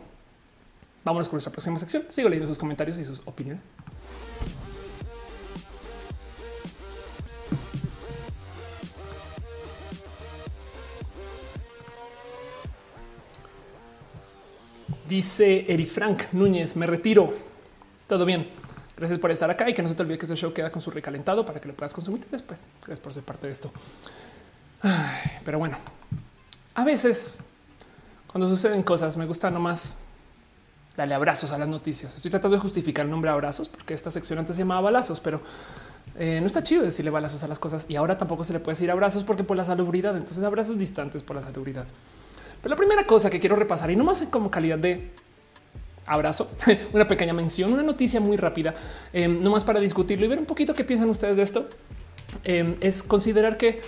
[1.04, 2.02] Vámonos con nuestra próxima sección.
[2.10, 3.62] Sigo leyendo sus comentarios y sus opiniones.
[15.08, 17.32] Dice Eri Frank Núñez, me retiro.
[18.06, 18.50] Todo bien.
[18.96, 20.82] Gracias por estar acá y que no se te olvide que este show queda con
[20.82, 22.66] su recalentado para que lo puedas consumir después.
[22.80, 23.70] Gracias por ser parte de esto.
[25.44, 25.78] pero bueno,
[26.74, 27.44] a veces
[28.26, 29.96] cuando suceden cosas me gusta nomás
[30.96, 32.14] darle abrazos a las noticias.
[32.14, 35.40] Estoy tratando de justificar el nombre abrazos porque esta sección antes se llamaba balazos, pero
[36.18, 38.74] eh, no está chido decirle balazos a las cosas y ahora tampoco se le puede
[38.74, 40.16] decir abrazos porque por la salubridad.
[40.16, 41.86] Entonces abrazos distantes por la salubridad.
[42.62, 45.10] Pero la primera cosa que quiero repasar y no más como calidad de
[46.06, 46.50] abrazo,
[46.92, 48.74] una pequeña mención, una noticia muy rápida,
[49.12, 51.68] eh, no más para discutirlo y ver un poquito qué piensan ustedes de esto,
[52.44, 53.80] em, es considerar que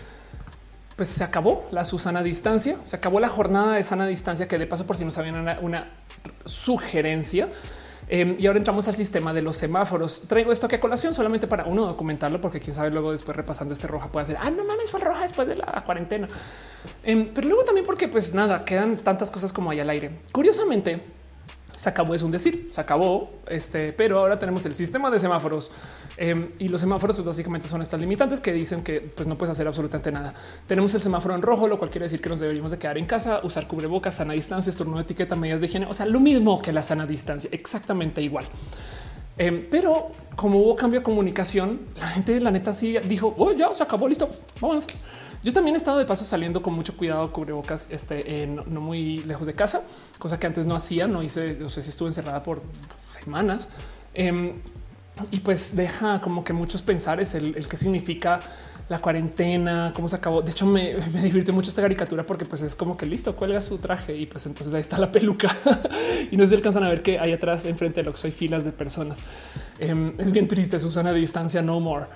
[0.97, 4.67] pues se acabó la Susana distancia, se acabó la jornada de sana distancia, que de
[4.67, 5.89] paso por si no sabían una
[6.45, 7.49] sugerencia
[8.13, 10.23] Em, y ahora entramos al sistema de los semáforos.
[10.27, 13.73] Traigo esto aquí a colación solamente para uno documentarlo, porque quién sabe luego después repasando
[13.73, 16.27] este roja puede ser, ah, no mames, fue roja después de la cuarentena.
[17.05, 20.11] Em, pero luego también porque pues nada, quedan tantas cosas como hay al aire.
[20.33, 21.01] Curiosamente,
[21.81, 25.71] se acabó, es un decir, se acabó, este, pero ahora tenemos el sistema de semáforos
[26.19, 29.53] em, y los semáforos pues, básicamente son estas limitantes que dicen que pues, no puedes
[29.53, 30.35] hacer absolutamente nada.
[30.67, 33.07] Tenemos el semáforo en rojo, lo cual quiere decir que nos deberíamos de quedar en
[33.07, 36.71] casa, usar cubrebocas, sana distancia, estornudo etiqueta, medidas de higiene, o sea, lo mismo que
[36.71, 38.45] la sana distancia, exactamente igual.
[39.39, 43.75] Em, pero como hubo cambio de comunicación, la gente la neta sí dijo, oh, ya
[43.75, 44.29] se acabó, listo,
[44.61, 44.85] vamos.
[45.43, 49.47] Yo también he estado de paso saliendo con mucho cuidado, cubrebocas, este, no, muy lejos
[49.47, 49.83] de casa,
[50.19, 52.61] cosa que antes no hacía, no hice, no sé si estuve encerrada por
[53.09, 53.69] semanas.
[54.13, 54.53] Em,
[55.31, 58.41] y pues deja como que muchos pensar es el, que significa
[58.91, 60.43] la cuarentena, cómo se acabó.
[60.43, 63.79] De hecho, me, me mucho esta caricatura porque pues es como que listo, cuelga su
[63.79, 65.57] traje y pues entonces ahí está la peluca
[66.31, 68.65] y no se alcanzan a ver que hay atrás enfrente de lo que soy filas
[68.65, 69.21] de personas.
[69.79, 72.07] Em, es bien triste, Susana de distancia, no more.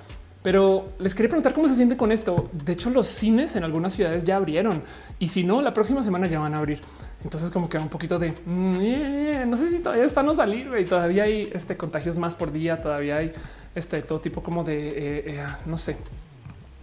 [0.45, 2.51] Pero les quería preguntar cómo se siente con esto.
[2.53, 4.83] De hecho, los cines en algunas ciudades ya abrieron
[5.19, 6.83] y si no, la próxima semana ya van a abrir.
[7.25, 10.71] Entonces, como que un poquito de mm, eh, no sé si todavía están a salir
[10.79, 12.83] y todavía hay este contagios más por día.
[12.83, 13.33] Todavía hay
[13.75, 15.97] este todo tipo como de eh, eh, no sé.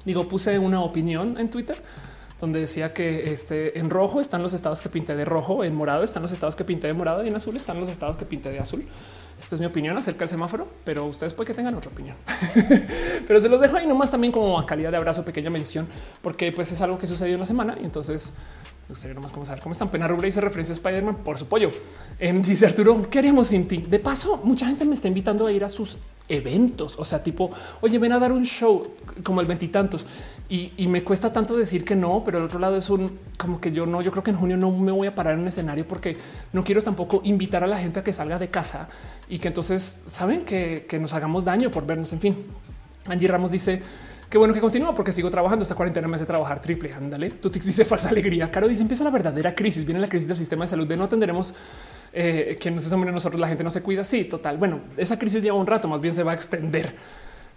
[0.05, 1.79] Digo, puse una opinión en Twitter
[2.41, 6.03] donde decía que este en rojo están los estados que pinté de rojo, en morado
[6.03, 8.51] están los estados que pinté de morado y en azul están los estados que pinté
[8.51, 8.83] de azul.
[9.41, 12.15] Esta es mi opinión acerca del semáforo, pero ustedes pueden que tengan otra opinión.
[13.27, 15.87] pero se los dejo ahí nomás también como a calidad de abrazo, pequeña mención,
[16.21, 18.33] porque pues es algo que sucedió en la semana y entonces
[18.87, 19.89] me gustaría nomás saber cómo están.
[19.89, 21.71] Pena Rubra dice referencia a Spider-Man por su pollo.
[22.19, 23.77] Em, dice Arturo, ¿qué haremos sin ti?
[23.77, 26.95] De paso, mucha gente me está invitando a ir a sus eventos.
[26.97, 30.05] O sea, tipo, oye, ven a dar un show como el veintitantos
[30.53, 33.71] y, me cuesta tanto decir que no, pero el otro lado es un como que
[33.71, 36.17] yo no, yo creo que en junio no me voy a parar en escenario porque
[36.51, 38.89] no quiero tampoco invitar a la gente a que salga de casa
[39.29, 42.11] y que entonces saben que, que nos hagamos daño por vernos.
[42.11, 42.45] En fin,
[43.07, 43.81] Angie Ramos dice
[44.29, 45.63] qué bueno que continúa porque sigo trabajando.
[45.63, 46.91] Esta cuarentena me hace trabajar triple.
[46.91, 48.51] Ándale, tú te dice falsa alegría.
[48.51, 49.85] Caro dice empieza la verdadera crisis.
[49.85, 51.55] Viene la crisis del sistema de salud de no atenderemos
[52.11, 54.03] eh, que nosotros la gente no se cuida.
[54.03, 54.57] Sí, total.
[54.57, 56.93] Bueno, esa crisis lleva un rato, más bien se va a extender.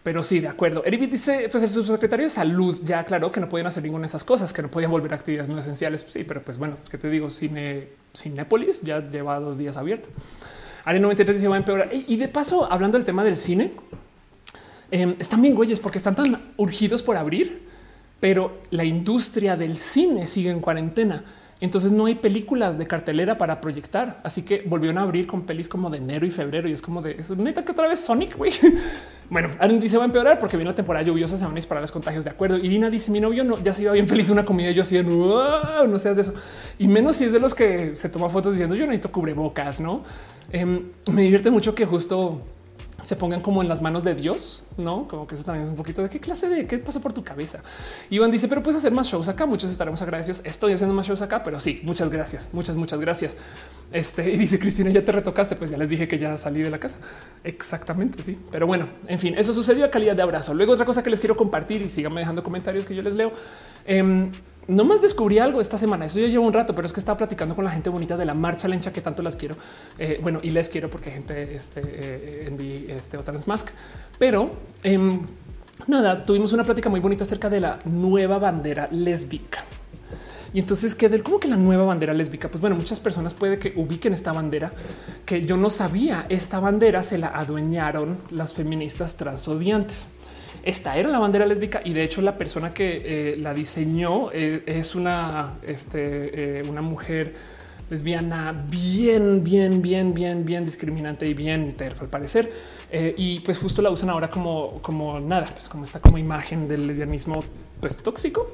[0.05, 0.85] Pero sí, de acuerdo.
[0.85, 4.09] Eric dice, pues el subsecretario de salud ya aclaró que no pueden hacer ninguna de
[4.09, 6.05] esas cosas, que no podían volver a actividades no esenciales.
[6.07, 10.11] Sí, pero pues bueno, que te digo, cine, Cinépolis ya lleva dos días abierto.
[10.85, 11.89] Ari 93 dice va a empeorar.
[11.91, 13.73] Y de paso, hablando del tema del cine,
[14.91, 17.63] Em, están bien güeyes porque están tan urgidos por abrir,
[18.21, 21.25] pero la industria del cine sigue en cuarentena.
[21.61, 24.21] Entonces no hay películas de cartelera para proyectar.
[24.23, 26.69] Así que volvieron a abrir con pelis como de enero y febrero.
[26.69, 27.35] Y es como de eso.
[27.35, 28.53] Neta que otra vez Sonic, güey.
[29.31, 31.83] Bueno, Aaron dice va a empeorar porque viene la temporada lluviosa, se van a disparar
[31.83, 32.25] los contagios.
[32.25, 32.57] De acuerdo.
[32.59, 34.71] Irina dice mi novio no, ya se iba bien feliz una comida.
[34.71, 36.35] Y yo así no seas de eso.
[36.79, 40.05] Y menos si es de los que se toma fotos diciendo yo necesito cubrebocas, no?
[40.53, 42.41] Em, me divierte mucho que justo
[43.05, 45.77] se pongan como en las manos de Dios, no como que eso también es un
[45.77, 47.63] poquito de qué clase de qué pasa por tu cabeza.
[48.11, 49.47] Iván dice, pero puedes hacer más shows acá.
[49.47, 50.41] Muchos estaremos agradecidos.
[50.45, 53.37] Estoy haciendo más shows acá, pero sí, muchas gracias, muchas, muchas gracias.
[53.93, 55.57] Este y dice Cristina, ya te retocaste.
[55.57, 56.99] Pues ya les dije que ya salí de la casa.
[57.45, 58.23] Exactamente.
[58.23, 60.55] Sí, pero bueno, en fin, eso sucedió a calidad de abrazo.
[60.55, 63.33] Luego, otra cosa que les quiero compartir y síganme dejando comentarios que yo les leo.
[63.87, 64.31] Eh,
[64.69, 66.07] no más descubrí algo esta semana.
[66.07, 68.25] Eso yo llevo un rato, pero es que estaba platicando con la gente bonita de
[68.25, 69.57] la marcha lencha que tanto las quiero.
[69.99, 73.69] Eh, bueno, y les quiero porque gente este, eh, en este, o Transmask.
[74.19, 74.51] Pero
[74.83, 75.21] em,
[75.87, 79.65] nada, tuvimos una plática muy bonita acerca de la nueva bandera lésbica.
[80.55, 83.59] Y entonces que del cómo que la nueva bandera lésbica, pues bueno, muchas personas puede
[83.59, 84.73] que ubiquen esta bandera
[85.27, 86.27] que yo no sabía.
[86.29, 90.07] Esta bandera se la adueñaron las feministas transodiantes.
[90.65, 94.63] Esta era la bandera lésbica y de hecho la persona que eh, la diseñó eh,
[94.65, 97.35] es una, este, eh, una mujer
[97.91, 102.51] lesbiana bien, bien, bien, bien, bien discriminante y bien terfa al parecer.
[102.91, 106.87] y pues justo la usan ahora como, como nada, pues como está como imagen del
[106.87, 107.45] lesbianismo
[107.81, 108.51] pues tóxico.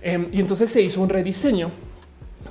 [0.00, 1.70] Em, y entonces se hizo un rediseño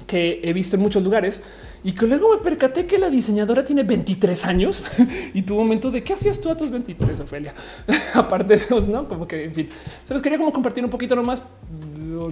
[0.08, 1.42] que he visto en muchos lugares
[1.84, 4.84] y que luego me percaté que la diseñadora tiene 23 años
[5.34, 7.54] y un momento de qué hacías tú a tus 23, Ofelia.
[8.14, 9.70] Aparte de los, no como que en fin,
[10.04, 11.42] se los quería como compartir un poquito nomás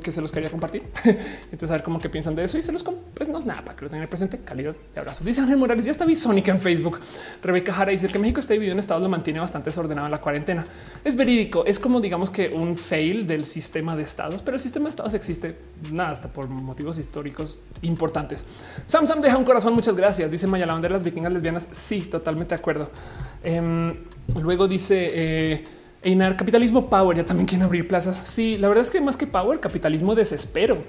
[0.01, 0.83] que se los quería compartir.
[1.51, 3.61] Entonces, a ver cómo que piensan de eso y se los pues no es nada
[3.63, 4.39] para que lo tengan presente.
[4.39, 5.23] Calidad de abrazo.
[5.23, 6.99] Dice Ángel Morales, ya está bisónica en Facebook.
[7.41, 10.21] Rebeca Jara dice que México está dividido en estados, lo mantiene bastante desordenado en la
[10.21, 10.65] cuarentena.
[11.03, 11.65] Es verídico.
[11.65, 15.13] Es como digamos que un fail del sistema de estados, pero el sistema de estados
[15.13, 15.57] existe
[15.91, 18.45] nada hasta por motivos históricos importantes.
[18.85, 19.73] Sam deja un corazón.
[19.73, 20.31] Muchas gracias.
[20.31, 21.67] Dice Maya, las vikingas lesbianas.
[21.71, 22.91] Sí, totalmente de acuerdo.
[23.43, 23.95] Em,
[24.41, 25.63] luego dice eh,
[26.03, 28.19] Einar, capitalismo power, ya también quieren abrir plazas.
[28.25, 30.83] Sí, la verdad es que más que power, capitalismo desespero.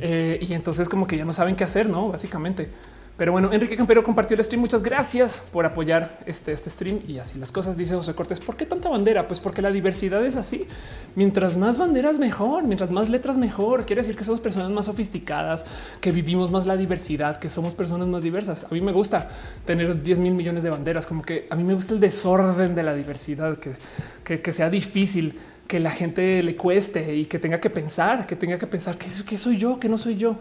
[0.00, 2.08] Eh, y entonces como que ya no saben qué hacer, ¿no?
[2.08, 2.70] Básicamente.
[3.16, 4.60] Pero bueno, Enrique Campero compartió el stream.
[4.60, 7.76] Muchas gracias por apoyar este, este stream y así las cosas.
[7.76, 9.28] Dice José Cortés, ¿por qué tanta bandera?
[9.28, 10.66] Pues porque la diversidad es así.
[11.14, 12.64] Mientras más banderas, mejor.
[12.64, 13.84] Mientras más letras, mejor.
[13.84, 15.66] Quiere decir que somos personas más sofisticadas,
[16.00, 18.64] que vivimos más la diversidad, que somos personas más diversas.
[18.64, 19.28] A mí me gusta
[19.66, 22.82] tener 10 mil millones de banderas, como que a mí me gusta el desorden de
[22.82, 27.68] la diversidad, que, que, sea difícil que la gente le cueste y que tenga que
[27.68, 30.38] pensar, que tenga que pensar que soy yo, que no soy yo.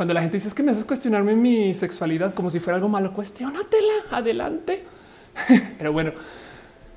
[0.00, 2.88] Cuando la gente dice es que me haces cuestionarme mi sexualidad como si fuera algo
[2.88, 4.82] malo, cuestionatela adelante.
[5.76, 6.12] Pero bueno,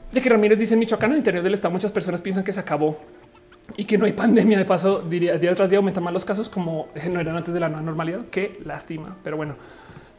[0.10, 2.62] de que Ramírez dice en Michoacán, el interior del estado, muchas personas piensan que se
[2.62, 2.98] acabó
[3.76, 4.58] y que no hay pandemia.
[4.58, 7.60] De paso, diría día tras día aumentan más los casos como no eran antes de
[7.60, 8.22] la normalidad.
[8.32, 9.18] Qué lástima.
[9.22, 9.58] Pero bueno,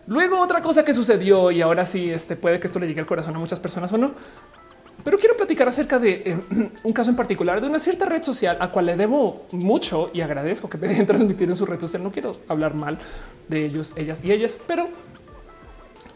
[0.07, 3.07] luego otra cosa que sucedió y ahora sí, este puede que esto le llegue al
[3.07, 4.13] corazón a muchas personas o no.
[5.03, 6.39] Pero quiero platicar acerca de eh,
[6.83, 10.21] un caso en particular de una cierta red social a cual le debo mucho y
[10.21, 12.03] agradezco que me dejen transmitir en su red social.
[12.03, 12.99] No quiero hablar mal
[13.49, 14.89] de ellos, ellas y ellas, pero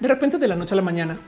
[0.00, 1.18] de repente de la noche a la mañana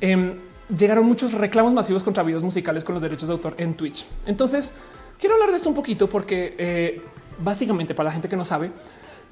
[0.00, 0.36] em,
[0.76, 4.06] llegaron muchos reclamos masivos contra videos musicales con los derechos de autor en Twitch.
[4.26, 4.72] Entonces
[5.18, 7.02] quiero hablar de esto un poquito porque eh,
[7.38, 8.70] básicamente para la gente que no sabe,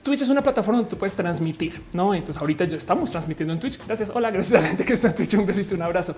[0.03, 2.15] Twitch es una plataforma donde tú puedes transmitir, no?
[2.15, 3.79] Entonces ahorita yo estamos transmitiendo en Twitch.
[3.85, 4.11] Gracias.
[4.15, 5.35] Hola, gracias a la gente que está en Twitch.
[5.35, 6.15] Un besito, un abrazo.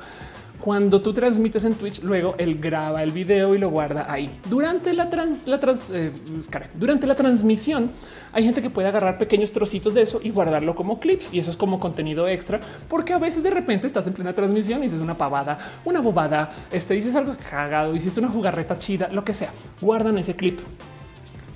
[0.61, 4.39] Cuando tú transmites en Twitch, luego él graba el video y lo guarda ahí.
[4.51, 6.13] Durante la, trans, la trans, eh,
[6.75, 7.91] durante la transmisión,
[8.31, 11.33] hay gente que puede agarrar pequeños trocitos de eso y guardarlo como clips.
[11.33, 14.81] Y eso es como contenido extra, porque a veces de repente estás en plena transmisión
[14.81, 19.25] y dices una pavada, una bobada, este dices algo cagado, hiciste una jugarreta chida, lo
[19.25, 19.51] que sea.
[19.81, 20.61] Guardan ese clip.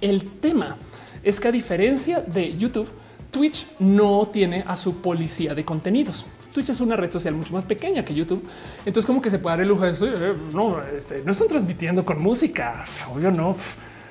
[0.00, 0.78] El tema
[1.22, 2.88] es que a diferencia de YouTube,
[3.30, 6.24] Twitch no tiene a su policía de contenidos.
[6.54, 8.40] Twitch es una red social mucho más pequeña que YouTube.
[8.86, 10.06] Entonces, como que se puede dar el lujo de eso.
[10.06, 12.84] Eh, no, este, no están transmitiendo con música.
[13.12, 13.56] Obvio, no.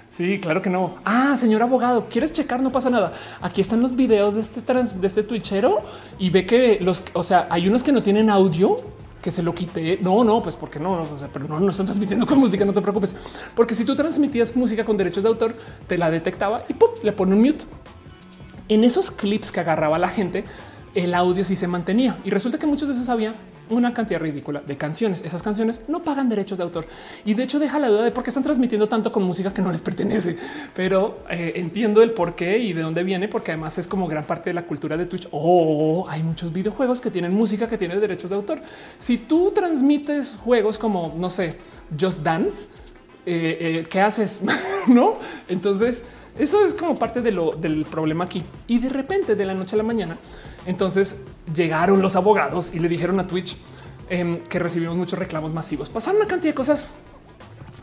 [0.09, 0.95] Sí, claro que no.
[1.05, 2.61] Ah, señor abogado, quieres checar?
[2.61, 3.13] No pasa nada.
[3.41, 5.83] Aquí están los videos de este trans, de este Twitchero
[6.19, 8.77] y ve que los, o sea, hay unos que no tienen audio
[9.22, 9.99] que se lo quite.
[10.01, 12.65] No, no, pues porque no, o sea, pero no, no están transmitiendo con música.
[12.65, 13.15] No te preocupes,
[13.55, 15.55] porque si tú transmitías música con derechos de autor,
[15.88, 16.89] te la detectaba y ¡pum!
[17.01, 17.63] le pone un mute.
[18.67, 20.43] En esos clips que agarraba la gente,
[20.95, 23.33] el audio sí se mantenía y resulta que muchos de esos había
[23.69, 25.22] una cantidad ridícula de canciones.
[25.22, 26.85] Esas canciones no pagan derechos de autor
[27.25, 29.61] y de hecho deja la duda de por qué están transmitiendo tanto con música que
[29.61, 30.38] no les pertenece,
[30.75, 34.25] pero eh, entiendo el por qué y de dónde viene, porque además es como gran
[34.25, 35.27] parte de la cultura de Twitch.
[35.31, 38.61] O oh, hay muchos videojuegos que tienen música que tiene derechos de autor.
[38.99, 41.55] Si tú transmites juegos como, no sé,
[41.99, 42.67] Just Dance,
[43.25, 44.41] eh, eh, ¿qué haces?
[44.88, 45.15] no?
[45.47, 46.03] Entonces,
[46.38, 48.43] eso es como parte de lo, del problema aquí.
[48.67, 50.17] Y de repente, de la noche a la mañana,
[50.66, 51.22] entonces
[51.53, 53.58] llegaron los abogados y le dijeron a Twitch
[54.09, 55.90] em, que recibimos muchos reclamos masivos.
[55.90, 56.92] Pasaron una cantidad de cosas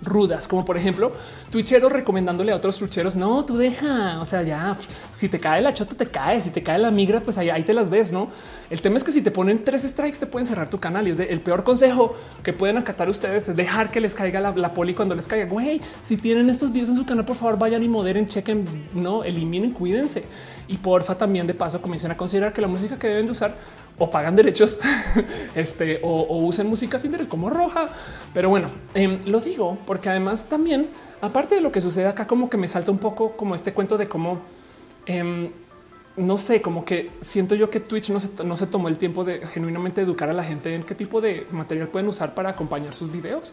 [0.03, 1.13] rudas, como por ejemplo,
[1.51, 4.77] twitcheros recomendándole a otros twitcheros, no, tú deja, o sea, ya,
[5.13, 7.75] si te cae la chota, te cae, si te cae la migra, pues ahí, te
[7.75, 8.29] las ves, ¿no?
[8.71, 11.11] El tema es que si te ponen tres strikes, te pueden cerrar tu canal y
[11.11, 14.53] es de, el peor consejo que pueden acatar ustedes es dejar que les caiga la,
[14.53, 15.47] la poli cuando les caiga.
[15.47, 19.25] Güey, si tienen estos videos en su canal, por favor, vayan y moderen, chequen, no,
[19.25, 20.25] eliminen, cuídense.
[20.71, 23.55] Y porfa, también de paso comiencen a considerar que la música que deben de usar
[23.99, 24.79] o pagan derechos
[25.55, 27.89] este, o, usen música sin derechos como roja.
[28.33, 30.89] Pero bueno, em, lo digo porque además también,
[31.21, 33.99] aparte de lo que sucede acá, como que me salta un poco como este cuento
[33.99, 34.41] de cómo
[35.07, 35.51] em,
[36.17, 39.25] no sé, como que siento yo que Twitch no se, no se tomó el tiempo
[39.25, 42.95] de genuinamente educar a la gente en qué tipo de material pueden usar para acompañar
[42.95, 43.53] sus videos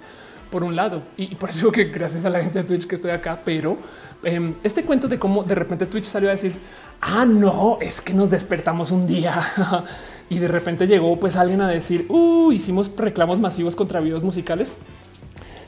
[0.50, 1.04] por un lado.
[1.18, 3.78] Y, por eso que gracias a la gente de Twitch que estoy acá, pero
[4.24, 6.54] em, este cuento de cómo de repente Twitch salió a decir
[7.02, 9.34] ah, no, es que nos despertamos un día.
[10.30, 14.74] Y de repente llegó pues alguien a decir, uh, hicimos reclamos masivos contra videos musicales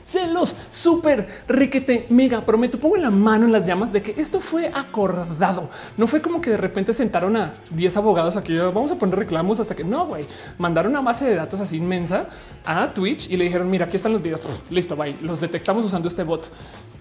[0.04, 2.78] se los súper riquete mega prometo.
[2.78, 5.70] Pongo la mano en las llamas de que esto fue acordado.
[5.96, 8.56] No fue como que de repente sentaron a 10 abogados aquí.
[8.56, 10.26] Vamos a poner reclamos hasta que no, güey.
[10.58, 12.26] Mandaron una base de datos así inmensa
[12.64, 14.40] a Twitch y le dijeron: Mira, aquí están los videos.
[14.70, 15.16] listo, bye.
[15.22, 16.50] Los detectamos usando este bot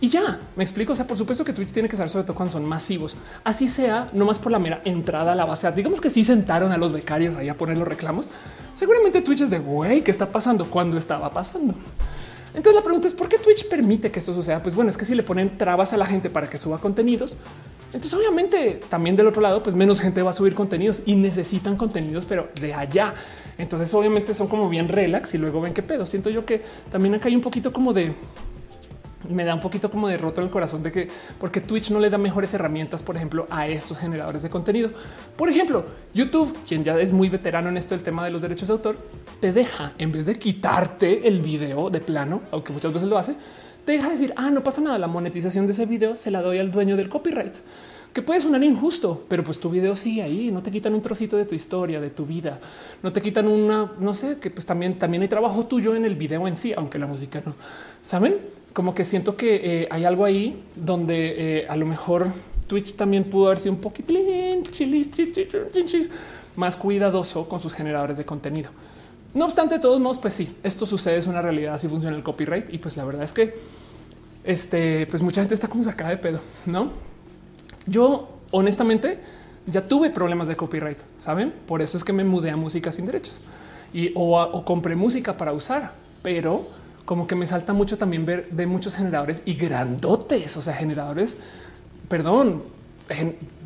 [0.01, 0.93] y ya me explico.
[0.93, 3.15] O sea, por supuesto que Twitch tiene que ser sobre todo cuando son masivos.
[3.43, 5.71] Así sea, no más por la mera entrada a la base.
[5.71, 8.29] Digamos que sí sentaron a los becarios ahí a poner los reclamos.
[8.73, 10.59] Seguramente Twitch es de güey, ¿qué está pasando?
[10.69, 11.73] cuando estaba pasando?
[12.53, 14.61] Entonces la pregunta es por qué Twitch permite que eso suceda?
[14.61, 17.37] Pues bueno, es que si le ponen trabas a la gente para que suba contenidos,
[17.87, 21.75] entonces obviamente también del otro lado, pues menos gente va a subir contenidos y necesitan
[21.75, 23.15] contenidos, pero de allá.
[23.57, 26.05] Entonces obviamente son como bien relax y luego ven qué pedo.
[26.05, 26.61] Siento yo que
[26.91, 28.13] también acá hay un poquito como de
[29.27, 31.07] me da un poquito como de roto el corazón de que
[31.39, 34.91] porque Twitch no le da mejores herramientas, por ejemplo, a estos generadores de contenido.
[35.35, 38.67] Por ejemplo, YouTube, quien ya es muy veterano en esto del tema de los derechos
[38.69, 38.97] de autor,
[39.41, 43.35] te deja en vez de quitarte el video de plano, aunque muchas veces lo hace,
[43.85, 46.59] te deja decir, ah, no pasa nada, la monetización de ese video se la doy
[46.59, 47.55] al dueño del copyright
[48.13, 51.37] que puede sonar injusto, pero pues tu video sigue ahí, no te quitan un trocito
[51.37, 52.59] de tu historia, de tu vida,
[53.03, 56.15] no te quitan una, no sé, que pues también, también hay trabajo tuyo en el
[56.15, 57.53] video en sí, aunque la música no.
[58.01, 58.37] ¿Saben?
[58.73, 62.27] Como que siento que eh, hay algo ahí donde eh, a lo mejor
[62.67, 64.63] Twitch también pudo haber sido un poquitín
[66.55, 68.71] más cuidadoso con sus generadores de contenido.
[69.33, 72.23] No obstante, de todos modos, pues sí, esto sucede, es una realidad, así funciona el
[72.23, 73.55] copyright y pues la verdad es que
[74.43, 77.08] este, pues mucha gente está como sacada de pedo, ¿no?
[77.89, 79.19] Yo honestamente
[79.65, 81.53] ya tuve problemas de copyright, saben?
[81.67, 83.41] Por eso es que me mudé a música sin derechos
[83.93, 86.67] y o, compré música para usar, pero
[87.05, 91.37] como que me salta mucho también ver de muchos generadores y grandotes, o sea, generadores,
[92.07, 92.63] perdón,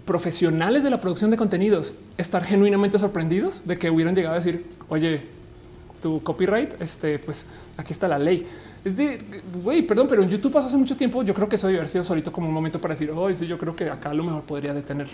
[0.06, 4.66] profesionales de la producción de contenidos, estar genuinamente sorprendidos de que hubieran llegado a decir,
[4.88, 5.22] oye,
[6.02, 8.48] tu copyright, este, pues aquí está la ley.
[8.86, 9.20] Es de
[9.64, 11.24] güey, perdón, pero en YouTube pasó hace mucho tiempo.
[11.24, 13.48] Yo creo que eso debe haber sido solito como un momento para decir, hoy sí,
[13.48, 15.14] yo creo que acá lo mejor podría detenerlo.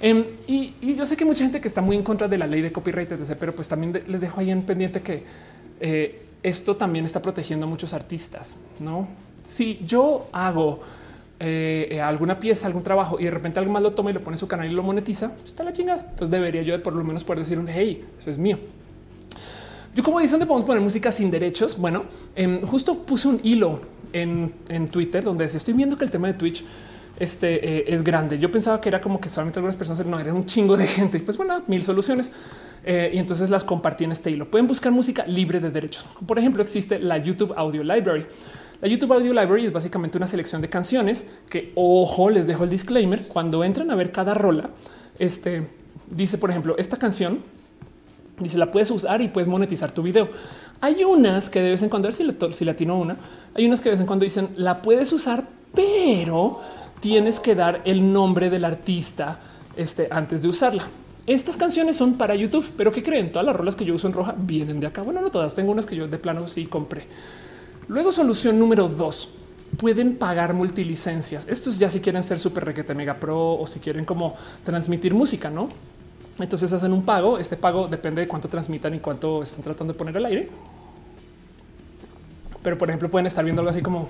[0.00, 2.60] Em, y, yo sé que mucha gente que está muy en contra de la ley
[2.60, 3.08] de copyright,
[3.38, 5.24] pero pues también les dejo ahí en pendiente que
[5.80, 8.56] eh, esto también está protegiendo a muchos artistas.
[8.80, 9.08] No,
[9.44, 10.80] si yo hago
[11.38, 14.34] eh, alguna pieza, algún trabajo y de repente alguien más lo toma y lo pone
[14.34, 16.06] en su canal y lo monetiza, pues está la chingada.
[16.10, 18.58] Entonces debería yo por lo menos poder decir un hey, eso es mío.
[19.94, 21.76] Yo como dice dónde podemos poner música sin derechos.
[21.76, 22.04] Bueno,
[22.64, 23.80] justo puse un hilo
[24.12, 24.52] en,
[24.90, 26.64] Twitter donde decía estoy viendo que el tema de Twitch
[27.18, 28.38] este eh, es grande.
[28.38, 31.18] Yo pensaba que era como que solamente algunas personas no eran un chingo de gente.
[31.18, 32.32] Y pues bueno, mil soluciones.
[32.84, 34.50] Eh, y entonces las compartí en este hilo.
[34.50, 36.06] Pueden buscar música libre de derechos.
[36.26, 38.26] Por ejemplo, existe la YouTube Audio Library.
[38.80, 42.70] La YouTube Audio Library es básicamente una selección de canciones que, ojo, les dejo el
[42.70, 43.28] disclaimer.
[43.28, 44.70] Cuando entran a ver cada rola,
[45.18, 45.68] este
[46.10, 47.40] dice, por ejemplo, esta canción
[48.42, 50.28] Dice la puedes usar y puedes monetizar tu video.
[50.80, 53.16] Hay unas que de vez en cuando, a ver si, le, si latino una,
[53.54, 56.60] hay unas que de vez en cuando dicen la puedes usar, pero
[57.00, 59.40] tienes que dar el nombre del artista
[59.76, 60.84] este, antes de usarla.
[61.26, 63.30] Estas canciones son para YouTube, pero ¿qué creen?
[63.30, 65.02] Todas las rolas que yo uso en roja vienen de acá.
[65.02, 67.06] Bueno, no todas, tengo unas que yo de plano sí compré.
[67.86, 69.28] Luego solución número dos,
[69.76, 71.46] pueden pagar multilicencias.
[71.48, 75.50] Estos ya si quieren ser súper requete mega pro o si quieren como transmitir música,
[75.50, 75.68] ¿no?
[76.38, 77.38] Entonces hacen un pago.
[77.38, 80.48] Este pago depende de cuánto transmitan y cuánto están tratando de poner al aire.
[82.62, 84.08] Pero por ejemplo, pueden estar viendo algo así como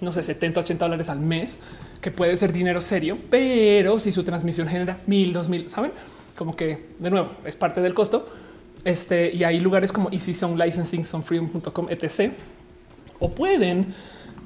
[0.00, 1.60] no sé, 70, 80 dólares al mes,
[2.00, 5.92] que puede ser dinero serio, pero si su transmisión genera mil, dos mil, saben,
[6.36, 8.28] como que de nuevo es parte del costo.
[8.84, 12.32] Este y hay lugares como Easy Sound Licensing, Sonfreedom.com, etc.
[13.18, 13.94] O pueden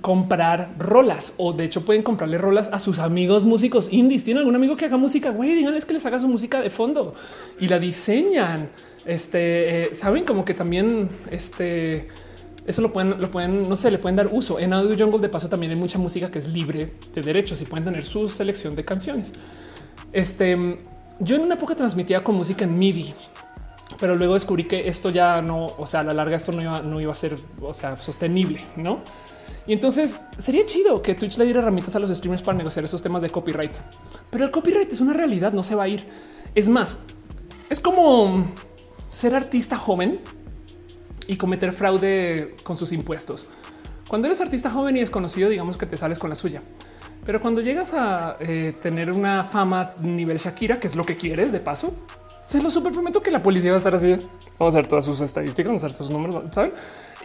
[0.05, 4.23] comprar rolas o de hecho pueden comprarle rolas a sus amigos músicos indies.
[4.23, 7.15] Tienen algún amigo que haga música, güey, díganles que les haga su música de fondo
[7.58, 8.68] y la diseñan.
[9.07, 12.08] Este eh, saben como que también este
[12.66, 14.58] eso lo pueden, lo pueden, no sé, le pueden dar uso.
[14.58, 17.65] En Audio Jungle, de paso, también hay mucha música que es libre de derechos y
[17.65, 19.33] pueden tener su selección de canciones.
[20.12, 20.78] Este,
[21.18, 23.15] yo en una época transmitía con música en MIDI,
[23.99, 26.83] pero luego descubrí que esto ya no, o sea, a la larga esto no iba,
[26.83, 29.00] no iba a ser, o sea, sostenible, no?
[29.66, 33.02] Y entonces sería chido que Twitch le diera herramientas a los streamers para negociar esos
[33.02, 33.73] temas de copyright,
[34.31, 36.06] pero el copyright es una realidad, no se va a ir.
[36.55, 36.98] Es más,
[37.70, 38.47] es como
[39.08, 40.20] ser artista joven
[41.26, 43.48] y cometer fraude con sus impuestos.
[44.08, 46.60] Cuando eres artista joven y desconocido, digamos que te sales con la suya.
[47.24, 51.52] Pero cuando llegas a eh, tener una fama nivel Shakira, que es lo que quieres
[51.52, 51.94] de paso,
[52.47, 54.16] se lo super prometo que la policía va a estar así.
[54.58, 56.73] Vamos a ver todas sus estadísticas, vamos a ver todos sus números, ¿saben?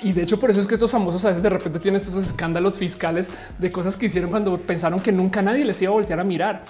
[0.02, 2.24] Y de hecho, por eso es que estos famosos a veces de repente tienen estos
[2.24, 6.20] escándalos fiscales de cosas que hicieron cuando pensaron que nunca nadie les iba a voltear
[6.20, 6.64] a mirar.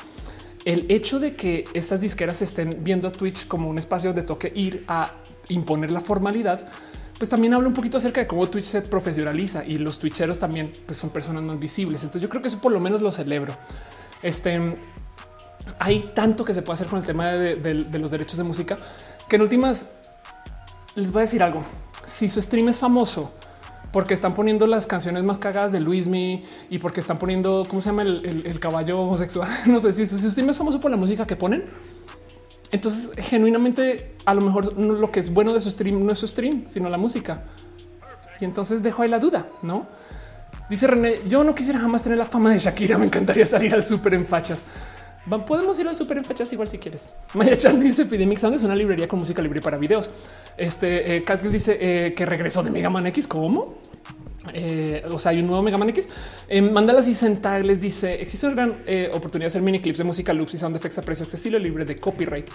[0.66, 4.52] El hecho de que estas disqueras estén viendo a Twitch como un espacio de toque
[4.56, 5.14] ir a
[5.48, 6.70] imponer la formalidad
[7.20, 10.72] pues también habla un poquito acerca de cómo Twitch se profesionaliza y los twitcheros también
[10.86, 12.02] pues, son personas más visibles.
[12.02, 13.54] Entonces yo creo que eso por lo menos lo celebro.
[14.24, 14.74] Este
[15.78, 18.78] hay tanto que se puede hacer con el tema de, los derechos de música
[19.28, 19.98] que en últimas
[20.96, 21.64] les voy a decir algo.
[22.10, 23.32] Si su stream es famoso
[23.92, 27.90] porque están poniendo las canciones más cagadas de Luismi y porque están poniendo cómo se
[27.90, 29.50] llama el, caballo homosexual.
[29.66, 31.64] No sé si su stream es famoso por la música que ponen
[32.72, 36.28] entonces, genuinamente, a lo mejor lo que es bueno de su stream no es su
[36.28, 37.44] stream, sino la música.
[38.40, 39.88] Y entonces dejo ahí la duda, ¿no?
[40.70, 43.84] Dice René, yo no quisiera jamás tener la fama de Shakira, me encantaría salir al
[43.84, 44.66] súper en fachas.
[45.38, 47.10] Podemos ir al súper en fachas igual si quieres.
[47.34, 50.10] Maya Chan dice Epidemic Sound es una librería con música libre para videos.
[50.58, 53.28] Este eh, dice eh, que regresó de Mega Man X.
[53.28, 53.78] ¿Cómo?
[54.54, 56.10] Eh, o sea, hay un nuevo Mega Man X.
[56.48, 59.98] Eh, Mandalas y Sentag les dice: Existe una gran eh, oportunidad de hacer mini clips
[59.98, 62.48] de música loops y sound effects a precio accesible libre de copyright.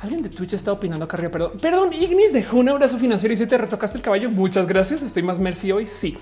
[0.00, 1.30] Alguien de Twitch está opinando acá arriba.
[1.30, 1.92] Perdón, perdón.
[1.92, 4.30] Ignis dejó un abrazo financiero y si te retocaste el caballo.
[4.30, 5.02] Muchas gracias.
[5.02, 5.86] Estoy más merci hoy.
[5.86, 6.16] Sí.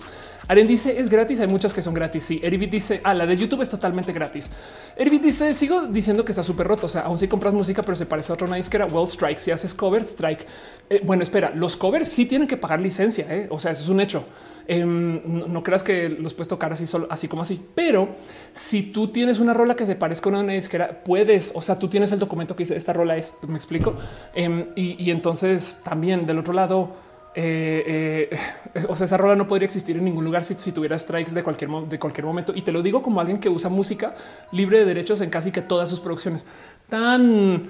[0.48, 1.40] Aren dice es gratis.
[1.40, 2.24] Hay muchas que son gratis.
[2.24, 4.50] Sí, Erivit dice a ah, la de YouTube es totalmente gratis.
[4.97, 6.86] Erivit dice sigo diciendo que está súper roto.
[6.86, 8.86] O sea, aún si compras música, pero se parece a otra una disquera.
[8.86, 9.39] Well, strike.
[9.39, 10.47] Si haces cover, strike.
[10.90, 13.26] Eh, bueno, espera, los covers sí tienen que pagar licencia.
[13.28, 13.47] ¿eh?
[13.50, 14.24] O sea, eso es un hecho.
[14.66, 15.20] Em,
[15.52, 17.60] no, creas que los puedes tocar así solo, así como así.
[17.74, 18.08] Pero
[18.52, 21.52] si tú tienes una rola que se parezca a una disquera, puedes.
[21.55, 23.34] O sea, tú tienes el documento que dice esta rola es.
[23.47, 23.97] Me explico.
[24.34, 28.31] Em, y entonces también del otro lado eh,
[28.75, 31.43] eh, o sea, esa rola no podría existir en ningún lugar si, tuviera strikes de
[31.43, 32.53] cualquier, de cualquier momento.
[32.55, 34.15] Y te lo digo como alguien que usa música
[34.53, 36.45] libre de derechos en casi que todas sus producciones.
[36.89, 37.69] Tan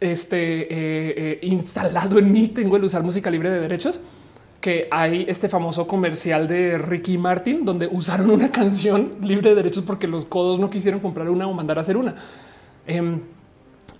[0.00, 4.00] este, eh, instalado en mí tengo el usar música libre de derechos
[4.60, 9.84] que hay este famoso comercial de Ricky Martin donde usaron una canción libre de derechos
[9.86, 12.14] porque los codos no quisieron comprar una o mandar a hacer una.
[12.86, 13.20] Em,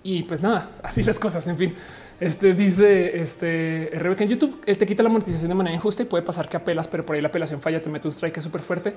[0.01, 1.47] y pues nada, así las cosas.
[1.47, 1.75] En fin,
[2.19, 6.05] este dice este Rebeca en YouTube eh, te quita la monetización de manera injusta y
[6.05, 8.61] puede pasar que apelas, pero por ahí la apelación falla, te mete un strike súper
[8.61, 8.93] fuerte.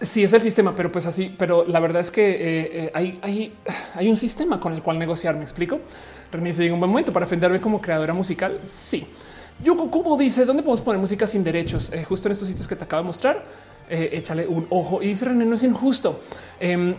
[0.00, 2.38] Sí, es el sistema, pero pues así, pero la verdad es que eh,
[2.72, 3.52] eh, hay, hay,
[3.94, 5.34] hay, un sistema con el cual negociar.
[5.34, 5.80] Me explico.
[6.30, 8.60] René llega un buen momento para ofenderme como creadora musical.
[8.64, 9.06] Sí.
[9.64, 12.84] Yuko Kubo dice dónde podemos poner música sin derechos, justo en estos sitios que te
[12.84, 13.44] acabo de mostrar.
[13.90, 15.02] Eh, échale un ojo.
[15.02, 16.20] Y dice René, no es injusto.
[16.60, 16.94] Em,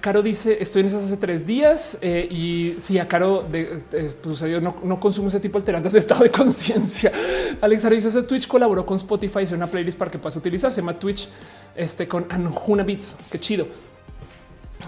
[0.00, 3.80] Caro dice, estoy en esas hace tres días eh, y si a Caro de,
[4.22, 7.12] sucedió, no, no consumo ese tipo de alterantes de estado de conciencia.
[7.60, 10.72] Alex dice, ese Twitch colaboró con Spotify, hizo una playlist para que puedas utilizar.
[10.72, 11.28] Se llama Twitch
[11.76, 13.16] este, con Anjuna Beats.
[13.30, 13.66] Qué chido.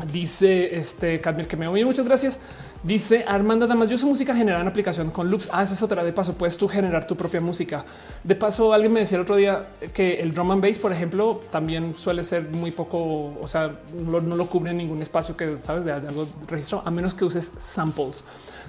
[0.04, 1.84] Dice este Cadmir que me oye.
[1.84, 2.38] Muchas gracias.
[2.82, 5.48] Dice Armanda Damas, yo uso música generada en aplicación con loops.
[5.52, 6.04] Ah, esa es otra.
[6.04, 7.84] De paso, puedes tú generar tu propia música.
[8.22, 11.40] De paso, alguien me decía el otro día que el drum and bass, por ejemplo,
[11.50, 15.84] también suele ser muy poco, o sea, no, lo cubre en ningún espacio que sabes
[15.84, 18.24] de, algo registro, a menos que uses samples.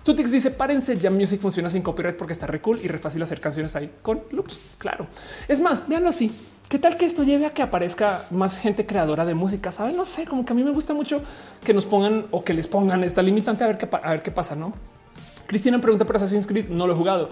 [0.08, 3.22] Tutix dice párense, ya music funciona sin copyright porque está re cool y re fácil
[3.24, 4.58] hacer canciones ahí con loops.
[4.78, 5.06] Claro.
[5.50, 6.32] Es más, véanlo así.
[6.70, 9.70] ¿Qué tal que esto lleve a que aparezca más gente creadora de música?
[9.70, 11.22] Saben, no sé, como que a mí me gusta mucho
[11.62, 14.32] que nos pongan o que les pongan esta limitante a ver qué, a ver qué
[14.32, 14.74] pasa, no?
[15.46, 17.30] Cristina pregunta por Assassin's Creed, no lo he jugado.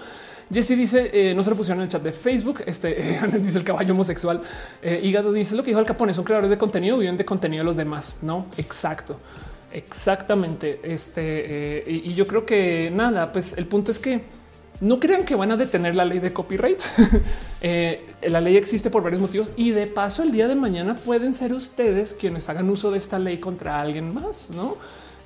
[0.53, 2.61] Jesse dice, eh, no se lo pusieron en el chat de Facebook.
[2.65, 2.93] Este
[3.39, 4.41] dice el caballo homosexual.
[4.81, 7.61] Eh, Hígado dice lo que dijo el Capone, son creadores de contenido, viven de contenido
[7.61, 8.17] de los demás.
[8.21, 9.17] No, exacto.
[9.75, 10.79] Exactamente.
[10.83, 14.21] Este, eh, y, yo creo que nada, pues el punto es que
[14.79, 16.81] no crean que van a detener la ley de copyright.
[17.61, 21.33] Eh, la ley existe por varios motivos y de paso el día de mañana pueden
[21.33, 24.77] ser ustedes quienes hagan uso de esta ley contra alguien más, ¿no?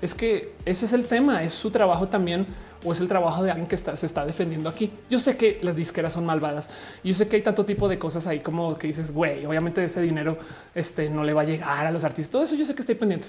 [0.02, 2.46] Es que ese es el tema, es su trabajo también
[2.86, 4.90] o es el trabajo de alguien que está, se está defendiendo aquí.
[5.10, 6.70] Yo sé que las disqueras son malvadas.
[7.04, 10.02] Yo sé que hay tanto tipo de cosas ahí como que dices, güey, obviamente ese
[10.02, 10.38] dinero
[10.74, 12.32] este, no le va a llegar a los artistas.
[12.32, 13.28] Todo eso yo sé que estoy pendiente.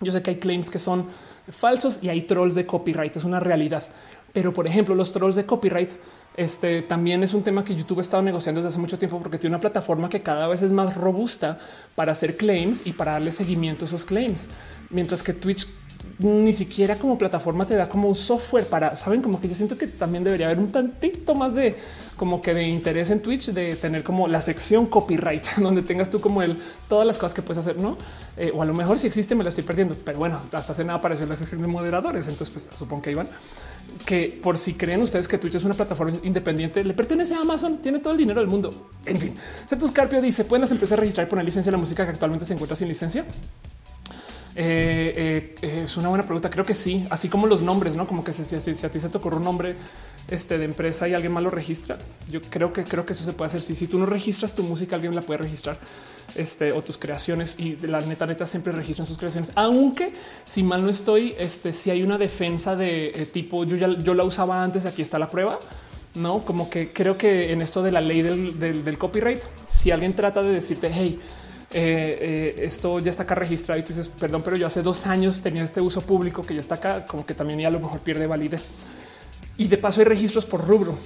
[0.00, 1.06] Yo sé que hay claims que son
[1.50, 3.16] falsos y hay trolls de copyright.
[3.16, 3.84] Es una realidad.
[4.32, 5.90] Pero por ejemplo, los trolls de copyright
[6.36, 9.36] este también es un tema que YouTube ha estado negociando desde hace mucho tiempo porque
[9.36, 11.58] tiene una plataforma que cada vez es más robusta
[11.94, 14.48] para hacer claims y para darle seguimiento a esos claims.
[14.90, 15.66] Mientras que Twitch
[16.20, 19.78] ni siquiera como plataforma te da como un software para, saben, como que yo siento
[19.78, 21.76] que también debería haber un tantito más de
[22.16, 26.20] como que de interés en Twitch de tener como la sección copyright donde tengas tú
[26.20, 26.54] como el
[26.88, 27.96] todas las cosas que puedes hacer, no?
[28.36, 30.84] Eh, o a lo mejor si existe me la estoy perdiendo, pero bueno, hasta hace
[30.84, 32.28] nada apareció la sección de moderadores.
[32.28, 33.26] Entonces, pues supongo que iban
[34.04, 37.78] que por si creen ustedes que Twitch es una plataforma independiente, le pertenece a Amazon,
[37.78, 38.88] tiene todo el dinero del mundo.
[39.06, 39.34] En fin,
[39.68, 42.52] Cetus Carpio dice: Pueden las empresas registrar y poner licencia la música que actualmente se
[42.52, 43.24] encuentra sin licencia.
[44.62, 46.50] Eh, eh, es una buena pregunta.
[46.50, 48.56] Creo que sí, así como los nombres, no como que si, si,
[48.86, 49.74] a ti se te ocurre un nombre
[50.28, 51.98] este, de empresa y alguien más lo registra.
[52.30, 53.62] Yo creo que creo que eso se puede hacer.
[53.62, 55.78] Si, si tú no registras tu música, alguien la puede registrar
[56.34, 59.50] este, o tus creaciones y la neta, neta siempre registran sus creaciones.
[59.54, 60.12] Aunque
[60.44, 64.12] si mal no estoy, este, si hay una defensa de eh, tipo yo ya yo
[64.12, 64.84] la usaba antes.
[64.84, 65.58] Aquí está la prueba
[66.16, 70.12] no como que creo que en esto de la ley del, del copyright, si alguien
[70.12, 71.20] trata de decirte, hey,
[71.72, 75.06] eh, eh, esto ya está acá registrado y tú dices, perdón, pero yo hace dos
[75.06, 77.78] años tenía este uso público que ya está acá, como que también ya a lo
[77.78, 78.70] mejor pierde validez.
[79.56, 80.98] Y de paso hay registros por rubro.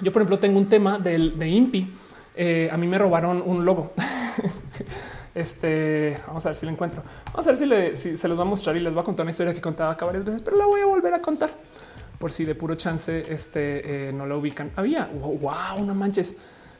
[0.00, 1.94] Yo, por ejemplo, tengo un tema del, de INPI.
[2.36, 3.92] Eh, a mí me robaron un logo.
[5.34, 7.02] este, vamos a ver si lo encuentro.
[7.32, 9.32] Vamos a ver si, se los va a mostrar y les voy a contar una
[9.32, 11.50] historia que contaba acá varias veces, pero la voy a volver a contar
[12.20, 14.70] por si de puro chance este, no la ubican.
[14.76, 16.36] Había, wow, no manches.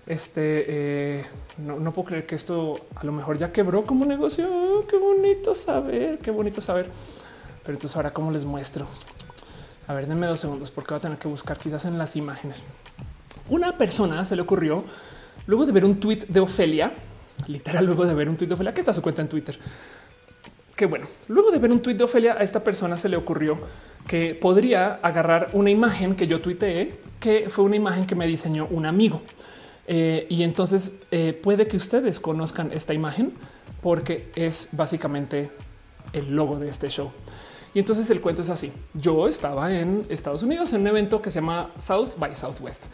[0.09, 1.25] Este eh,
[1.59, 4.49] no, puedo creer que esto a lo mejor ya quebró como negocio.
[4.89, 6.91] qué bonito saber, qué bonito saber.
[7.63, 8.87] Pero entonces ahora cómo les muestro.
[9.87, 12.65] A ver, denme dos segundos porque voy a tener que buscar quizás en las imágenes.
[13.51, 14.85] Una persona se le ocurrió
[15.47, 16.93] luego de ver un tweet de Ofelia,
[17.47, 19.59] literal, luego de ver un tweet de Ofelia, que está su cuenta en Twitter.
[20.75, 23.59] Que bueno, luego de ver un tweet de Ofelia, a esta persona se le ocurrió
[24.07, 28.67] que podría agarrar una imagen que yo tuiteé, que fue una imagen que me diseñó
[28.71, 29.23] un amigo.
[29.91, 33.33] Eh, y entonces eh, puede que ustedes conozcan esta imagen
[33.81, 35.51] porque es básicamente
[36.13, 37.11] el logo de este show.
[37.75, 38.71] Y entonces el cuento es así.
[38.93, 42.85] Yo estaba en Estados Unidos en un evento que se llama South by Southwest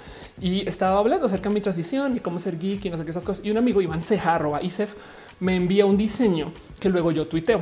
[0.41, 3.11] y estaba hablando acerca de mi transición y cómo ser geek y no sé qué
[3.11, 3.45] esas cosas.
[3.45, 4.95] Y un amigo Iván Ceja, arroba ISEF,
[5.41, 7.61] me envía un diseño que luego yo tuiteo.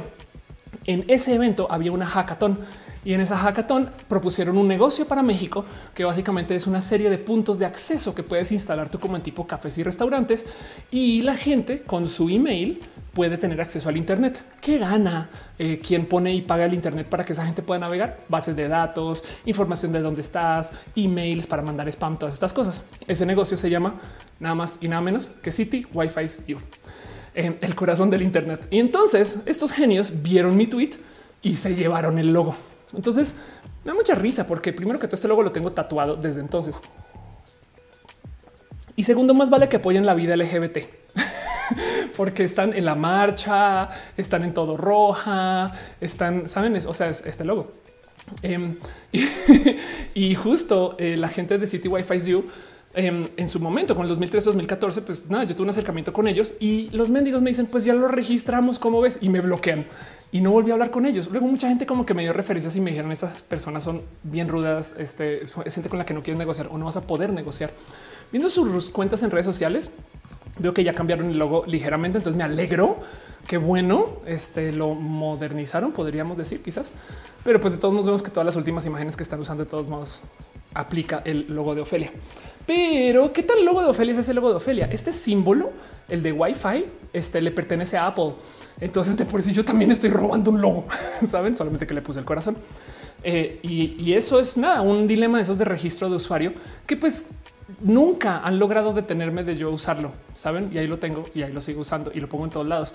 [0.86, 2.58] En ese evento había una hackathon
[3.04, 5.64] y en esa hackathon propusieron un negocio para México
[5.94, 9.22] que básicamente es una serie de puntos de acceso que puedes instalar tú como en
[9.22, 10.46] tipo cafés y restaurantes
[10.90, 12.80] y la gente con su email
[13.12, 14.42] puede tener acceso al Internet.
[14.60, 15.28] ¿Qué gana?
[15.58, 18.20] Eh, ¿Quién pone y paga el Internet para que esa gente pueda navegar?
[18.28, 22.82] Bases de datos, información de dónde estás, emails para mandar spam, todas estas cosas.
[23.06, 24.00] Ese negocio se llama
[24.40, 26.58] nada más y nada menos que City Wi-Fi U,
[27.34, 28.66] eh, el corazón del Internet.
[28.70, 30.92] Y entonces estos genios vieron mi tweet
[31.42, 32.56] y se llevaron el logo.
[32.94, 33.36] Entonces
[33.84, 36.76] me da mucha risa porque primero que todo este logo lo tengo tatuado desde entonces.
[38.94, 40.78] Y segundo, más vale que apoyen la vida LGBT
[42.16, 47.44] porque están en la marcha, están en todo roja, están, saben, o sea, es este
[47.44, 47.72] logo.
[48.42, 48.76] Em,
[50.14, 52.44] y, justo eh, la gente de City Wi-Fi U
[52.94, 56.54] em, en su momento, con el 2013-2014, pues nada, yo tuve un acercamiento con ellos
[56.60, 59.18] y los mendigos me dicen, pues ya lo registramos, ¿cómo ves?
[59.20, 59.86] Y me bloquean
[60.32, 61.28] y no volví a hablar con ellos.
[61.30, 64.48] Luego mucha gente como que me dio referencias y me dijeron estas personas son bien
[64.48, 67.30] rudas, este es gente con la que no quieres negociar o no vas a poder
[67.32, 67.70] negociar.
[68.32, 69.90] Viendo sus cuentas en redes sociales,
[70.58, 72.98] veo que ya cambiaron el logo ligeramente, entonces me alegro.
[73.46, 76.92] Qué bueno, este lo modernizaron, podríamos decir quizás,
[77.44, 79.70] pero pues de todos modos vemos que todas las últimas imágenes que están usando de
[79.70, 80.22] todos modos
[80.74, 82.12] aplica el logo de Ofelia.
[82.66, 84.88] Pero qué tal logo de Ofelia es ese logo de Ofelia?
[84.90, 85.72] Este símbolo,
[86.08, 88.32] el de Wi-Fi, este le pertenece a Apple.
[88.80, 90.86] Entonces de por sí yo también estoy robando un logo,
[91.26, 92.56] saben, solamente que le puse el corazón.
[93.24, 96.52] Eh, y, eso es nada, un dilema de esos de registro de usuario
[96.86, 97.26] que pues
[97.80, 100.70] nunca han logrado detenerme de yo usarlo, saben?
[100.72, 102.94] Y ahí lo tengo y ahí lo sigo usando y lo pongo en todos lados.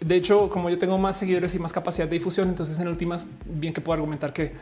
[0.00, 3.26] De hecho, como yo tengo más seguidores y más capacidad de difusión, entonces en últimas
[3.44, 4.52] bien que puedo argumentar que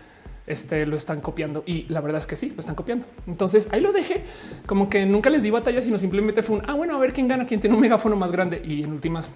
[0.46, 3.06] este lo están copiando y la verdad es que sí, lo están copiando.
[3.26, 4.24] Entonces ahí lo dejé
[4.66, 7.28] como que nunca les di batalla, sino simplemente fue un ah, bueno, a ver quién
[7.28, 9.30] gana, quién tiene un megáfono más grande y en últimas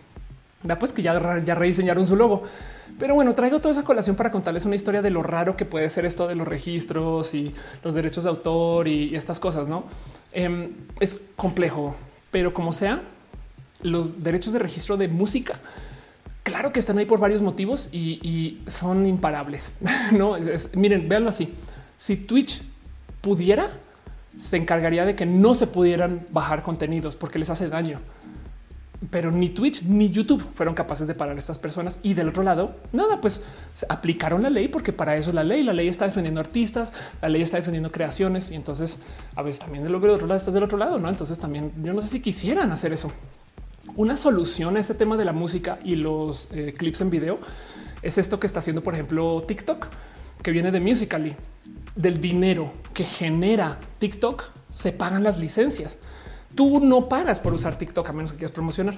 [0.62, 2.42] Da pues que ya, ya rediseñaron su logo.
[2.98, 5.88] Pero bueno, traigo toda esa colación para contarles una historia de lo raro que puede
[5.88, 9.84] ser esto de los registros y los derechos de autor y, estas cosas, ¿no?
[10.32, 10.64] Em,
[11.00, 11.96] es complejo,
[12.30, 13.02] pero como sea,
[13.80, 15.60] los derechos de registro de música,
[16.50, 19.76] claro que están ahí por varios motivos y, son imparables.
[20.12, 20.36] No,
[20.74, 21.54] miren, véanlo así.
[21.96, 22.62] Si Twitch
[23.20, 23.70] pudiera,
[24.36, 28.00] se encargaría de que no se pudieran bajar contenidos porque les hace daño
[29.08, 32.00] pero ni Twitch ni YouTube fueron capaces de parar a estas personas.
[32.02, 33.42] Y del otro lado, nada, pues
[33.88, 35.62] aplicaron la ley porque para eso es la ley.
[35.62, 38.98] La ley está defendiendo artistas, la ley está defendiendo creaciones y entonces
[39.34, 41.08] a veces también del otro lado estás del otro lado, no?
[41.08, 43.10] Entonces también yo no sé si quisieran hacer eso.
[43.96, 47.36] Una solución a este tema de la música y los eh, clips en video
[48.02, 49.86] es esto que está haciendo, por ejemplo, TikTok,
[50.42, 51.36] que viene de Musically.
[51.96, 55.98] Del dinero que genera TikTok se pagan las licencias
[56.54, 58.94] tú no pagas por usar TikTok a menos que quieras promocionar.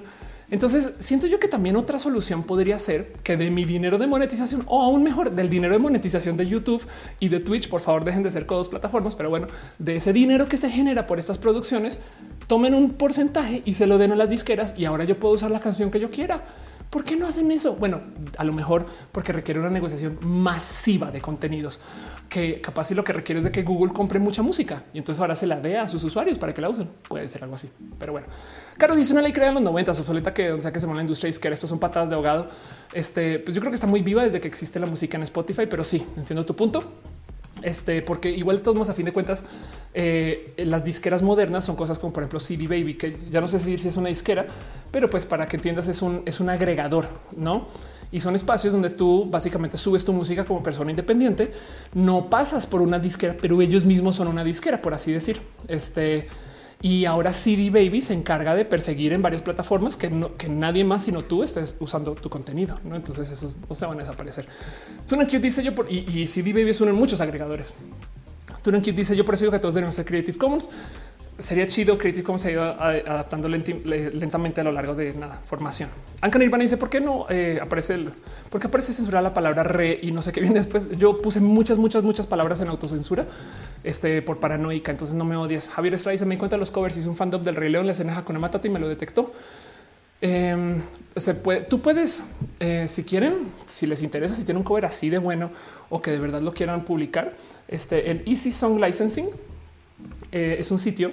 [0.53, 4.61] Entonces siento yo que también otra solución podría ser que de mi dinero de monetización
[4.67, 6.85] o aún mejor del dinero de monetización de YouTube
[7.19, 9.47] y de Twitch, por favor dejen de ser codos plataformas, pero bueno,
[9.79, 11.97] de ese dinero que se genera por estas producciones,
[12.45, 15.49] tomen un porcentaje y se lo den a las disqueras y ahora yo puedo usar
[15.49, 16.43] la canción que yo quiera.
[16.91, 17.75] ¿Por qué no hacen eso?
[17.77, 17.99] Bueno,
[18.37, 21.79] a lo mejor porque requiere una negociación masiva de contenidos
[22.33, 25.21] que capaz y lo que requiere es de que Google compre mucha música y entonces
[25.21, 26.89] ahora se la dé a sus usuarios para que la usen.
[27.07, 28.25] Puede ser algo así, pero bueno.
[28.75, 30.97] Carlos dice una ley creada en los 90 obsoleta que donde sea que se mueve
[30.97, 32.49] la industria que Estos son patadas de ahogado.
[32.91, 35.67] Este, pues yo creo que está muy viva desde que existe la música en Spotify,
[35.69, 36.83] pero sí entiendo tu punto.
[37.61, 39.43] Este, porque igual todos a fin de cuentas,
[39.93, 43.59] eh, las disqueras modernas son cosas como por ejemplo CD Baby, que ya no sé
[43.59, 44.47] si es una disquera,
[44.91, 47.05] pero pues para que entiendas es un, es un agregador,
[47.37, 47.67] no?
[48.13, 51.51] Y son espacios donde tú básicamente subes tu música como persona independiente.
[51.95, 55.41] No pasas por una disquera, pero ellos mismos son una disquera, por así decir.
[55.67, 56.29] Este
[56.79, 61.05] y ahora CD Baby se encarga de perseguir en varias plataformas que, que nadie más
[61.05, 62.77] sino tú estés usando tu contenido.
[62.83, 62.95] ¿no?
[62.95, 64.45] Entonces esos no se van a desaparecer.
[65.09, 67.73] Cute dice yo por, y, CD Baby es uno de muchos agregadores.
[68.63, 70.69] Cute dice yo por eso digo que todos debemos ser Creative Commons
[71.37, 75.89] sería chido Creative Commons se ha ido adaptando lentamente a lo largo de la formación.
[76.21, 78.11] Anka Nirvana dice por qué no eh, aparece el
[78.49, 80.89] por qué aparece censurar la palabra re y no sé qué viene después.
[80.97, 83.25] Yo puse muchas, muchas, muchas palabras en autocensura
[83.83, 84.91] este por paranoica.
[84.91, 85.67] Entonces no me odies.
[85.69, 86.97] Javier Estrada dice me cuenta los covers.
[86.97, 89.31] Hice un fandom del Rey León, la escena con Matata y me lo detectó.
[90.25, 90.81] Em,
[91.69, 92.23] tú puedes,
[92.61, 95.51] eh, si quieren, si les interesa, si tienen un cover así de bueno
[95.89, 97.33] o que de verdad lo quieran publicar,
[97.67, 99.29] este el Easy Song Licensing
[100.31, 101.11] eh, es un sitio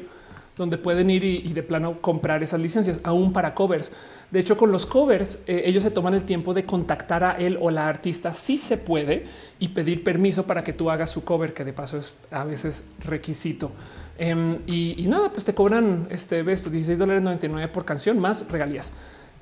[0.61, 3.91] donde pueden ir y, de plano comprar esas licencias, aún para covers.
[4.31, 7.59] De hecho, con los covers, eh, ellos se toman el tiempo de contactar a él
[7.61, 9.25] o la artista si se puede
[9.59, 12.85] y pedir permiso para que tú hagas su cover, que de paso es a veces
[13.01, 13.73] requisito.
[14.19, 18.93] Em, y, nada, pues te cobran este ves 16 dólares 99 por canción más regalías.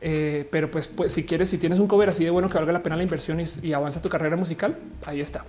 [0.01, 2.73] Eh, pero pues, pues, si quieres, si tienes un cover así de bueno que valga
[2.73, 5.45] la pena la inversión y, y avanza tu carrera musical, ahí está.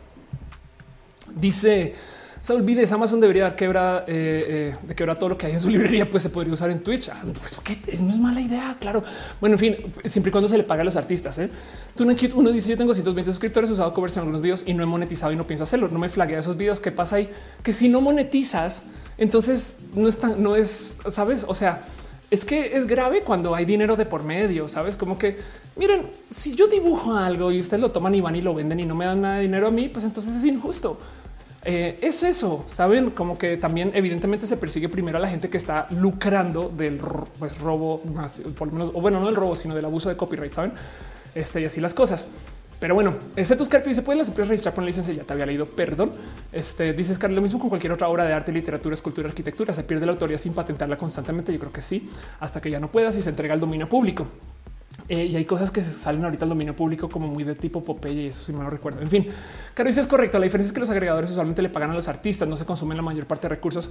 [1.35, 1.93] Dice
[2.41, 5.59] se olvides, Amazon debería dar quebra eh, eh, de quebrar todo lo que hay en
[5.59, 7.09] su librería, pues se podría usar en Twitch.
[7.09, 7.59] Ah, pues
[7.99, 9.03] no es mala idea, claro.
[9.41, 11.37] Bueno, en fin, siempre y cuando se le paga a los artistas.
[11.39, 11.49] ¿eh?
[11.95, 14.85] Tú uno dice yo tengo 120 suscriptores, usado covers en algunos videos y no he
[14.85, 15.89] monetizado y no pienso hacerlo.
[15.89, 16.79] No me flaguea esos videos.
[16.79, 17.29] ¿Qué pasa ahí?
[17.61, 18.85] Que si no monetizas,
[19.17, 21.45] entonces no es tan, no es, sabes?
[21.47, 21.83] O sea,
[22.31, 24.95] es que es grave cuando hay dinero de por medio, sabes?
[24.95, 25.37] Como que
[25.79, 28.85] miren, si yo dibujo algo y ustedes lo toman y van y lo venden y
[28.85, 30.99] no me dan nada de dinero a mí, pues entonces es injusto.
[31.65, 35.57] Eh, es eso, saben como que también evidentemente se persigue primero a la gente que
[35.57, 36.99] está lucrando del
[37.37, 40.15] pues, robo más, por lo menos, o bueno, no el robo, sino del abuso de
[40.15, 40.71] copyright, saben?
[41.35, 42.27] Este y así las cosas.
[42.79, 45.13] Pero bueno, ese tus y se pueden las empresas registrar con licencia.
[45.13, 46.11] Ya te había leído, perdón.
[46.51, 49.73] Este dices que lo mismo con cualquier otra obra de arte, literatura, escultura, arquitectura.
[49.73, 51.51] Se pierde la autoría sin patentarla constantemente.
[51.51, 54.27] Yo creo que sí, hasta que ya no puedas y se entrega al dominio público.
[55.07, 58.23] Eh, y hay cosas que salen ahorita al dominio público como muy de tipo Popeye
[58.23, 59.01] y eso sí me lo recuerdo.
[59.01, 59.27] En fin,
[59.73, 60.37] Caro dice es correcto.
[60.39, 62.97] La diferencia es que los agregadores usualmente le pagan a los artistas, no se consumen
[62.97, 63.89] la mayor parte de recursos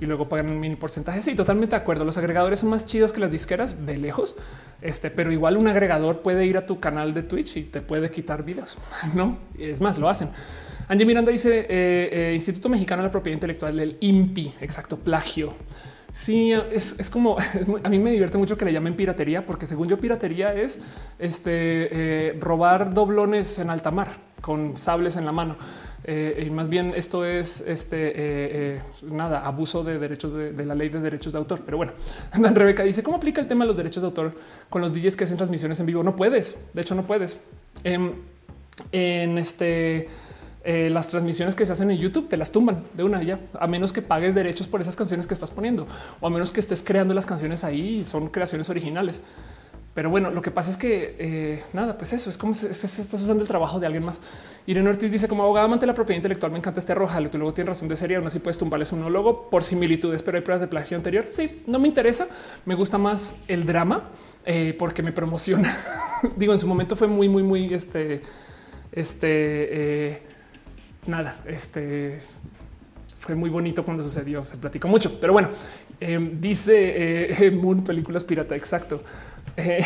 [0.00, 1.22] y luego pagan un mini porcentaje.
[1.22, 2.04] Sí, totalmente de acuerdo.
[2.04, 4.36] Los agregadores son más chidos que las disqueras de lejos,
[4.82, 8.10] este, pero igual un agregador puede ir a tu canal de Twitch y te puede
[8.10, 8.76] quitar vidas.
[9.14, 10.28] No es más, lo hacen.
[10.88, 14.54] Angie Miranda dice eh, eh, Instituto Mexicano de la Propiedad Intelectual del INPI.
[14.60, 15.54] Exacto, plagio.
[16.16, 17.36] Sí, es, como
[17.84, 20.80] a mí me divierte mucho que le llamen piratería, porque según yo, piratería es
[21.18, 24.08] este eh, robar doblones en alta mar
[24.40, 25.56] con sables en la mano.
[26.04, 30.88] Eh, y más bien esto es este eh, nada, abuso de derechos de, la ley
[30.88, 31.60] de derechos de autor.
[31.66, 31.92] Pero bueno,
[32.32, 34.32] Rebeca dice cómo aplica el tema de los derechos de autor
[34.70, 36.02] con los DJs que hacen transmisiones en vivo.
[36.02, 36.66] No puedes.
[36.72, 37.38] De hecho, no puedes.
[37.84, 38.12] Em,
[38.90, 40.08] en este
[40.68, 43.68] eh, las transmisiones que se hacen en YouTube te las tumban de una ya, a
[43.68, 45.86] menos que pagues derechos por esas canciones que estás poniendo
[46.20, 48.04] o a menos que estés creando las canciones ahí.
[48.04, 49.20] Son creaciones originales.
[49.94, 53.16] Pero bueno, lo que pasa es que eh, nada, pues eso es como se, está
[53.16, 54.20] usando el trabajo de alguien más.
[54.66, 57.30] Irene Ortiz dice como abogada amante de la propiedad intelectual, me encanta este roja.
[57.30, 60.36] Que luego tiene razón de serie, aún así puedes tumbarles un logo por similitudes, pero
[60.36, 61.26] hay pruebas de plagio anterior.
[61.28, 62.26] Sí, no me interesa.
[62.64, 64.10] Me gusta más el drama
[64.44, 65.78] eh, porque me promociona.
[66.36, 68.20] Digo, en su momento fue muy, muy, muy este,
[68.90, 70.25] este,
[71.06, 72.18] nada, este
[73.18, 74.44] fue muy bonito cuando sucedió.
[74.44, 75.50] Se platicó mucho, pero bueno,
[76.40, 78.54] dice Moon películas pirata.
[78.54, 79.02] Exacto.
[79.56, 79.80] Eh,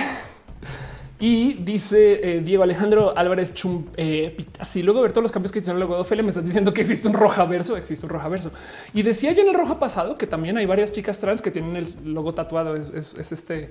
[1.18, 5.58] y dice eh, Diego Alejandro Álvarez Chum, eh, así luego ver todos los cambios que
[5.58, 8.10] hicieron el logo de Ophelia, me estás diciendo que existe un roja verso, existe un
[8.10, 8.50] roja verso.
[8.94, 11.76] Y decía yo en el roja pasado que también hay varias chicas trans que tienen
[11.76, 12.76] el logo tatuado.
[12.76, 13.70] Es, este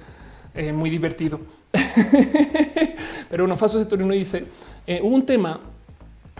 [0.73, 1.39] muy divertido.
[3.29, 4.45] Pero uno Faso Turino dice
[5.03, 5.59] un tema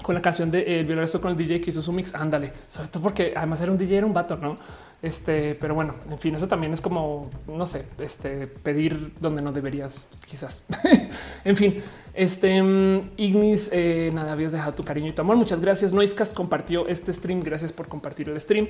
[0.02, 2.14] con la canción de El violento con el DJ que hizo su mix.
[2.14, 4.58] Ándale, sobre todo porque además era un DJ, era un vato, no?
[5.02, 9.54] Este, pero bueno, en fin, eso también es como, no sé, este, pedir donde no
[9.54, 10.66] deberías, quizás.
[11.46, 11.76] en fin,
[12.14, 15.38] este mm, Ignis, eh, nada, habías dejado tu cariño y tu amor.
[15.38, 15.94] Muchas gracias.
[15.94, 17.40] Noiscast compartió este stream.
[17.40, 18.68] Gracias por compartir el stream.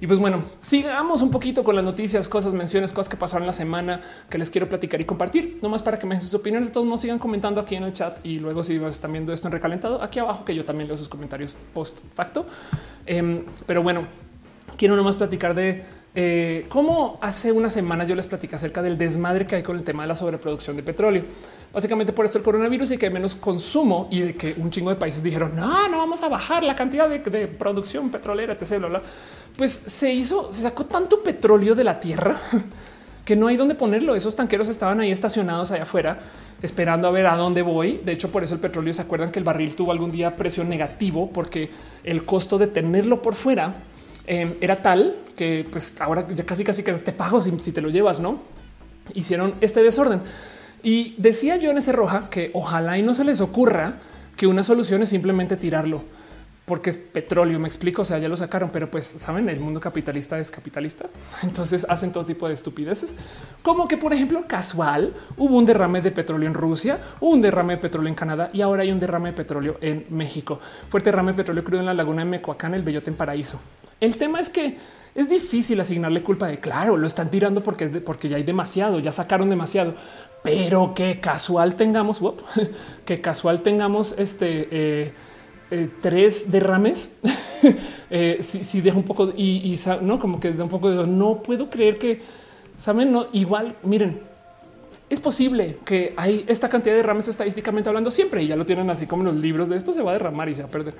[0.00, 3.52] Y pues bueno, sigamos un poquito con las noticias, cosas, menciones, cosas que pasaron la
[3.52, 5.58] semana que les quiero platicar y compartir.
[5.62, 6.68] No más para que me den sus opiniones.
[6.68, 9.48] De todos modos, sigan comentando aquí en el chat y luego si están viendo esto
[9.48, 12.46] en recalentado aquí abajo, que yo también leo sus comentarios post facto.
[13.04, 14.02] Em, pero bueno,
[14.78, 19.46] quiero nomás platicar de eh, cómo hace una semana yo les platicé acerca del desmadre
[19.46, 21.24] que hay con el tema de la sobreproducción de petróleo.
[21.72, 24.90] Básicamente por esto el coronavirus y que hay menos consumo y de que un chingo
[24.90, 28.78] de países dijeron no, no vamos a bajar la cantidad de, producción petrolera, etc.
[28.78, 29.02] Bla,
[29.56, 32.40] Pues se hizo, se sacó tanto petróleo de la tierra
[33.24, 34.16] que no hay dónde ponerlo.
[34.16, 36.18] Esos tanqueros estaban ahí estacionados allá afuera
[36.60, 38.00] esperando a ver a dónde voy.
[38.04, 40.64] De hecho, por eso el petróleo se acuerdan que el barril tuvo algún día precio
[40.64, 41.70] negativo porque
[42.02, 43.74] el costo de tenerlo por fuera
[44.32, 47.88] Em, era tal que pues ahora ya casi casi que te pago si, te lo
[47.88, 48.38] llevas, ¿no?
[49.12, 50.20] Hicieron este desorden.
[50.84, 53.98] Y decía yo en ese roja que ojalá y no se les ocurra
[54.36, 56.04] que una solución es simplemente tirarlo
[56.64, 57.58] porque es petróleo.
[57.58, 58.02] Me explico.
[58.02, 61.06] O sea, ya lo sacaron, pero pues saben, el mundo capitalista es capitalista.
[61.42, 63.16] Entonces hacen todo tipo de estupideces,
[63.64, 67.78] como que, por ejemplo, casual hubo un derrame de petróleo en Rusia, un derrame de
[67.82, 70.60] petróleo en Canadá y ahora hay un derrame de petróleo en México.
[70.88, 73.58] Fuerte derrame de petróleo crudo en la laguna de Mecoacán, el Bellote en Paraíso.
[74.00, 74.76] El tema es que
[75.14, 78.42] es difícil asignarle culpa de claro, lo están tirando porque es de, porque ya hay
[78.42, 79.94] demasiado, ya sacaron demasiado,
[80.42, 82.20] pero que casual tengamos,
[83.04, 85.12] que casual tengamos este eh,
[85.70, 87.18] eh, tres derrames.
[88.10, 91.68] eh, si, deja un poco y, no como que da un poco de no puedo
[91.68, 92.20] creer que
[92.76, 93.76] saben, no igual.
[93.82, 94.29] Miren,
[95.10, 98.88] es posible que hay esta cantidad de derrames estadísticamente hablando siempre y ya lo tienen
[98.88, 100.94] así como los libros de esto se va a derramar y se va a perder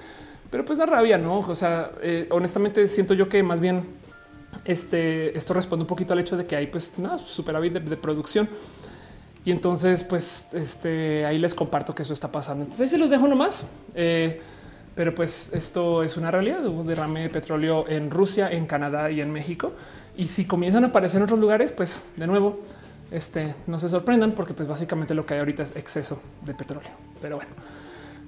[0.50, 1.38] pero pues da rabia, no?
[1.38, 3.84] O sea, eh, honestamente siento yo que más bien
[4.64, 8.48] este, esto responde un poquito al hecho de que hay pues nada, superávit de, producción.
[9.44, 12.64] Y entonces, pues este, ahí les comparto que eso está pasando.
[12.64, 13.64] Entonces se los dejo nomás.
[13.94, 14.40] Eh,
[14.94, 16.66] pero pues esto es una realidad.
[16.66, 19.72] Hubo derrame de petróleo en Rusia, en Canadá y en México.
[20.16, 22.60] Y si comienzan a aparecer en otros lugares, pues de nuevo,
[23.10, 26.90] este, no se sorprendan porque pues básicamente lo que hay ahorita es exceso de petróleo.
[27.20, 27.52] Pero bueno.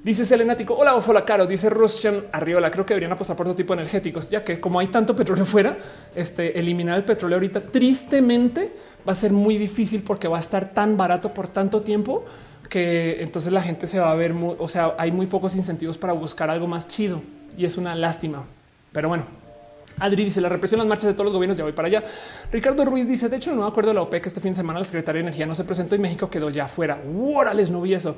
[0.03, 1.47] Dice Selenático, hola, hola, caro.
[1.47, 2.73] Dice Russian Arriola.
[2.73, 5.45] Creo que deberían apostar por otro tipo de energéticos, ya que como hay tanto petróleo
[5.47, 5.79] fuera,
[6.17, 8.73] este eliminar el petróleo ahorita tristemente
[9.07, 12.25] va a ser muy difícil porque va a estar tan barato por tanto tiempo
[12.69, 16.15] que entonces la gente se va a ver, o sea, hay muy pocos incentivos para
[16.15, 17.23] buscar algo más chido
[17.57, 18.45] y es una lástima.
[18.93, 19.27] Pero bueno,
[20.05, 21.57] Adri dice la represión las marchas de todos los gobiernos.
[21.57, 22.03] Ya voy para allá.
[22.51, 24.79] Ricardo Ruiz dice: De hecho, no acuerdo de la OPEC este fin de semana.
[24.79, 27.01] La secretaria de Energía no se presentó y México quedó ya fuera.
[27.17, 28.17] Órales, no vi eso.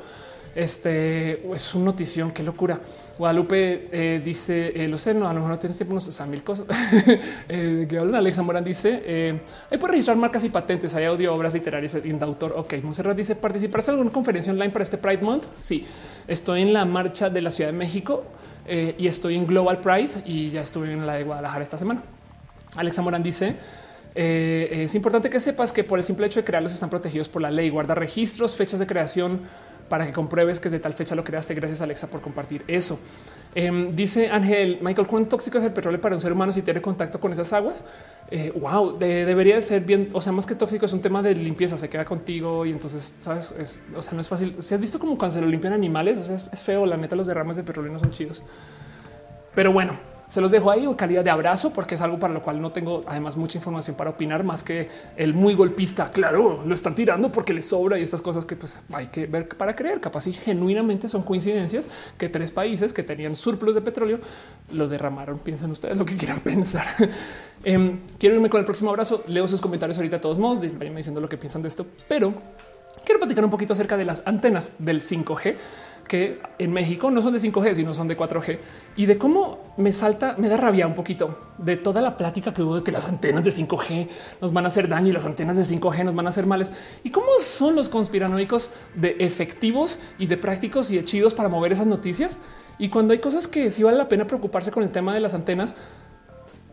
[0.54, 2.30] Este es una notición.
[2.30, 2.80] Qué locura.
[3.18, 6.26] Guadalupe eh, dice eh, lo sé, no, a lo mejor no tienes tiempo, no sé,
[6.26, 6.66] mil cosas
[7.48, 7.86] eh.
[8.12, 10.94] Alexa Morán dice eh, hay por registrar marcas y patentes.
[10.94, 12.54] Hay audio, obras literarias de autor.
[12.56, 15.44] Ok, Monserrat dice participarás en alguna conferencia online para este Pride Month.
[15.56, 15.86] Sí,
[16.26, 18.24] estoy en la marcha de la Ciudad de México
[18.66, 22.02] y estoy en Global Pride y ya estuve en la de Guadalajara esta semana.
[22.76, 23.56] Alexa Morán dice
[24.14, 27.50] es importante que sepas que por el simple hecho de crearlos están protegidos por la
[27.50, 27.68] ley.
[27.68, 29.42] Guarda registros, fechas de creación
[29.88, 31.54] para que compruebes que es de tal fecha lo creaste.
[31.54, 32.98] Gracias Alexa por compartir eso.
[33.54, 36.82] Em, dice Ángel Michael, ¿cuán tóxico es el petróleo para un ser humano si tiene
[36.82, 37.84] contacto con esas aguas?
[38.30, 40.10] Eh, wow, debería de ser bien.
[40.12, 43.14] O sea, más que tóxico es un tema de limpieza, se queda contigo y entonces
[43.18, 43.54] sabes,
[43.96, 44.60] o sea, no es fácil.
[44.60, 46.84] Si has visto como cuando se lo limpian animales, o sea, es, es feo.
[46.84, 48.42] La neta, los derrames de petróleo no son chidos,
[49.54, 49.98] pero bueno,
[50.34, 52.72] se los dejo ahí en calidad de abrazo porque es algo para lo cual no
[52.72, 56.10] tengo además mucha información para opinar más que el muy golpista.
[56.10, 59.46] Claro, lo están tirando porque les sobra y estas cosas que pues hay que ver
[59.46, 60.00] para creer.
[60.00, 61.86] Capaz y genuinamente son coincidencias
[62.18, 64.18] que tres países que tenían surplus de petróleo
[64.72, 65.38] lo derramaron.
[65.38, 66.84] Piensen ustedes lo que quieran pensar.
[67.62, 69.22] Em, quiero irme con el próximo abrazo.
[69.28, 70.58] Leo sus comentarios ahorita de todos modos.
[70.58, 72.34] Vayan diciendo lo que piensan de esto, pero
[73.04, 75.54] quiero platicar un poquito acerca de las antenas del 5G
[76.06, 78.58] que en México no son de 5G, sino son de 4G
[78.96, 82.62] y de cómo me salta, me da rabia un poquito de toda la plática que
[82.62, 84.08] hubo de que las antenas de 5G
[84.40, 86.72] nos van a hacer daño y las antenas de 5G nos van a hacer males
[87.02, 91.72] y cómo son los conspiranoicos de efectivos y de prácticos y de chidos para mover
[91.72, 92.38] esas noticias.
[92.78, 95.34] Y cuando hay cosas que sí vale la pena preocuparse con el tema de las
[95.34, 95.76] antenas,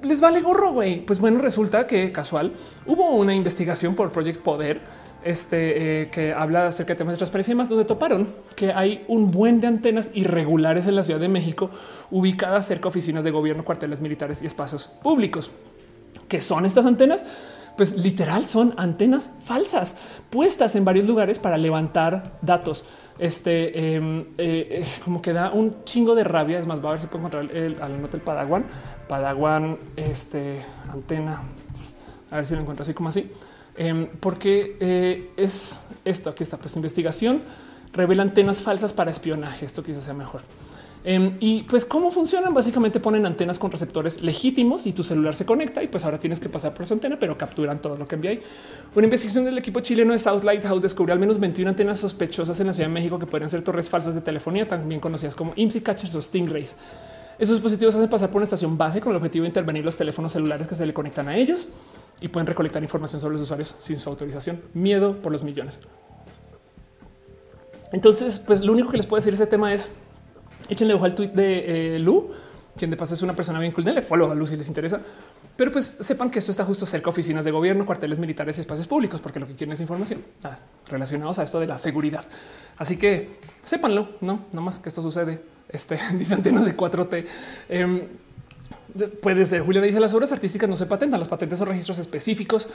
[0.03, 1.06] les vale gorro, güey.
[1.06, 2.53] Pues bueno, resulta que casual
[2.85, 4.82] hubo una investigación por Project Poder
[5.24, 9.06] este, eh, que habla acerca de temas de transparencia y más, donde toparon que hay
[9.08, 11.69] un buen de antenas irregulares en la Ciudad de México
[12.09, 15.51] ubicadas cerca de oficinas de gobierno, cuarteles militares y espacios públicos.
[16.27, 17.25] ¿Qué son estas antenas?
[17.77, 19.95] Pues literal son antenas falsas
[20.30, 22.85] puestas en varios lugares para levantar datos.
[23.17, 26.59] Este em, eh, eh, como que da un chingo de rabia.
[26.59, 28.66] Es más, va a ver si puedo encontrar el, al nota el Padawan,
[29.08, 31.41] Padawan, este antena.
[32.30, 33.30] A ver si lo encuentro así como así.
[33.75, 36.30] Em, porque eh, es esto.
[36.30, 37.41] Aquí está, pues investigación
[37.93, 39.66] revela antenas falsas para espionaje.
[39.66, 40.41] Esto quizás sea mejor.
[41.03, 45.48] Em, y pues cómo funcionan, básicamente ponen antenas con receptores legítimos y tu celular se
[45.48, 48.16] conecta y pues ahora tienes que pasar por esa antena, pero capturan todo lo que
[48.16, 48.43] envía ahí.
[48.93, 52.67] Una investigación del equipo chileno de South Lighthouse descubrió al menos 21 antenas sospechosas en
[52.67, 55.82] la Ciudad de México que pueden ser torres falsas de telefonía, también conocidas como IMSI
[55.82, 56.75] catches o Stingrays.
[57.40, 60.33] Esos dispositivos hacen pasar por una estación base con el objetivo de intervenir los teléfonos
[60.33, 61.67] celulares que se le conectan a ellos
[62.22, 64.61] y pueden recolectar información sobre los usuarios sin su autorización.
[64.74, 65.80] Miedo por los millones.
[67.91, 69.90] Entonces, pues lo único que les puedo decir ese tema es
[70.69, 72.32] échenle ojo al tweet de eh, Lu,
[72.77, 73.83] quien de paso es una persona bien cool.
[73.83, 75.01] Denle follow a Lu si les interesa.
[75.58, 78.61] Pero pues sepan que esto está justo cerca de oficinas de gobierno, cuarteles militares y
[78.61, 82.24] espacios públicos, porque lo que quieren es información ah, relacionados a esto de la seguridad.
[82.77, 85.41] Así que sépanlo, no, no más que esto sucede.
[85.69, 87.25] Este dice antenas de 4T.
[87.69, 88.08] Em,
[89.21, 89.61] puede ser.
[89.61, 92.67] Julián dice las obras artísticas no se patentan, los patentes son registros específicos.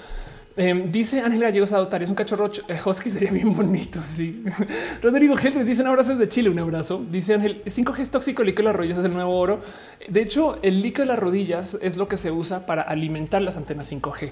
[0.58, 4.02] Em, dice Ángel Gallegos adoptar es un cachorro eh, husky sería bien bonito.
[4.02, 4.42] Sí,
[5.02, 6.48] Rodrigo Gélez dice un abrazo desde Chile.
[6.48, 7.04] Un abrazo.
[7.10, 8.42] Dice Ángel 5G es tóxico.
[8.42, 9.60] El líquido de las rodillas es el nuevo oro.
[10.08, 13.58] De hecho, el líquido de las rodillas es lo que se usa para alimentar las
[13.58, 14.30] antenas 5G.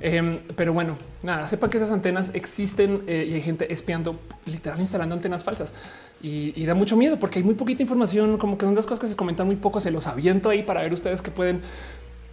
[0.00, 4.80] Em, pero bueno, nada, sepan que esas antenas existen eh, y hay gente espiando, literal
[4.80, 5.74] instalando antenas falsas
[6.22, 9.08] y, da mucho miedo porque hay muy poquita información, como que son las cosas que
[9.08, 9.80] se comentan muy poco.
[9.80, 11.62] Se los aviento ahí para ver ustedes que pueden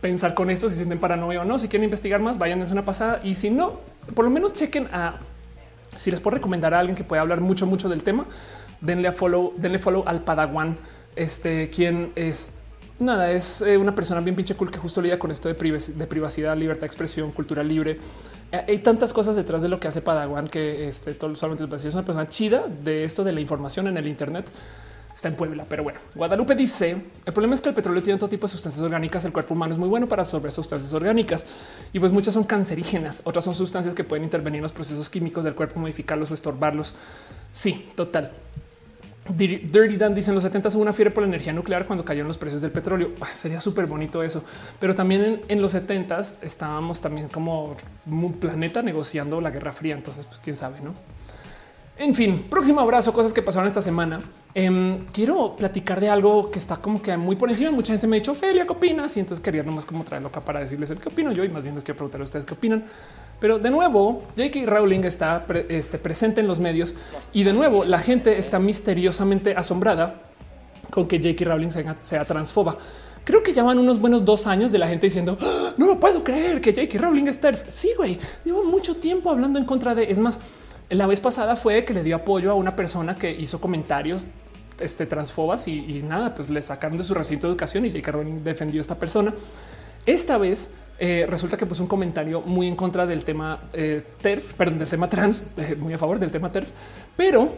[0.07, 1.59] pensar con eso, si sienten paranoia o no.
[1.59, 3.73] Si quieren investigar más, vayan es una pasada y si no,
[4.15, 5.15] por lo menos chequen a
[5.97, 8.25] si les puedo recomendar a alguien que pueda hablar mucho, mucho del tema.
[8.79, 10.77] Denle a follow, denle follow al Padawan,
[11.17, 12.53] este quien es
[12.99, 16.55] nada, es eh, una persona bien pinche cool que justo lidia con esto de, privacidad,
[16.55, 17.99] libertad de expresión, cultura libre.
[18.53, 21.93] Eh, hay tantas cosas detrás de lo que hace Padawan que este, todo solamente es
[21.95, 24.45] una persona chida de esto de la información en el Internet.
[25.17, 28.29] Está en Puebla, pero bueno, Guadalupe dice el problema es que el petróleo tiene todo
[28.29, 29.25] tipo de sustancias orgánicas.
[29.25, 31.43] El cuerpo humano es muy bueno para absorber sustancias orgánicas
[31.91, 33.21] y pues muchas son cancerígenas.
[33.23, 36.93] Otras son sustancias que pueden intervenir en los procesos químicos del cuerpo, modificarlos o estorbarlos.
[37.51, 38.31] Sí, total.
[39.27, 42.27] Dirty Dan dice en los 70 hubo una fiebre por la energía nuclear cuando cayeron
[42.27, 43.13] los precios del petróleo.
[43.33, 44.43] sería súper bonito eso.
[44.79, 49.95] Pero también en, los 70 estábamos también como un planeta negociando la Guerra Fría.
[49.95, 50.93] Entonces, pues quién sabe, no?
[51.99, 54.19] En fin, próximo abrazo, cosas que pasaron esta semana.
[54.53, 57.71] Em, quiero platicar de algo que está como que muy por encima.
[57.71, 59.17] Mucha gente me ha dicho, Felia, ¿qué opinas?
[59.17, 61.63] Y entonces quería nomás como traerlo acá para decirles el qué opino yo y más
[61.63, 62.85] bien les quiero preguntar a ustedes qué opinan.
[63.39, 64.59] Pero de nuevo, J.K.
[64.67, 66.93] Rowling está este, presente en los medios
[67.33, 70.21] y de nuevo la gente está misteriosamente asombrada
[70.91, 71.45] con que J.K.
[71.45, 72.77] Rowling sea, transfoba.
[73.23, 76.23] Creo que llevan unos buenos dos años de la gente diciendo ah, no lo puedo
[76.23, 76.99] creer que J.K.
[76.99, 77.63] Rowling es TERF.
[77.69, 80.09] Sí, güey, llevo mucho tiempo hablando en contra de.
[80.09, 80.39] Es más,
[80.89, 84.27] la vez pasada fue que le dio apoyo a una persona que hizo comentarios
[84.79, 88.11] este, transfobas y, nada, pues le sacaron de su recinto de educación y J.K.
[88.11, 89.33] Rowling defendió a esta persona.
[90.05, 94.53] Esta vez eh, resulta que puso un comentario muy en contra del tema eh, TERF,
[94.53, 96.69] perdón, del tema trans, eh, muy a favor del tema TERF,
[97.15, 97.55] pero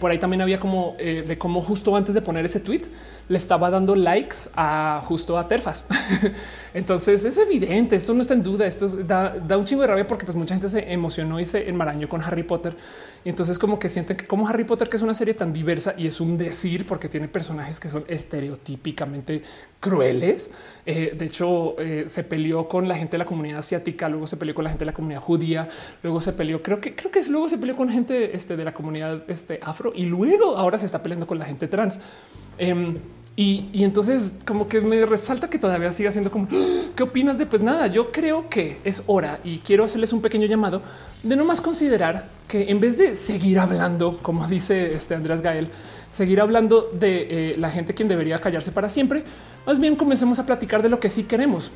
[0.00, 2.82] por ahí también había como de cómo justo antes de poner ese tweet
[3.28, 5.86] le estaba dando likes a justo a Terfas.
[6.74, 10.24] Entonces es evidente, esto no está en duda, esto da, un chingo de rabia porque
[10.24, 12.74] pues mucha gente se emocionó y se enmarañó con Harry Potter.
[13.24, 15.94] Y entonces como que sienten que como Harry Potter, que es una serie tan diversa
[15.96, 19.42] y es un decir porque tiene personajes que son estereotípicamente
[19.80, 20.50] crueles.
[20.86, 24.36] Eh, de hecho, eh, se peleó con la gente de la comunidad asiática, luego se
[24.36, 25.68] peleó con la gente de la comunidad judía,
[26.02, 28.64] luego se peleó, creo que creo que es, luego se peleó con gente este, de
[28.64, 32.00] la comunidad este, afro y luego ahora se está peleando con la gente trans.
[32.58, 32.98] Em,
[33.34, 37.46] y, entonces como que me resalta que todavía siga siendo como ah, qué opinas de
[37.46, 37.86] pues nada.
[37.86, 40.82] Yo creo que es hora y quiero hacerles un pequeño llamado
[41.22, 45.68] de no más considerar que en vez de seguir hablando, como dice este Andrés Gael,
[46.10, 49.24] seguir hablando de eh, la gente quien debería callarse para siempre,
[49.66, 51.72] más bien comencemos a platicar de lo que sí queremos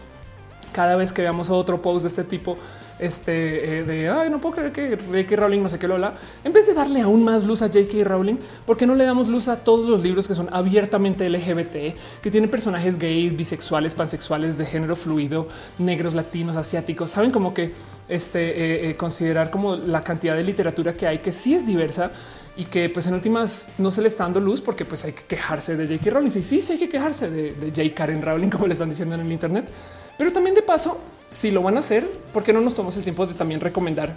[0.77, 2.59] cada vez que veamos otro post de este tipo,
[2.99, 5.35] este eh, de no puedo creer que J.K.
[5.35, 8.05] Rowling no sé qué Lola, en vez de darle aún más luz a J.K.
[8.05, 12.21] Rowling, ¿por qué no le damos luz a todos los libros que son abiertamente LGBT,
[12.21, 15.49] que tienen personajes gays, bisexuales, pansexuales, de género fluido,
[15.79, 17.09] negros, latinos, asiáticos?
[17.09, 17.73] Saben como que
[18.07, 22.11] este eh, eh, considerar como la cantidad de literatura que hay que sí es diversa
[22.55, 25.23] y que pues en últimas no se le está dando luz porque pues hay que
[25.23, 26.11] quejarse de J.K.
[26.11, 26.29] Rowling.
[26.29, 27.95] Y sí, sí hay que quejarse de, de J.
[27.95, 29.71] Karen Rowling, como le están diciendo en el Internet.
[30.19, 33.03] Pero también de paso, si lo van a hacer, ¿por qué no nos tomamos el
[33.03, 34.17] tiempo de también recomendar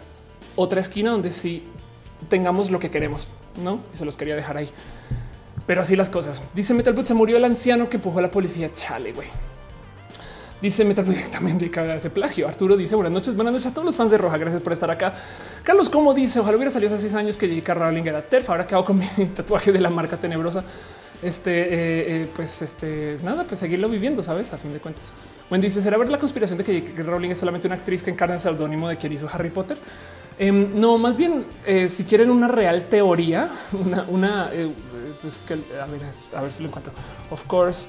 [0.56, 1.64] otra esquina donde sí
[2.30, 3.28] tengamos lo que queremos?
[3.62, 4.70] No, y se los quería dejar ahí.
[5.66, 6.42] Pero así las cosas.
[6.56, 8.74] Dice Metalbot, se murió el anciano que empujó a la policía.
[8.74, 9.28] Chale, güey.
[10.62, 12.48] Dice Metalbot también de caga ese plagio.
[12.48, 14.38] Arturo dice buenas noches, buenas noches a todos los fans de Roja.
[14.38, 15.14] Gracias por estar acá.
[15.64, 17.74] Carlos, como dice, ojalá hubiera salido hace seis años que J.K.
[17.74, 18.50] Rowling era TERF.
[18.50, 20.64] Ahora que hago con mi tatuaje de la marca tenebrosa.
[21.22, 24.54] Este, eh, eh, pues, este, nada, pues seguirlo viviendo, sabes?
[24.54, 25.12] A fin de cuentas.
[25.52, 28.36] Wendy dice: ¿Será ver la conspiración de que Rowling es solamente una actriz que encarna
[28.36, 29.78] el seudónimo de quien hizo Harry Potter?
[30.38, 33.50] Em, no, más bien, eh, si quieren una real teoría,
[34.08, 34.72] una, eh,
[35.22, 36.02] pues que a ver,
[36.34, 36.94] a ver si lo encuentro.
[37.30, 37.88] Of course,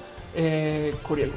[1.03, 1.31] Curiel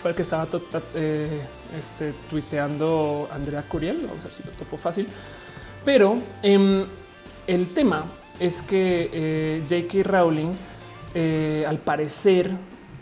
[0.00, 4.06] fue el que estaba este, tuiteando Andrea Curiel.
[4.06, 5.06] Vamos a ver si lo topo fácil,
[5.84, 6.84] pero em,
[7.46, 8.06] el tema
[8.40, 10.02] es que J.K.
[10.08, 10.52] Rowling,
[11.14, 12.50] al parecer,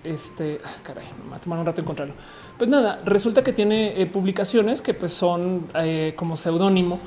[0.04, 2.14] este ah, caray, me va a tomar un rato encontrarlo.
[2.60, 6.98] Pues nada, resulta que tiene eh, publicaciones que pues son eh, como seudónimo,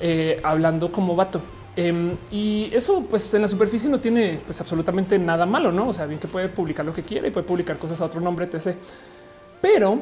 [0.00, 1.42] eh, hablando como vato.
[1.76, 5.88] Em, y eso pues en la superficie no tiene pues absolutamente nada malo, ¿no?
[5.88, 8.20] O sea, bien que puede publicar lo que quiera y puede publicar cosas a otro
[8.20, 8.74] nombre, etc.
[9.60, 10.00] Pero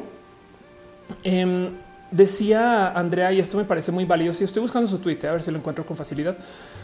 [1.23, 1.71] em,
[2.11, 5.43] decía Andrea, y esto me parece muy válido, si estoy buscando su Twitter, a ver
[5.43, 6.37] si lo encuentro con facilidad.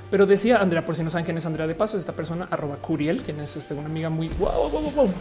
[0.09, 2.77] Pero decía Andrea, por si no saben quién es Andrea de Paso, esta persona arroba
[2.77, 5.13] Curiel, quien es este, una amiga muy wow, wow, wow,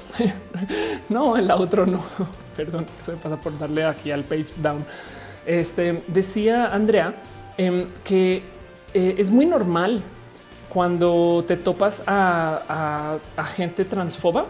[1.08, 2.02] no, el otro no.
[2.56, 4.84] Perdón, eso me pasa por darle aquí al page down.
[5.44, 7.14] Este decía Andrea
[7.58, 8.42] em, que
[8.94, 10.02] eh, es muy normal
[10.68, 13.18] cuando te topas a
[13.54, 14.46] gente transfoba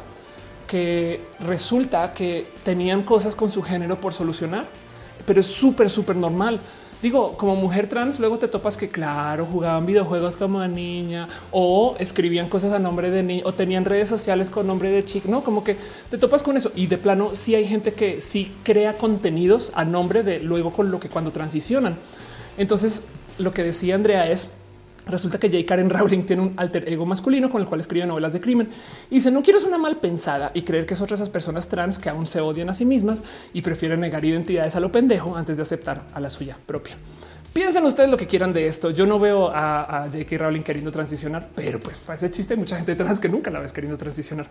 [0.67, 4.65] que resulta que tenían cosas con su género por solucionar,
[5.27, 6.61] pero es súper, súper normal
[7.03, 12.49] digo, como mujer trans, luego te topas que, claro, jugaban videojuegos como niña o escribían
[12.49, 15.63] cosas a nombre de niño o tenían redes sociales con nombre de chico, no como
[15.63, 15.77] que
[16.11, 16.73] te topas con eso.
[16.75, 20.91] Y de plano, sí hay gente que sí crea contenidos a nombre de luego con
[20.91, 21.97] lo que cuando transicionan.
[22.59, 23.05] Entonces,
[23.39, 24.49] lo que decía Andrea es
[25.07, 25.65] Resulta que J.
[25.65, 28.69] Karen Rowling tiene un alter ego masculino con el cual escribe novelas de crimen
[29.09, 32.09] y dice no quiero una mal pensada y creer que son esas personas trans que
[32.09, 35.63] aún se odian a sí mismas y prefieren negar identidades a lo pendejo antes de
[35.63, 36.97] aceptar a la suya propia.
[37.53, 38.91] Piensen ustedes lo que quieran de esto.
[38.91, 40.37] Yo no veo a, J.K.
[40.39, 43.61] Rowling queriendo transicionar, pero pues para ese chiste hay mucha gente trans que nunca la
[43.61, 44.49] ves queriendo transicionar.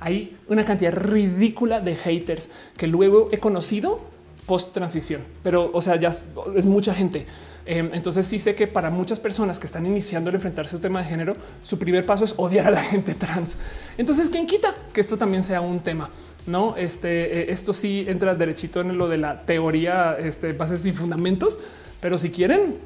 [0.00, 4.00] Hay una cantidad ridícula de haters que luego he conocido
[4.46, 7.26] post transición, pero o sea, ya es mucha gente.
[7.70, 11.04] Em, entonces sí sé que para muchas personas que están iniciando el enfrentarse al tema
[11.04, 13.58] de género, su primer paso es odiar a la gente trans.
[13.96, 16.10] Entonces, ¿quién quita que esto también sea un tema?
[16.48, 20.92] No, este, eh, esto sí entra derechito en lo de la teoría, este, bases y
[20.92, 21.60] fundamentos,
[22.00, 22.76] pero si quieren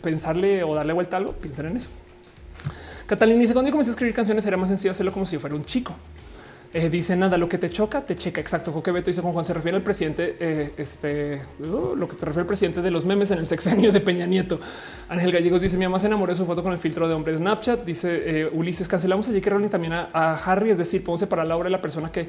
[0.00, 1.90] pensarle o darle vuelta a algo, piensen en eso.
[3.06, 5.54] Catalina dice, cuando yo comencé a escribir canciones era más sencillo hacerlo como si fuera
[5.54, 5.94] un chico.
[6.72, 8.40] Eh, dice nada, lo que te choca, te checa.
[8.40, 8.72] Exacto.
[8.72, 12.24] Coque Beto dice con Juan se refiere al presidente, eh, este uh, lo que te
[12.24, 14.60] refiere al presidente de los memes en el sexenio de Peña Nieto.
[15.08, 17.36] Ángel Gallegos dice mi mamá se enamoró de su foto con el filtro de hombre
[17.36, 17.84] Snapchat.
[17.84, 19.50] Dice eh, Ulises, cancelamos a J.K.
[19.50, 22.28] Rowling también a, a, Harry, es decir, podemos separar la obra de la persona que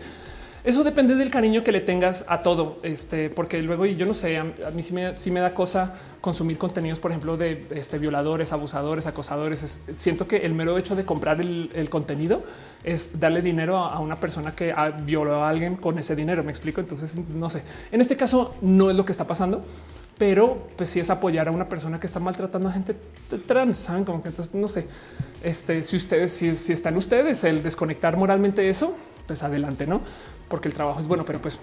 [0.63, 4.37] eso depende del cariño que le tengas a todo, este, porque luego yo no sé,
[4.37, 4.93] a, mí sí
[5.31, 9.81] me, da cosa consumir contenidos, por ejemplo, de este, violadores, abusadores, acosadores.
[9.95, 12.43] siento que el mero hecho de comprar el, contenido
[12.83, 14.73] es darle dinero a, una persona que
[15.03, 16.43] violó a alguien con ese dinero.
[16.43, 16.79] Me explico.
[16.79, 17.63] Entonces, no sé.
[17.91, 19.63] En este caso, no es lo que está pasando,
[20.19, 22.95] pero pues sí es apoyar a una persona que está maltratando a gente
[23.47, 23.89] trans.
[24.05, 24.87] Como que entonces no sé.
[25.43, 30.01] Este, si ustedes, si, si están ustedes, el desconectar moralmente eso, pues adelante, no?
[30.51, 31.59] Porque el trabajo es bueno, pero pues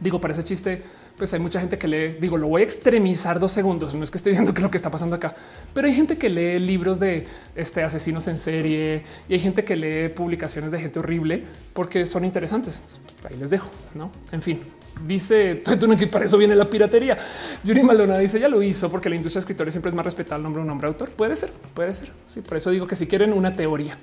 [0.00, 0.82] digo, para ese chiste,
[1.16, 4.10] pues hay mucha gente que lee, digo, lo voy a extremizar dos segundos, no es
[4.10, 5.36] que esté viendo que lo que está pasando acá,
[5.72, 9.76] pero hay gente que lee libros de este, asesinos en serie y hay gente que
[9.76, 12.80] lee publicaciones de gente horrible porque son interesantes.
[13.28, 14.10] Ahí les dejo, ¿no?
[14.32, 14.60] En fin,
[15.06, 15.62] dice
[15.98, 17.18] que para eso viene la piratería.
[17.64, 20.36] Yuri Maldonado dice ya lo hizo porque la industria de escritores siempre es más respetada
[20.36, 21.10] el nombre de un nombre autor.
[21.10, 22.10] Puede ser, puede ser.
[22.26, 23.98] Sí, por eso digo que si quieren una teoría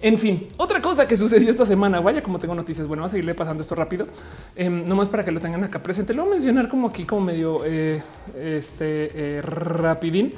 [0.00, 3.14] en fin, otra cosa que sucedió esta semana, vaya como tengo noticias, bueno, vamos a
[3.14, 4.06] seguirle pasando esto rápido,
[4.54, 6.14] eh, nomás para que lo tengan acá presente.
[6.14, 8.00] Lo voy a mencionar como aquí, como medio eh,
[8.40, 10.34] este eh, rapidín,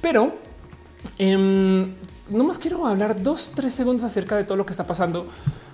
[0.00, 0.34] pero
[1.18, 1.36] eh,
[2.30, 5.26] nomás quiero hablar dos, tres segundos acerca de todo lo que está pasando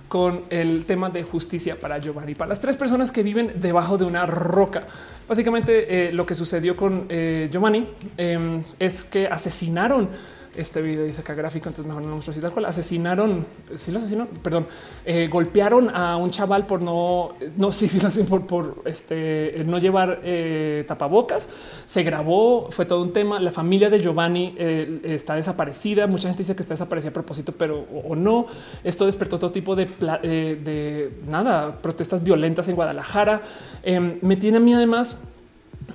[0.07, 4.05] con el tema de justicia para Giovanni, para las tres personas que viven debajo de
[4.05, 4.87] una roca.
[5.27, 10.09] Básicamente eh, lo que sucedió con Giovanni em, es que asesinaron
[10.55, 12.65] este video dice que gráfico, entonces mejor no muestro así tal cual.
[12.65, 13.45] Asesinaron,
[13.75, 14.67] sí lo asesinaron, perdón,
[15.05, 20.21] eh, golpearon a un chaval por no, no, sí, sí lo por, este, no llevar
[20.23, 21.49] eh, tapabocas.
[21.85, 23.39] Se grabó, fue todo un tema.
[23.39, 26.07] La familia de Giovanni eh, está desaparecida.
[26.07, 28.45] Mucha gente dice que está desaparecida a propósito, pero o, no.
[28.83, 33.41] Esto despertó todo tipo de, de nada, protestas violentas en Guadalajara.
[33.83, 35.19] Em, me tiene a mí además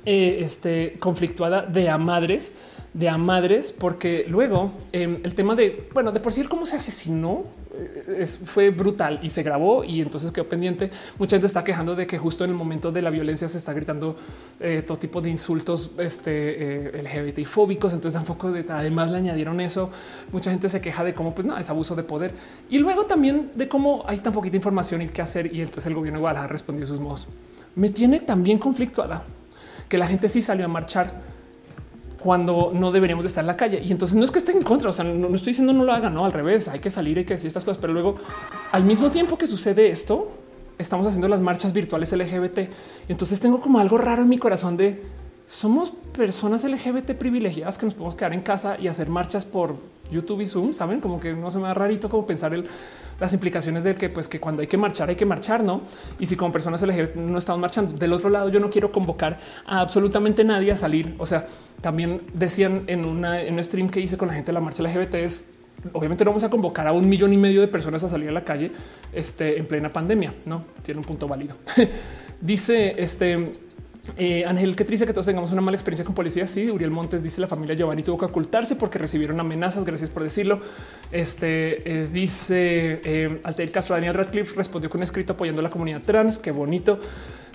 [0.05, 2.53] este, conflictuada de a madres
[2.95, 6.77] de a madres, porque luego em, el tema de, bueno, de por sí cómo se
[6.77, 7.45] asesinó
[7.77, 10.91] eh, fue brutal y se grabó y entonces quedó pendiente.
[11.19, 13.73] Mucha gente está quejando de que justo en el momento de la violencia se está
[13.73, 14.17] gritando
[14.61, 17.93] eh, todo tipo de insultos este, eh, LGBT fóbicos.
[17.93, 19.91] Entonces tampoco de, además le añadieron eso.
[20.31, 22.33] Mucha gente se queja de cómo pues nada, es abuso de poder
[22.71, 25.55] y luego también de cómo hay tan poquita información y qué hacer.
[25.55, 27.27] Y entonces el gobierno de Guadalajara respondió sus modos.
[27.75, 29.25] Me tiene también conflictuada
[29.89, 31.34] que la gente sí salió a marchar
[32.25, 33.83] cuando no deberíamos de estar en la calle.
[33.85, 35.93] Y entonces no es que esté en contra, o sea, no, estoy diciendo no lo
[35.93, 38.17] hagan, no al revés, hay que salir, y que decir estas cosas, pero luego
[38.73, 40.33] al mismo tiempo que sucede esto,
[40.79, 42.71] estamos haciendo las marchas virtuales LGBT.
[43.09, 45.03] Entonces tengo como algo raro en mi corazón de
[45.47, 49.77] somos personas LGBT privilegiadas que nos podemos quedar en casa y hacer marchas por
[50.11, 50.73] YouTube y Zoom.
[50.73, 52.67] Saben como que no se me da rarito como pensar el
[53.21, 55.83] las implicaciones de que, pues, que cuando hay que marchar, hay que marchar, no?
[56.19, 59.39] Y si como personas LGBT no estamos marchando del otro lado, yo no quiero convocar
[59.67, 61.15] a absolutamente nadie a salir.
[61.19, 61.47] O sea,
[61.81, 64.83] también decían en, una, en un stream que hice con la gente de la marcha
[64.83, 65.51] LGBT es
[65.93, 68.33] obviamente no vamos a convocar a un millón y medio de personas a salir a
[68.33, 68.73] la calle
[69.13, 70.35] este, en plena pandemia.
[70.47, 71.57] No tiene un punto válido.
[72.41, 73.53] Dice este
[74.17, 76.47] eh, Ángel, qué triste que todos tengamos una mala experiencia con policía.
[76.47, 79.85] Sí, Uriel Montes dice la familia Giovanni tuvo que ocultarse porque recibieron amenazas.
[79.85, 80.61] Gracias por decirlo.
[81.11, 83.95] Este eh, dice eh, Castro.
[83.95, 86.39] Daniel Radcliffe respondió con un escrito apoyando a la comunidad trans.
[86.39, 87.01] Qué bonito.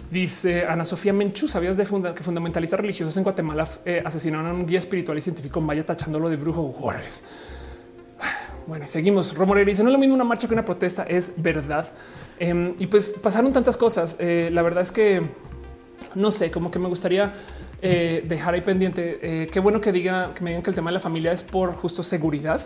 [0.09, 4.65] Dice Ana Sofía Menchú, ¿sabías de que fundamentalistas religiosos en Guatemala eh, asesinaron a un
[4.65, 6.75] guía espiritual y científico maya tachándolo de brujo?
[8.65, 9.35] Bueno, seguimos.
[9.35, 11.87] Romorera dice, no es lo mismo una marcha que una protesta, es verdad.
[12.39, 14.17] Em, y pues pasaron tantas cosas.
[14.19, 15.21] la verdad es que
[16.15, 17.33] no sé, como que me gustaría
[17.81, 19.19] eh, dejar ahí pendiente.
[19.21, 21.43] Eh, qué bueno que diga que me digan que el tema de la familia es
[21.43, 22.61] por justo seguridad.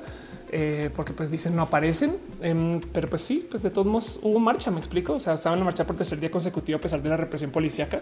[0.55, 4.37] Eh, porque pues dicen no aparecen, em, pero pues sí, pues de todos modos hubo
[4.39, 5.13] marcha, me explico.
[5.13, 8.01] O sea, estaban en marcha por tercer día consecutivo a pesar de la represión policíaca.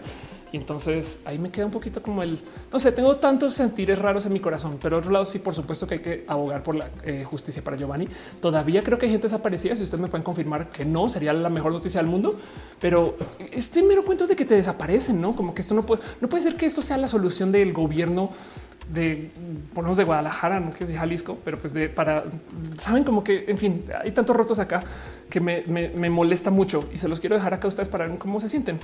[0.52, 2.38] Y entonces ahí me queda un poquito como el
[2.70, 5.86] no sé, tengo tantos sentires raros en mi corazón, pero otro lado, sí, por supuesto
[5.86, 8.06] que hay que abogar por la eh, justicia para Giovanni.
[8.38, 9.74] Todavía creo que hay gente desaparecida.
[9.74, 12.38] Si ustedes me pueden confirmar que no sería la mejor noticia del mundo,
[12.82, 13.16] pero
[13.50, 16.42] este mero cuento de que te desaparecen, no como que esto no puede, no puede
[16.42, 18.28] ser que esto sea la solución del gobierno
[18.92, 19.30] de
[19.74, 22.24] ponernos de Guadalajara, no quiero decir Jalisco, pero pues de para
[22.76, 24.84] saben como que en fin, hay tantos rotos acá
[25.30, 28.38] que me, molesta mucho y se los quiero dejar acá a ustedes para ver cómo
[28.40, 28.78] se sienten.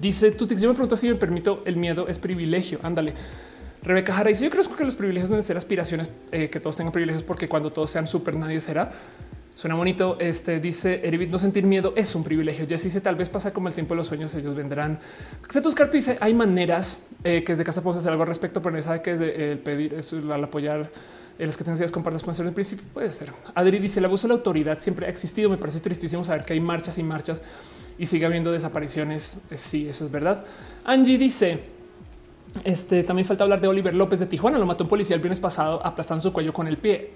[0.00, 2.78] Dice tú, yo me pregunto si me permito el miedo es privilegio.
[2.82, 3.14] Ándale.
[3.82, 6.92] Rebeca Jara dice: Yo creo que los privilegios deben ser aspiraciones, eh, que todos tengan
[6.92, 8.92] privilegios, porque cuando todos sean súper, nadie será.
[9.58, 10.16] Suena bonito.
[10.20, 12.64] Este dice Eribit, no sentir miedo es un privilegio.
[12.64, 15.00] Ya dice tal vez pasa como el tiempo de los sueños, ellos vendrán.
[15.50, 18.80] Cetus Carpi dice hay maneras eh, que desde casa podemos hacer algo al respecto, pero
[18.84, 20.88] sabe que es de, el pedir eso al apoyar
[21.40, 22.84] los que tengas compartas pueden ser en principio.
[22.94, 23.32] Puede ser.
[23.56, 25.50] Adri dice el abuso de la autoridad siempre ha existido.
[25.50, 27.42] Me parece tristísimo saber que hay marchas y marchas
[27.98, 29.40] y sigue habiendo desapariciones.
[29.50, 30.44] Eh, sí, eso es verdad.
[30.84, 31.64] Angie dice
[32.62, 34.56] este también falta hablar de Oliver López de Tijuana.
[34.56, 37.10] Lo mató un policía el viernes pasado aplastando su cuello con el pie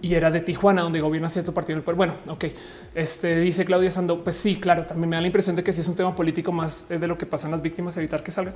[0.00, 1.96] y era de Tijuana, donde gobierna cierto partido poder.
[1.96, 2.44] Bueno, ok.
[2.94, 4.22] Este dice Claudia Sando.
[4.22, 6.52] Pues sí, claro, también me da la impresión de que si es un tema político
[6.52, 8.54] más de lo que pasan las víctimas, evitar que salga.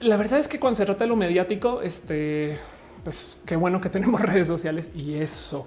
[0.00, 2.58] La verdad es que cuando se trata de lo mediático, este,
[3.04, 5.66] pues qué bueno que tenemos redes sociales y eso.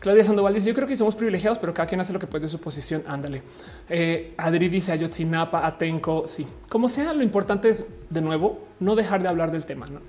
[0.00, 2.42] Claudia Sandoval dice: Yo creo que somos privilegiados, pero cada quien hace lo que puede
[2.42, 3.04] de su posición.
[3.06, 3.42] Ándale.
[3.88, 6.26] Eh, Adri dice Ayotzinapa, Atenco.
[6.26, 9.86] Sí, como sea, lo importante es de nuevo no dejar de hablar del tema.
[9.86, 10.00] ¿no?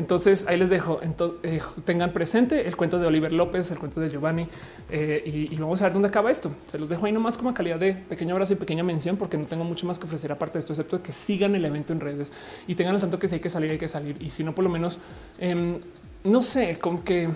[0.00, 0.98] Entonces ahí les dejo.
[1.42, 4.48] Eh, tengan presente el cuento de Oliver López, el cuento de Giovanni
[4.88, 6.50] eh, y, vamos a ver dónde acaba esto.
[6.64, 9.44] Se los dejo ahí nomás como calidad de pequeño abrazo y pequeña mención, porque no
[9.44, 12.32] tengo mucho más que ofrecer aparte de esto, excepto que sigan el evento en redes
[12.66, 14.16] y tengan el tanto que si hay que salir, hay que salir.
[14.20, 14.98] Y si no, por lo menos
[15.38, 15.78] em,
[16.24, 17.28] no sé con qué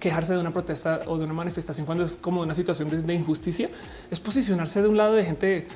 [0.00, 3.70] quejarse de una protesta o de una manifestación cuando es como una situación de, injusticia,
[4.10, 5.68] es posicionarse de un lado de gente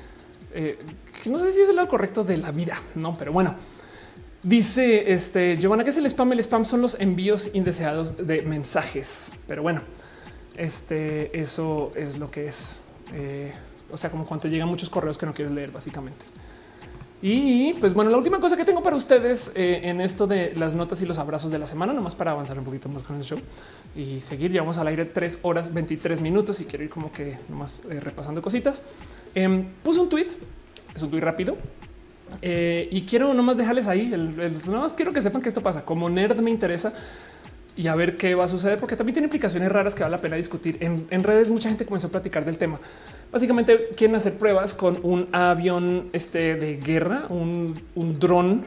[0.55, 0.77] eh,
[1.23, 3.55] que no sé si es el lado correcto de la vida, no, pero bueno.
[4.45, 6.33] Dice este Giovanna que es el spam.
[6.33, 9.81] El spam son los envíos indeseados de mensajes, pero bueno,
[10.57, 12.83] este eso es lo que es.
[13.15, 13.53] Eh,
[13.91, 16.25] o sea, como cuando llegan muchos correos que no quieres leer, básicamente.
[17.27, 20.75] Y pues bueno, la última cosa que tengo para ustedes eh, en esto de las
[20.75, 23.25] notas y los abrazos de la semana, nomás para avanzar un poquito más con el
[23.25, 23.39] show
[23.97, 24.53] y seguir.
[24.53, 28.43] Llevamos al aire tres horas 23 minutos y quiero ir como que nomás eh, repasando
[28.43, 28.83] cositas.
[29.35, 30.29] Eh, puse un tweet,
[30.95, 31.57] es un tweet rápido.
[32.43, 34.13] Eh, y quiero nomás dejarles ahí.
[34.13, 35.85] El, el, nomás quiero que sepan que esto pasa.
[35.85, 36.93] Como nerd me interesa
[37.77, 40.23] y a ver qué va a suceder, porque también tiene implicaciones raras que vale la
[40.23, 40.79] pena discutir.
[40.81, 42.79] En, en redes mucha gente comenzó a platicar del tema.
[43.33, 48.65] Básicamente quieren hacer pruebas con un avión este, de guerra, un, un dron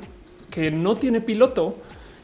[0.49, 1.77] que no tiene piloto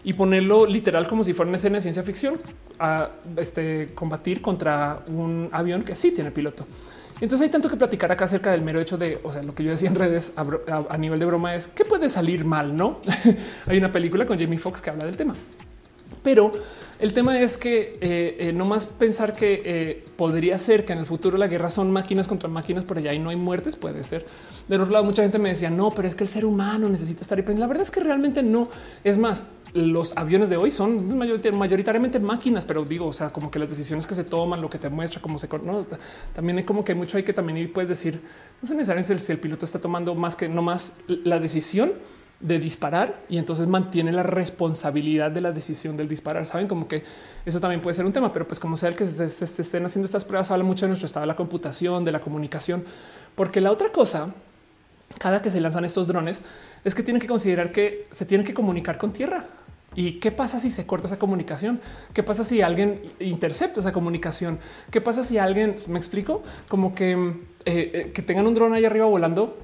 [0.03, 2.35] y ponerlo literal como si fuera una escena de ciencia ficción
[2.79, 6.65] a este, combatir contra un avión que sí tiene piloto.
[7.23, 9.63] Entonces hay tanto que platicar acá acerca del mero hecho de, o sea, lo que
[9.63, 10.43] yo decía en redes a,
[10.89, 12.99] a, nivel de broma es que puede salir mal, no?
[13.65, 15.33] hay una película con Jamie Foxx que habla del tema.
[16.21, 16.51] Pero
[17.03, 20.99] el tema es que eh, eh, no más pensar que eh, podría ser que en
[20.99, 23.75] el futuro la guerra son máquinas contra máquinas por allá y no hay muertes.
[23.75, 24.25] Puede ser.
[24.69, 27.19] De otro lado, mucha gente me decía no, pero es que el ser humano necesita
[27.19, 27.57] estar ahí.
[27.57, 28.69] La verdad es que realmente no.
[29.03, 33.59] Es más, los aviones de hoy son mayoritariamente máquinas, pero digo, o sea, como que
[33.59, 35.85] las decisiones que se toman, lo que te muestra, cómo se no,
[36.33, 38.21] también hay como que mucho hay que también puedes decir,
[38.61, 41.91] no sé necesariamente si el piloto está tomando más que no más la decisión
[42.43, 46.45] de disparar y entonces mantiene la responsabilidad de la decisión del disparar.
[46.45, 47.03] Saben como que
[47.45, 49.85] eso también puede ser un tema, pero pues como sea el que se, se, estén
[49.85, 52.83] haciendo estas pruebas, habla mucho de nuestro estado de la computación, de la comunicación,
[53.33, 54.35] porque la otra cosa,
[55.19, 56.41] cada que se lanzan estos drones,
[56.83, 59.47] es que tienen que considerar que se tienen que comunicar con tierra.
[59.95, 61.79] ¿Y qué pasa si se corta esa comunicación?
[62.13, 64.59] ¿Qué pasa si alguien intercepta esa comunicación?
[64.91, 68.83] ¿Qué pasa si alguien, me explico, como que, eh, eh, que tengan un dron ahí
[68.83, 69.55] arriba volando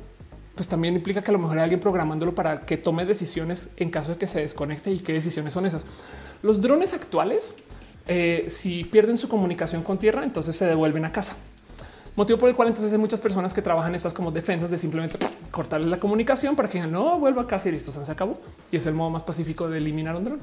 [0.60, 3.90] pues también implica que a lo mejor hay alguien programándolo para que tome decisiones en
[3.90, 5.86] caso de que se desconecte y qué decisiones son esas.
[6.44, 7.56] Los drones actuales,
[8.10, 11.38] eh, si pierden su comunicación con tierra, entonces se devuelven a casa.
[12.18, 15.18] Motivo por el cual entonces hay muchas personas que trabajan estas como defensas de simplemente
[15.50, 18.38] cortarle la comunicación para que no vuelva a casa y listo, se acabó.
[18.70, 20.40] Y es el modo más pacífico de eliminar un dron.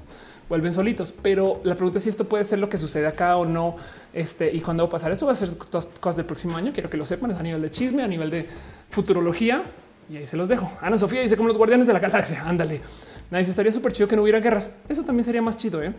[0.48, 1.12] Vuelven solitos.
[1.12, 3.76] Pero la pregunta es si esto puede ser lo que sucede acá o no.
[4.14, 6.72] Este y cuando va a pasar esto va a ser cosas del próximo año.
[6.72, 7.32] Quiero que lo sepan.
[7.32, 8.48] Es a nivel de chisme, a nivel de
[8.88, 9.62] futurología.
[10.08, 10.70] Y ahí se los dejo.
[10.80, 12.44] Ana Sofía dice como los guardianes de la galaxia.
[12.46, 12.80] Ándale.
[13.30, 14.70] Nadie se estaría súper chido que no hubiera guerras.
[14.88, 15.82] Eso también sería más chido.
[15.82, 15.92] ¿eh?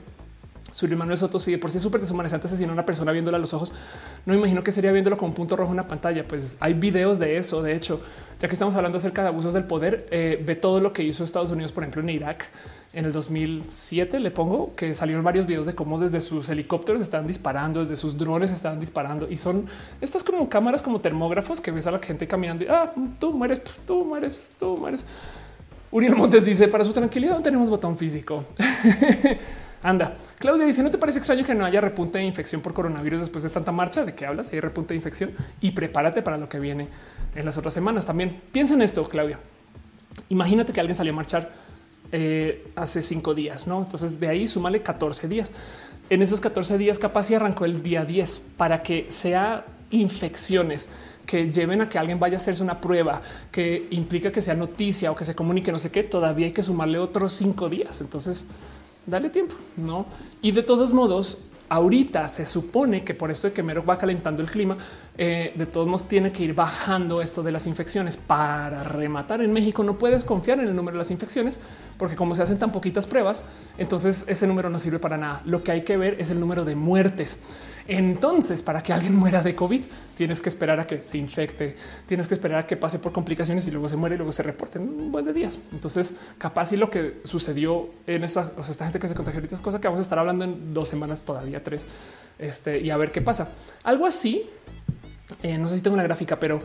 [0.72, 3.38] Su Manuel Soto, si de por sí es súper deshumanizante asesinar a una persona viéndola
[3.38, 3.74] a los ojos,
[4.26, 6.26] no imagino que sería viéndolo con un punto rojo en una pantalla.
[6.28, 7.62] Pues hay videos de eso.
[7.62, 8.02] De hecho,
[8.40, 11.24] ya que estamos hablando acerca de abusos del poder, eh, ve todo lo que hizo
[11.24, 12.46] Estados Unidos, por ejemplo, en Irak
[12.94, 14.20] en el 2007.
[14.20, 18.18] Le pongo que salieron varios videos de cómo desde sus helicópteros están disparando, desde sus
[18.18, 19.68] drones están disparando y son
[20.02, 24.06] estas como cámaras como termógrafos que ves a la gente caminando ah, tú mueres, tú
[24.06, 25.06] mueres, tú mueres.
[25.92, 28.46] Uriel Montes dice para su tranquilidad no tenemos botón físico.
[29.84, 33.22] Anda, Claudia dice: ¿No te parece extraño que no haya repunte de infección por coronavirus
[33.22, 34.04] después de tanta marcha?
[34.04, 34.52] ¿De qué hablas?
[34.52, 36.88] Hay repunte de infección y prepárate para lo que viene
[37.36, 38.06] en las otras semanas.
[38.06, 39.40] También piensa en esto, Claudia.
[40.30, 41.67] Imagínate que alguien salió a marchar
[42.12, 43.80] eh, hace cinco días, no?
[43.80, 45.52] Entonces de ahí súmale 14 días.
[46.10, 50.90] En esos 14 días, capaz y arrancó el día 10 para que sea infecciones
[51.26, 53.22] que lleven a que alguien vaya a hacerse una prueba
[53.52, 56.04] que implica que sea noticia o que se comunique, no sé qué.
[56.04, 58.00] Todavía hay que sumarle otros cinco días.
[58.00, 58.46] Entonces,
[59.06, 60.06] dale tiempo, no?
[60.42, 61.38] Y de todos modos,
[61.70, 64.78] ahorita se supone que por esto de que mero va calentando el clima,
[65.18, 69.42] eh, de todos modos tiene que ir bajando esto de las infecciones para rematar.
[69.42, 71.60] En México no puedes confiar en el número de las infecciones
[71.98, 73.46] porque como se hacen tan poquitas pruebas,
[73.78, 75.42] entonces ese número no sirve para nada.
[75.46, 77.40] Lo que hay que ver es el número de muertes.
[77.88, 79.82] Entonces, para que alguien muera de COVID,
[80.16, 83.66] tienes que esperar a que se infecte, tienes que esperar a que pase por complicaciones
[83.66, 85.58] y luego se muere y luego se reporte en un buen de días.
[85.72, 89.40] Entonces, capaz y lo que sucedió en esa, o sea, esta gente que se contagió
[89.40, 91.86] ahorita es cosa que vamos a estar hablando en dos semanas, todavía tres,
[92.38, 93.50] este, y a ver qué pasa.
[93.84, 94.50] Algo así,
[95.44, 96.62] eh, no sé si tengo una gráfica, pero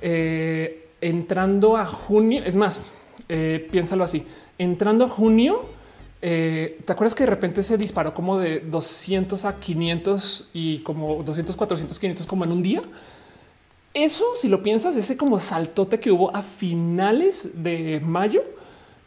[0.00, 2.82] eh, entrando a junio, es más,
[3.28, 4.26] eh, piénsalo así,
[4.58, 5.82] entrando a junio,
[6.22, 11.56] ¿Te acuerdas que de repente se disparó como de 200 a 500 y como 200,
[11.56, 12.80] 400, 500 como en un día?
[13.92, 18.44] Eso, si lo piensas, ese como saltote que hubo a finales de mayo,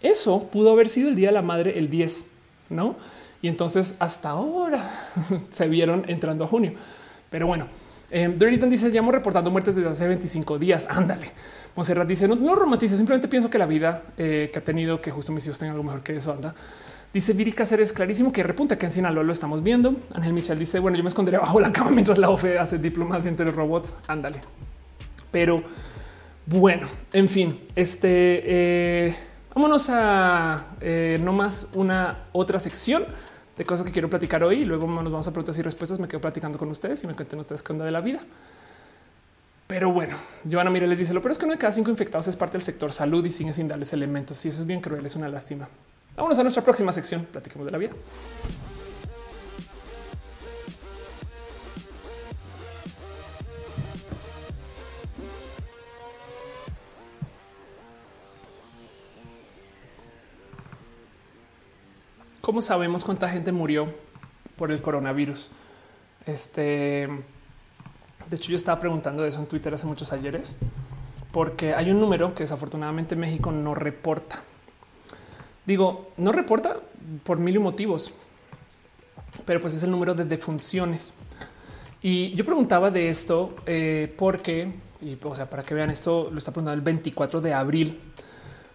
[0.02, 2.28] eso pudo haber sido el Día de la Madre el 10,
[2.70, 2.98] ¿no?
[3.42, 5.10] Y entonces hasta ahora
[5.50, 6.74] se vieron entrando a junio.
[7.30, 7.68] Pero bueno,
[8.18, 10.88] eh, Dirty dice, llamo reportando muertes desde hace 25 días.
[10.90, 11.34] Ándale.
[11.76, 15.12] Monserrat dice, no, no romantice, simplemente pienso que la vida eh, que ha tenido, que
[15.12, 16.56] justo mis hijos tengan algo mejor que eso, anda.
[17.14, 19.98] Dice Viri Cáceres, clarísimo que repunta que en Sinaloa lo estamos viendo.
[20.14, 23.28] Ángel Michel dice, bueno, yo me esconderé bajo la cama mientras la OFE hace diplomacia
[23.28, 23.96] entre los robots.
[24.08, 24.40] Ándale.
[25.30, 25.62] Pero
[26.46, 29.16] bueno, en fin, este eh,
[29.54, 33.04] vámonos a eh, no más una otra sección
[33.58, 34.62] de cosas que quiero platicar hoy.
[34.62, 36.00] Y luego nos vamos a preguntas y respuestas.
[36.00, 38.22] Me quedo platicando con ustedes y me cuenten ustedes qué onda de la vida.
[39.68, 40.18] Pero bueno,
[40.50, 42.54] Joana Mire les dice lo pero es que uno de cada cinco infectados es parte
[42.54, 44.46] del sector salud y sigue sin darles elementos.
[44.46, 45.68] Y eso es bien cruel, es una lástima.
[46.16, 47.26] Vámonos a nuestra próxima sección.
[47.26, 47.92] Platiquemos de la vida.
[62.46, 63.92] ¿Cómo sabemos cuánta gente murió
[64.56, 65.50] por el coronavirus?
[66.28, 67.10] Este,
[68.30, 70.56] de hecho, yo estaba preguntando de eso en Twitter hace muchos ayeres,
[71.32, 74.44] porque hay un número que desafortunadamente México no reporta.
[75.66, 76.78] Digo, no reporta
[77.24, 78.14] por mil motivos,
[79.44, 81.16] pero pues es el número de defunciones.
[82.04, 86.38] Y yo preguntaba de esto eh, porque, y, o sea, para que vean esto, lo
[86.38, 88.00] está preguntando el 24 de abril,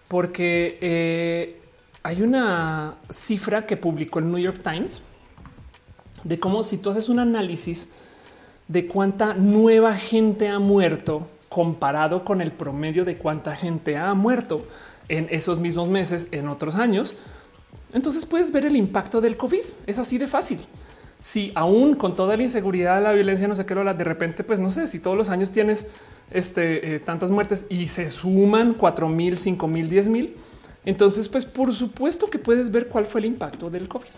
[0.08, 1.59] porque eh,
[2.02, 5.02] hay una cifra que publicó el New York Times
[6.24, 7.90] de cómo si tú haces un análisis
[8.68, 14.66] de cuánta nueva gente ha muerto comparado con el promedio de cuánta gente ha muerto
[15.08, 17.14] en esos mismos meses en otros años,
[17.92, 19.62] entonces puedes ver el impacto del COVID.
[19.86, 20.60] Es así de fácil.
[21.18, 24.70] Si aún con toda la inseguridad, la violencia, no sé qué, de repente, pues no
[24.70, 25.88] sé si todos los años tienes
[26.30, 30.36] este, eh, tantas muertes y se suman cuatro mil, cinco mil, diez mil,
[30.84, 34.10] entonces, pues por supuesto que puedes ver cuál fue el impacto del COVID.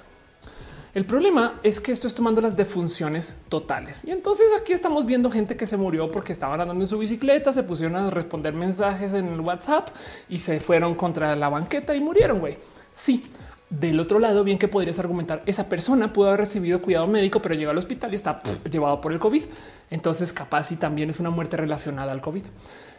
[0.95, 4.05] El problema es que esto es tomando las defunciones totales.
[4.05, 7.51] Y entonces aquí estamos viendo gente que se murió porque estaban andando en su bicicleta,
[7.51, 9.89] se pusieron a responder mensajes en el WhatsApp
[10.29, 12.59] y se fueron contra la banqueta y murieron, güey.
[12.93, 13.25] Sí.
[13.71, 17.55] Del otro lado, bien que podrías argumentar, esa persona pudo haber recibido cuidado médico, pero
[17.55, 18.39] llegó al hospital y está
[18.71, 19.45] llevado por el COVID.
[19.91, 22.43] Entonces, capaz y también es una muerte relacionada al COVID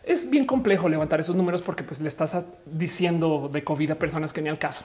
[0.03, 4.33] es bien complejo levantar esos números porque pues, le estás diciendo de COVID a personas
[4.33, 4.83] que ni al caso.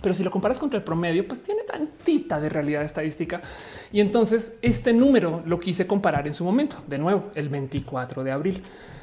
[0.00, 3.42] Pero si lo comparas contra el promedio, pues tiene tantita de realidad estadística.
[3.92, 8.32] Y entonces este número lo quise comparar en su momento, de nuevo, el 24 de
[8.32, 8.62] abril.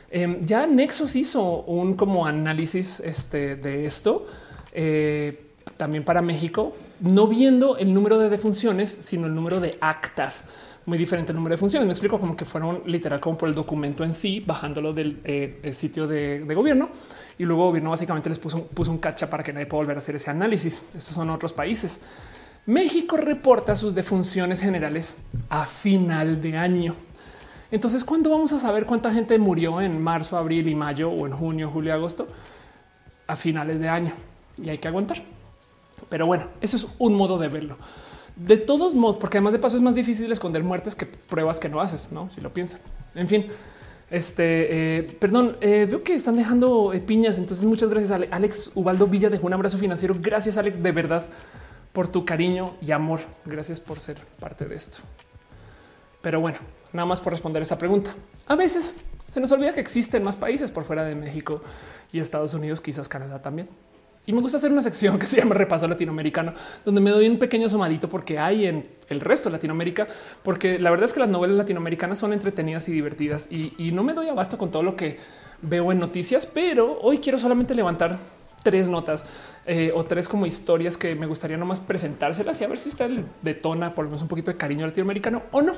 [0.09, 4.25] Em, ya Nexos hizo un como análisis este, de esto
[4.71, 5.45] eh,
[5.77, 10.45] también para México, no viendo el número de defunciones, sino el número de actas
[10.89, 11.85] muy diferente el número de funciones.
[11.85, 15.71] Me explico como que fueron literal como por el documento en sí, bajándolo del eh,
[15.73, 16.89] sitio de, gobierno
[17.37, 19.99] y luego gobierno básicamente les puso, puso un cacha para que nadie pueda volver a
[19.99, 20.81] hacer ese análisis.
[20.95, 22.01] Estos son otros países.
[22.65, 25.17] México reporta sus defunciones generales
[25.49, 26.95] a final de año.
[27.71, 31.33] Entonces, ¿cuándo vamos a saber cuánta gente murió en marzo, abril y mayo o en
[31.33, 32.27] junio, julio, agosto?
[33.27, 34.11] A finales de año
[34.61, 35.23] y hay que aguantar.
[36.09, 37.77] Pero bueno, eso es un modo de verlo
[38.39, 41.69] de todos modos, porque además de paso es más difícil esconder muertes que pruebas que
[41.69, 42.29] no haces, no?
[42.29, 42.79] Si lo piensan.
[43.13, 43.47] En fin,
[44.09, 47.37] este, eh, perdón, eh, veo que están dejando eh, piñas.
[47.37, 48.11] Entonces, muchas gracias.
[48.11, 50.15] A Alex Ubaldo Villa dejó un abrazo financiero.
[50.19, 51.25] Gracias, Alex, de verdad,
[51.91, 53.19] por tu cariño y amor.
[53.45, 54.99] Gracias por ser parte de esto.
[56.21, 56.57] Pero bueno,
[56.93, 58.15] nada más por responder esa pregunta.
[58.47, 61.61] A veces se nos olvida que existen más países por fuera de México
[62.11, 63.69] y Estados Unidos, quizás Canadá también.
[64.29, 66.53] Y me gusta hacer una sección que se llama Repaso Latinoamericano,
[66.85, 70.07] donde me doy un pequeño somadito porque hay en el resto de Latinoamérica,
[70.43, 74.13] porque la verdad es que las novelas latinoamericanas son entretenidas y divertidas y, no me
[74.13, 75.17] doy abasto con todo lo que
[75.63, 78.19] veo en noticias, pero hoy quiero solamente levantar
[78.61, 79.25] tres notas
[79.65, 83.09] eh, o tres como historias que me gustaría nomás presentárselas y a ver si usted
[83.09, 85.73] le detona por lo menos un poquito de cariño latinoamericano o no.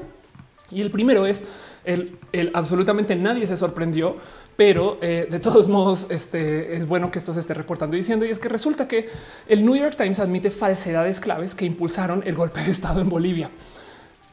[0.71, 1.45] Y el primero es
[1.85, 4.17] el, el absolutamente nadie se sorprendió
[4.55, 8.25] pero eh, de todos modos este, es bueno que esto se esté reportando y diciendo
[8.25, 9.09] y es que resulta que
[9.47, 13.49] el New York Times admite falsedades claves que impulsaron el golpe de Estado en Bolivia.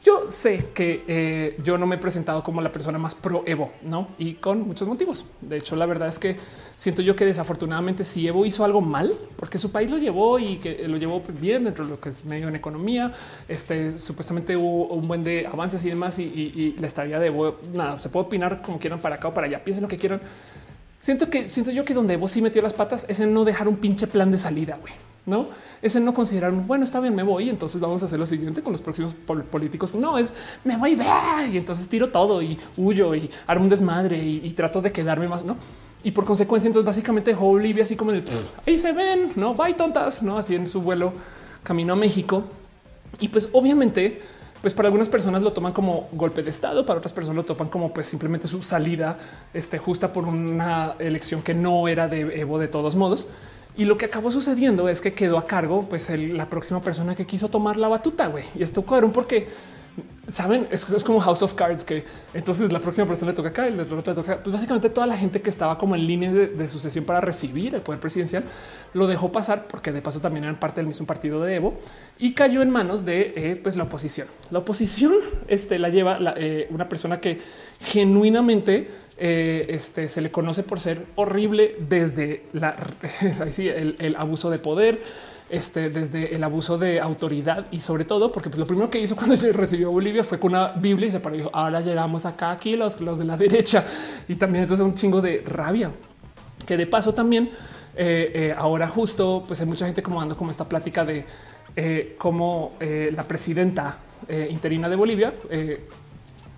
[0.01, 3.73] Yo sé que eh, yo no me he presentado como la persona más pro Evo,
[3.81, 4.07] no?
[4.17, 5.25] Y con muchos motivos.
[5.41, 6.37] De hecho, la verdad es que
[6.77, 10.55] siento yo que desafortunadamente si Evo hizo algo mal, porque su país lo llevó y
[10.57, 13.11] que lo llevó bien dentro de lo que es medio en economía,
[13.49, 16.17] este supuestamente hubo un buen de avances y demás.
[16.17, 19.47] Y, la estadía de Evo, nada, se puede opinar como quieran para acá o para
[19.47, 20.21] allá, piensen lo que quieran.
[21.01, 23.67] Siento que siento yo que donde Evo sí metió las patas es en no dejar
[23.67, 25.47] un pinche plan de salida, güey no
[25.81, 27.49] es el no considerar bueno, está bien, me voy.
[27.49, 29.13] Entonces vamos a hacer lo siguiente con los próximos
[29.51, 29.95] políticos.
[29.95, 30.33] No es
[30.63, 30.99] me voy
[31.51, 35.45] y entonces tiro todo y huyo y armo un desmadre y, trato de quedarme más,
[35.45, 35.55] no?
[36.03, 38.23] Y por consecuencia, entonces básicamente dejó Bolivia así como en el
[38.65, 41.13] ahí se ven, no bye tontas, no así en su vuelo
[41.63, 42.43] camino a México.
[43.19, 44.21] Y pues obviamente,
[44.61, 47.69] pues para algunas personas lo toman como golpe de Estado, para otras personas lo toman
[47.69, 49.17] como pues simplemente su salida
[49.53, 53.27] este, justa por una elección que no era de Evo de todos modos.
[53.79, 57.25] Y lo que acabó sucediendo es que quedó a cargo pues la próxima persona que
[57.25, 58.27] quiso tomar la batuta.
[58.27, 58.43] güey.
[58.53, 59.47] Y esto cuadrón porque
[60.27, 63.73] saben, es, como House of Cards, que entonces la próxima persona le toca acá y
[63.73, 64.43] la otra toca.
[64.43, 67.79] Pues básicamente toda la gente que estaba como en línea de, sucesión para recibir el
[67.79, 68.43] poder presidencial
[68.93, 71.79] lo dejó pasar porque de paso también eran parte del mismo partido de Evo
[72.19, 74.27] y cayó en manos de eh, pues la oposición.
[74.51, 75.13] La oposición
[75.47, 77.39] este, la lleva eh, una persona que
[77.79, 82.75] genuinamente eh, este, se le conoce por ser horrible desde la,
[83.99, 84.99] el abuso de poder
[85.49, 89.15] este, desde el abuso de autoridad y sobre todo porque pues, lo primero que hizo
[89.17, 92.51] cuando recibió Bolivia fue con una Biblia y se paró y dijo ahora llegamos acá
[92.51, 93.83] aquí los, los de la derecha
[94.27, 95.91] y también entonces un chingo de rabia.
[96.67, 97.49] Que de paso también
[97.95, 101.25] eh, eh, ahora justo pues hay mucha gente como dando como esta plática de
[102.17, 103.97] cómo la presidenta
[104.49, 105.33] interina de Bolivia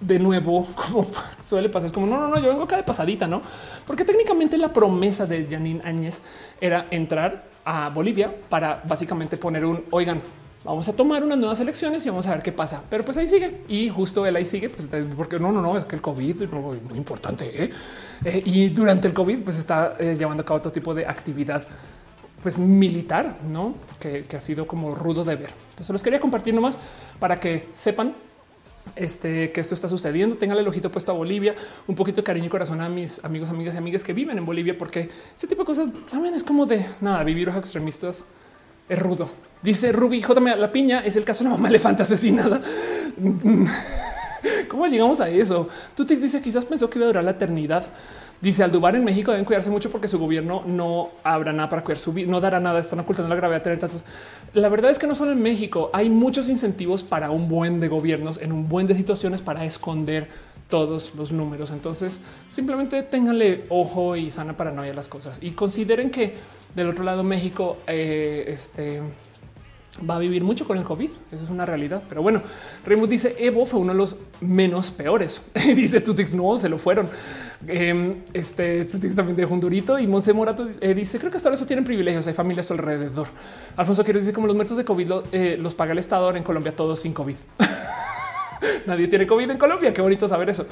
[0.01, 1.07] de nuevo, como
[1.43, 3.41] suele pasar, como no, no, no, yo vengo acá de pasadita, no?
[3.85, 6.21] Porque técnicamente la promesa de Janine Áñez
[6.59, 10.21] era entrar a Bolivia para básicamente poner un oigan,
[10.63, 12.81] vamos a tomar unas nuevas elecciones y vamos a ver qué pasa.
[12.89, 15.85] Pero pues ahí sigue y justo él ahí sigue, pues porque no, no, no, es
[15.85, 17.63] que el COVID es muy importante.
[17.63, 17.69] ¿eh?
[18.25, 21.65] Eh, y durante el COVID, pues está eh, llevando a cabo otro tipo de actividad
[22.41, 25.51] pues militar, no que, que ha sido como rudo de ver.
[25.69, 26.80] Entonces los quería compartir nomás
[27.19, 28.15] para que sepan
[28.95, 30.35] este, que esto está sucediendo.
[30.38, 31.56] Tengan el ojito puesto a Bolivia,
[31.88, 34.45] un poquito de cariño y corazón a mis amigos, amigas y amigas que viven en
[34.45, 38.26] Bolivia, porque este tipo de cosas saben, es como de nada, vivir bajo extremistas
[38.92, 39.30] es rudo.
[39.61, 41.00] Dice Ruby, jódame la piña.
[41.06, 42.61] Es el caso de la mamá elefante asesinada.
[44.68, 45.69] ¿Cómo llegamos a eso?
[45.95, 47.85] Tú te dices quizás pensó que iba a durar la eternidad.
[48.41, 51.99] Dice Aldubar en México deben cuidarse mucho porque su gobierno no habrá nada para cuidar
[51.99, 54.03] su vida, no dará nada, están ocultando la gravedad de tener tantos.
[54.55, 57.87] La verdad es que no solo en México hay muchos incentivos para un buen de
[57.87, 60.27] gobiernos en un buen de situaciones para esconder
[60.69, 61.69] todos los números.
[61.69, 66.33] Entonces simplemente ténganle ojo y sana paranoia a las cosas y consideren que
[66.73, 69.01] del otro lado México eh, este
[70.09, 71.09] va a vivir mucho con el COVID.
[71.31, 72.03] Eso es una realidad.
[72.07, 72.41] Pero bueno,
[72.85, 75.41] Remus dice Evo fue uno de los menos peores.
[75.75, 77.09] dice Tutix, no, se lo fueron.
[77.67, 81.49] Em, este Tutix también dejó un durito y Monse Morato eh, dice creo que hasta
[81.49, 82.25] ahora eso tienen privilegios.
[82.27, 83.27] Hay familias alrededor.
[83.77, 86.75] Alfonso quiere decir como los muertos de COVID eh, los paga el Estado en Colombia
[86.75, 87.35] todos sin COVID.
[88.85, 89.93] Nadie tiene COVID en Colombia.
[89.93, 90.65] Qué bonito saber eso.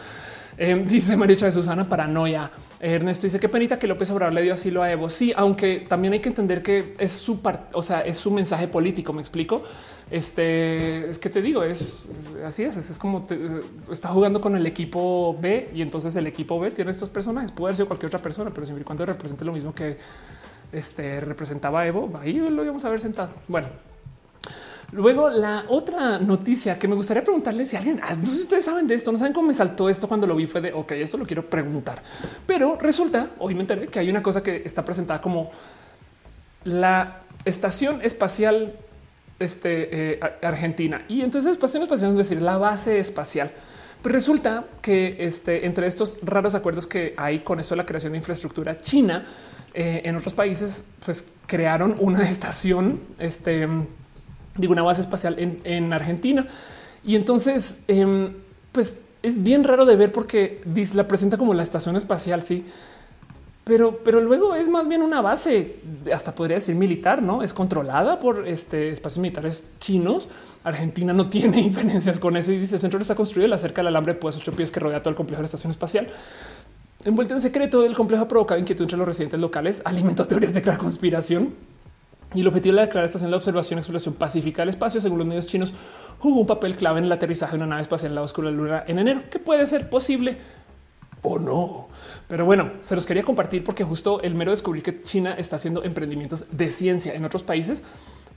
[0.61, 2.51] Em, dice María Chávez Susana, paranoia.
[2.81, 5.09] Ernesto dice qué penita que López Obrador le dio asilo a Evo.
[5.09, 8.67] Sí, aunque también hay que entender que es su parte, o sea, es su mensaje
[8.67, 9.13] político.
[9.13, 9.63] Me explico.
[10.11, 12.07] Este es que te digo, es,
[12.45, 12.75] así es.
[12.75, 13.25] Es, como
[13.89, 17.51] está jugando con el equipo B y entonces el equipo B tiene estos personajes.
[17.51, 19.97] Puede ser cualquier otra persona, pero siempre y cuando represente lo mismo que
[20.73, 23.31] este representaba Evo, ahí lo íbamos a ver sentado.
[23.47, 23.69] Bueno,
[24.91, 28.65] Luego, la otra noticia que me gustaría preguntarle si alguien, ah, no sé si ustedes
[28.65, 30.93] saben de esto, no saben cómo me saltó esto cuando lo vi, fue de ok,
[30.93, 32.01] esto lo quiero preguntar.
[32.47, 35.51] Pero resulta, hoy me enteré que hay una cosa que está presentada como
[36.63, 38.73] la estación espacial
[39.37, 41.03] este, eh, argentina.
[41.07, 43.51] Y entonces, estación espacial es decir, la base espacial.
[44.01, 48.13] Pues resulta que este, entre estos raros acuerdos que hay con eso de la creación
[48.13, 49.25] de infraestructura china,
[49.73, 53.67] eh, en otros países, pues crearon una estación este,
[54.57, 56.47] digo, una base espacial en, Argentina.
[57.05, 58.33] Y entonces, em,
[58.71, 60.61] pues es bien raro de ver porque
[60.93, 62.65] la presenta como la estación espacial, sí.
[63.63, 65.75] Pero, pero luego es más bien una base,
[66.11, 70.27] hasta podría decir militar, no es controlada por este espacios militares chinos.
[70.63, 73.87] Argentina no tiene diferencias con eso y dice el centro está construido la cerca del
[73.87, 76.07] alambre pues ocho pies que rodea todo el complejo de la estación espacial.
[77.05, 80.63] Envuelto en secreto, el complejo ha provocado inquietud entre los residentes locales, alimentó teorías de
[80.63, 81.53] la conspiración
[82.33, 85.27] y el objetivo de la declaración de observación y exploración pacífica del espacio, según los
[85.27, 85.73] medios chinos,
[86.19, 88.83] jugó un papel clave en el aterrizaje de una nave espacial en la oscura luna
[88.87, 90.37] en enero, que puede ser posible
[91.23, 91.87] o no.
[92.27, 95.83] Pero bueno, se los quería compartir porque justo el mero descubrir que China está haciendo
[95.83, 97.81] emprendimientos de ciencia en otros países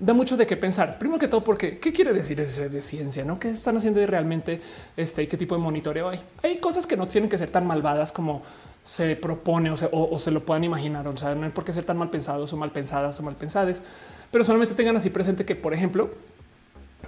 [0.02, 0.98] da mucho de qué pensar.
[0.98, 3.38] Primero que todo, porque qué quiere decir ese de ciencia, no?
[3.38, 4.60] ¿Qué están haciendo realmente
[4.96, 6.20] este y qué tipo de monitoreo hay?
[6.42, 8.42] Hay cosas que no tienen que ser tan malvadas como
[8.82, 11.06] se propone o se, o, se lo puedan imaginar.
[11.08, 13.34] O sea, no hay por qué ser tan mal pensados o mal pensadas o mal
[13.34, 13.82] pensadas,
[14.30, 16.10] pero solamente tengan así presente que, por ejemplo,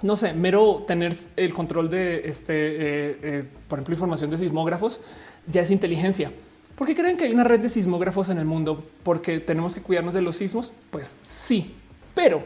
[0.01, 4.99] no sé, mero tener el control de este, eh, eh, por ejemplo, información de sismógrafos
[5.47, 6.31] ya es inteligencia.
[6.75, 8.85] ¿Por qué creen que hay una red de sismógrafos en el mundo?
[9.03, 10.73] Porque tenemos que cuidarnos de los sismos.
[10.91, 11.73] Pues sí,
[12.13, 12.43] pero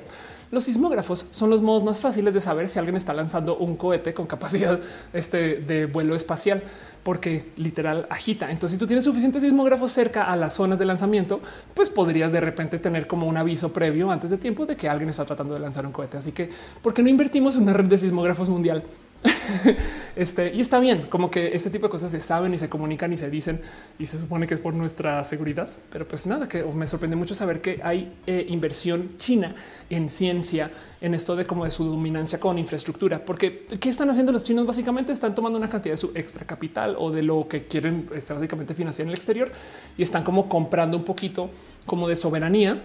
[0.52, 4.14] los sismógrafos son los modos más fáciles de saber si alguien está lanzando un cohete
[4.14, 4.80] con capacidad
[5.14, 6.64] este, de vuelo espacial,
[7.03, 8.50] porque literal agita.
[8.50, 11.40] Entonces, si tú tienes suficientes sismógrafos cerca a las zonas de lanzamiento,
[11.74, 15.10] pues podrías de repente tener como un aviso previo antes de tiempo de que alguien
[15.10, 16.18] está tratando de lanzar un cohete.
[16.18, 16.50] Así que,
[16.82, 18.84] ¿por qué no invertimos en una red de sismógrafos mundial?
[20.16, 23.12] este y está bien, como que este tipo de cosas se saben y se comunican
[23.14, 23.62] y se dicen
[23.98, 25.70] y se supone que es por nuestra seguridad.
[25.92, 29.56] Pero pues nada, que me sorprende mucho saber que hay eh, inversión china
[29.90, 34.32] en ciencia, en esto de como de su dominancia con infraestructura, porque qué están haciendo
[34.32, 34.66] los chinos?
[34.66, 38.34] Básicamente están tomando una cantidad de su extra capital o de lo que quieren este,
[38.34, 39.52] básicamente financiar en el exterior
[39.98, 41.50] y están como comprando un poquito
[41.86, 42.82] como de soberanía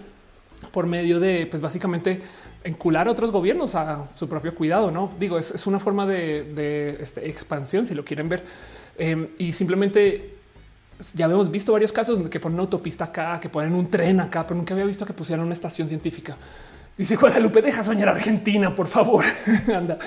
[0.71, 2.21] por medio de, pues básicamente
[2.63, 4.91] encular a otros gobiernos a su propio cuidado.
[4.91, 8.43] No digo, es, una forma de, este, expansión, si lo quieren ver.
[8.97, 10.35] Em, y simplemente
[11.13, 14.19] ya habíamos visto varios casos donde que ponen una autopista acá, que ponen un tren
[14.19, 16.37] acá, pero nunca había visto que pusieran una estación científica.
[16.97, 19.25] Dice Guadalupe, deja soñar Argentina, por favor.
[19.73, 19.99] Anda.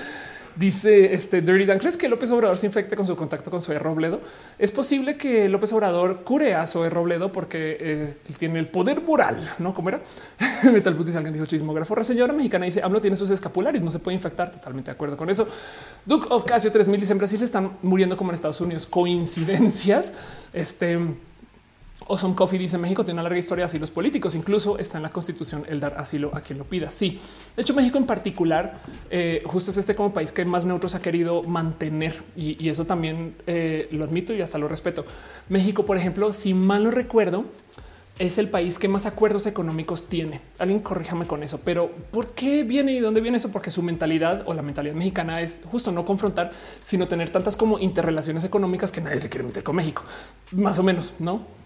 [0.58, 3.78] Dice este Dirty Dan, ¿crees que López Obrador se infecte con su contacto con Zoe
[3.78, 4.20] Robledo?
[4.58, 9.54] Es posible que López Obrador cure a Zoe Robledo porque eh, tiene el poder moral,
[9.60, 9.72] ¿no?
[9.72, 10.00] ¿Cómo era?
[10.64, 11.94] Metal Butis, alguien dijo chismógrafo.
[11.94, 14.50] La señora mexicana dice, AMLO tiene sus escapularios, no se puede infectar.
[14.50, 15.46] Totalmente de acuerdo con eso.
[16.04, 18.84] Duke of Casio 3000 dice, en Brasil se están muriendo como en Estados Unidos.
[18.84, 20.14] Coincidencias.
[20.52, 20.98] Este...
[22.08, 24.34] Awesome Coffee dice México tiene una larga historia de asilos políticos.
[24.34, 26.90] Incluso está en la constitución el dar asilo a quien lo pida.
[26.90, 27.20] Sí,
[27.54, 28.80] de hecho, México en particular,
[29.10, 33.34] eh, justo es este como país que más neutros ha querido mantener y, eso también
[33.46, 35.04] eh, lo admito y hasta lo respeto.
[35.48, 37.44] México, por ejemplo, si mal no recuerdo,
[38.18, 40.40] es el país que más acuerdos económicos tiene.
[40.58, 43.50] Alguien corríjame con eso, pero ¿por qué viene y dónde viene eso?
[43.50, 47.78] Porque su mentalidad o la mentalidad mexicana es justo no confrontar, sino tener tantas como
[47.78, 50.02] interrelaciones económicas que nadie se quiere meter con México,
[50.52, 51.58] más o menos, no?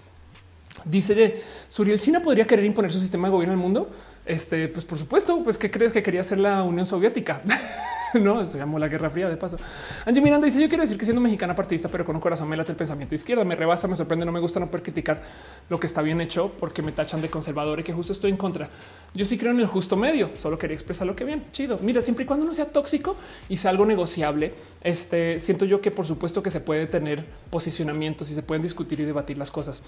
[0.84, 3.90] Dice Suriel, China podría querer imponer su sistema de gobierno el mundo.
[4.24, 7.42] Este, pues por supuesto, pues qué crees que quería hacer la Unión Soviética?
[8.20, 9.56] no, se llamó la Guerra Fría de paso.
[10.04, 12.56] Angie Miranda dice: Yo quiero decir que siendo mexicana partidista, pero con un corazón me
[12.56, 15.22] late el pensamiento izquierda, me rebasa, me sorprende, no me gusta no poder criticar
[15.68, 18.36] lo que está bien hecho porque me tachan de conservador y que justo estoy en
[18.36, 18.68] contra.
[19.14, 21.78] Yo sí creo en el justo medio, solo quería expresar lo que bien chido.
[21.82, 23.16] Mira, siempre y cuando no sea tóxico
[23.48, 28.30] y sea algo negociable, este siento yo que por supuesto que se puede tener posicionamientos
[28.30, 29.82] y se pueden discutir y debatir las cosas.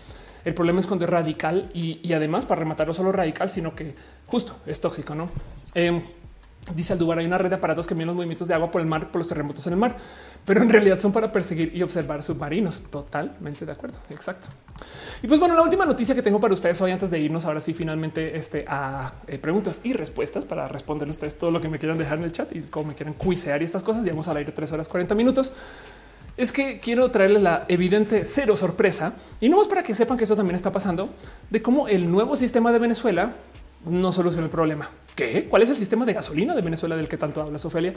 [0.45, 3.95] El problema es cuando es radical y, además para rematar no solo radical, sino que
[4.27, 5.31] justo es tóxico, no?
[5.75, 6.01] Eh,
[6.73, 8.87] Dice Aldubar, hay una red de aparatos que miden los movimientos de agua por el
[8.87, 9.97] mar, por los terremotos en el mar,
[10.47, 12.83] pero en realidad son para perseguir y observar submarinos.
[12.85, 13.99] Totalmente de acuerdo.
[14.09, 14.49] Exacto.
[15.23, 17.61] Y pues bueno, la última noticia que tengo para ustedes hoy antes de irnos ahora
[17.61, 21.79] sí finalmente este, a eh, preguntas y respuestas para responder ustedes todo lo que me
[21.79, 24.03] quieran dejar en el chat y cómo me quieran cuisear y estas cosas.
[24.03, 25.53] Llevamos al aire tres horas 40 minutos.
[26.39, 30.25] Es que quiero traerles la evidente cero sorpresa y no más para que sepan que
[30.25, 31.11] eso también está pasando
[31.51, 33.35] de cómo el nuevo sistema de Venezuela
[33.87, 34.91] no soluciona el problema.
[35.15, 35.47] ¿Qué?
[35.49, 37.95] ¿Cuál es el sistema de gasolina de Venezuela del que tanto habla Ofelia?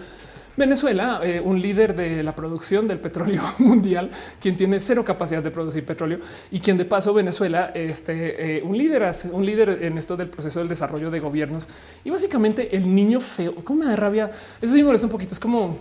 [0.56, 5.50] Venezuela, eh, un líder de la producción del petróleo mundial, quien tiene cero capacidad de
[5.50, 6.20] producir petróleo
[6.52, 10.60] y quien de paso Venezuela, este, eh, un líder, un líder en esto del proceso
[10.60, 11.68] del desarrollo de gobiernos
[12.04, 13.56] y básicamente el niño feo.
[13.64, 14.32] ¿Cómo me da rabia?
[14.62, 15.34] Eso sí me molesta un poquito.
[15.34, 15.78] Es como,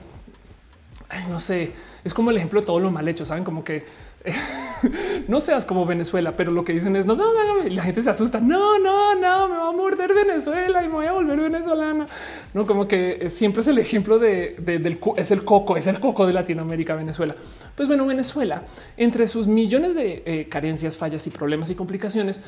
[1.28, 3.26] no sé, es como el ejemplo de todo lo mal hecho.
[3.26, 3.84] Saben como que
[5.28, 8.10] no seas como Venezuela, pero lo que dicen es no, no, no, la gente se
[8.10, 8.40] asusta.
[8.40, 12.06] No, no, no, me va a morder Venezuela y me voy a volver venezolana.
[12.54, 16.26] No, como que siempre es el ejemplo de, del es el coco, es el coco
[16.26, 17.34] de Latinoamérica, Venezuela.
[17.74, 18.64] Pues bueno, Venezuela,
[18.96, 22.40] entre sus millones de eh, carencias, fallas y problemas y complicaciones,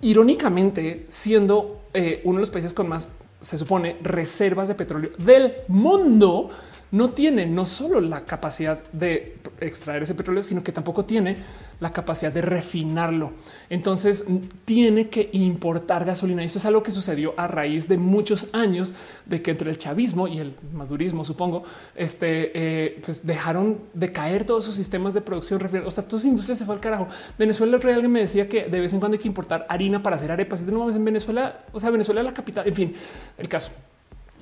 [0.00, 3.10] irónicamente siendo eh, uno de los países con más
[3.40, 6.50] se supone reservas de petróleo del mundo
[6.96, 11.36] no tiene no solo la capacidad de extraer ese petróleo, sino que tampoco tiene
[11.78, 13.32] la capacidad de refinarlo.
[13.68, 14.24] Entonces
[14.64, 16.42] tiene que importar gasolina.
[16.42, 18.94] Y esto es algo que sucedió a raíz de muchos años
[19.26, 24.44] de que entre el chavismo y el madurismo, supongo, este, eh, pues dejaron de caer
[24.44, 25.60] todos sus sistemas de producción.
[25.84, 27.08] O sea, todas las industrias se fue al carajo.
[27.38, 29.66] Venezuela, el otro día alguien me decía que de vez en cuando hay que importar
[29.68, 30.64] harina para hacer arepas.
[30.64, 32.66] De nuevo en Venezuela, o sea, Venezuela es la capital.
[32.66, 32.94] En fin,
[33.36, 33.72] el caso,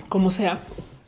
[0.08, 0.62] como sea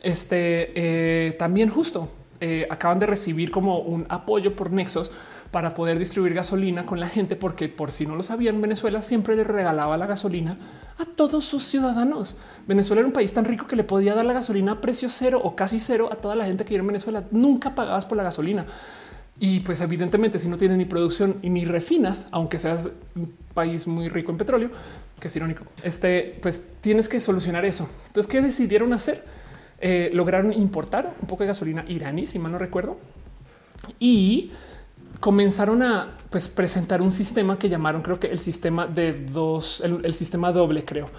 [0.07, 5.11] este eh, también justo eh, acaban de recibir como un apoyo por Nexos
[5.51, 9.35] para poder distribuir gasolina con la gente, porque por si no lo sabían, Venezuela siempre
[9.35, 10.57] le regalaba la gasolina
[10.97, 12.35] a todos sus ciudadanos.
[12.67, 15.41] Venezuela era un país tan rico que le podía dar la gasolina a precio cero
[15.43, 17.23] o casi cero a toda la gente que vive en Venezuela.
[17.31, 18.65] Nunca pagabas por la gasolina.
[19.39, 23.87] Y pues evidentemente si no tienes ni producción y ni refinas, aunque seas un país
[23.87, 24.69] muy rico en petróleo,
[25.19, 27.87] que es irónico, este, pues tienes que solucionar eso.
[28.07, 29.23] Entonces, ¿qué decidieron hacer?
[29.79, 32.97] Eh, lograron importar un poco de gasolina iraní, si mal no recuerdo,
[33.99, 34.51] y
[35.19, 40.13] comenzaron a pues, presentar un sistema que llamaron, creo que el sistema de dos, el,
[40.13, 41.09] sistema doble, creo.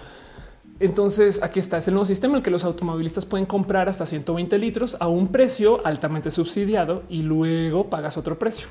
[0.79, 4.05] Entonces aquí está, es el nuevo sistema en el que los automovilistas pueden comprar hasta
[4.05, 8.67] 120 litros a un precio altamente subsidiado y luego pagas otro precio.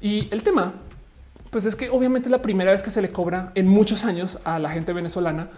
[0.00, 0.74] Y el tema,
[1.50, 4.38] pues es que obviamente es la primera vez que se le cobra en muchos años
[4.44, 5.48] a la gente venezolana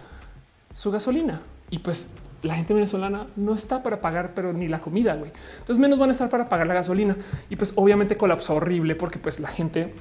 [0.73, 1.41] su gasolina.
[1.69, 2.11] Y pues
[2.43, 5.31] la gente venezolana no está para pagar, pero ni la comida, güey.
[5.59, 7.15] Entonces menos van a estar para pagar la gasolina
[7.49, 9.93] y pues obviamente colapsó horrible porque pues la gente,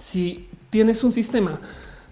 [0.00, 1.58] si tienes un sistema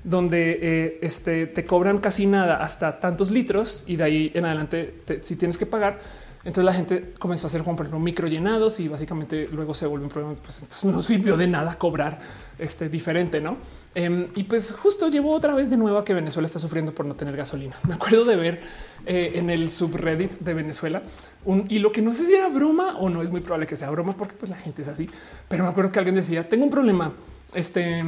[0.05, 4.95] donde eh, este, te cobran casi nada hasta tantos litros y de ahí en adelante
[5.23, 6.01] si tienes que pagar,
[6.45, 9.87] entonces la gente comenzó a hacer como por ejemplo micro llenados y básicamente luego se
[9.87, 10.35] vuelve un problema.
[10.43, 12.21] Pues entonces no sirvió de nada cobrar
[12.59, 13.59] este diferente, no?
[13.95, 17.05] Em, y pues justo llevó otra vez de nuevo a que Venezuela está sufriendo por
[17.05, 17.77] no tener gasolina.
[17.87, 18.61] Me acuerdo de ver
[19.05, 21.03] eh, en el subreddit de Venezuela
[21.45, 23.91] un hilo que no sé si era broma o no es muy probable que sea
[23.91, 25.11] broma porque pues la gente es así,
[25.49, 27.13] pero me acuerdo que alguien decía tengo un problema.
[27.53, 28.05] Este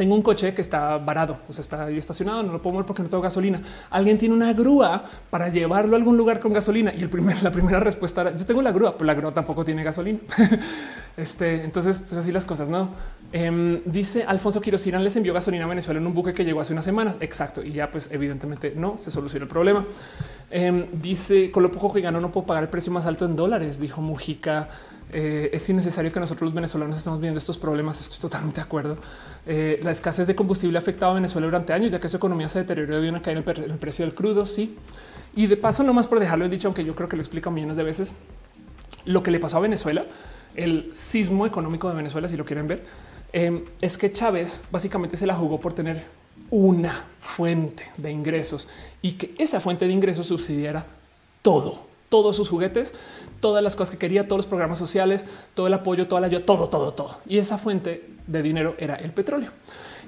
[0.00, 2.86] tengo un coche que está varado, o sea, está ahí estacionado, no lo puedo mover
[2.86, 3.60] porque no tengo gasolina.
[3.90, 6.90] Alguien tiene una grúa para llevarlo a algún lugar con gasolina.
[6.96, 9.62] Y el primer, la primera respuesta era yo tengo la grúa, pero la grúa tampoco
[9.62, 10.18] tiene gasolina.
[11.18, 12.94] este, entonces, pues así las cosas, no?
[13.30, 16.62] Em, dice Alfonso Quiroz Irán les envió gasolina a Venezuela en un buque que llegó
[16.62, 17.18] hace unas semanas.
[17.20, 17.62] Exacto.
[17.62, 19.84] Y ya, pues evidentemente no se solucionó el problema.
[20.50, 23.36] Em, dice con lo poco que ganó no puedo pagar el precio más alto en
[23.36, 24.70] dólares, dijo Mujica.
[25.12, 28.00] Eh, es innecesario que nosotros los venezolanos estamos viendo estos problemas.
[28.00, 28.96] Estoy totalmente de acuerdo.
[29.46, 32.48] Eh, la escasez de combustible ha afectado a Venezuela durante años, ya que su economía
[32.48, 34.46] se deterioró a una caída en el, precio del crudo.
[34.46, 34.76] Sí.
[35.34, 37.76] Y de paso, no más por dejarlo dicho, aunque yo creo que lo explica millones
[37.76, 38.14] de veces,
[39.04, 40.04] lo que le pasó a Venezuela,
[40.54, 42.84] el sismo económico de Venezuela, si lo quieren ver,
[43.32, 46.04] eh, es que Chávez básicamente se la jugó por tener
[46.50, 48.68] una fuente de ingresos
[49.02, 50.84] y que esa fuente de ingresos subsidiara
[51.42, 52.92] todo, todos sus juguetes,
[53.40, 56.44] todas las cosas que quería, todos los programas sociales, todo el apoyo, toda la ayuda,
[56.44, 57.18] todo, todo, todo.
[57.26, 59.50] Y esa fuente de dinero era el petróleo.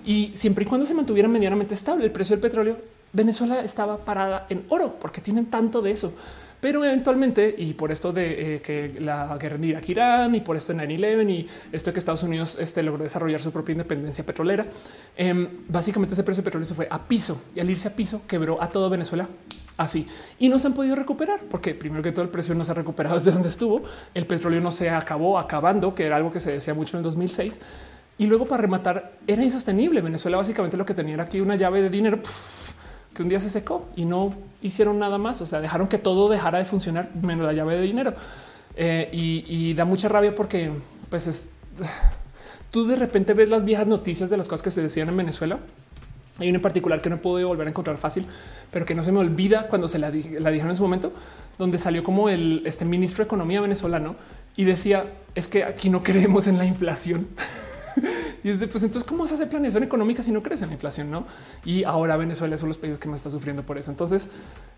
[0.04, 2.76] Y siempre y cuando se mantuviera medianamente estable el precio del petróleo,
[3.12, 6.12] Venezuela estaba parada en oro porque tienen tanto de eso.
[6.60, 10.56] Pero eventualmente, y por esto de eh, que la guerra en Irak, Irán, y por
[10.56, 14.24] esto en 9-11 y esto de que Estados Unidos este, logró desarrollar su propia independencia
[14.24, 14.64] petrolera,
[15.16, 18.22] em, básicamente ese precio de petróleo se fue a piso y al irse a piso
[18.28, 19.28] quebró a todo Venezuela
[19.76, 20.06] así
[20.38, 22.74] y no se han podido recuperar porque primero que todo el precio no se ha
[22.74, 23.82] recuperado desde donde estuvo.
[24.14, 27.04] El petróleo no se acabó acabando, que era algo que se decía mucho en el
[27.04, 27.60] 2006.
[28.18, 30.00] Y luego para rematar era insostenible.
[30.00, 32.20] Venezuela básicamente lo que tenía era aquí una llave de dinero
[33.14, 35.40] que un día se secó y no hicieron nada más.
[35.40, 38.14] O sea, dejaron que todo dejara de funcionar menos la llave de dinero.
[38.74, 40.70] Eh, y, da mucha rabia porque
[41.10, 41.50] pues es
[42.70, 45.58] tú de repente ves las viejas noticias de las cosas que se decían en Venezuela
[46.38, 48.26] hay una en particular que no puedo volver a encontrar fácil,
[48.70, 51.12] pero que no se me olvida cuando se la, dijeron en su momento,
[51.58, 54.16] donde salió como el este ministro de Economía venezolano
[54.56, 55.04] y decía
[55.34, 57.28] es que aquí no creemos en la inflación.
[58.44, 60.74] y es de pues entonces cómo se hace planeación económica si no crees en la
[60.74, 61.26] inflación, no?
[61.64, 63.90] Y ahora Venezuela son los países que más está sufriendo por eso.
[63.90, 64.28] Entonces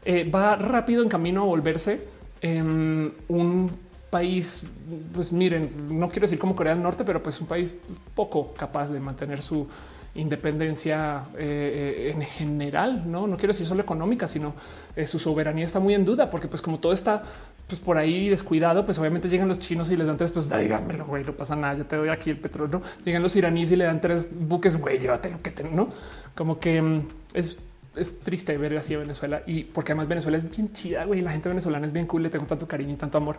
[0.04, 2.02] eh, va rápido en camino a volverse
[2.40, 3.70] en un
[4.10, 4.64] país,
[5.12, 7.74] pues miren, no quiero decir como Corea del Norte, pero pues un país
[8.14, 9.66] poco capaz de mantener su
[10.14, 14.54] independencia eh, eh, en general, no, no quiero decir solo económica, sino
[14.94, 17.22] eh, su soberanía está muy en duda, porque pues como todo está
[17.66, 21.06] pues por ahí descuidado, pues obviamente llegan los chinos y les dan tres, pues díganmelo,
[21.06, 22.82] güey, no pasa nada, yo te doy aquí el petróleo.
[23.04, 25.86] Llegan los iraníes y le dan tres buques, güey, llévate lo que tengo, no
[26.34, 27.58] como que mm, es
[27.96, 31.20] es triste ver así a Venezuela y porque además Venezuela es bien chida, güey.
[31.20, 33.38] La gente venezolana es bien cool, le tengo tanto cariño y tanto amor,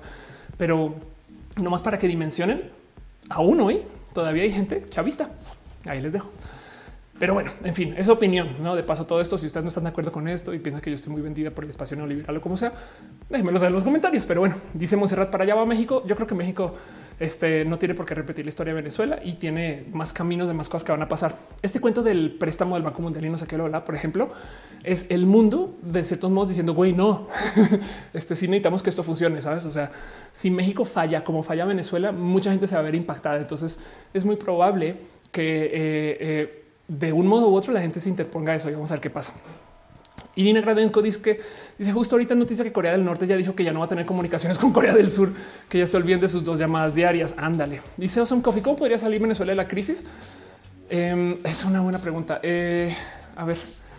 [0.57, 0.95] pero
[1.57, 2.71] no más para que dimensionen
[3.29, 3.81] aún hoy
[4.13, 5.29] todavía hay gente chavista.
[5.85, 6.29] Ahí les dejo.
[7.17, 8.75] Pero bueno, en fin, esa opinión, ¿no?
[8.75, 10.89] De paso todo esto, si ustedes no están de acuerdo con esto y piensan que
[10.89, 12.73] yo estoy muy vendida por el espacio neoliberal o como sea,
[13.29, 14.25] déjenmelo saber en los comentarios.
[14.25, 16.03] Pero bueno, dice Monserrat para allá va México.
[16.05, 16.73] Yo creo que México
[17.17, 20.53] este, no tiene por qué repetir la historia de Venezuela y tiene más caminos de
[20.53, 21.37] más cosas que van a pasar.
[21.61, 24.33] Este cuento del préstamo del Banco Mundial y no sé qué lo habla, por ejemplo,
[24.83, 27.29] es el mundo de ciertos modos diciendo, güey, no,
[28.13, 29.65] este sí necesitamos que esto funcione, ¿sabes?
[29.65, 29.89] O sea,
[30.33, 33.37] si México falla como falla Venezuela, mucha gente se va a ver impactada.
[33.37, 33.79] Entonces
[34.13, 34.97] es muy probable
[35.31, 35.65] que...
[35.65, 38.95] Eh, eh, de un modo u otro la gente se interponga eso y vamos a
[38.95, 39.33] ver qué pasa.
[40.35, 41.41] Irina Gradenko dice que
[41.77, 43.89] dice justo ahorita noticia que Corea del Norte ya dijo que ya no va a
[43.89, 45.33] tener comunicaciones con Corea del Sur,
[45.69, 47.33] que ya se olviden de sus dos llamadas diarias.
[47.37, 47.81] Ándale.
[47.97, 50.03] Dice Awesome Coffee, ¿cómo podría salir Venezuela de la crisis?
[50.89, 52.39] Em, es una buena pregunta.
[52.43, 52.93] Eh,
[53.35, 53.57] a ver,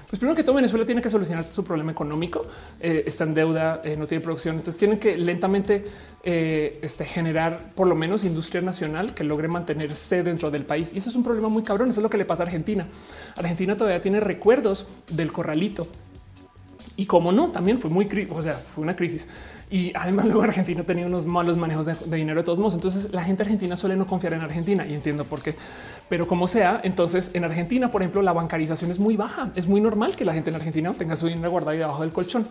[0.08, 2.46] pues primero que todo, Venezuela tiene que solucionar su problema económico.
[2.80, 4.56] Eh, está en deuda, eh, no tiene producción.
[4.56, 5.84] Entonces tienen que lentamente
[6.22, 10.92] eh, este, generar por lo menos industria nacional que logre mantenerse dentro del país.
[10.94, 11.90] Y eso es un problema muy cabrón.
[11.90, 12.86] Eso es lo que le pasa a Argentina.
[13.34, 15.88] Argentina todavía tiene recuerdos del corralito.
[16.94, 19.28] Y como no, también fue muy, o sea, fue una crisis.
[19.68, 22.74] Y además luego Argentina tenía unos malos manejos de, de dinero de todos modos.
[22.74, 25.56] Entonces la gente argentina suele no confiar en Argentina y entiendo por qué.
[26.08, 29.50] Pero como sea, entonces en Argentina, por ejemplo, la bancarización es muy baja.
[29.56, 32.46] Es muy normal que la gente en Argentina tenga su dinero guardado debajo del colchón.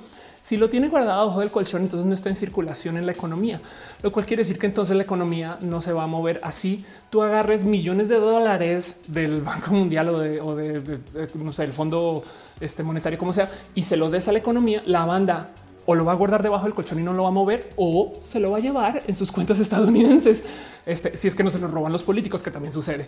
[0.46, 3.60] Si lo tiene guardado abajo del colchón, entonces no está en circulación en la economía,
[4.04, 6.86] lo cual quiere decir que entonces la economía no se va a mover así.
[7.10, 11.00] Tú agarres millones de dólares del Banco Mundial o de,
[11.34, 12.24] no sé, el Fondo
[12.60, 15.50] este, Monetario, como sea, y se lo des a la economía, la banda
[15.86, 18.14] o lo va a guardar debajo del colchón y no lo va a mover o
[18.22, 20.44] se lo va a llevar en sus cuentas estadounidenses.
[20.86, 23.08] Este, si es que no se lo roban los políticos, que también sucede.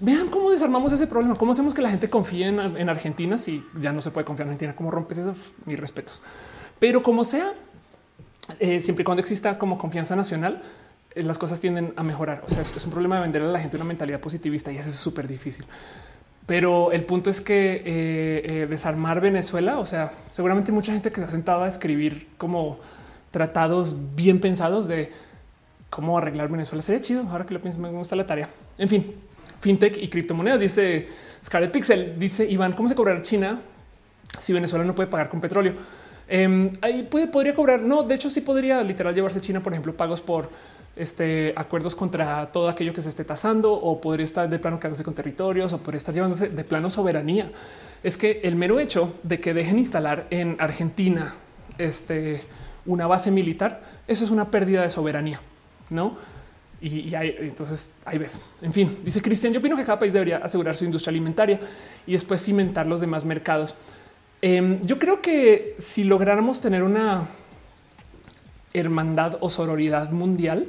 [0.00, 1.34] Vean cómo desarmamos ese problema.
[1.34, 4.52] Cómo hacemos que la gente confíe en, Argentina si ya no se puede confiar en
[4.52, 4.76] Argentina.
[4.76, 5.34] Cómo rompes eso?
[5.64, 6.22] Mis respetos.
[6.78, 7.52] Pero como sea,
[8.60, 10.62] eh, siempre y cuando exista como confianza nacional,
[11.14, 12.44] eh, las cosas tienden a mejorar.
[12.46, 14.76] O sea, es, es un problema de vender a la gente una mentalidad positivista y
[14.76, 15.66] eso es súper difícil.
[16.48, 21.20] Pero el punto es que eh, eh, desarmar Venezuela, o sea, seguramente mucha gente que
[21.20, 22.78] se ha sentado a escribir como
[23.30, 25.12] tratados bien pensados de
[25.90, 27.28] cómo arreglar Venezuela sería chido.
[27.28, 28.48] Ahora que lo pienso, me gusta la tarea.
[28.78, 29.12] En fin,
[29.60, 31.06] fintech y criptomonedas, dice
[31.44, 33.60] Scarlet Pixel, dice Iván, ¿cómo se cobrará China
[34.38, 35.74] si Venezuela no puede pagar con petróleo?
[36.26, 37.80] Em, ahí puede, podría cobrar.
[37.80, 40.48] No, de hecho, sí podría literal llevarse China, por ejemplo, pagos por
[40.98, 45.04] este, acuerdos contra todo aquello que se esté tasando o podría estar de plano quedándose
[45.04, 47.50] con territorios o podría estar llevándose de plano soberanía.
[48.02, 51.34] Es que el mero hecho de que dejen instalar en Argentina
[51.78, 52.42] este,
[52.86, 55.40] una base militar, eso es una pérdida de soberanía,
[55.90, 56.16] no?
[56.80, 58.40] Y, entonces ahí ves.
[58.62, 61.58] En fin, dice Cristian, yo opino que cada país debería asegurar su industria alimentaria
[62.06, 63.74] y después cimentar los demás mercados.
[64.40, 67.26] Em, yo creo que si lográramos tener una
[68.78, 70.66] hermandad o sororidad mundial,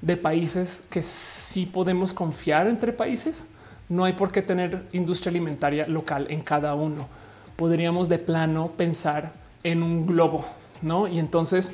[0.00, 3.46] de países que sí podemos confiar entre países.
[3.88, 7.08] No hay por qué tener industria alimentaria local en cada uno.
[7.56, 9.32] Podríamos de plano pensar
[9.64, 10.44] en un globo,
[10.82, 11.08] ¿no?
[11.08, 11.72] Y entonces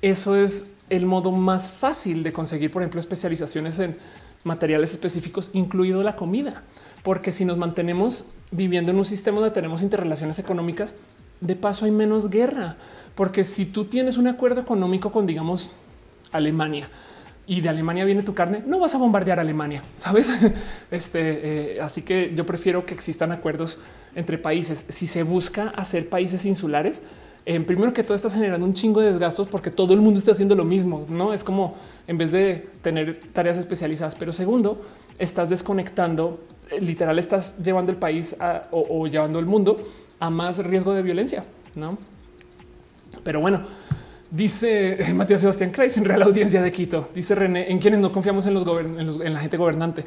[0.00, 3.96] eso es el modo más fácil de conseguir, por ejemplo, especializaciones en
[4.44, 6.62] materiales específicos, incluido la comida.
[7.02, 10.94] Porque si nos mantenemos viviendo en un sistema donde tenemos interrelaciones económicas,
[11.40, 12.76] de paso hay menos guerra.
[13.16, 15.70] Porque si tú tienes un acuerdo económico con, digamos,
[16.30, 16.88] Alemania,
[17.48, 20.30] y de Alemania viene tu carne, no vas a bombardear Alemania, sabes?
[20.90, 23.78] Este, eh, así que yo prefiero que existan acuerdos
[24.14, 24.84] entre países.
[24.88, 27.02] Si se busca hacer países insulares,
[27.44, 30.32] en primero que todo estás generando un chingo de desgastos porque todo el mundo está
[30.32, 31.06] haciendo lo mismo.
[31.08, 31.74] No es como
[32.08, 34.84] en vez de tener tareas especializadas, pero segundo,
[35.18, 38.36] estás desconectando, eh, literal, estás llevando el país
[38.72, 39.76] o, o llevando el mundo
[40.18, 41.44] a más riesgo de violencia.
[41.76, 41.96] No,
[43.26, 43.66] pero bueno,
[44.30, 47.10] Dice Matías Sebastián Kreis en Real Audiencia de Quito.
[47.14, 50.04] Dice René, en quienes no confiamos en, los, en, la gente gobernante.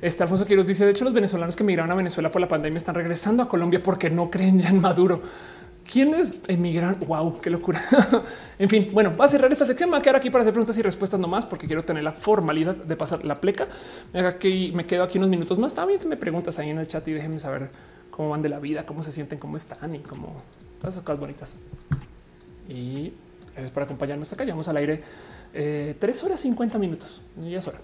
[0.00, 2.78] Este Alfonso Quiroz dice: De hecho, los venezolanos que migraron a Venezuela por la pandemia
[2.78, 5.20] están regresando a Colombia porque no creen ya en Maduro.
[5.84, 6.96] ¿Quiénes emigran?
[7.06, 7.82] Wow, qué locura.
[8.58, 9.90] en fin, bueno, va a cerrar esta sección.
[9.90, 12.12] Me voy a quedar aquí para hacer preguntas y respuestas nomás porque quiero tener la
[12.12, 13.68] formalidad de pasar la pleca.
[14.14, 15.74] Aquí me quedo aquí unos minutos más.
[15.74, 17.70] También me preguntas ahí en el chat y déjenme saber
[18.10, 20.36] cómo van de la vida, cómo se sienten, cómo están y cómo
[20.78, 21.56] todas esas cosas bonitas.
[22.68, 23.12] Y
[23.58, 24.44] Gracias por acompañarnos hasta acá.
[24.44, 25.02] Llevamos al aire
[25.52, 27.20] eh, tres horas 50 minutos.
[27.38, 27.80] Ya es hora.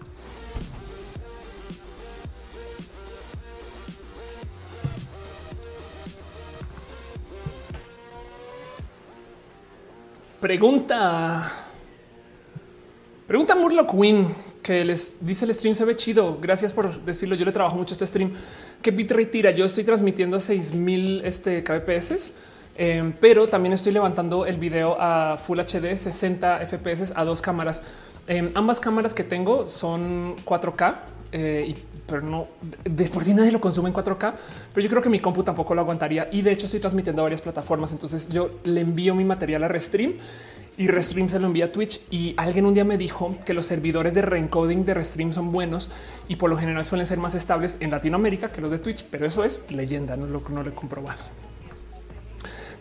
[10.41, 11.53] Pregunta.
[13.27, 14.33] Pregunta Murloc Win
[14.63, 16.39] que les dice el stream se ve chido.
[16.41, 17.35] Gracias por decirlo.
[17.35, 18.31] Yo le trabajo mucho este stream.
[18.81, 19.51] ¿Qué bitrate tira?
[19.51, 22.33] Yo estoy transmitiendo a 6000 este, kbps
[22.77, 27.83] Em, pero también estoy levantando el video a Full HD 60 FPS a dos cámaras.
[28.27, 30.95] Em, ambas cámaras que tengo son 4K,
[31.31, 31.75] eh,
[32.07, 32.49] pero no
[32.85, 34.35] de por sí nadie lo consume en 4K,
[34.73, 36.29] pero yo creo que mi compu tampoco lo aguantaría.
[36.33, 37.93] Y de hecho estoy transmitiendo a varias plataformas.
[37.93, 40.15] Entonces yo le envío mi material a Restream
[40.77, 42.01] y Restream se lo envía a Twitch.
[42.11, 45.91] Y alguien un día me dijo que los servidores de reencoding de Restream son buenos
[46.29, 49.27] y por lo general suelen ser más estables en Latinoamérica que los de Twitch, pero
[49.27, 51.21] eso es leyenda, no lo he comprobado.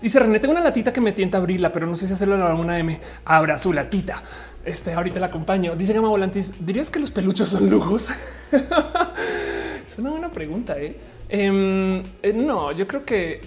[0.03, 2.35] Dice René, tengo una latita que me tienta a abrirla, pero no sé si hacerlo
[2.35, 2.99] en alguna M.
[3.23, 4.22] Abra su latita.
[4.65, 5.77] Este ahorita la acompaño.
[5.77, 8.09] Dice Gama Volantis, ¿dirías que los peluchos son lujos?
[9.88, 10.77] es una buena pregunta.
[10.77, 10.98] ¿eh?
[11.30, 13.41] Em, eh, no, yo creo que, eh,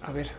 [0.00, 0.30] a ver,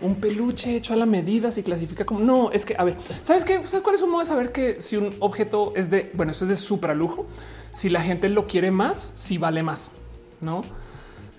[0.00, 2.50] un peluche hecho a la medida se clasifica como no.
[2.50, 3.60] Es que, a ver, sabes qué?
[3.68, 6.44] ¿Sabes cuál es un modo de saber que si un objeto es de bueno, eso
[6.44, 7.28] es de supra lujo?
[7.72, 9.92] Si la gente lo quiere más, si vale más,
[10.40, 10.62] no?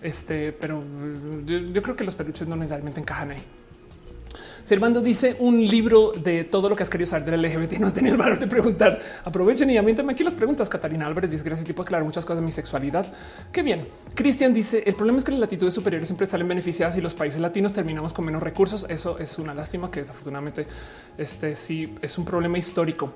[0.04, 0.84] Este, pero
[1.46, 3.42] yo, creo que los peluches no necesariamente encajan ahí.
[4.64, 7.80] Servando dice un libro de todo lo que has querido saber del LGBT.
[7.80, 9.00] No has tenido el valor de preguntar.
[9.26, 10.70] Aprovechen y aviéntame aquí las preguntas.
[10.70, 13.06] Catarina Álvarez dice gracias tipo aclarar muchas cosas de mi sexualidad.
[13.52, 13.88] Qué bien.
[14.14, 17.42] Cristian dice el problema es que las latitudes superiores siempre salen beneficiadas y los países
[17.42, 18.86] latinos terminamos con menos recursos.
[18.90, 20.66] Eso es una lástima que desafortunadamente
[21.18, 23.14] este sí es un problema histórico.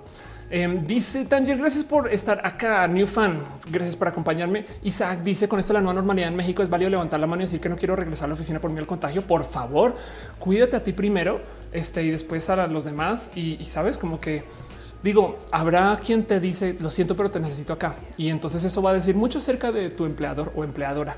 [0.50, 2.88] Em, dice Tanger, gracias por estar acá.
[2.88, 4.66] New fan, gracias por acompañarme.
[4.84, 7.46] Isaac dice: Con esto, la nueva normalidad en México es válido levantar la mano y
[7.46, 9.22] decir que no quiero regresar a la oficina por mí al contagio.
[9.24, 9.96] Por favor,
[10.40, 11.42] cuídate a ti primero
[11.74, 13.32] este, y después a los demás.
[13.36, 14.44] Y, y sabes, como que
[15.04, 17.96] digo, habrá quien te dice lo siento, pero te necesito acá.
[18.16, 21.18] Y entonces eso va a decir mucho acerca de tu empleador o empleadora.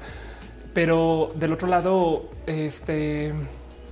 [0.73, 3.33] Pero del otro lado, este,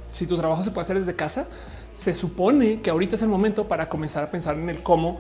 [0.10, 1.48] si tu trabajo se puede hacer desde casa,
[1.92, 5.20] se supone que ahorita es el momento para comenzar a pensar en el cómo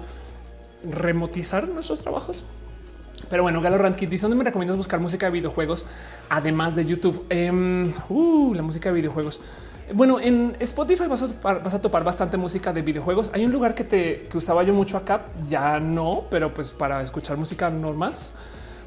[0.83, 2.45] remotizar nuestros trabajos.
[3.29, 5.85] Pero bueno, Galo Randkit dice dónde me recomiendas buscar música de videojuegos
[6.29, 7.25] además de YouTube.
[7.29, 9.39] Em, uh, la música de videojuegos.
[9.93, 13.31] Bueno, en Spotify vas a, topar, bastante música de videojuegos.
[13.33, 17.37] Hay un lugar que te usaba yo mucho acá, ya no, pero pues para escuchar
[17.37, 18.11] música normal,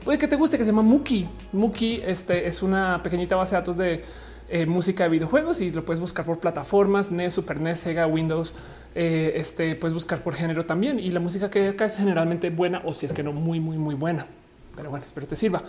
[0.04, 1.26] puede que te guste, que se llama Muki.
[1.52, 4.04] Muki este, es una pequeñita base de datos de
[4.50, 8.52] eh, música de videojuegos y lo puedes buscar por plataformas, NES, Super NES, Sega, Windows.
[8.94, 10.98] Eh, este puedes buscar por género también.
[10.98, 13.78] Y la música que acá es generalmente buena o si es que no muy, muy,
[13.78, 14.26] muy buena.
[14.74, 15.62] Pero bueno, espero te sirva.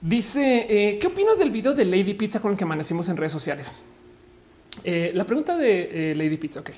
[0.00, 3.32] Dice, eh, ¿qué opinas del video de Lady Pizza con el que amanecimos en redes
[3.32, 3.72] sociales?
[4.84, 6.70] la pregunta de Lady Pizza, ok.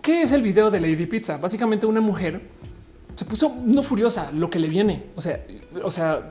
[0.00, 1.38] ¿Qué es el video de Lady Pizza?
[1.38, 2.40] Básicamente una mujer
[3.16, 5.02] se puso no furiosa, lo que le viene.
[5.16, 5.44] O sea,
[5.82, 6.26] o sea,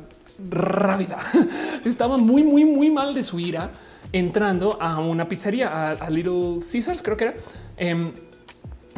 [0.50, 1.18] rávida.
[1.86, 3.72] Estaba muy, muy, muy mal de su ira
[4.14, 7.34] entrando a una pizzería, a, Little Caesars, creo que era.
[7.78, 8.12] Em,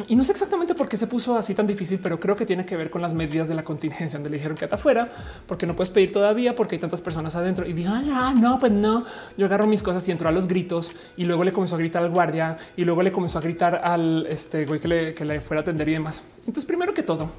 [0.08, 2.66] y no sé exactamente por qué se puso así tan difícil, pero creo que tiene
[2.66, 5.06] que ver con las medidas de la contingencia, donde le dijeron que está afuera,
[5.46, 7.66] porque no puedes pedir todavía, porque hay tantas personas adentro.
[7.66, 9.04] Y dijo, ah, no, pues no.
[9.36, 12.02] Yo agarro mis cosas y entró a los gritos y luego le comenzó a gritar
[12.02, 14.88] al guardia y luego le comenzó a gritar al este güey que
[15.24, 16.24] le, fuera a atender y demás.
[16.40, 17.30] Entonces, primero que todo,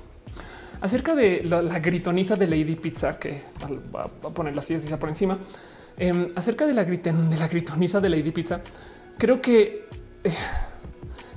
[0.80, 3.44] acerca de la, gritoniza de Lady Pizza, que
[3.94, 5.38] va a ponerlo así, así por encima.
[5.98, 8.60] Em, acerca de la, griten, de la gritoniza de Lady Pizza,
[9.18, 9.88] creo que
[10.24, 10.34] eh,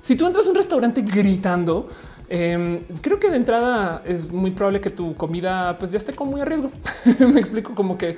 [0.01, 1.89] si tú entras a un restaurante gritando,
[2.29, 6.33] em, creo que de entrada es muy probable que tu comida pues ya esté como
[6.33, 6.73] muy a riesgo.
[7.21, 8.17] Me explico como que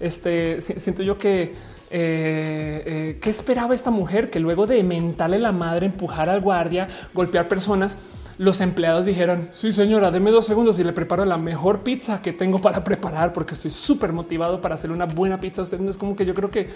[0.00, 1.52] este siento yo que
[1.90, 6.88] eh, eh, qué esperaba esta mujer que luego de mentarle la madre, empujar al guardia,
[7.14, 7.96] golpear personas,
[8.38, 12.32] los empleados dijeron, sí señora, deme dos segundos y le preparo la mejor pizza que
[12.32, 15.62] tengo para preparar porque estoy súper motivado para hacer una buena pizza.
[15.62, 16.68] Usted es como que yo creo que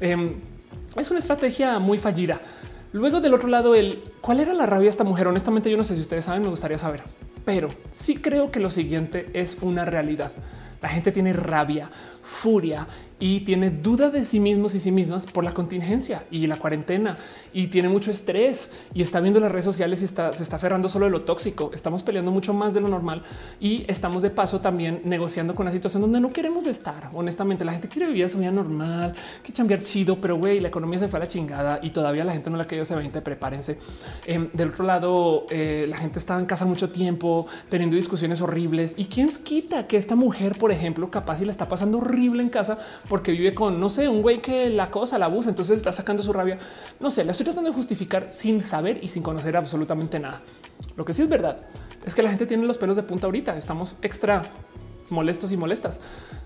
[0.00, 0.34] em,
[0.96, 2.40] es una estrategia muy fallida.
[2.92, 5.26] Luego del otro lado, el cuál era la rabia de esta mujer.
[5.26, 7.02] Honestamente, yo no sé si ustedes saben, me gustaría saber,
[7.44, 10.30] pero sí creo que lo siguiente es una realidad.
[10.80, 11.90] La gente tiene rabia,
[12.22, 12.86] furia
[13.18, 17.16] y tiene duda de sí mismos y sí mismas por la contingencia y la cuarentena
[17.52, 20.88] y tiene mucho estrés y está viendo las redes sociales y está, se está aferrando
[20.88, 21.70] solo de lo tóxico.
[21.74, 23.22] Estamos peleando mucho más de lo normal
[23.58, 27.10] y estamos de paso también negociando con la situación donde no queremos estar.
[27.14, 30.98] Honestamente, la gente quiere vivir su vida normal, que cambiar chido, pero güey, la economía
[30.98, 33.22] se fue a la chingada y todavía la gente no la ha caído ese 20.
[33.22, 33.78] Prepárense.
[34.26, 38.94] Em, del otro lado, eh, la gente estaba en casa mucho tiempo teniendo discusiones horribles
[38.96, 42.48] y quién quita que esta mujer, por ejemplo, capaz y la está pasando horrible en
[42.48, 42.78] casa
[43.08, 46.22] porque vive con, no sé, un güey que la cosa, la abusa, entonces está sacando
[46.22, 46.58] su rabia.
[47.00, 50.42] No sé, la estoy tratando de justificar sin saber y sin conocer absolutamente nada.
[50.96, 51.60] Lo que sí es verdad
[52.04, 54.44] es que la gente tiene los pelos de punta ahorita, estamos extra
[55.10, 56.00] molestos y molestas.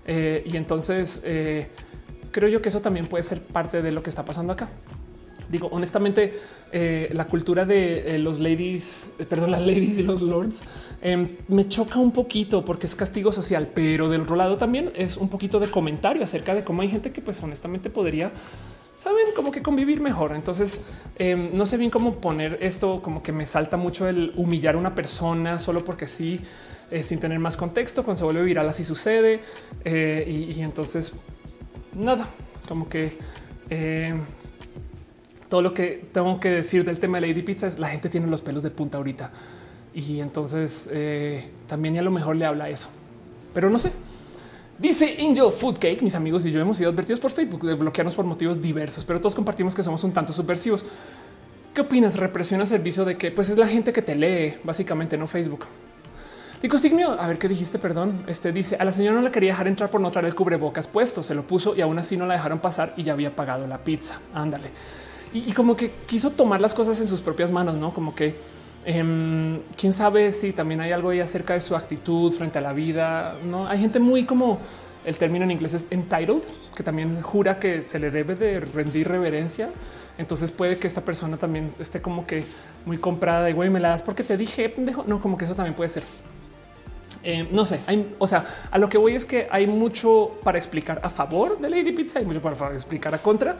[0.05, 1.69] Eh, y entonces eh,
[2.31, 4.69] creo yo que eso también puede ser parte de lo que está pasando acá.
[5.51, 6.33] Digo, honestamente,
[6.71, 10.61] eh, la cultura de los ladies, perdón, las ladies y los lords
[11.03, 15.17] Em, me choca un poquito porque es castigo social, pero del otro lado también es
[15.17, 18.31] un poquito de comentario acerca de cómo hay gente que pues honestamente podría
[18.95, 20.35] saben como que convivir mejor.
[20.35, 20.83] Entonces
[21.17, 24.77] em, no sé bien cómo poner esto, como que me salta mucho el humillar a
[24.77, 26.39] una persona solo porque sí,
[26.91, 29.39] eh, sin tener más contexto, cuando se vuelve viral así sucede.
[29.83, 31.13] Eh, y, y, entonces
[31.93, 32.27] nada,
[32.67, 33.17] como que
[33.71, 34.21] em,
[35.51, 38.25] todo lo que tengo que decir del tema de Lady Pizza es la gente tiene
[38.27, 39.31] los pelos de punta ahorita.
[39.93, 42.87] Y entonces eh, también a lo mejor le habla eso,
[43.53, 43.91] pero no sé.
[44.79, 46.01] Dice Angel Food Cake.
[46.03, 49.19] Mis amigos y yo hemos sido advertidos por Facebook de bloquearnos por motivos diversos, pero
[49.19, 50.85] todos compartimos que somos un tanto subversivos.
[51.75, 52.15] ¿Qué opinas?
[52.15, 55.65] Represión a servicio de que pues es la gente que te lee, básicamente, no Facebook.
[56.63, 58.23] Y consignio, a ver qué dijiste, perdón.
[58.25, 60.87] Este dice a la señora no la quería dejar entrar por no traer el cubrebocas
[60.87, 63.67] puesto, se lo puso y aún así no la dejaron pasar y ya había pagado
[63.67, 64.17] la pizza.
[64.33, 64.69] Ándale.
[65.33, 68.35] Y, como que quiso tomar las cosas en sus propias manos, no como que
[68.83, 72.73] Em, quién sabe si también hay algo ahí acerca de su actitud frente a la
[72.73, 73.37] vida.
[73.45, 74.59] No hay gente muy como
[75.05, 76.43] el término en inglés es entitled,
[76.75, 79.69] que también jura que se le debe de rendir reverencia.
[80.17, 82.43] Entonces puede que esta persona también esté como que
[82.85, 85.03] muy comprada y güey, me la das porque te dije pendejo.
[85.07, 86.03] No, como que eso también puede ser.
[87.23, 90.57] Em, no sé, hay, o sea, a lo que voy es que hay mucho para
[90.57, 93.57] explicar a favor de Lady Pizza, y mucho para explicar a contra.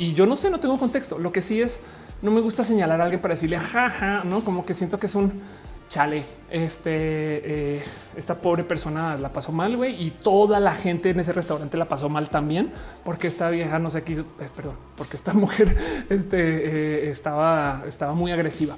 [0.00, 1.18] Y yo no sé, no tengo contexto.
[1.18, 1.82] Lo que sí es
[2.22, 5.14] no me gusta señalar a alguien para decirle jaja, no como que siento que es
[5.14, 5.42] un
[5.90, 7.84] chale, este, eh,
[8.16, 11.86] esta pobre persona la pasó mal, güey, y toda la gente en ese restaurante la
[11.86, 12.72] pasó mal también,
[13.04, 14.24] porque esta vieja no sé qué hizo,
[14.56, 15.76] perdón, porque esta mujer
[16.08, 18.76] este, eh, estaba, estaba muy agresiva.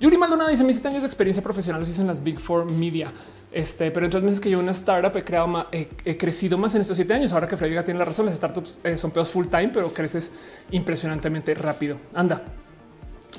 [0.00, 3.12] Yuri Maldonado dice: Mis años de experiencia profesional los hice en las Big Four Media.
[3.52, 6.74] Este, pero en tres meses que yo una startup he creado más, he, crecido más
[6.74, 7.32] en estos siete años.
[7.32, 10.30] Ahora que Frederica tiene la razón, las startups eh, son peos full time, pero creces
[10.70, 11.96] impresionantemente rápido.
[12.14, 12.42] Anda,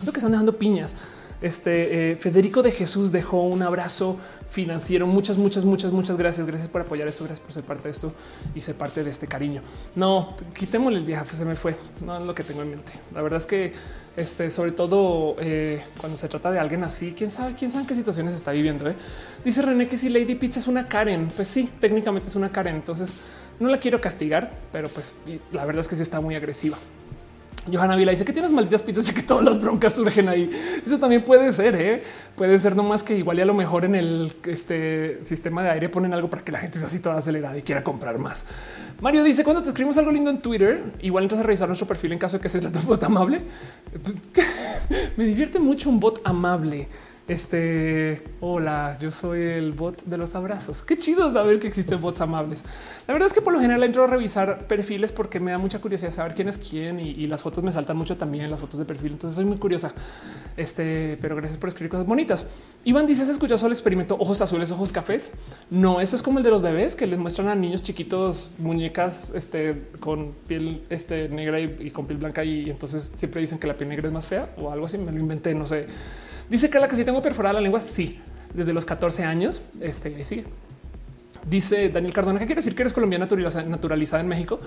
[0.06, 0.96] lo que están dejando piñas.
[1.42, 4.18] Este eh, Federico de Jesús dejó un abrazo
[4.52, 5.08] financiero.
[5.08, 6.46] Muchas, muchas, muchas, muchas gracias.
[6.46, 7.24] Gracias por apoyar esto.
[7.24, 8.14] Gracias por ser parte de esto
[8.54, 9.64] y ser parte de este cariño.
[9.96, 11.36] No, quitémosle el viaje.
[11.36, 11.76] se me fue.
[12.06, 12.92] No es lo que tengo en mente.
[13.12, 13.74] La verdad es que,
[14.18, 17.96] este, sobre todo eh, cuando se trata de alguien así, quién sabe, quién sabe qué
[17.96, 18.90] situaciones está viviendo.
[18.90, 18.96] Eh?
[19.44, 22.76] Dice René que si Lady Pizza es una Karen, pues sí, técnicamente es una Karen.
[22.76, 23.14] Entonces
[23.60, 25.18] no la quiero castigar, pero pues
[25.52, 26.78] la verdad es que sí está muy agresiva.
[27.72, 30.50] Johanna Vila dice que tienes malditas pizzas y que todas las broncas surgen ahí.
[30.86, 32.04] Eso también puede ser, ¿eh?
[32.36, 35.90] puede ser nomás que igual y a lo mejor en el este, sistema de aire
[35.90, 38.46] ponen algo para que la gente sea así toda acelerada y quiera comprar más.
[39.00, 42.20] Mario dice cuando te escribimos algo lindo en Twitter, igual entonces revisar nuestro perfil en
[42.20, 43.44] caso de que seas un bot amable.
[44.02, 44.16] Pues,
[45.18, 46.88] me divierte mucho un bot amable.
[47.32, 50.82] Este hola, yo soy el bot de los abrazos.
[50.82, 52.62] Qué chido saber que existen bots amables.
[53.08, 55.80] La verdad es que por lo general entro a revisar perfiles porque me da mucha
[55.80, 58.84] curiosidad saber quién es quién y, las fotos me saltan mucho también las fotos de
[58.84, 59.14] perfil.
[59.14, 59.94] Entonces soy muy curiosa.
[60.58, 62.46] Este, pero gracias por escribir cosas bonitas.
[62.84, 65.32] Iván dice: ¿Has escuchado el experimento ojos azules, ojos cafés?
[65.70, 69.32] No, eso es como el de los bebés que les muestran a niños chiquitos muñecas
[69.34, 72.44] este, con piel este, negra y con piel blanca.
[72.44, 74.98] Y entonces siempre dicen que la piel negra es más fea o algo así.
[74.98, 75.88] Me lo inventé, no sé.
[76.52, 77.80] Dice que la que sí tengo perforada la lengua.
[77.80, 78.20] Sí,
[78.54, 79.62] desde los 14 años.
[79.80, 80.44] Este sí.
[81.48, 84.60] Dice Daniel Cardona que quiere decir que eres colombiana naturalizada en México,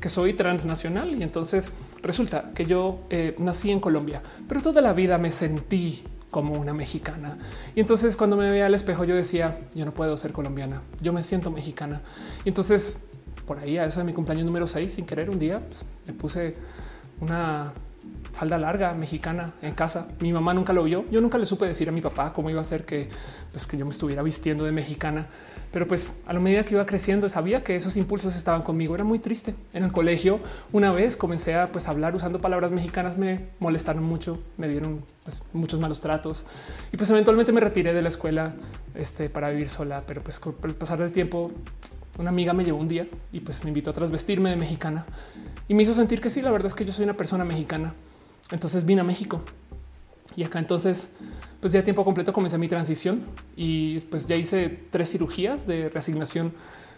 [0.00, 1.14] que soy transnacional.
[1.14, 1.70] Y entonces
[2.02, 6.02] resulta que yo eh, nací en Colombia, pero toda la vida me sentí
[6.32, 7.38] como una mexicana.
[7.76, 11.12] Y entonces cuando me veía al espejo, yo decía, yo no puedo ser colombiana, yo
[11.12, 12.02] me siento mexicana.
[12.44, 12.98] Y entonces
[13.46, 16.14] por ahí a eso de mi cumpleaños número 6, sin querer, un día pues, me
[16.14, 16.52] puse
[17.20, 17.72] una
[18.38, 20.06] falda larga mexicana en casa.
[20.20, 21.04] Mi mamá nunca lo vio.
[21.10, 23.08] Yo nunca le supe decir a mi papá cómo iba a ser que,
[23.50, 25.26] pues, que yo me estuviera vistiendo de mexicana.
[25.72, 28.94] Pero pues a la medida que iba creciendo sabía que esos impulsos estaban conmigo.
[28.94, 29.56] Era muy triste.
[29.74, 30.38] En el colegio
[30.72, 33.18] una vez comencé a pues, hablar usando palabras mexicanas.
[33.18, 36.44] Me molestaron mucho, me dieron pues, muchos malos tratos
[36.92, 38.54] y pues eventualmente me retiré de la escuela
[38.94, 40.04] este, para vivir sola.
[40.06, 41.50] Pero pues con el pasar del tiempo
[42.18, 45.06] una amiga me llevó un día y pues me invitó a trasvestirme de mexicana
[45.66, 47.94] y me hizo sentir que sí, la verdad es que yo soy una persona mexicana.
[48.50, 49.42] Entonces vine a México
[50.36, 51.10] y acá entonces,
[51.60, 53.24] pues ya tiempo completo comencé mi transición
[53.56, 56.52] y pues ya hice tres cirugías de reasignación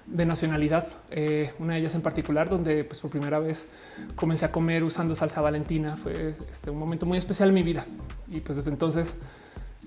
[0.07, 3.69] de nacionalidad, eh, una de ellas en particular, donde pues por primera vez
[4.17, 5.97] comencé a comer usando salsa valentina.
[5.97, 7.85] Fue este, un momento muy especial en mi vida
[8.29, 9.15] y pues desde entonces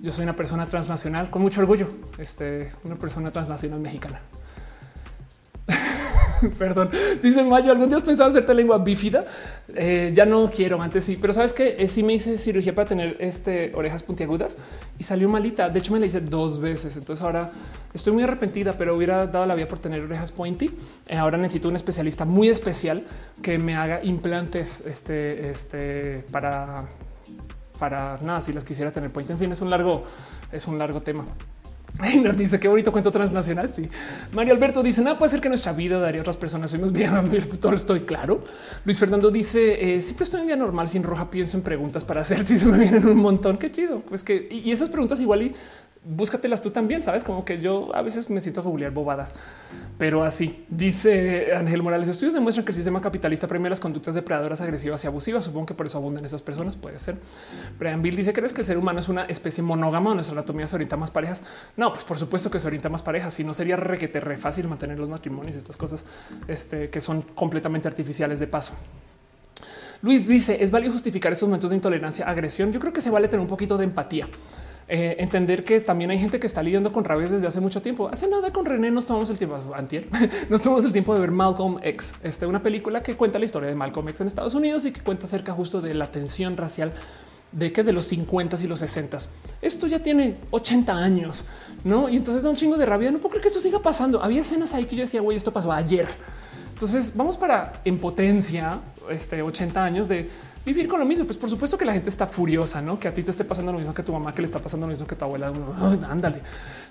[0.01, 4.21] yo soy una persona transnacional con mucho orgullo, este, una persona transnacional mexicana.
[6.57, 6.89] Perdón.
[7.21, 9.25] Dice Mayo, ¿algún día has pensado hacerte lengua bífida?
[9.75, 12.87] Eh, ya no quiero, antes sí, pero sabes que eh, sí me hice cirugía para
[12.87, 14.57] tener este orejas puntiagudas
[14.97, 15.69] y salió malita.
[15.69, 16.97] De hecho, me la hice dos veces.
[16.97, 17.49] Entonces ahora
[17.93, 20.71] estoy muy arrepentida, pero hubiera dado la vida por tener orejas pointy.
[21.07, 23.03] Eh, ahora necesito un especialista muy especial
[23.41, 26.85] que me haga implantes este, este para,
[27.79, 28.41] para nada.
[28.41, 30.03] Si las quisiera tener pointy, en fin, es un largo,
[30.51, 31.25] es un largo tema.
[32.01, 33.69] Einar dice qué bonito cuento transnacional.
[33.69, 33.87] Sí,
[34.31, 36.71] Mario Alberto dice nada puede ser que nuestra vida daría a otras personas.
[36.71, 38.43] Soy más bien todo estoy claro.
[38.83, 41.29] Luis Fernando dice eh, siempre estoy en día normal sin roja.
[41.29, 42.45] Pienso en preguntas para hacer.
[42.53, 43.57] Y se me vienen un montón.
[43.57, 43.99] Qué chido.
[43.99, 45.55] Pues que y esas preguntas igual y
[46.05, 49.35] búscatelas tú también, sabes como que yo a veces me siento a bobadas,
[49.97, 52.09] pero así dice Ángel Morales.
[52.09, 55.45] Estudios demuestran que el sistema capitalista premia las conductas depredadoras, agresivas y abusivas.
[55.45, 56.75] Supongo que por eso abundan esas personas.
[56.75, 57.17] Puede ser.
[57.79, 60.67] Brian Bill dice: ¿Crees que el ser humano es una especie monógama o nuestra anatomía
[60.67, 61.43] se orienta más parejas?
[61.77, 63.33] No, pues por supuesto que se orienta más parejas.
[63.33, 66.05] Si no sería requete re fácil mantener los matrimonios, estas cosas
[66.47, 68.73] este, que son completamente artificiales de paso.
[70.01, 72.73] Luis dice: ¿Es válido justificar esos momentos de intolerancia, agresión?
[72.73, 74.27] Yo creo que se vale tener un poquito de empatía.
[74.87, 78.09] Eh, entender que también hay gente que está lidiando con rabias desde hace mucho tiempo.
[78.09, 80.07] Hace nada con René nos tomamos el tiempo, antier,
[80.49, 83.69] nos tomamos el tiempo de ver Malcolm X, este, una película que cuenta la historia
[83.69, 86.91] de Malcolm X en Estados Unidos y que cuenta acerca justo de la tensión racial
[87.53, 89.19] de que de los 50 y los 60.
[89.61, 91.45] Esto ya tiene 80 años,
[91.83, 92.09] ¿no?
[92.09, 93.11] Y entonces da un chingo de rabia.
[93.11, 94.23] No puedo creer que esto siga pasando.
[94.23, 96.07] Había escenas ahí que yo decía, güey, esto pasó ayer.
[96.73, 98.79] Entonces vamos para en potencia,
[99.09, 100.29] este 80 años de
[100.65, 101.25] vivir con lo mismo.
[101.25, 103.71] Pues por supuesto que la gente está furiosa, no que a ti te esté pasando
[103.71, 105.51] lo mismo que tu mamá, que le está pasando lo mismo que tu abuela.
[106.09, 106.37] ándale.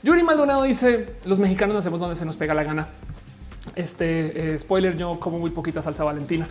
[0.03, 2.89] Yuri Maldonado dice: Los mexicanos nacemos donde se nos pega la gana.
[3.77, 6.49] Este eh, spoiler, yo como muy poquita salsa valentina.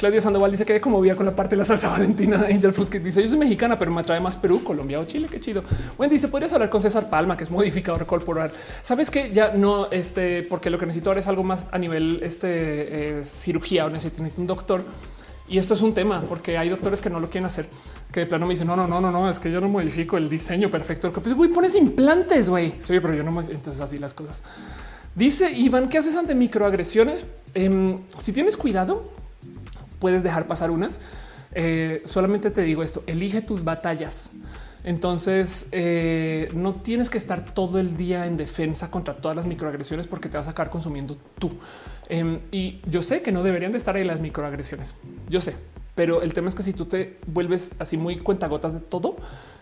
[0.00, 2.46] Claudia Sandoval dice que como vía con la parte de la salsa valentina.
[2.48, 5.28] Angel Food que dice yo soy mexicana, pero me atrae más Perú, Colombia o Chile.
[5.30, 5.62] Qué chido.
[5.98, 8.50] Wendy dice podrías hablar con César Palma, que es modificador corporal.
[8.82, 12.20] Sabes que ya no, este, porque lo que necesito ahora es algo más a nivel
[12.22, 14.82] este, eh, cirugía o necesito un doctor.
[15.50, 17.68] Y esto es un tema porque hay doctores que no lo quieren hacer,
[18.12, 20.16] que de plano me dicen no, no, no, no, no, es que yo no modifico
[20.16, 21.10] el diseño perfecto.
[21.10, 22.76] Pues güey, pones implantes, güey.
[22.78, 23.40] Sí, pero yo no.
[23.40, 24.44] Entonces así las cosas.
[25.16, 27.26] Dice Iván, ¿qué haces ante microagresiones?
[27.54, 29.10] Em, si tienes cuidado,
[29.98, 31.00] puedes dejar pasar unas.
[31.52, 34.30] Eh, solamente te digo esto, elige tus batallas.
[34.84, 40.06] Entonces eh, no tienes que estar todo el día en defensa contra todas las microagresiones
[40.06, 41.50] porque te vas a acabar consumiendo tú.
[42.08, 44.94] Em, y yo sé que no deberían de estar ahí las microagresiones.
[45.28, 45.54] Yo sé,
[45.94, 49.16] pero el tema es que si tú te vuelves así muy cuentagotas de todo,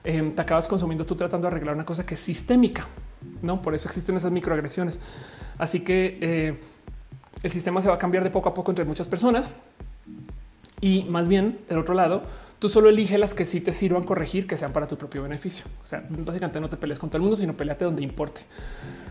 [0.04, 2.86] em, te acabas consumiendo tú tratando de arreglar una cosa que es sistémica.
[3.42, 5.00] No, por eso existen esas microagresiones.
[5.58, 6.60] Así que eh,
[7.42, 9.52] el sistema se va a cambiar de poco a poco entre muchas personas
[10.80, 12.22] y más bien del otro lado,
[12.58, 15.64] tú solo elige las que sí te sirvan corregir, que sean para tu propio beneficio.
[15.82, 18.42] O sea, básicamente no te pelees con todo el mundo, sino peleate donde importe.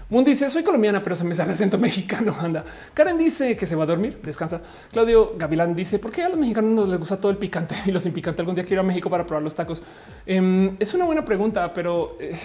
[0.10, 2.36] Moon dice soy colombiana, pero se me sale acento mexicano.
[2.40, 2.64] Anda.
[2.94, 4.62] Karen dice que se va a dormir, descansa.
[4.92, 7.92] Claudio Gavilán dice por qué a los mexicanos no les gusta todo el picante y
[7.92, 8.42] los sin picante.
[8.42, 9.82] Algún día quiero ir a México para probar los tacos.
[10.26, 12.36] Em, es una buena pregunta, pero eh,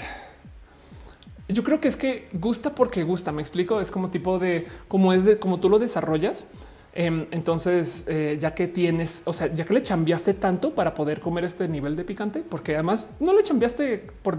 [1.49, 3.31] yo creo que es que gusta porque gusta.
[3.31, 3.81] Me explico.
[3.81, 6.49] Es como tipo de cómo es de cómo tú lo desarrollas.
[6.95, 11.21] Em, entonces, eh, ya que tienes, o sea, ya que le cambiaste tanto para poder
[11.21, 14.37] comer este nivel de picante, porque además no le cambiaste por,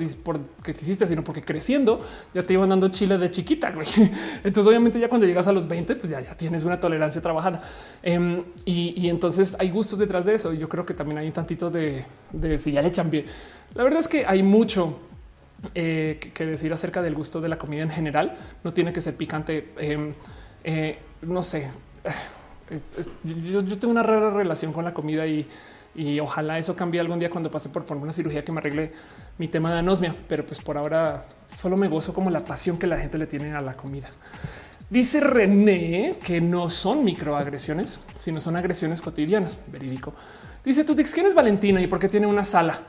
[0.63, 2.01] que quisiste, sino porque creciendo
[2.31, 3.73] ya te iban dando chile de chiquita.
[4.43, 7.63] Entonces, obviamente, ya cuando llegas a los 20, pues ya, ya tienes una tolerancia trabajada.
[8.03, 10.53] Em, y, entonces hay gustos detrás de eso.
[10.53, 12.05] Yo creo que también hay un tantito de,
[12.59, 13.25] si ya le cambié.
[13.73, 14.99] La verdad es que hay mucho
[15.73, 18.37] eh, que decir acerca del gusto de la comida en general.
[18.63, 19.69] No tiene que ser picante.
[19.77, 20.13] Em,
[20.63, 20.99] eh,
[23.23, 25.47] yo, tengo una rara relación con la comida y,
[26.19, 28.91] ojalá eso cambie algún día cuando pase por, por una cirugía que me arregle
[29.37, 30.15] mi tema de anosmia.
[30.27, 33.53] Pero pues por ahora solo me gozo como la pasión que la gente le tiene
[33.53, 34.09] a la comida.
[34.89, 39.57] Dice René que no son microagresiones, sino son agresiones cotidianas.
[39.67, 40.13] Verídico.
[40.63, 42.81] Dice tú, ¿quién es Valentina y por qué tiene una sala?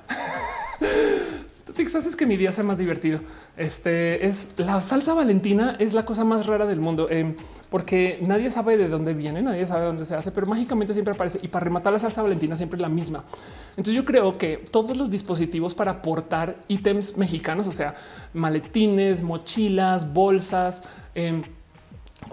[1.75, 3.21] Texas es que mi día sea más divertido.
[3.57, 7.35] Este es la salsa Valentina, es la cosa más rara del mundo em,
[7.69, 11.41] porque nadie sabe de dónde viene, nadie sabe dónde se hace, pero mágicamente siempre aparece.
[11.43, 13.25] Y para rematar la salsa Valentina siempre es la misma.
[13.71, 17.97] Entonces yo creo que todos los dispositivos para aportar ítems mexicanos, o sea,
[18.33, 21.43] maletines, mochilas, bolsas, eh,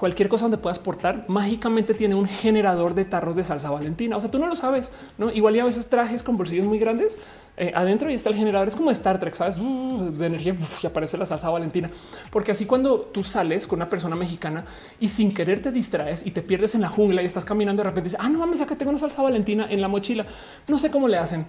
[0.02, 4.18] cualquier cosa donde puedas portar, mágicamente tiene un generador de tarros de salsa valentina.
[4.18, 5.30] O sea, tú no lo sabes, ¿no?
[5.30, 7.20] Igual y a veces trajes con bolsillos muy grandes,
[7.56, 9.58] eh, adentro y está el generador, es como Star Trek, ¿sabes?
[9.58, 11.92] de energía y aparece la salsa valentina.
[12.32, 14.66] Porque así cuando tú sales con una persona mexicana
[15.00, 17.90] y sin querer te distraes y te pierdes en la jungla y estás caminando de
[17.90, 20.26] repente, dices, ah, no mames, acá tengo una salsa valentina en la mochila.
[20.68, 21.46] No sé cómo le hacen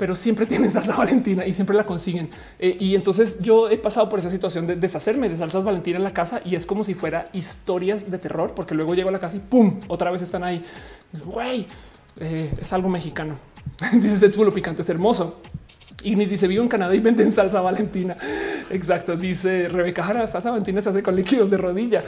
[0.00, 2.30] pero siempre tienen salsa valentina y siempre la consiguen.
[2.58, 6.04] Eh, y entonces yo he pasado por esa situación de deshacerme de salsas valentina en
[6.04, 9.18] la casa y es como si fuera historias de terror, porque luego llego a la
[9.18, 10.64] casa y pum, otra vez están ahí.
[11.26, 11.66] Güey,
[12.18, 13.38] eh, es algo mexicano.
[13.92, 15.42] Dices, es picante, es hermoso.
[16.02, 18.16] Ignis dice vivo en Canadá y venden salsa valentina.
[18.70, 19.16] Exacto.
[19.16, 22.02] Dice Rebeca Jara, salsa valentina se hace con líquidos de rodilla.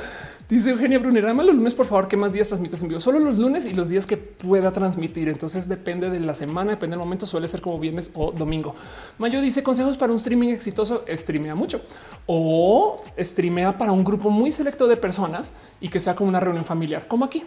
[0.52, 3.00] Dice Eugenia Brunner, además los lunes, por favor, ¿qué más días transmites en vivo?
[3.00, 5.30] Solo los lunes y los días que pueda transmitir.
[5.30, 8.74] Entonces depende de la semana, depende del momento, suele ser como viernes o domingo.
[9.16, 11.80] Mayo dice consejos para un streaming exitoso, streamea mucho
[12.26, 16.66] o streamea para un grupo muy selecto de personas y que sea como una reunión
[16.66, 17.42] familiar, como aquí.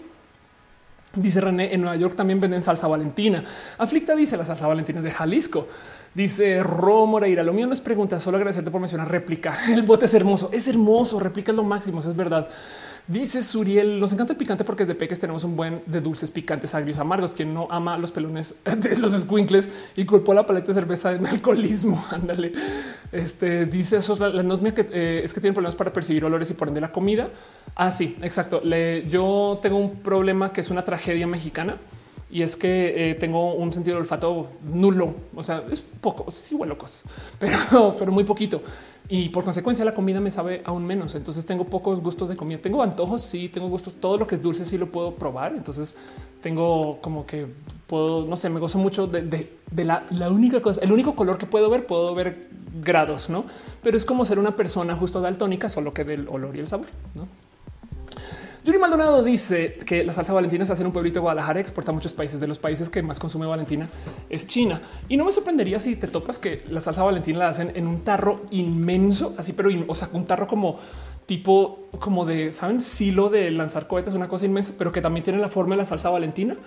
[1.13, 3.43] Dice René, en Nueva York también venden salsa valentina.
[3.77, 5.67] Aflicta dice la salsa valentina es de Jalisco.
[6.15, 9.59] Dice Ro lo mío no es pregunta, solo agradecerte por mencionar réplica.
[9.71, 12.49] El bote es hermoso, es hermoso, réplica es lo máximo, es verdad.
[13.07, 16.73] Dice Suriel, nos encanta el picante porque desde peques tenemos un buen de dulces picantes,
[16.73, 17.35] agrios, amargos.
[17.35, 21.27] Quien no ama los pelones de los squinkles y culpó la paleta de cerveza de
[21.27, 22.03] alcoholismo.
[22.11, 22.53] Ándale.
[23.11, 26.55] Este dice eso la, nosmia que eh, es que tiene problemas para percibir olores y
[26.55, 27.29] por ende la comida.
[27.75, 28.61] Ah, sí, exacto.
[28.63, 31.77] Le, yo tengo un problema que es una tragedia mexicana
[32.35, 35.15] y es que eh, tengo un sentido de olfato nulo.
[35.33, 37.03] O sea, es poco, sí huelo cosas,
[37.39, 38.61] pero, pero muy poquito
[39.07, 41.15] y por consecuencia la comida me sabe aún menos.
[41.15, 42.57] Entonces tengo pocos gustos de comida.
[42.57, 43.95] Tengo antojos, sí, tengo gustos.
[43.95, 45.53] Todo lo que es dulce sí lo puedo probar.
[45.53, 45.95] Entonces
[46.41, 47.45] tengo como que
[47.87, 51.45] puedo, no sé, me gozo mucho de, la, la, única cosa, el único color que
[51.45, 52.49] puedo ver, puedo ver
[52.81, 53.45] grados, no?
[53.81, 56.87] Pero es como ser una persona justo daltónica, solo que del olor y el sabor,
[57.15, 57.27] no?
[58.65, 61.91] Yuri Maldonado dice que la salsa valentina se hace en un pueblito de Guadalajara, exporta
[61.91, 62.39] a muchos países.
[62.39, 63.87] De los países que más consume valentina
[64.27, 64.81] es China.
[65.07, 68.03] Y no me sorprendería si te topas que la salsa valentina la hacen en un
[68.03, 70.79] tarro inmenso, así, pero o sea, un tarro como
[71.27, 75.37] tipo como de saben silo de lanzar cohetes, una cosa inmensa, pero que también tiene
[75.37, 76.57] la forma de la salsa valentina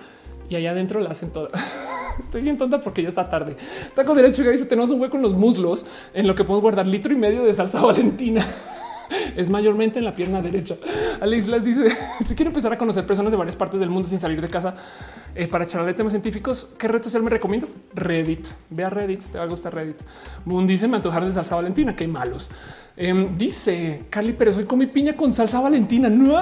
[0.49, 1.51] y allá adentro la hacen toda.
[2.21, 3.57] Estoy bien tonta porque ya está tarde.
[3.97, 6.87] Taco derecho que dice tenemos un hueco en los muslos en lo que podemos guardar
[6.87, 8.47] litro y medio de salsa valentina.
[9.37, 10.77] Es mayormente en la pierna derecha.
[11.21, 11.97] Alex las dice
[12.27, 14.75] si quiero empezar a conocer personas de varias partes del mundo sin salir de casa
[15.35, 16.69] eh, para charlar de temas científicos.
[16.79, 17.77] ¿Qué red social me recomiendas?
[17.95, 18.47] Reddit.
[18.71, 20.01] Ve a Reddit, te va a gustar Reddit.
[20.45, 21.95] Moon dice me antojar de salsa valentina.
[21.95, 22.51] Qué malos.
[22.97, 26.09] Em, dice Carly pero soy con mi piña con salsa valentina.
[26.09, 26.37] No,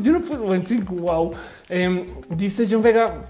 [0.00, 0.44] yo no puedo.
[0.90, 1.32] Wow.
[1.68, 3.28] Em, dice John Vega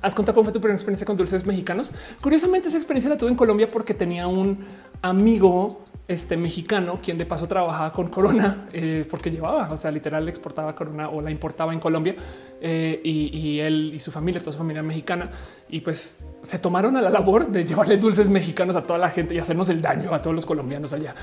[0.00, 1.90] ¿Has contado cómo fue tu primera experiencia con dulces mexicanos?
[2.22, 4.64] Curiosamente, esa experiencia la tuve en Colombia porque tenía un
[5.02, 10.28] amigo este mexicano, quien de paso trabajaba con Corona, eh, porque llevaba, o sea, literal
[10.28, 12.14] exportaba Corona o la importaba en Colombia
[12.60, 15.30] eh, y, él y su familia, toda su familia mexicana,
[15.70, 19.34] y pues se tomaron a la labor de llevarle dulces mexicanos a toda la gente
[19.34, 21.14] y hacernos el daño a todos los colombianos allá.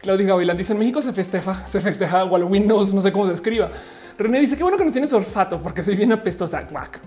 [0.00, 3.70] Claudia Gavilán dice en México se festeja, se festeja Halloween, no sé cómo se escriba.
[4.18, 6.62] René dice que bueno que no tienes olfato porque soy bien apestosa.
[6.62, 7.00] Guac.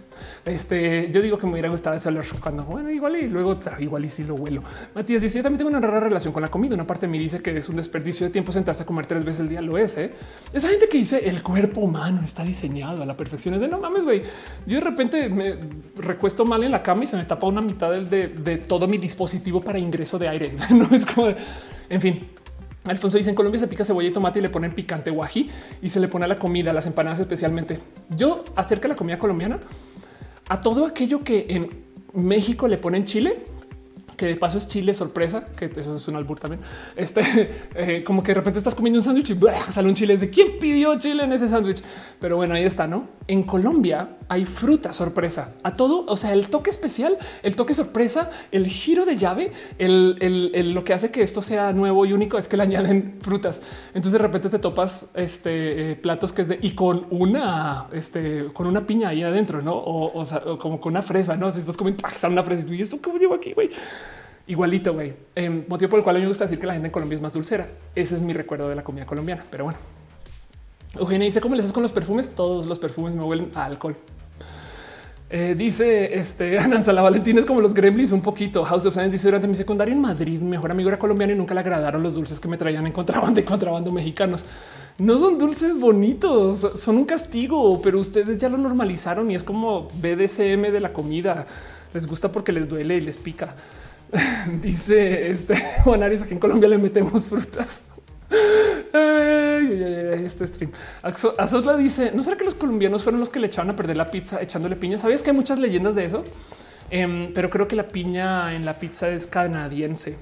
[0.46, 4.06] Este yo digo que me hubiera gustado ese olor cuando bueno, igual y luego igual
[4.06, 4.64] y si lo huelo.
[4.94, 6.76] Matías dice yo también tengo una rara relación con la comida.
[6.76, 9.24] Una parte de mí dice que es un desperdicio de tiempo sentarse a comer tres
[9.24, 9.62] veces al día.
[9.62, 9.98] Lo es.
[9.98, 10.14] ¿eh?
[10.54, 13.80] Esa gente que dice el cuerpo humano está diseñado a la perfección es de no
[13.80, 14.22] mames, güey.
[14.66, 15.58] Yo de repente me
[15.98, 18.88] recuesto mal en la cama y se me tapa una mitad del, de, de todo
[18.88, 20.54] mi dispositivo para ingreso de aire.
[20.70, 21.34] no es como,
[21.90, 22.30] en fin,
[22.86, 25.50] Alfonso dice en Colombia se pica cebolla y tomate y le ponen picante o ají
[25.82, 27.80] y se le pone a la comida, las empanadas especialmente.
[28.10, 29.60] Yo acerca la comida colombiana
[30.48, 31.70] a todo aquello que en
[32.14, 33.44] México le ponen chile
[34.20, 36.62] que de paso es chile sorpresa, que eso es un albur también.
[36.98, 37.22] Este
[37.76, 40.18] eh, como que de repente estás comiendo un sándwich y sale un chile.
[40.18, 41.82] De quién pidió chile en ese sándwich.
[42.20, 42.86] Pero bueno, ahí está.
[42.86, 46.04] No en Colombia hay fruta sorpresa a todo.
[46.08, 50.94] O sea, el toque especial, el toque sorpresa, el giro de llave, el, lo que
[50.94, 53.62] hace que esto sea nuevo y único es que le añaden frutas.
[53.90, 58.48] Entonces de repente te topas este eh, platos que es de y con una, este,
[58.52, 59.76] con una piña ahí adentro, no?
[59.76, 60.24] O,
[60.58, 61.52] como con una fresa, no?
[61.52, 63.70] Si estás comiendo una fresa y esto cómo llevo aquí, güey.
[64.50, 65.14] Igualito, güey.
[65.36, 67.16] Eh, motivo por el cual a mí me gusta decir que la gente en Colombia
[67.16, 67.68] es más dulcera.
[67.94, 69.46] Ese es mi recuerdo de la comida colombiana.
[69.52, 69.78] Pero bueno,
[70.96, 72.32] Eugenia dice cómo les haces con los perfumes.
[72.32, 73.96] Todos los perfumes me huelen a alcohol.
[75.30, 78.66] Eh, dice este Ananza la Valentina es como los gremlins un poquito.
[78.66, 81.54] House of Science dice durante mi secundaria en Madrid, mejor amigo era colombiano y nunca
[81.54, 84.46] le agradaron los dulces que me traían en contrabando y contrabando mexicanos.
[84.98, 89.90] No son dulces bonitos, son un castigo, pero ustedes ya lo normalizaron y es como
[90.02, 91.46] BDSM de la comida.
[91.94, 93.56] Les gusta porque les duele y les pica.
[94.62, 97.84] Dice este Juan Arias aquí en Colombia le metemos frutas.
[100.26, 100.72] este stream.
[101.02, 104.10] Azotla dice: ¿No será que los colombianos fueron los que le echaron a perder la
[104.10, 104.98] pizza echándole piña?
[104.98, 106.24] ¿Sabías que hay muchas leyendas de eso?
[106.90, 110.18] Em, pero creo que la piña en la pizza es canadiense.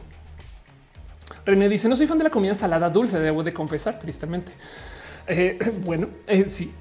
[1.46, 4.54] René dice: No soy fan de la comida salada dulce, debo de confesar, tristemente.
[5.28, 6.72] Eh, bueno, eh, sí,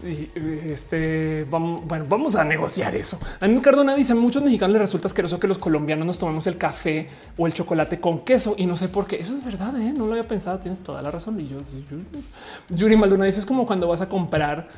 [0.70, 3.18] este vamos, bueno, vamos a negociar eso.
[3.40, 7.08] Mí Cardona dice muchos mexicanos les resulta asqueroso que los colombianos nos tomemos el café
[7.36, 9.16] o el chocolate con queso y no sé por qué.
[9.16, 9.76] Eso es verdad.
[9.80, 9.92] ¿eh?
[9.92, 10.58] No lo había pensado.
[10.60, 11.40] Tienes toda la razón.
[11.40, 11.58] Y yo,
[12.70, 14.68] Yuri Maldonado dice es como cuando vas a comprar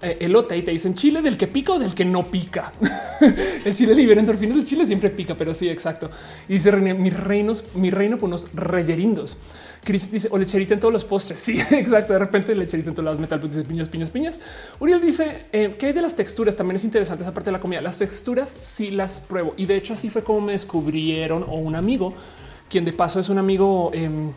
[0.00, 2.72] elote y te dicen chile del que pica o del que no pica.
[3.64, 4.58] el chile libera endorfinas.
[4.58, 6.10] El chile siempre pica, pero sí, exacto.
[6.48, 9.38] Y dice mis reinos, mi reino por unos reyerindos.
[9.86, 11.38] Chris dice o lecherita en todos los postres.
[11.46, 12.12] Sí, exacto.
[12.12, 14.40] De repente lecherita en todos los metal, dice piñas, piñas, piñas.
[14.80, 16.56] Uriel dice eh, que hay de las texturas.
[16.56, 17.80] También es interesante esa parte de la comida.
[17.80, 21.76] Las texturas sí las pruebo y de hecho así fue como me descubrieron o un
[21.76, 22.12] amigo,
[22.68, 23.92] quien de paso es un amigo.
[23.94, 24.32] Em,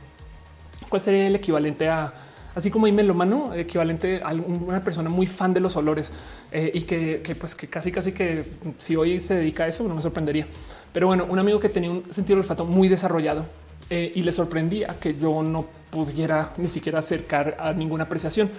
[0.88, 2.14] ¿Cuál sería el equivalente a
[2.54, 6.12] así como melomano, equivalente a una persona muy fan de los olores
[6.52, 8.44] eh, y que, pues que casi casi que
[8.78, 10.46] si hoy se dedica a eso no me sorprendería.
[10.94, 13.46] Pero bueno, un amigo que tenía un sentido de olfato muy desarrollado
[13.90, 18.50] eh, y le sorprendía que yo no pudiera ni siquiera acercar a ninguna apreciación.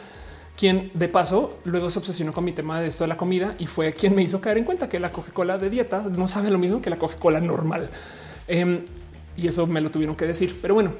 [0.56, 3.66] Quien de paso luego se obsesionó con mi tema de esto de la comida y
[3.66, 6.58] fue quien me hizo caer en cuenta que la Coca-Cola de dieta no sabe lo
[6.58, 7.88] mismo que la Coca-Cola normal.
[8.46, 8.84] Em,
[9.36, 10.58] y eso me lo tuvieron que decir.
[10.60, 10.92] Pero bueno,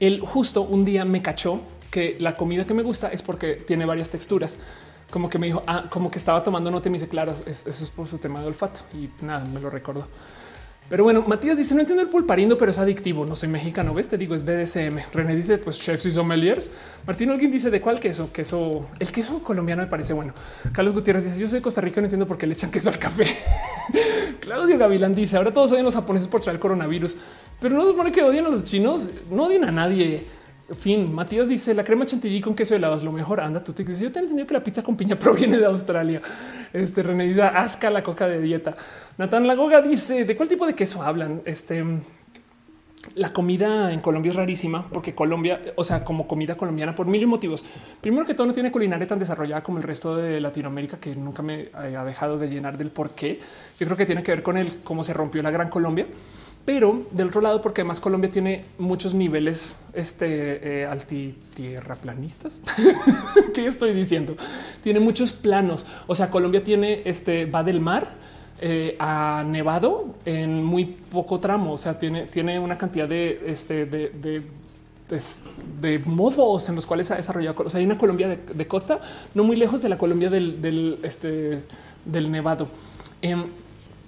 [0.00, 3.84] él justo un día me cachó que la comida que me gusta es porque tiene
[3.84, 4.58] varias texturas.
[5.10, 7.68] Como que me dijo, ah, como que estaba tomando nota y me dice, claro, eso
[7.68, 8.80] es por su tema de olfato.
[8.94, 10.06] Y nada, me lo recordó.
[10.88, 13.24] Pero bueno, Matías dice: No entiendo el pulparindo, pero es adictivo.
[13.24, 13.94] No soy mexicano.
[13.94, 14.98] Ves, te digo, es BDSM.
[15.12, 16.70] René dice: Pues chefs y sommeliers.
[17.06, 18.30] Martín alguien dice: ¿De cuál queso?
[18.32, 20.34] Queso, el queso colombiano me parece bueno.
[20.72, 22.90] Carlos Gutiérrez dice: Yo soy de Costa Rica, no entiendo por qué le echan queso
[22.90, 23.26] al café.
[24.40, 27.16] Claudio Gavilán dice: Ahora todos odian los japoneses por traer el coronavirus,
[27.60, 29.08] pero no se supone que odian a los chinos.
[29.30, 30.24] No odian a nadie.
[30.72, 33.40] Fin, Matías dice la crema chantilly con queso helado es lo mejor.
[33.40, 35.66] Anda, tú te dices yo te he entendido que la pizza con piña proviene de
[35.66, 36.22] Australia.
[36.72, 38.74] Este René dice asca la coca de dieta.
[39.18, 41.42] Natán Lagoga dice de cuál tipo de queso hablan.
[41.44, 41.84] Este
[43.14, 47.26] la comida en Colombia es rarísima porque Colombia, o sea, como comida colombiana por mil
[47.26, 47.64] motivos.
[48.00, 51.42] Primero que todo, no tiene culinaria tan desarrollada como el resto de Latinoamérica, que nunca
[51.42, 53.40] me ha dejado de llenar del por qué.
[53.78, 56.06] Yo creo que tiene que ver con el cómo se rompió la gran Colombia.
[56.64, 62.62] Pero del otro lado, porque además Colombia tiene muchos niveles este, eh, altitierraplanistas.
[63.54, 64.34] ¿Qué estoy diciendo?
[64.82, 65.84] Tiene muchos planos.
[66.06, 68.08] O sea, Colombia tiene este va del mar
[68.62, 71.74] eh, a nevado en muy poco tramo.
[71.74, 74.42] O sea, tiene, tiene una cantidad de, este, de,
[75.80, 77.64] de, modos en los cuales ha desarrollado.
[77.64, 79.00] O sea, hay una Colombia de, costa,
[79.34, 81.62] no muy lejos de la Colombia del, este,
[82.06, 82.68] del nevado.
[83.20, 83.44] Em,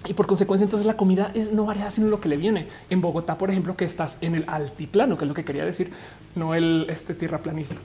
[0.05, 2.67] y por consecuencia, entonces la comida es no varía sino lo que le viene.
[2.89, 5.91] En Bogotá, por ejemplo, que estás en el altiplano, que es lo que quería decir,
[6.35, 7.75] no el este tierra planista.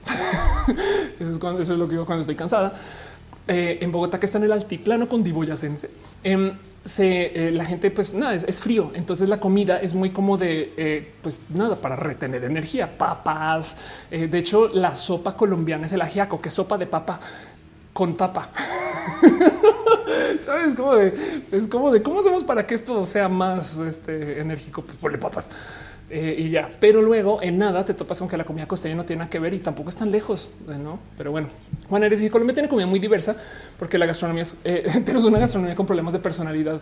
[1.19, 2.73] eso, es cuando, eso es lo que digo cuando estoy cansada.
[3.45, 5.89] Eh, en Bogotá, que está en el altiplano con Diboyacense,
[6.23, 6.53] eh,
[6.85, 8.91] se, eh, la gente, pues nada, es, frío.
[8.93, 13.75] Entonces la comida es muy como de, eh, pues nada, para retener energía, papas.
[14.09, 17.19] de hecho, la sopa colombiana es el ajiaco, que es sopa de papa
[17.93, 18.49] con papa.
[20.39, 21.13] Sabes cómo de
[21.51, 25.49] es como de cómo hacemos para que esto sea más este, enérgico, pues ponle papas.
[26.09, 26.69] Eh, y ya.
[26.79, 29.39] Pero luego en nada te topas con que la comida costeña no tiene nada que
[29.39, 30.99] ver y tampoco es tan lejos, no?
[31.17, 31.47] Pero bueno,
[31.89, 33.35] Juan Eres y Colombia tiene comida muy diversa
[33.79, 36.81] porque la gastronomía es, eh, tenemos una gastronomía con problemas de personalidad.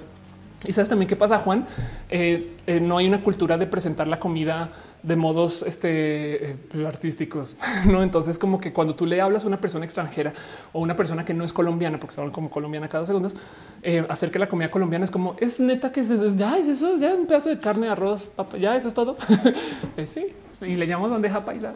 [0.67, 1.65] Y sabes también qué pasa, Juan?
[2.09, 4.69] Eh, no hay una cultura de presentar la comida
[5.03, 6.55] de modos este, eh,
[6.85, 7.57] artísticos.
[7.85, 10.33] No, entonces, como que cuando tú le hablas a una persona extranjera
[10.71, 13.35] o una persona que no es colombiana, porque se hablan como colombiana cada segundos,
[13.81, 16.95] eh, hacer que la comida colombiana es como es neta que es, ya es eso,
[16.97, 19.17] ya un pedazo de carne, arroz, ya eso es todo.
[19.97, 20.27] Eh, sí,
[20.61, 21.73] y le llamamos bandeja paisa,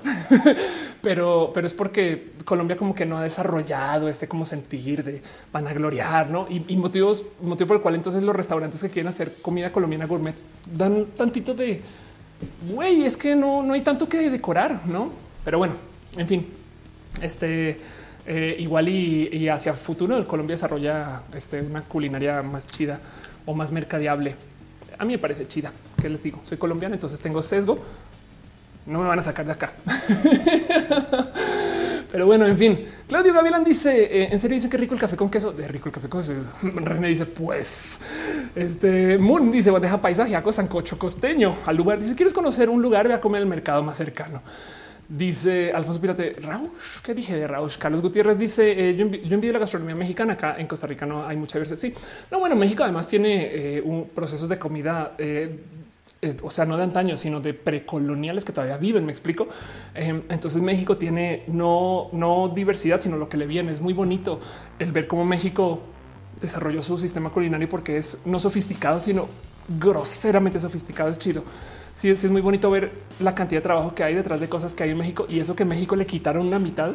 [1.01, 5.21] pero, pero es porque Colombia como que no ha desarrollado este como sentir de
[5.51, 6.47] vanagloriar, no?
[6.49, 10.05] Y, y motivos, motivo por el cual entonces los restaurantes que quieren hacer comida colombiana
[10.05, 10.35] gourmet
[10.71, 11.81] dan tantito de
[12.69, 15.11] güey, es que no, no hay tanto que decorar, no?
[15.43, 15.75] Pero bueno,
[16.17, 16.47] en fin,
[17.21, 17.77] este
[18.27, 22.99] eh, igual y, hacia futuro el Colombia desarrolla este, una culinaria más chida
[23.45, 24.35] o más mercadeable.
[24.97, 25.71] A mí me parece chida.
[26.01, 26.39] ¿Qué les digo?
[26.43, 27.77] Soy colombiano, entonces tengo sesgo.
[28.85, 29.73] No me van a sacar de acá.
[32.11, 35.15] Pero bueno, en fin, Claudio Gavilán dice eh, en serio, dice que rico el café
[35.15, 36.33] con queso de rico el café con queso.
[36.61, 37.99] René dice pues
[38.55, 41.99] este Moon dice bandeja paisaje, aco sancocho costeño al lugar.
[41.99, 44.41] Dice quieres conocer un lugar, ve a comer el mercado más cercano.
[45.07, 47.01] Dice Alfonso Pirate Rausch.
[47.03, 47.77] ¿Qué dije de Rausch?
[47.77, 50.33] Carlos Gutiérrez dice: eh, Yo, envío la gastronomía mexicana.
[50.33, 51.77] Acá en Costa Rica no hay mucha diversidad.
[51.77, 51.93] Sí,
[52.31, 55.59] no, bueno, México además tiene eh, un proceso de comida eh,
[56.41, 59.05] o sea, no de antaño, sino de precoloniales que todavía viven.
[59.05, 59.47] Me explico.
[59.93, 63.71] Em, entonces México tiene no, no diversidad, sino lo que le viene.
[63.71, 64.39] Es muy bonito
[64.79, 65.81] el ver cómo México
[66.41, 69.27] desarrolló su sistema culinario porque es no sofisticado, sino
[69.67, 71.09] groseramente sofisticado.
[71.09, 71.43] Es chido.
[71.93, 74.83] Sí, es muy bonito ver la cantidad de trabajo que hay detrás de cosas que
[74.83, 76.91] hay en México y eso que México le quitaron una mitad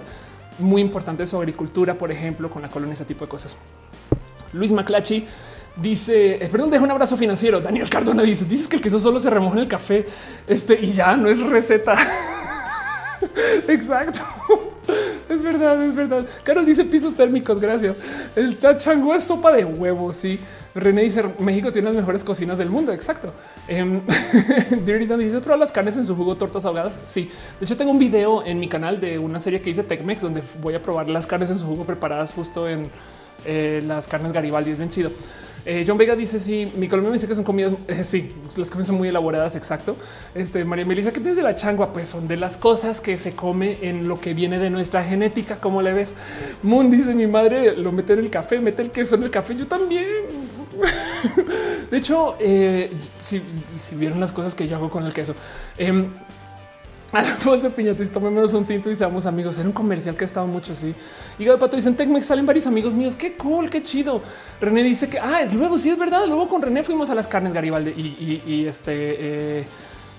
[0.59, 3.57] muy importante de su agricultura, por ejemplo, con la colonia, ese tipo de cosas.
[4.53, 5.27] Luis Maclachi
[5.77, 7.61] Dice, eh, perdón, deja un abrazo financiero.
[7.61, 10.07] Daniel Cardona dice, dices que el queso solo se remoja en el café.
[10.47, 11.95] Este y ya no es receta.
[13.69, 14.21] Exacto.
[15.29, 16.27] Es verdad, es verdad.
[16.43, 17.61] Carol dice pisos térmicos.
[17.61, 17.97] Gracias.
[18.35, 20.17] El chachango es sopa de huevos.
[20.17, 20.41] Sí.
[20.75, 22.93] René dice México tiene las mejores cocinas del mundo.
[22.93, 23.33] Exacto.
[23.71, 24.01] Um,
[25.19, 26.99] dice, pero las carnes en su jugo, tortas ahogadas.
[27.05, 27.31] Sí.
[27.61, 30.43] De hecho, tengo un video en mi canal de una serie que hice Tecmex donde
[30.61, 32.91] voy a probar las carnes en su jugo preparadas justo en
[33.45, 34.73] eh, las carnes Garibaldi.
[34.73, 35.13] Es bien chido.
[35.65, 37.73] Eh, John Vega dice: Sí, mi Colombia me dice que son comidas.
[37.89, 39.57] Eh, sí, las comidas son muy elaboradas.
[39.57, 39.97] Exacto.
[40.35, 43.79] Este María Melissa, que desde la changua, pues son de las cosas que se come
[43.83, 45.61] en lo que viene de nuestra genética.
[45.61, 46.15] Como le ves?
[46.63, 49.57] Moon dice: Mi madre lo mete en el café, mete el queso en el café.
[49.57, 50.05] Yo también.
[51.91, 53.43] de hecho, eh, si,
[53.93, 55.35] vieron las cosas que yo hago con el queso,
[55.77, 56.07] em,
[57.13, 59.59] Alfonso Piñatis, menos un tinto y seamos amigos.
[59.59, 60.95] Era un comercial que estaba mucho así.
[61.39, 63.17] Y de Pato dice en Tecmex salen varios amigos míos.
[63.17, 64.23] Qué cool, qué chido.
[64.61, 66.27] René dice que ah, es luego, sí es verdad.
[66.27, 67.91] Luego con René fuimos a las carnes Garibaldi
[68.47, 69.65] y, este eh,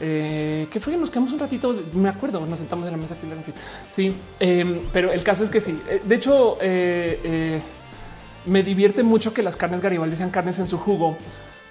[0.01, 1.73] eh, que fue, nos quedamos un ratito.
[1.93, 3.25] Me acuerdo, nos sentamos en la mesa aquí.
[3.25, 3.53] En fin.
[3.89, 5.79] Sí, em, pero el caso es que sí.
[5.89, 6.57] Eh, de hecho,
[8.45, 11.15] me divierte mucho que las carnes Garibaldi sean carnes en su jugo,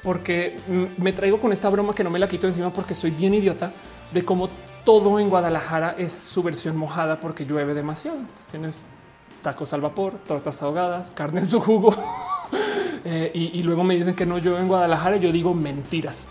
[0.03, 0.57] porque
[0.97, 3.73] me traigo con esta broma que no me la quito encima porque soy bien idiota
[4.13, 4.49] de cómo
[4.85, 8.19] todo en Guadalajara es su versión mojada porque llueve demasiado.
[8.51, 8.87] tienes
[9.43, 11.95] tacos al vapor, tortas ahogadas, carne en su jugo.
[13.03, 15.17] Eh, y, luego me dicen que no llueve en Guadalajara.
[15.17, 16.29] yo digo mentiras.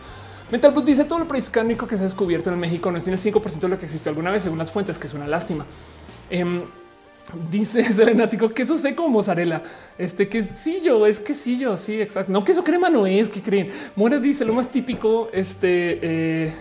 [0.51, 3.33] Mental Bus dice todo lo prehispánico que se ha descubierto en México no tiene el
[3.33, 5.65] 5% de lo que existió alguna vez según las fuentes, que es una lástima.
[6.29, 6.61] Em,
[7.49, 9.63] dice Selenático queso seco como mozzarella.
[9.97, 11.75] Este quesillo es quesillo.
[11.75, 12.31] Sí, exacto.
[12.31, 13.71] No, queso crema no es que creen.
[13.95, 15.29] More dice lo más típico.
[15.33, 16.53] Este eh,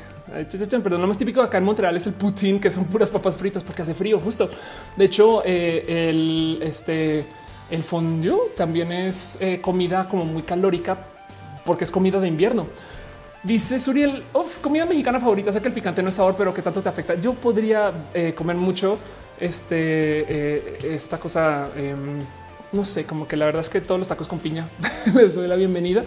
[0.82, 3.65] Perdón, lo más típico acá en Montreal es el poutine, que son puras papas fritas
[3.65, 4.50] porque hace frío, justo.
[4.97, 7.26] De hecho, eh, el este
[7.70, 10.97] el fondue también es eh, comida como muy calórica
[11.65, 12.66] porque es comida de invierno.
[13.42, 14.24] Dice Suriel,
[14.60, 15.52] comida mexicana favorita.
[15.52, 17.15] Sé que el picante no es sabor, pero que tanto te afecta.
[17.15, 18.98] Yo podría eh, comer mucho
[19.39, 21.70] este, esta cosa.
[21.76, 22.18] Em,
[22.73, 24.68] no sé, como que la verdad es que todos los tacos con piña
[25.15, 26.05] les doy la bienvenida.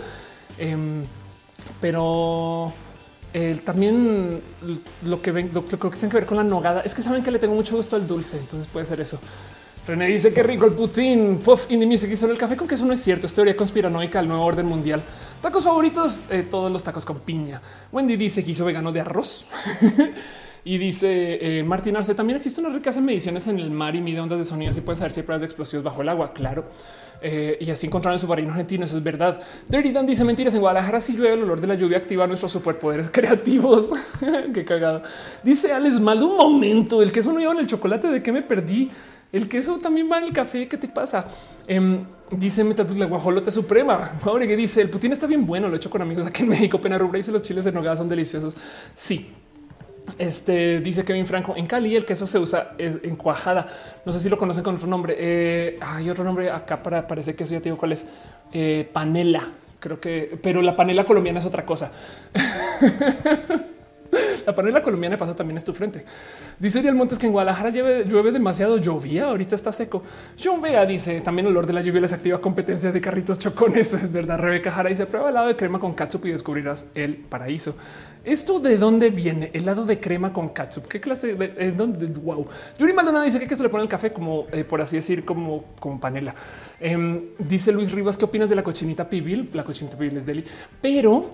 [0.57, 1.05] Em,
[3.63, 4.41] también
[5.05, 7.31] lo que ven, lo, que tiene que ver con la nogada es que saben que
[7.31, 9.19] le tengo mucho gusto al dulce, entonces puede ser eso.
[9.87, 11.39] René dice que rico el Putin.
[11.39, 13.25] Puff, Indie Music hizo el café con que eso no es cierto.
[13.25, 15.01] Es teoría conspiranoica del nuevo orden mundial.
[15.41, 17.61] Tacos favoritos, eh, todos los tacos con piña.
[17.91, 19.47] Wendy dice que hizo vegano de arroz.
[20.63, 24.01] y dice eh, Martín Arce, también existe una riqueza en mediciones en el mar y
[24.01, 24.69] mide ondas de sonido.
[24.69, 26.33] Así puedes saber si hay pruebas de explosivos bajo el agua.
[26.33, 26.65] Claro.
[27.23, 28.85] Eh, y así encontraron el submarino argentino.
[28.85, 29.41] Eso es verdad.
[29.67, 30.53] Dirty Dan dice mentiras.
[30.53, 33.91] En Guadalajara, si llueve, el olor de la lluvia activa nuestros superpoderes creativos.
[34.53, 35.01] Qué cagado.
[35.43, 37.01] Dice Alex Mal un momento.
[37.01, 38.09] El queso no lleva en el chocolate.
[38.09, 38.89] ¿De qué me perdí?
[39.31, 40.67] El queso también va en el café.
[40.67, 41.25] ¿Qué te pasa?
[41.67, 44.19] Eh, dice pues, la guajolota suprema.
[44.23, 45.67] Ahora que dice el putín está bien bueno.
[45.69, 46.79] Lo he hecho con amigos aquí en México.
[46.79, 48.55] Pena rubra dice los chiles en nogada son deliciosos.
[48.93, 49.31] Sí,
[50.17, 53.67] este dice Kevin Franco en Cali el queso se usa en cuajada.
[54.05, 55.15] No sé si lo conocen con otro nombre.
[55.17, 58.05] Eh, hay otro nombre acá para parece que eso ya te digo cuál es
[58.51, 59.49] eh, panela.
[59.79, 61.91] Creo que, pero la panela colombiana es otra cosa.
[64.45, 66.03] La panela colombiana de paso también es tu frente.
[66.59, 69.25] Dice Uriel Montes que en Guadalajara llueve, demasiado llovía.
[69.25, 70.03] Ahorita está seco.
[70.41, 73.93] John Vega dice también el olor de la lluvia les activa competencia de carritos chocones.
[74.01, 74.39] Es verdad.
[74.39, 77.75] Rebeca Jara dice prueba helado de crema con catsup y descubrirás el paraíso.
[78.23, 79.49] ¿Esto de dónde viene?
[79.51, 80.87] Helado de crema con catsup.
[80.87, 82.05] ¿Qué clase de eh, dónde?
[82.05, 82.45] Wow.
[82.77, 85.65] Yuri Maldonado dice que, se le pone el café como eh, por así decir, como,
[85.79, 86.35] como panela.
[86.79, 89.49] Em, dice Luis Rivas, ¿qué opinas de la cochinita pibil?
[89.53, 90.43] La cochinita pibil es deli,
[90.79, 91.31] pero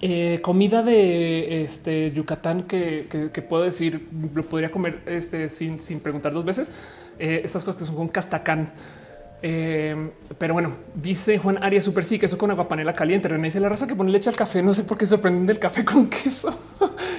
[0.00, 3.08] eh, comida de este Yucatán que,
[3.48, 6.70] puedo decir lo podría comer este, sin, preguntar dos veces.
[7.18, 8.70] Estas cosas que son con castacán.
[9.42, 13.28] Eh, pero bueno, dice Juan Arias Super sí, queso con agua panela caliente.
[13.28, 14.62] René dice la raza que pone leche al café.
[14.62, 16.52] No sé por qué sorprenden del café con queso.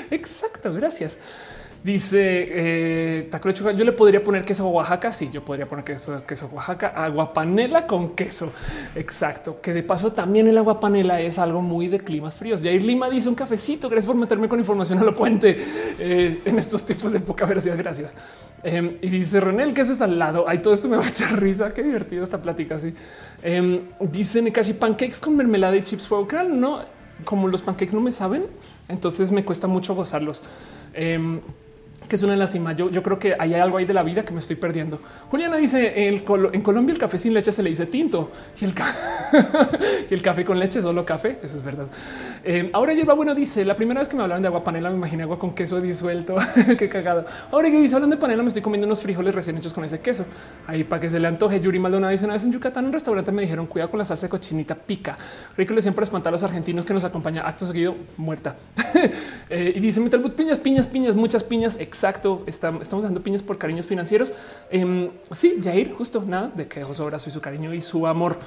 [0.09, 1.17] Exacto, gracias.
[1.83, 3.29] Dice eh,
[3.75, 5.11] Yo le podría poner queso Oaxaca.
[5.11, 8.51] Sí, yo podría poner queso, queso Oaxaca, agua panela con queso.
[8.95, 9.59] Exacto.
[9.61, 12.61] Que de paso también el agua panela es algo muy de climas fríos.
[12.61, 13.89] Jair Lima dice un cafecito.
[13.89, 15.57] Gracias por meterme con información a lo puente
[15.97, 17.77] eh, en estos tipos de poca velocidad.
[17.77, 18.13] Gracias.
[18.61, 20.45] Em, y dice René, el queso es al lado.
[20.47, 21.73] Ay, todo esto me va a echar risa.
[21.73, 22.75] Qué divertido esta plática.
[22.75, 22.93] Así
[23.41, 26.07] eh, dice Nekashi pancakes con mermelada y chips.
[26.47, 26.81] no,
[27.25, 28.45] como los pancakes no me saben,
[28.87, 30.43] entonces me cuesta mucho gozarlos.
[32.11, 32.73] Que es una lástima.
[32.73, 34.99] Yo, yo creo que hay algo ahí de la vida que me estoy perdiendo.
[35.29, 38.73] Juliana dice en Colombia el café sin leche se le dice tinto y el,
[40.09, 41.39] y el café con leche solo café.
[41.41, 41.87] Eso es verdad.
[42.43, 44.95] Eh, ahora Yerba Bueno dice la primera vez que me hablaron de agua panela me
[44.95, 46.35] imaginé agua con queso disuelto.
[46.77, 47.25] Qué cagado.
[47.51, 49.99] Ahora que dice hablando de panela me estoy comiendo unos frijoles recién hechos con ese
[49.99, 50.25] queso.
[50.67, 51.59] Ahí para que se le antoje.
[51.61, 54.25] Yuri Maldonado dice una vez en Yucatán un restaurante me dijeron cuidado con la salsa
[54.25, 55.17] de cochinita pica.
[55.55, 58.55] Rico le siempre espantar a los argentinos que nos acompaña acto seguido muerta.
[59.53, 61.77] Eh, y dice metal piñas, piñas, piñas, muchas piñas.
[61.77, 62.43] Exacto.
[62.47, 64.31] estamos dando piñas por cariños financieros.
[64.69, 68.37] Eh, sí, Jair, justo nada de que abrazo y su cariño y su amor.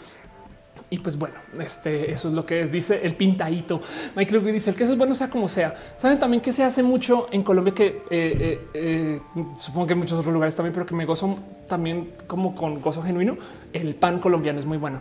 [0.95, 3.81] Y pues bueno, este eso es lo que es, dice el pintadito.
[4.15, 5.75] Michael Lugo dice el queso es bueno, sea como sea.
[5.97, 9.21] Saben también que se hace mucho en Colombia, que eh, eh, eh,
[9.59, 13.03] supongo que en muchos otros lugares también, pero que me gozo también como con gozo
[13.03, 13.37] genuino.
[13.73, 15.01] El pan colombiano es muy bueno.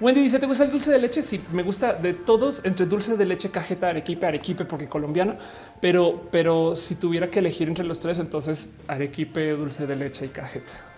[0.00, 1.22] Wendy dice: ¿Te gusta el dulce de leche?
[1.22, 5.34] Sí, me gusta de todos entre dulce de leche, cajeta, arequipe, arequipe, porque colombiano,
[5.80, 10.28] pero, pero si tuviera que elegir entre los tres, entonces arequipe, dulce de leche y
[10.28, 10.91] cajeta.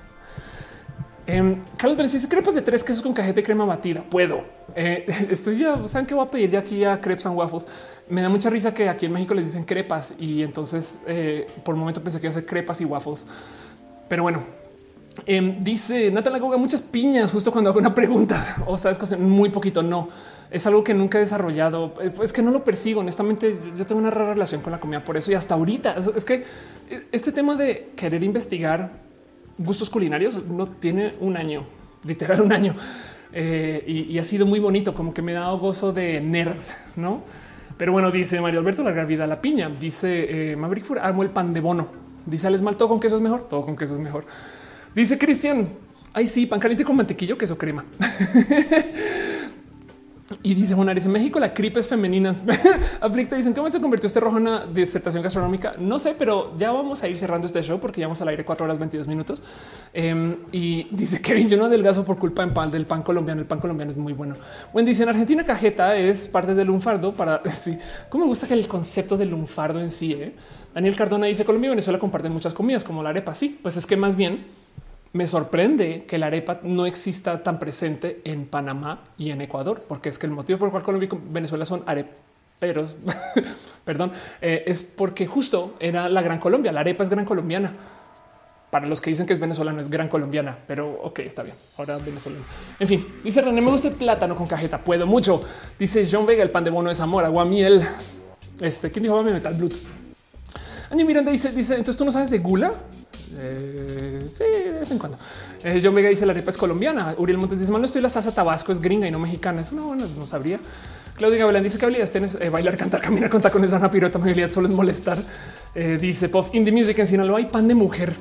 [1.27, 4.03] Eh, Carlos dice crepas de tres quesos con cajeta y crema batida.
[4.03, 4.44] Puedo.
[4.75, 5.86] Eh, estoy ya.
[5.86, 7.67] Saben que voy a pedir de aquí a crepes and waffles.
[8.09, 11.75] Me da mucha risa que aquí en México les dicen crepas y entonces eh, por
[11.75, 13.25] un momento pensé que iba a ser crepas y waffles.
[14.09, 14.43] Pero bueno,
[15.27, 19.51] Em, dice Natalia Goga muchas piñas justo cuando hago una pregunta o sabes que muy
[19.51, 19.83] poquito.
[19.83, 20.09] No
[20.51, 21.94] es algo que nunca he desarrollado.
[22.01, 23.01] Eh, es que no lo persigo.
[23.01, 26.25] Honestamente, yo tengo una rara relación con la comida por eso y hasta ahorita es
[26.25, 26.44] que
[26.91, 28.91] eh, este tema de querer investigar
[29.58, 31.65] gustos culinarios no tiene un año,
[32.05, 32.74] literal un año
[33.33, 34.94] eh, y, ha sido muy bonito.
[34.94, 36.60] Como que me ha dado gozo de nerd,
[36.97, 37.23] no?
[37.76, 39.68] Pero bueno, dice Mario Alberto, larga vida la piña.
[39.68, 41.89] Dice Maverick Fur, amo el pan de bono.
[42.26, 44.24] Dice Alex Mal, todo con queso es mejor, todo con queso es mejor.
[44.94, 45.68] Dice Cristian,
[46.12, 47.84] ay sí, pan caliente con mantequillo, queso crema.
[50.43, 52.35] Y dice Juan en México la cripe es femenina.
[53.01, 55.75] Aflicta dicen cómo se convirtió este rojo en una disertación gastronómica.
[55.79, 58.45] No sé, pero ya vamos a ir cerrando este show porque ya vamos al aire
[58.45, 59.43] cuatro horas 22 minutos.
[59.93, 63.41] Em, y dice Kevin, yo no adelgazo por culpa pan, del pan colombiano.
[63.41, 64.35] El pan colombiano es muy bueno.
[64.73, 67.79] Bueno, dice en Argentina cajeta es parte del lunfardo para sí.
[68.09, 70.13] Cómo me gusta que el concepto del lunfardo en sí.
[70.13, 70.35] ¿eh?
[70.75, 73.35] Daniel Cardona dice Colombia y Venezuela comparten muchas comidas como la arepa.
[73.35, 74.45] Sí, pues es que más bien
[75.15, 80.09] me sorprende que la arepa no exista tan presente en Panamá y en Ecuador, porque
[80.09, 82.97] es que el motivo por el cual Colombia y Venezuela son areperos,
[83.84, 84.10] perdón,
[84.43, 86.73] eh, es porque justo era la gran Colombia.
[86.73, 87.70] La arepa es gran colombiana.
[88.70, 91.55] Para los que dicen que es venezolana, es gran colombiana, pero ok, está bien.
[91.78, 92.43] Ahora venezolana.
[92.81, 94.78] En fin, dice René, me gusta el plátano con cajeta.
[94.78, 95.44] Puedo mucho.
[95.78, 97.86] Dice John Vega, el pan de bono es amor, agua, miel.
[98.60, 99.75] Este, ¿quién dijo mi metal blood?
[100.91, 102.73] Andy Miranda dice, dice, entonces tú no sabes de gula.
[103.36, 105.19] Eh, sí, de vez en cuando.
[105.62, 107.15] Eh, John Vega dice la arepa es colombiana.
[107.19, 109.61] Uriel Montes dice, no estoy la salsa tabasco es gringa y no mexicana.
[109.61, 110.61] Es una buena, no sabría.
[111.17, 114.19] Claudia Gavilán dice que habilidades tienes eh, bailar, cantar, caminar con tacones, dar una pirueta,
[114.19, 115.19] habilidad solo es molestar.
[115.75, 118.15] Eh, dice Pop Indie Music en Sinaloa hay pan de mujer.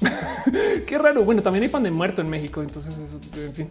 [0.86, 1.24] Qué raro.
[1.24, 2.62] Bueno, también hay pan de muerto en México.
[2.62, 3.70] Entonces, eso, en fin.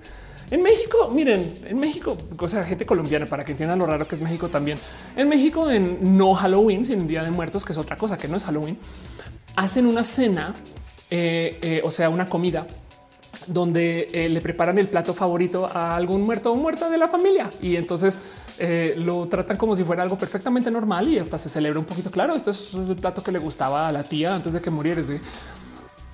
[0.50, 4.16] En México, miren, en México, o sea, gente colombiana para que entiendan lo raro que
[4.16, 4.78] es México también.
[5.18, 8.30] En México, en no Halloween, sino en Día de Muertos, que es otra cosa que
[8.30, 8.78] no es Halloween,
[9.58, 10.54] hacen una cena,
[11.10, 12.66] eh, eh, o sea, una comida
[13.48, 17.50] donde eh, le preparan el plato favorito a algún muerto o muerta de la familia
[17.62, 18.22] y entonces
[18.96, 22.10] lo tratan como si fuera algo perfectamente normal y hasta se celebra un poquito.
[22.10, 25.04] Claro, esto es el plato que le gustaba a la tía antes de que muriera.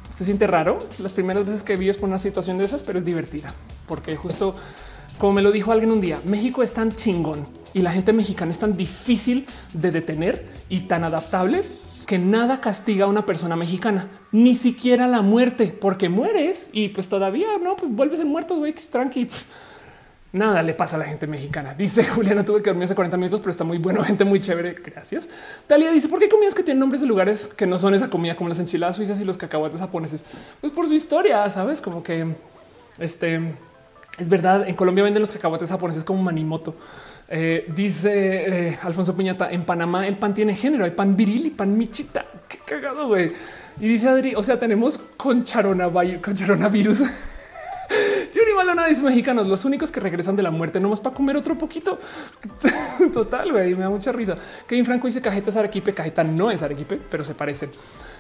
[0.10, 3.06] Se siente raro las primeras veces que vives por una situación de esas, pero es
[3.06, 3.54] divertida
[3.88, 4.56] porque justo
[5.18, 8.52] como me lo dijo alguien un día, México es tan chingón y la gente mexicana
[8.52, 11.64] es tan difícil de detener y tan adaptable
[12.06, 17.10] que nada castiga a una persona mexicana, ni siquiera la muerte, porque mueres y pues
[17.10, 19.28] todavía no pues vuelves en muerto, güey, tranqui.
[20.34, 21.76] Nada le pasa a la gente mexicana.
[21.76, 24.74] Dice Juliana, tuve que dormir hace 40 minutos, pero está muy bueno, gente muy chévere.
[24.74, 25.30] Gracias.
[25.68, 28.36] Talia dice, ¿por qué comidas que tienen nombres de lugares que no son esa comida
[28.36, 30.24] como las enchiladas suizas y los cacahuates japoneses?
[30.60, 32.36] Pues por su historia, sabes, como que
[32.98, 33.54] este
[34.18, 34.68] es verdad.
[34.68, 36.76] En Colombia venden los cacahuates japoneses como manimoto.
[37.30, 41.50] Eh, dice eh, Alfonso Piñata en Panamá el pan tiene género, hay pan viril y
[41.52, 42.26] pan michita.
[42.48, 43.32] Qué cagado, güey.
[43.80, 47.04] Y dice Adri, o sea, tenemos con coronavirus.
[48.34, 51.38] Yuri Malona dice mexicanos, los únicos que regresan de la muerte, no más para comer
[51.38, 52.00] otro poquito.
[53.14, 54.38] Total, güey, me da mucha risa.
[54.68, 57.70] Kevin Franco dice cajeta es arequipe, cajeta no es arequipe, pero se parecen.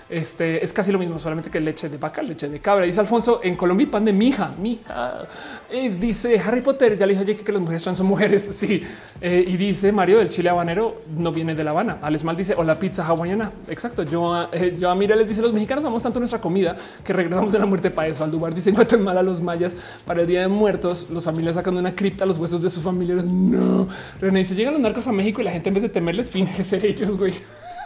[0.10, 2.86] Este es casi lo mismo, solamente que leche de vaca, leche de cabra.
[2.86, 5.28] Dice Alfonso en Colombia, pan de mija, mija.
[5.72, 6.98] Eh, dice Harry Potter.
[6.98, 8.44] Ya le dijo Jake que las mujeres trans son mujeres.
[8.64, 8.82] Sí.
[9.20, 11.98] Eh, y dice Mario del chile habanero no viene de La Habana.
[12.02, 13.52] Alex Mal dice o la pizza hawaiana.
[13.68, 14.04] Exacto.
[14.04, 17.52] Yo, eh, yo a Mira les dice los mexicanos amamos tanto nuestra comida que regresamos
[17.52, 18.24] de la muerte para eso.
[18.24, 19.76] Aldubar dice en Guatemala los mayas
[20.06, 23.26] para el día de muertos, los familiares sacando una cripta los huesos de sus familiares.
[23.26, 23.88] No.
[24.22, 26.64] René dice llegan los narcos a México y la gente en vez de temerles finge
[26.64, 27.18] ser ellos.
[27.18, 27.34] Güey.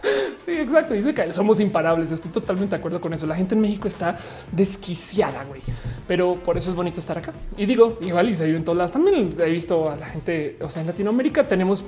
[0.38, 0.94] Sí, exacto.
[0.94, 2.12] Dice que somos imparables.
[2.12, 3.28] Estoy totalmente de acuerdo con eso.
[3.28, 4.18] La gente en México está
[4.52, 5.62] desquiciada, güey.
[6.08, 7.34] Pero por eso es bonito estar acá.
[7.58, 8.92] Y digo, igual y se vive en todas las.
[8.92, 11.84] También he visto a la gente, o sea, en Latinoamérica tenemos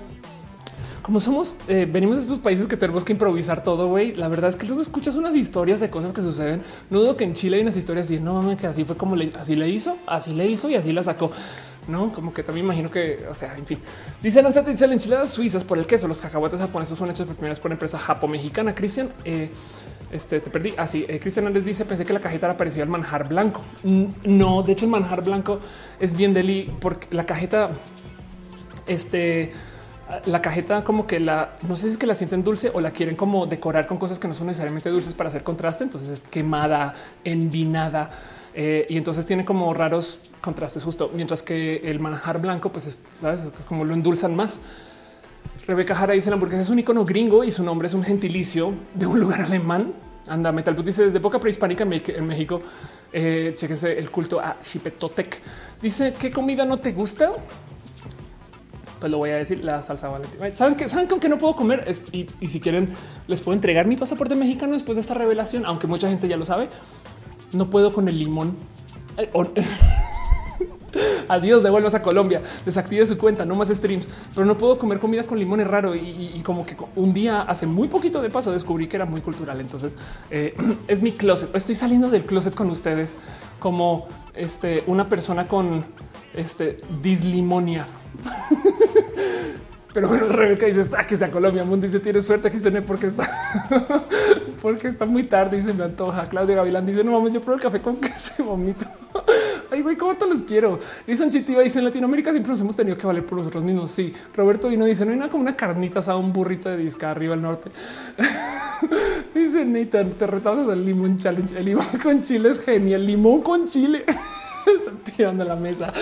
[1.10, 4.14] como somos, eh, venimos de esos países que tenemos que improvisar todo, güey.
[4.14, 6.62] La verdad es que luego escuchas unas historias de cosas que suceden.
[6.92, 9.16] No dudo que en Chile hay unas historias y no mames, que así fue como
[9.16, 11.32] le, así le hizo, así le hizo y así la sacó.
[11.90, 13.80] No, como que también imagino que, o sea, en fin,
[14.22, 16.08] dice Lanzate, dice enchiladas suizas por el queso.
[16.08, 18.76] Los cacahuates japoneses fueron hechos por primera vez por empresa japo-mexicana.
[18.76, 19.50] Cristian, eh,
[20.12, 20.74] este te perdí.
[20.78, 23.62] Así, ah, eh, Cristian les dice: Pensé que la cajeta era parecida al manjar blanco.
[23.84, 25.60] No, de hecho, el manjar blanco
[26.00, 27.72] es bien deli porque la cajeta,
[28.88, 29.52] este,
[30.26, 32.92] la cajeta como que la no sé si es que la sienten dulce o la
[32.92, 35.84] quieren como decorar con cosas que no son necesariamente dulces para hacer contraste.
[35.84, 36.94] Entonces es quemada,
[37.24, 38.10] envinada
[38.54, 43.52] eh, y entonces tiene como raros contrastes justo, mientras que el manjar blanco, pues sabes
[43.68, 44.62] como lo endulzan más.
[45.68, 48.74] Rebeca Jara dice la hamburguesa es un icono gringo y su nombre es un gentilicio
[48.96, 49.94] de un lugar alemán.
[50.28, 52.62] Anda, Metal dice desde época prehispánica en México.
[53.12, 55.42] Eh, chequese el culto a Chipetotec.
[55.82, 57.34] Dice qué comida no te gusta
[59.00, 60.54] pues lo voy a decir la salsa valentina.
[60.54, 62.90] Saben que saben con que no puedo comer y, si quieren
[63.28, 66.46] les puedo entregar mi pasaporte mexicano después de esta revelación, aunque mucha gente ya lo
[66.46, 66.70] sabe.
[67.52, 68.56] No puedo con el limón.
[71.28, 75.24] Adiós, devuelvas a Colombia, desactive su cuenta, no más streams, pero no puedo comer comida
[75.24, 75.96] con limón, es raro.
[75.96, 79.62] Y, como que un día hace muy poquito de paso descubrí que era muy cultural.
[79.62, 79.98] Entonces
[80.32, 80.56] eh,
[80.88, 81.56] es mi closet.
[81.56, 83.18] Estoy saliendo del closet con ustedes
[83.60, 85.84] como este, una persona con
[86.34, 87.86] este dislimonia.
[89.94, 91.64] Pero bueno, Rebeca dice ah, que sea Colombia.
[91.64, 93.30] Mundo dice tiene suerte que se porque está
[94.62, 96.30] porque está muy tarde y se me antoja.
[96.30, 98.86] Claudia Gavilán dice no mames, yo pruebo el café con queso y vomito.
[99.72, 100.78] Ay, güey, cómo te los quiero.
[101.08, 103.90] Jason Chitiba dice en Latinoamérica siempre nos hemos tenido que valer por nosotros mismos.
[103.90, 107.10] Sí, Roberto Vino dice no hay nada como una carnita asada, un burrito de disca
[107.10, 107.72] arriba al norte.
[109.34, 111.58] dice Nathan, te retamos al limón challenge.
[111.58, 113.06] El limón con chile es genial.
[113.06, 114.06] Limón con chile.
[115.16, 115.94] Tirando la mesa.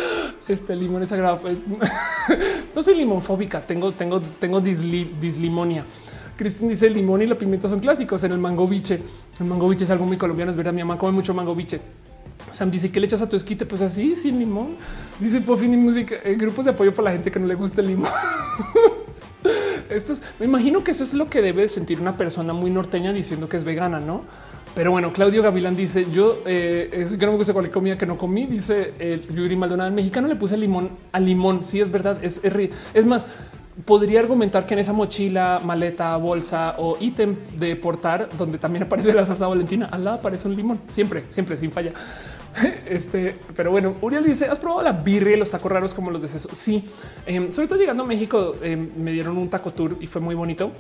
[0.48, 1.40] Este limón es sagrado.
[1.40, 1.58] Pues,
[2.76, 5.84] no soy limonfóbica, tengo, tengo, tengo dislimonia.
[6.36, 9.02] Cristina dice limón y la pimienta son clásicos en el mango biche.
[9.40, 10.52] El mango biche es algo muy colombiano.
[10.52, 11.82] Es verdad, mi mamá come mucho mango biche.
[12.52, 14.76] Sam dice que le echas a tu esquite, pues así, sin limón.
[15.20, 17.82] Dice Puffin y música, eh, grupos de apoyo para la gente que no le gusta
[17.82, 18.12] el limón.
[19.90, 23.14] Esto es, me imagino que eso es lo que debe sentir una persona muy norteña
[23.14, 24.24] diciendo que es vegana, no?
[24.78, 28.16] Pero bueno, Claudio Gavilán dice: Yo, eh, yo no me gusta cualquier comida que no
[28.16, 28.46] comí.
[28.46, 29.90] Dice eh, Yuri Maldonado.
[29.90, 31.64] En mexicano le puse limón al limón.
[31.64, 32.24] Sí, es verdad.
[32.24, 33.26] Es, es, es más,
[33.86, 39.16] podría argumentar que en esa mochila, maleta, bolsa o ítem de portar, donde también aparece
[39.16, 40.80] la salsa valentina, al lado aparece un limón.
[40.88, 41.94] Siempre, siempre, sin falla.
[42.88, 46.22] Este, pero bueno, Uriel dice: ¿Has probado la birria y los tacos raros como los
[46.22, 46.50] de seso?
[46.54, 46.84] Sí,
[47.26, 50.36] em, sobre todo llegando a México, em, me dieron un taco tour y fue muy
[50.36, 50.72] bonito.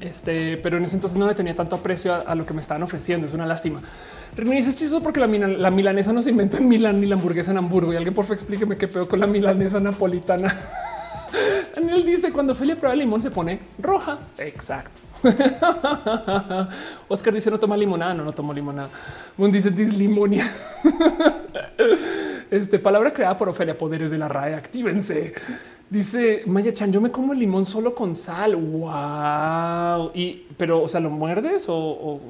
[0.00, 2.82] Este, pero en ese entonces no le tenía tanto aprecio a, lo que me estaban
[2.82, 3.26] ofreciendo.
[3.26, 3.80] Es una lástima.
[4.36, 7.16] René dice es chistoso porque la, la, milanesa no se inventó en Milán ni la
[7.16, 7.92] hamburguesa en Hamburgo.
[7.92, 10.56] Y alguien por favor explíqueme qué pedo con la milanesa napolitana.
[11.74, 14.18] Daniel dice cuando Felia prueba el limón se pone roja.
[14.38, 15.00] Exacto.
[17.08, 18.14] Oscar dice no toma limonada.
[18.14, 18.90] No, no tomo limonada.
[19.36, 20.50] Moon dice dislimonia.
[22.50, 24.54] este palabra creada por Ofelia, poderes de la RAE.
[24.54, 25.34] Actívense.
[25.90, 28.54] Dice Maya Chan, yo me como el limón solo con sal.
[28.54, 30.12] Wow.
[30.14, 32.20] Y pero, o sea, lo muerdes o,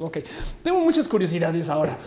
[0.00, 0.18] ok.
[0.62, 1.98] Tengo muchas curiosidades ahora.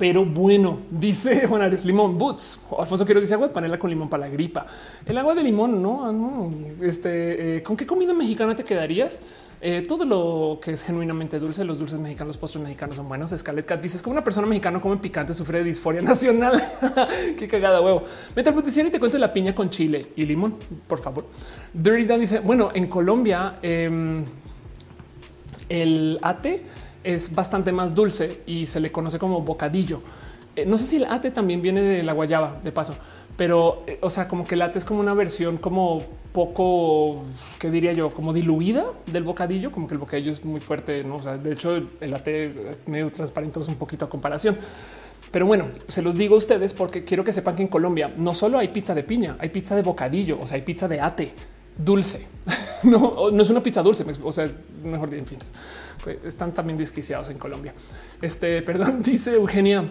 [0.00, 2.66] Pero bueno, dice Juan Ares, limón boots.
[2.76, 4.66] Alfonso Quiero dice agua de panela con limón para la gripa.
[5.06, 6.84] El agua de limón, no, ah.
[6.84, 9.22] Este, eh, ¿con qué comida mexicana te quedarías?
[9.64, 13.30] Eh, todo lo que es genuinamente dulce, los dulces mexicanos, los postres mexicanos son buenos.
[13.30, 16.60] Scarlett Cat dices como una persona mexicana come picante, sufre de disforia nacional.
[17.38, 18.02] Qué cagada huevo.
[18.34, 20.56] Metal y te cuento la piña con chile y limón,
[20.88, 21.26] por favor.
[21.72, 24.24] Dirty Dan dice: Bueno, en Colombia em,
[25.68, 26.64] el ate
[27.04, 30.02] es bastante más dulce y se le conoce como bocadillo.
[30.56, 32.96] Eh, no sé si el ate también viene de la guayaba, de paso,
[33.36, 36.02] pero eh, o sea, como que el ate es como una versión como
[36.32, 37.24] poco,
[37.58, 41.16] que diría yo, como diluida del bocadillo, como que el bocadillo es muy fuerte, ¿no?
[41.16, 44.56] O sea, de hecho, el latte es medio transparente, es un poquito a comparación.
[45.30, 48.34] Pero bueno, se los digo a ustedes porque quiero que sepan que en Colombia no
[48.34, 51.32] solo hay pizza de piña, hay pizza de bocadillo, o sea, hay pizza de ate
[51.76, 52.26] dulce.
[52.82, 54.50] no, no es una pizza dulce, o sea,
[54.84, 55.38] mejor en fin,
[56.24, 57.72] están también desquiciados en Colombia.
[58.20, 59.84] Este, perdón, dice Eugenia,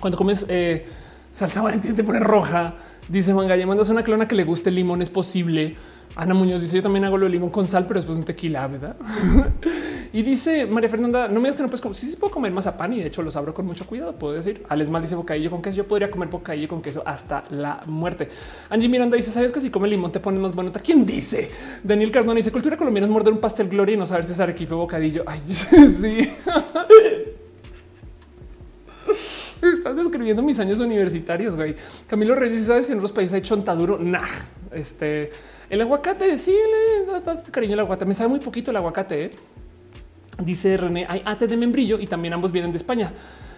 [0.00, 0.84] cuando comes eh,
[1.36, 2.74] salsa valentina te pone roja.
[3.08, 5.76] Dice Galle, mandas una clona que le guste el limón, es posible.
[6.16, 8.66] Ana Muñoz dice: Yo también hago lo de limón con sal, pero después un tequila,
[8.66, 8.96] verdad?
[10.14, 11.94] y dice María Fernanda: No me digas que no puedes comer.
[11.94, 14.14] Sí, sí puedo comer mazapán y de hecho los abro con mucho cuidado.
[14.14, 15.76] Puedo decir: Alex Mal dice bocadillo con queso.
[15.76, 18.28] Yo podría comer bocadillo con queso hasta la muerte.
[18.70, 20.72] Angie Miranda dice: Sabes que si come limón te pone más bueno.
[20.82, 21.50] ¿Quién dice?
[21.84, 24.40] Daniel Cardona dice: Cultura colombiana es morder un pastel gloria y no saber si es
[24.40, 25.22] arequipe bocadillo.
[25.26, 26.30] Ay, sí.
[29.62, 31.74] Estás describiendo mis años universitarios, güey.
[32.06, 33.98] Camilo Reyes, ¿sabes si en otros países hay chontaduro?
[33.98, 34.26] Nah,
[34.72, 35.30] este,
[35.70, 38.04] el aguacate, sí, le da, cariño el aguacate.
[38.04, 39.24] Me sabe muy poquito el aguacate.
[39.24, 39.30] ¿eh?
[40.42, 43.12] Dice René, hay ate de membrillo y también ambos vienen de España.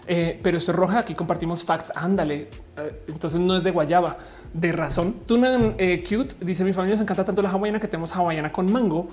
[0.06, 1.00] Eh, pero esto es roja.
[1.00, 1.92] Aquí compartimos facts.
[1.94, 2.48] Ándale.
[2.76, 4.16] Eh, entonces no es de guayaba.
[4.54, 5.16] De razón.
[5.26, 5.74] Tuna
[6.08, 9.08] cute dice: Mi familia nos encanta tanto la hawaiana que tenemos hawaiana con mango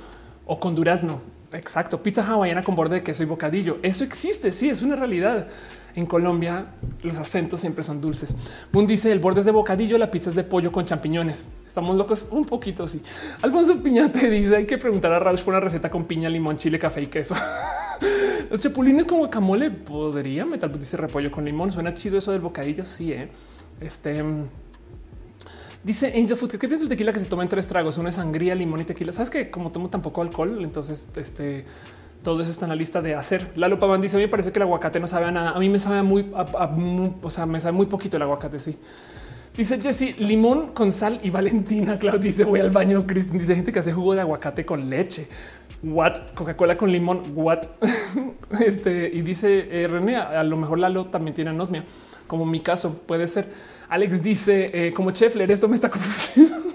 [0.45, 1.19] o con durazno.
[1.51, 2.01] Exacto.
[2.01, 3.79] Pizza hawaiana con borde de queso y bocadillo.
[3.81, 4.53] Eso existe.
[4.53, 5.47] Sí, es una realidad.
[5.95, 6.67] En Colombia
[7.03, 8.35] los acentos siempre son dulces.
[8.71, 11.45] Moon dice el borde es de bocadillo, la pizza es de pollo con champiñones.
[11.65, 13.01] Estamos locos un poquito así.
[13.41, 16.77] Alfonso Piñate dice hay que preguntar a Rausch por una receta con piña, limón, chile,
[16.77, 17.35] café y queso.
[18.49, 21.71] Los chapulines como guacamole podría metal dice repollo con limón.
[21.71, 22.83] Suena chido eso del bocadillo.
[22.83, 23.29] Sí, ¿eh?
[23.79, 24.23] este
[25.83, 26.51] dice Angel Food.
[26.51, 27.97] ¿Qué piensas del tequila que se toma en tres tragos?
[27.97, 29.13] Una sangría, limón y tequila.
[29.13, 31.65] Sabes que como tomo tampoco alcohol, entonces este
[32.25, 33.51] todo eso está en la lista de hacer.
[33.55, 35.51] Lalo Paván dice: A mí me parece que el aguacate no sabe a nada.
[35.51, 38.59] A mí me sabe muy, o sea, me sabe muy poquito el aguacate.
[38.59, 38.77] Sí.
[39.55, 41.97] Dice Jesse, limón con sal y Valentina.
[41.99, 43.05] Claro, dice voy al baño.
[43.05, 45.27] Cristian dice gente que hace jugo de aguacate con leche.
[45.83, 46.33] What?
[46.33, 47.31] Coca-Cola con limón.
[47.35, 47.59] What?
[48.65, 51.85] este y dice eh, René, a, lo mejor Lalo también tiene anosmia,
[52.25, 53.47] como mi caso puede ser.
[53.87, 56.73] Alex dice eh, como Chefler, esto me está confundiendo.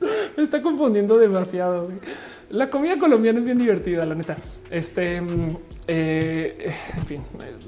[0.36, 1.88] me está confundiendo demasiado.
[2.50, 4.36] La comida colombiana es bien divertida, la neta.
[4.70, 5.56] Este, mm,
[5.86, 7.22] eh, en fin,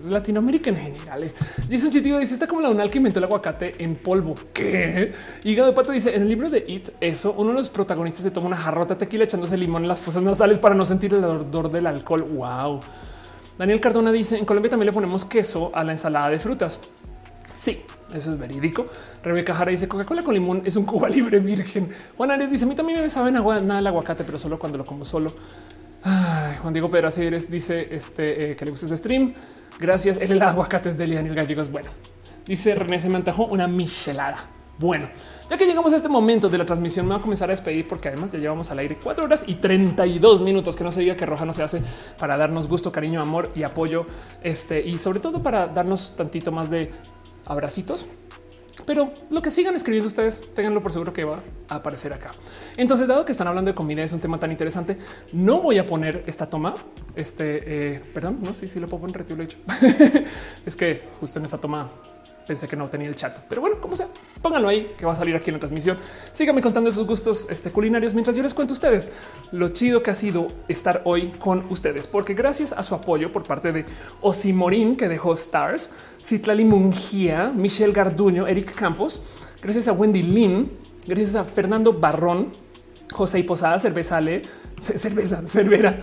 [0.08, 1.22] Latinoamérica en general.
[1.22, 1.32] Eh.
[1.70, 4.34] Jason Chitigo dice: Está como la UNAL que inventó el aguacate en polvo.
[4.52, 5.12] ¿Qué?
[5.44, 8.32] Hígado de pato dice: En el libro de It, eso, uno de los protagonistas se
[8.32, 11.70] toma una jarrota tequila echándose limón en las fosas nasales para no sentir el odor
[11.70, 12.22] del alcohol.
[12.22, 12.80] Wow.
[13.56, 16.80] Daniel Cardona dice: En Colombia también le ponemos queso a la ensalada de frutas.
[17.54, 17.82] Sí,
[18.14, 18.86] eso es verídico.
[19.22, 21.90] Rebeca Jara dice Coca-Cola con limón es un Cuba libre virgen.
[22.16, 24.78] Juan Ares dice a mí también me saben agua, nada el aguacate, pero solo cuando
[24.78, 25.32] lo como solo.
[26.60, 29.32] Juan Diego Pedro Aceres dice este, eh, que le gusta ese stream.
[29.78, 30.18] Gracias.
[30.20, 31.70] El, aguacate es de Daniel Gallegos.
[31.70, 31.90] Bueno,
[32.46, 34.48] dice René se me antajó una michelada.
[34.78, 35.08] Bueno,
[35.48, 37.86] ya que llegamos a este momento de la transmisión, me voy a comenzar a despedir
[37.86, 40.76] porque además ya llevamos al aire cuatro horas y 32 minutos.
[40.76, 41.82] Que no se diga que Roja no se hace
[42.18, 44.06] para darnos gusto, cariño, amor y apoyo.
[44.42, 46.90] Este y sobre todo para darnos tantito más de
[47.52, 48.06] abracitos
[48.86, 52.30] pero lo que sigan escribiendo ustedes, tenganlo por seguro que va a aparecer acá.
[52.76, 54.98] Entonces, dado que están hablando de comida, es un tema tan interesante,
[55.32, 56.74] no voy a poner esta toma.
[57.14, 59.58] Este, eh, perdón, no sé si lo puedo poner, retiro lo hecho.
[60.66, 61.90] es que justo en esa toma
[62.46, 64.08] pensé que no tenía el chat, pero bueno, como sea,
[64.40, 65.98] pónganlo ahí que va a salir aquí en la transmisión.
[66.32, 69.10] Síganme contando sus gustos este, culinarios mientras yo les cuento a ustedes
[69.52, 73.44] lo chido que ha sido estar hoy con ustedes, porque gracias a su apoyo por
[73.44, 73.84] parte de
[74.20, 75.90] Osimorín que dejó Stars,
[76.22, 79.22] Citlali Mungia, Michelle Garduño, Eric Campos,
[79.62, 80.72] gracias a Wendy Lin,
[81.06, 82.50] gracias a Fernando Barrón,
[83.12, 84.42] José y Posada, Cerveza Ale,
[84.80, 86.00] Cerveza, Cervera,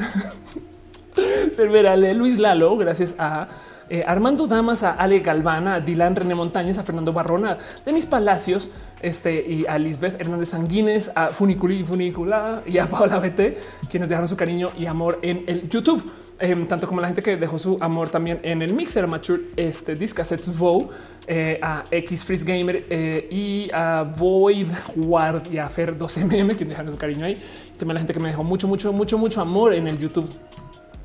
[1.51, 3.49] Cervera Ale, Luis Lalo, gracias a
[3.89, 8.05] eh, Armando Damas, a Ale Galvana, a Dylan René Montañez, a Fernando Barrona, de mis
[8.05, 8.69] palacios,
[9.01, 13.57] este y a Lisbeth Hernández Sanguines, a Funiculi y Funicula y a Paola BT,
[13.89, 16.03] quienes dejaron su cariño y amor en el YouTube.
[16.41, 19.95] Em, tanto como la gente que dejó su amor también en el mixer Mature, este
[19.95, 20.89] Discassettes Vow,
[21.27, 26.63] eh, a X Freeze Gamer eh, y a Void Ward y a Fer 12MM, que
[26.63, 27.37] dejaron su cariño ahí.
[27.77, 30.29] También la gente que me dejó mucho, mucho, mucho, mucho amor en el YouTube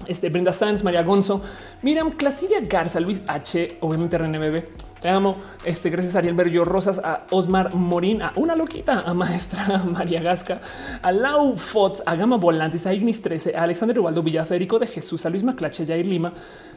[0.08, 1.42] este Brenda Sanz, María Gonzo,
[1.82, 4.68] Miriam Clasidia Garza, Luis H, obviamente René Bebe.
[5.04, 5.36] Te amo.
[5.66, 10.22] Este, gracias a Ariel Berrio Rosas, a Osmar Morín, a una loquita, a maestra María
[10.22, 10.62] Gasca,
[11.02, 15.26] a Lau Fots, a Gama Volantes, a Ignis 13, a Alexander Ubaldo Villaférico de Jesús,
[15.26, 16.32] a Luis Maclache, Jair Lima.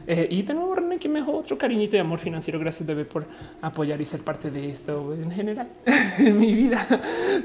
[0.06, 2.58] Eh, y de nuevo, René, que me dejó otro cariñito de amor financiero.
[2.58, 3.24] Gracias, bebé, por
[3.62, 5.68] apoyar y ser parte de esto en general
[6.18, 6.86] en mi vida.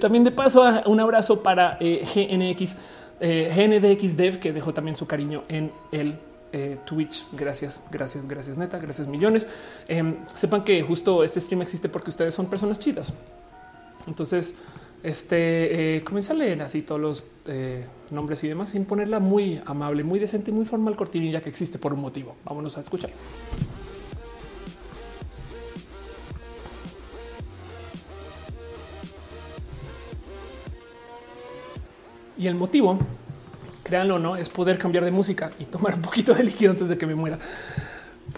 [0.01, 2.75] También de paso, un abrazo para eh, GNX
[3.19, 6.17] eh, GNDX Dev, que dejó también su cariño en el
[6.51, 7.25] eh, Twitch.
[7.31, 8.77] Gracias, gracias, gracias, neta.
[8.77, 9.47] Gracias millones.
[9.87, 13.13] Em, sepan que justo este stream existe porque ustedes son personas chidas.
[14.05, 14.55] Entonces,
[15.03, 19.61] este eh, comienza a leer así todos los eh, nombres y demás sin ponerla muy
[19.65, 22.35] amable, muy decente, muy formal cortinilla que existe por un motivo.
[22.45, 23.11] Vámonos a escuchar.
[32.37, 32.97] Y el motivo,
[33.83, 36.87] créanlo o no, es poder cambiar de música y tomar un poquito de líquido antes
[36.87, 37.37] de que me muera.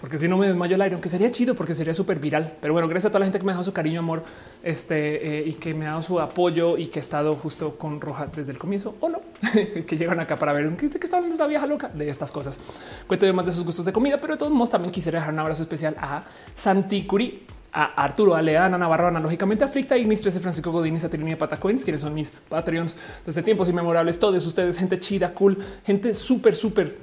[0.00, 2.52] Porque si no me desmayo el aire, aunque sería chido porque sería súper viral.
[2.60, 4.24] Pero bueno, gracias a toda la gente que me ha dado su cariño, amor,
[4.62, 8.00] este eh, y que me ha dado su apoyo y que ha estado justo con
[8.00, 9.20] Roja desde el comienzo o no,
[9.86, 12.60] que llegan acá para ver qué, qué está hablando esta vieja loca de estas cosas.
[13.06, 15.40] Cuento más de sus gustos de comida, pero de todos modos también quisiera dejar un
[15.40, 16.22] abrazo especial a
[16.54, 21.84] Santi Curí a Arturo Aleana Navarro, analógicamente aflicta, Ignis 13, Francisco Godín y Saturnina Patacoins,
[21.84, 22.96] quienes son mis Patreons
[23.26, 24.18] desde tiempos inmemorables.
[24.18, 26.96] Todos ustedes, gente chida, cool, gente súper, súper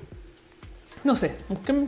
[1.03, 1.35] no sé,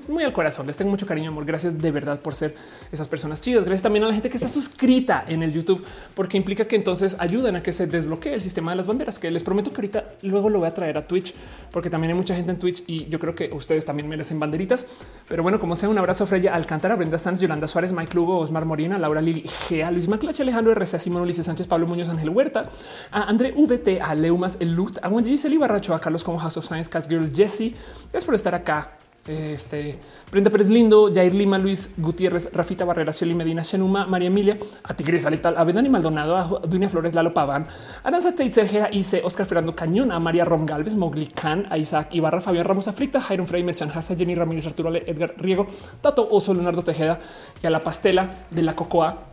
[0.10, 0.68] muy al corazón.
[0.68, 1.46] Les tengo mucho cariño, amor.
[1.46, 2.56] Gracias de verdad por ser
[2.92, 3.64] esas personas chidas.
[3.64, 7.16] Gracias también a la gente que está suscrita en el YouTube, porque implica que entonces
[7.20, 10.06] ayudan a que se desbloquee el sistema de las banderas, que les prometo que ahorita
[10.24, 11.34] luego lo voy a traer a Twitch,
[11.72, 14.86] porque también hay mucha gente en Twitch y yo creo que ustedes también merecen banderitas.
[15.30, 18.38] Pero bueno, como sea, un abrazo a Freya Alcántara, Brenda Sanz, Yolanda Suárez, Mike Lugo,
[18.40, 22.30] Osmar Morina, Laura Lili, Gea, Luis Maclache, Alejandro RC, Simón Ulises Sánchez, Pablo Muñoz, Ángel
[22.30, 22.70] Huerta,
[23.12, 26.66] a André VT, a Leumas, el Lut, a Wendy Barracho, a Carlos como House of
[26.66, 27.74] Science, Cat Girl, Jesse.
[28.12, 28.98] Gracias por estar acá
[29.28, 29.98] este
[30.32, 34.94] Brenda Pérez Lindo, Jair Lima, Luis Gutiérrez, Rafita Barrera, Shelly Medina, Shenuma, María Emilia, a
[34.94, 37.66] Tigresa Letal, a Benani Maldonado, a Dunia Flores, Lalo Paván,
[38.04, 41.32] Aranza Teitzer, Gera Ice, Oscar Fernando Cañón, a María Rom Galvez, Mogli
[41.70, 45.34] a Isaac Ibarra, Fabián Ramos Africta, Jairon Frey, Merchan Hassa, Jenny Ramírez, Arturo Ale, Edgar
[45.38, 45.68] Riego,
[46.02, 47.20] Tato Oso, Leonardo Tejeda
[47.62, 49.24] y a la pastela de la cocoa,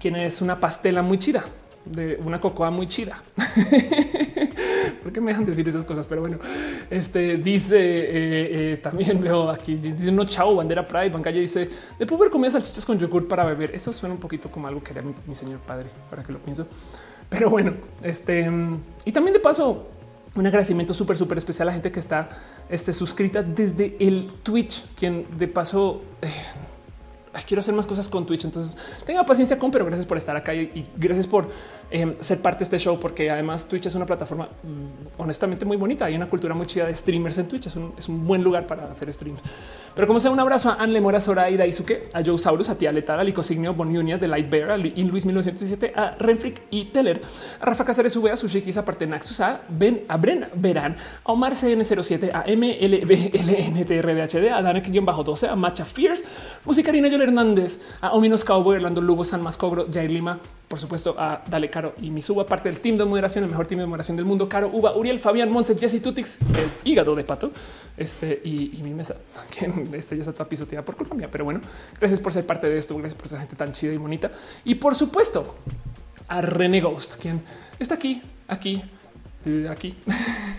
[0.00, 1.44] quien es una pastela muy chida
[1.90, 3.22] de una cocoa muy chida.
[5.02, 6.06] ¿Por qué me dejan decir esas cosas?
[6.06, 6.38] Pero bueno,
[6.90, 11.68] este dice eh, eh, también veo aquí, dice no chao, bandera Pride, Bancaya dice
[11.98, 13.74] de poder comer salchichas con yogur para beber.
[13.74, 16.66] Eso suena un poquito como algo que haría mi, señor padre, para que lo pienso.
[17.28, 18.50] Pero bueno, este
[19.04, 19.86] y también de paso,
[20.34, 22.28] un agradecimiento súper, súper especial a la gente que está
[22.68, 26.28] este, suscrita desde el Twitch, quien de paso eh,
[27.46, 28.44] quiero hacer más cosas con Twitch.
[28.44, 31.48] Entonces tenga paciencia con, pero gracias por estar acá y, gracias por
[31.90, 35.76] em, ser parte de este show, porque además Twitch es una plataforma mm, honestamente muy
[35.76, 36.04] bonita.
[36.04, 37.66] Hay una cultura muy chida de streamers en Twitch.
[37.66, 39.40] Es un, es un buen lugar para hacer streams.
[39.98, 42.92] Pero como sea, un abrazo a Anne Mora, Zoraida Isuke, a Joe Saurus, a Tia
[42.92, 47.20] Letal, a Licosignio, Boniunia, de Light Bear, a Luis 1907, a Renfrick y Teller,
[47.60, 51.32] a Rafa Cáceres, V, a Sushikis, a parte Naxus, a Ben, a Bren Verán, a
[51.32, 56.24] Omar CN07, a MLBLNTRDHD, a Danek-12, a Macha Fierce,
[56.64, 61.42] Musicarina Yol Hernández, a Ominos Cowboy, Orlando Lugo, San Mascobro, Jair Lima, por supuesto, a
[61.48, 64.16] Dale Caro y mi suba parte del team de moderación, el mejor team de moderación
[64.16, 67.52] del mundo, Caro, Uva, Uriel, Fabián, Monse, Jesse Tutix, el hígado de pato,
[67.96, 69.14] este y, mi mesa,
[69.48, 71.60] que este ya está pisoteada por Colombia, pero bueno,
[72.00, 74.32] gracias por ser parte de esto, gracias por ser gente tan chida y bonita.
[74.64, 75.54] Y por supuesto,
[76.26, 77.42] a René Ghost, quien
[77.78, 78.82] está aquí, aquí,
[79.70, 79.96] aquí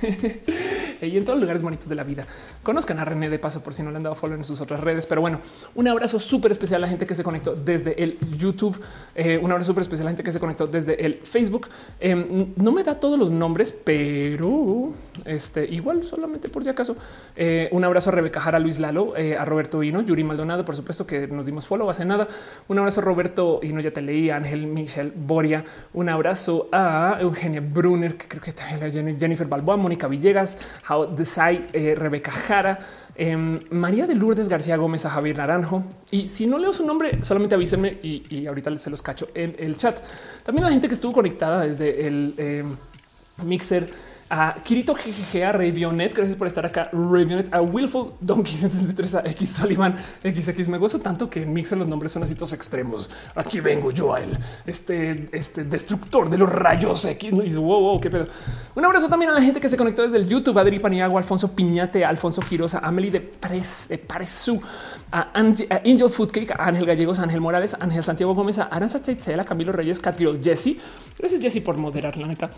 [1.02, 2.26] y en todos los lugares bonitos de la vida.
[2.64, 4.80] Conozcan a René de paso por si no le han dado follow en sus otras
[4.80, 5.06] redes.
[5.06, 5.40] Pero bueno,
[5.76, 8.80] un abrazo súper especial a la gente que se conectó desde el YouTube.
[9.16, 11.68] Eh, un abrazo súper especial a la gente que se conectó desde el Facebook.
[12.00, 14.94] Em, no me da todos los nombres, pero
[15.26, 16.96] este igual solamente por si acaso.
[17.36, 20.76] Eh, un abrazo a Rebeca Jara, Luis Lalo, eh, a Roberto Hino, Yuri Maldonado, por
[20.76, 22.28] supuesto que nos dimos follow hace nada.
[22.68, 25.64] Un abrazo a Roberto Hino, ya te leí, Ángel Michel Boria.
[25.94, 28.54] Un abrazo a Eugenia Brunner, que creo que
[29.20, 30.58] Jennifer Balboa, Mónica Villegas,
[30.90, 32.80] How Desai, Rebeca Jara,
[33.16, 35.84] em, María de Lourdes García Gómez, a Javier Naranjo.
[36.12, 39.78] Y si no leo su nombre, solamente avísenme y, ahorita se los cacho en el
[39.78, 40.00] chat.
[40.44, 42.76] También la gente que estuvo conectada desde el em,
[43.44, 43.90] mixer
[44.30, 46.90] a Kirito GGG, a Ravionet, gracias por estar acá.
[46.94, 50.68] Ravionet, a Willful Donkey 163, a X Sullivan XX.
[50.68, 53.10] Me gozo tanto que en Mixer los nombres son así todos extremos.
[53.34, 57.32] Aquí vengo yo a él, este, este destructor de los rayos X.
[57.58, 58.28] Wow, wow, qué pedo.
[58.76, 61.56] Un abrazo también a la gente que se conectó desde el YouTube, Adri Paniagua, Alfonso
[61.56, 64.62] Piñate, Alfonso Quirosa, Amelie de Pres, de Paresu,
[65.12, 69.72] a, Angel Foodcake, a Ángel Gallegos, Ángel Morales, Ángel Santiago Gómez, a Aranza Tzetzela, Camilo
[69.72, 70.78] Reyes, Catriol, Jesse.
[71.18, 72.52] Gracias, Jesse, por moderar la neta.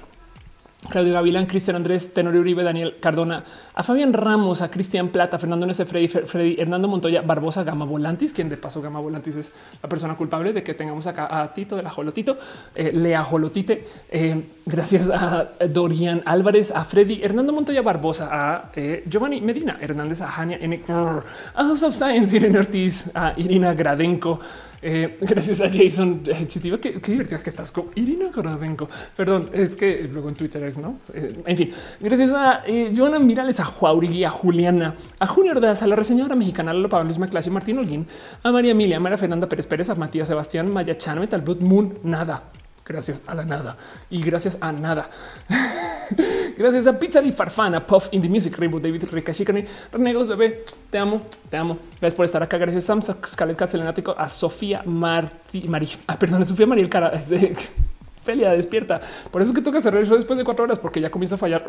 [0.90, 3.44] Claudio Gavilán, Cristian Andrés, Tenorio Uribe, Daniel Cardona,
[3.74, 5.74] a Fabián Ramos, a Cristian Plata, Fernando N.
[5.74, 10.18] Freddy, Freddy, Hernando Montoya, Barbosa, Gama Volantis, quien de paso Gama Volantis es la persona
[10.18, 12.36] culpable de que tengamos acá a Tito de la Jolotito,
[12.74, 19.04] eh, Lea Jolotite, eh, gracias a Dorian Álvarez, a Freddy, Hernando Montoya Barbosa, a eh,
[19.08, 20.82] Giovanni Medina, Hernández, a Jania N.
[20.88, 24.40] a House of Science, Irene Ortiz, a Irina Gradenko,
[24.82, 26.80] eh, gracias a Jason eh, Chitiba.
[26.80, 28.90] Qué, qué divertido que estás con Irina Coravenco.
[29.16, 31.00] Perdón, es que luego en Twitter, no?
[31.14, 32.64] Eh, en fin, gracias a
[32.96, 37.14] Joana Mirales, a Juaurigui, a Juliana, a Junior Ordaz, a la reseñadora mexicana, a Pablo
[37.18, 38.08] Maclash, a Martín Holguín,
[38.44, 41.60] a María Emilia, a María Fernanda Pérez Pérez, a Matías Sebastián, Maya Chan, Metal Blood
[41.60, 42.44] Moon, nada
[42.86, 43.78] gracias a la nada
[44.10, 45.10] y gracias a nada.
[46.58, 50.66] gracias a Pizza y Farfana, Puff in the Music, Rainbow David, Rica Chicane, Renegos, bebé,
[50.90, 51.78] te amo, te amo.
[52.00, 52.58] Gracias por estar acá.
[52.58, 57.12] Gracias a Sam Scalet Caselenático, a Sofía Martí, Mari, ah, perdón, a Sofía Mariel Cara.
[58.24, 59.00] Felia despierta.
[59.32, 61.66] Por eso que toca cerrar el después de cuatro horas, porque ya comienza a fallar.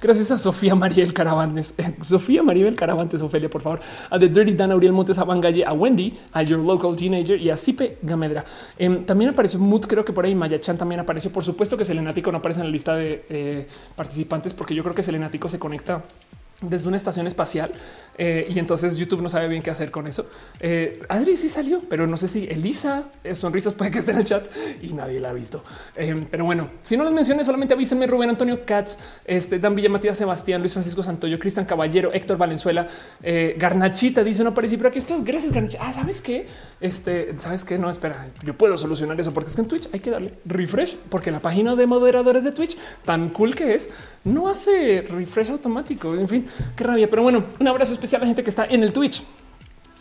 [0.00, 4.72] Gracias a Sofía Mariel Caravantes, Sofía Maribel Caravantes, Ofelia, por favor, a The Dirty Dan,
[4.72, 8.44] Auriel Montes, a Bangalle, a Wendy, a Your Local Teenager y a Sipe Gamedra.
[8.78, 11.32] Em, también apareció Mood, creo que por ahí Maya Chan también apareció.
[11.32, 14.94] Por supuesto que Selenático no aparece en la lista de eh, participantes, porque yo creo
[14.94, 16.04] que Selenático se conecta
[16.62, 17.72] desde una estación espacial
[18.18, 20.28] eh, y entonces YouTube no sabe bien qué hacer con eso.
[20.58, 24.18] Eh, Adri sí salió, pero no sé si Elisa eh, sonrisas puede que esté en
[24.18, 24.46] el chat
[24.82, 25.64] y nadie la ha visto.
[25.94, 30.18] pero bueno, si no los mencioné, solamente avísenme Rubén Antonio Katz, este Dan Villa, Matías
[30.18, 32.86] Sebastián, Luis Francisco Santoyo, Cristian Caballero, Héctor Valenzuela,
[33.56, 35.86] Garnachita dice no aparecí, pero aquí estos gracias Garnachita.
[35.86, 36.46] Ah, sabes qué?
[36.80, 40.00] Este sabes que no espera, yo puedo solucionar eso porque es que en Twitch hay
[40.00, 43.90] que darle refresh porque la página de moderadores de Twitch tan cool que es
[44.24, 46.14] no hace refresh automático.
[46.14, 47.08] En fin, qué rabia.
[47.08, 49.24] Pero bueno, un abrazo especial a la gente que está en el Twitch.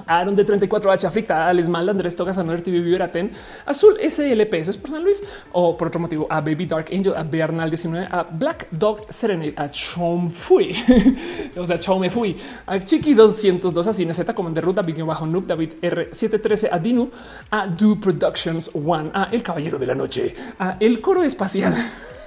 [0.06, 3.32] Aaron de 34H afecta a Alex Mal, Andrés Togas, a Noer TV Ten,
[3.66, 7.14] Azul SLP, eso es por San Luis, o por otro motivo, a Baby Dark Angel,
[7.16, 10.76] a Bernal 19, a Black Dog Serenade, a Chom Fui,
[11.58, 15.26] o sea, Chom Me Fui, a Chiqui 202, a Cine Z, Commander Ruta, Video Bajo
[15.26, 17.10] Noob, David R713, a Dinu,
[17.52, 21.74] a Do Productions One, a El Caballero de la Noche, a El Coro Espacial.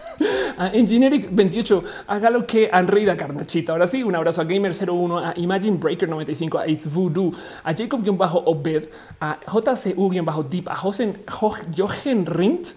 [0.56, 3.72] a Engineering 28, haga lo que Anreida Carnachita.
[3.72, 7.32] Ahora sí, un abrazo a Gamer 01, a Imagine Breaker 95, a It's Voodoo,
[7.64, 8.88] a Jacob-Obed,
[9.20, 12.74] a JCU-Deep, a Jochen Rindt,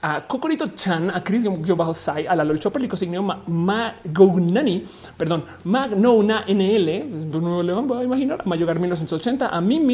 [0.00, 4.84] a Cocorito Chan, a Chris bajo Sai, a la Lol Chopper, Licosignio Magounani,
[5.16, 9.84] perdón, Magnona NL, no le va a imaginar, a Mayogar 1980, a Mim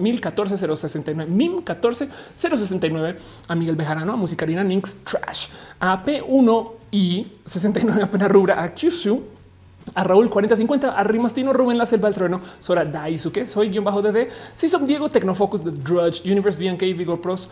[0.00, 2.08] 1014 Mim 14
[3.48, 8.74] a Miguel Bejarano, a Musicarina Ninx Trash, a P1 y 69 a Pena Rubra, a
[8.74, 9.22] Kyushu,
[9.94, 14.02] a Raúl 4050, a Rimastino, Rubén La Selva del Trueno, Sora Daisuke, soy guion bajo
[14.02, 17.48] DD, son Diego, Tecnofocus, The Drudge, Universe, BNK, Vigor Pros,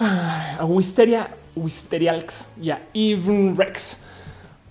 [0.00, 1.28] a Wisteria
[1.58, 3.98] Wisterialx y a Even Rex.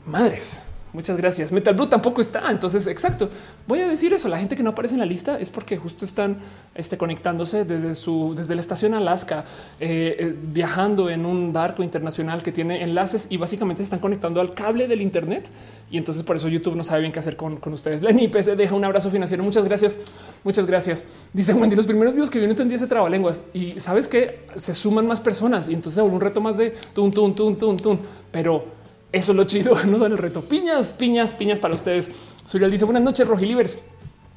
[0.05, 0.61] Madres.
[0.97, 1.51] Muchas gracias.
[1.51, 2.49] Metal Blue tampoco está.
[2.49, 3.29] Entonces, exacto.
[3.67, 4.27] Voy a decir eso.
[4.29, 6.37] La gente que no aparece en la lista es porque justo están
[6.73, 9.45] este, conectándose desde su desde la estación Alaska,
[9.79, 14.55] eh, eh, viajando en un barco internacional que tiene enlaces y básicamente están conectando al
[14.55, 15.51] cable del Internet.
[15.91, 18.01] Y entonces por eso YouTube no sabe bien qué hacer con, ustedes.
[18.01, 19.43] Lenny PC deja un abrazo financiero.
[19.43, 19.97] Muchas gracias.
[20.43, 21.03] Muchas gracias.
[21.31, 24.73] Dice Wendy, los primeros videos que yo no entendí ese trabalenguas y sabes que se
[24.73, 27.99] suman más personas y entonces un reto más de tun, tun, tun, tun, tun.
[28.31, 29.75] Pero eso es lo chido.
[29.85, 30.41] No son el reto.
[30.41, 32.11] Piñas, piñas, piñas para ustedes.
[32.45, 33.79] Suriel dice buenas noches, Rojilivers.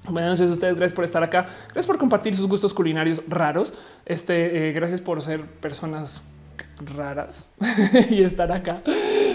[0.08, 0.76] Buenas noches a ustedes.
[0.76, 1.46] Gracias por estar acá.
[1.64, 3.74] Gracias por compartir sus gustos culinarios raros.
[4.06, 6.24] Este, eh, gracias por ser personas
[6.96, 7.48] raras
[8.10, 8.82] y estar acá.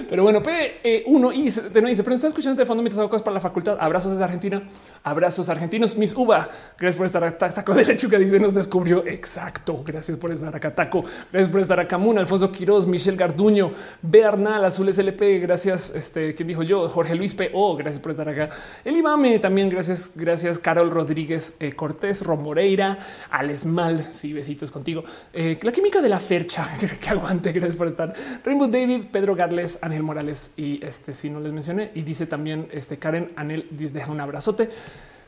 [0.07, 3.23] Pero bueno, P1 y de no dice, pero está escuchando de fondo mientras hago cosas
[3.23, 3.77] para la facultad.
[3.79, 4.63] Abrazos desde Argentina.
[5.03, 5.97] Abrazos argentinos.
[5.97, 6.49] Mis uva.
[6.77, 7.49] Gracias por estar acá.
[7.49, 9.05] Taco de lechuga dice nos descubrió.
[9.05, 9.83] Exacto.
[9.85, 10.73] Gracias por estar acá.
[10.73, 11.03] Taco.
[11.31, 11.97] Gracias por estar acá.
[11.97, 15.39] Moon, Alfonso Quiroz, Michelle Garduño, Bernal, Azules LP.
[15.39, 15.93] Gracias.
[15.95, 16.87] Este, ¿quién dijo yo?
[16.89, 17.75] Jorge Luis P.O.
[17.75, 18.49] Gracias por estar acá.
[18.83, 19.69] El Ibame también.
[19.69, 20.11] Gracias.
[20.15, 20.59] Gracias.
[20.59, 22.97] Carol Rodríguez eh, Cortés, Romoreira,
[23.29, 24.07] Alesmal.
[24.11, 25.03] Sí, besitos contigo.
[25.33, 26.67] Eh, la química de la fercha
[27.01, 27.51] que aguante.
[27.51, 28.13] Gracias por estar.
[28.43, 32.67] Rainbow David, Pedro Garles, Ángel Morales y este si no les mencioné y dice también
[32.71, 34.69] este Karen Anel deja un abrazote.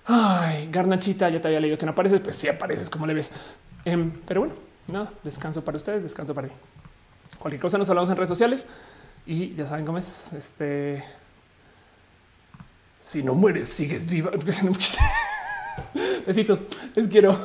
[0.06, 3.32] Ay, Garnachita, ya te había leído que no apareces, pues sí apareces, como le ves.
[3.86, 4.56] Em, pero bueno,
[4.92, 6.54] nada, descanso para ustedes, descanso para mí.
[7.40, 8.68] Cualquier cosa nos hablamos en redes sociales
[9.26, 10.34] y ya saben cómo es.
[10.34, 11.02] Este
[13.00, 14.32] si no mueres, sigues viva.
[16.26, 16.60] Besitos,
[16.94, 17.34] les quiero.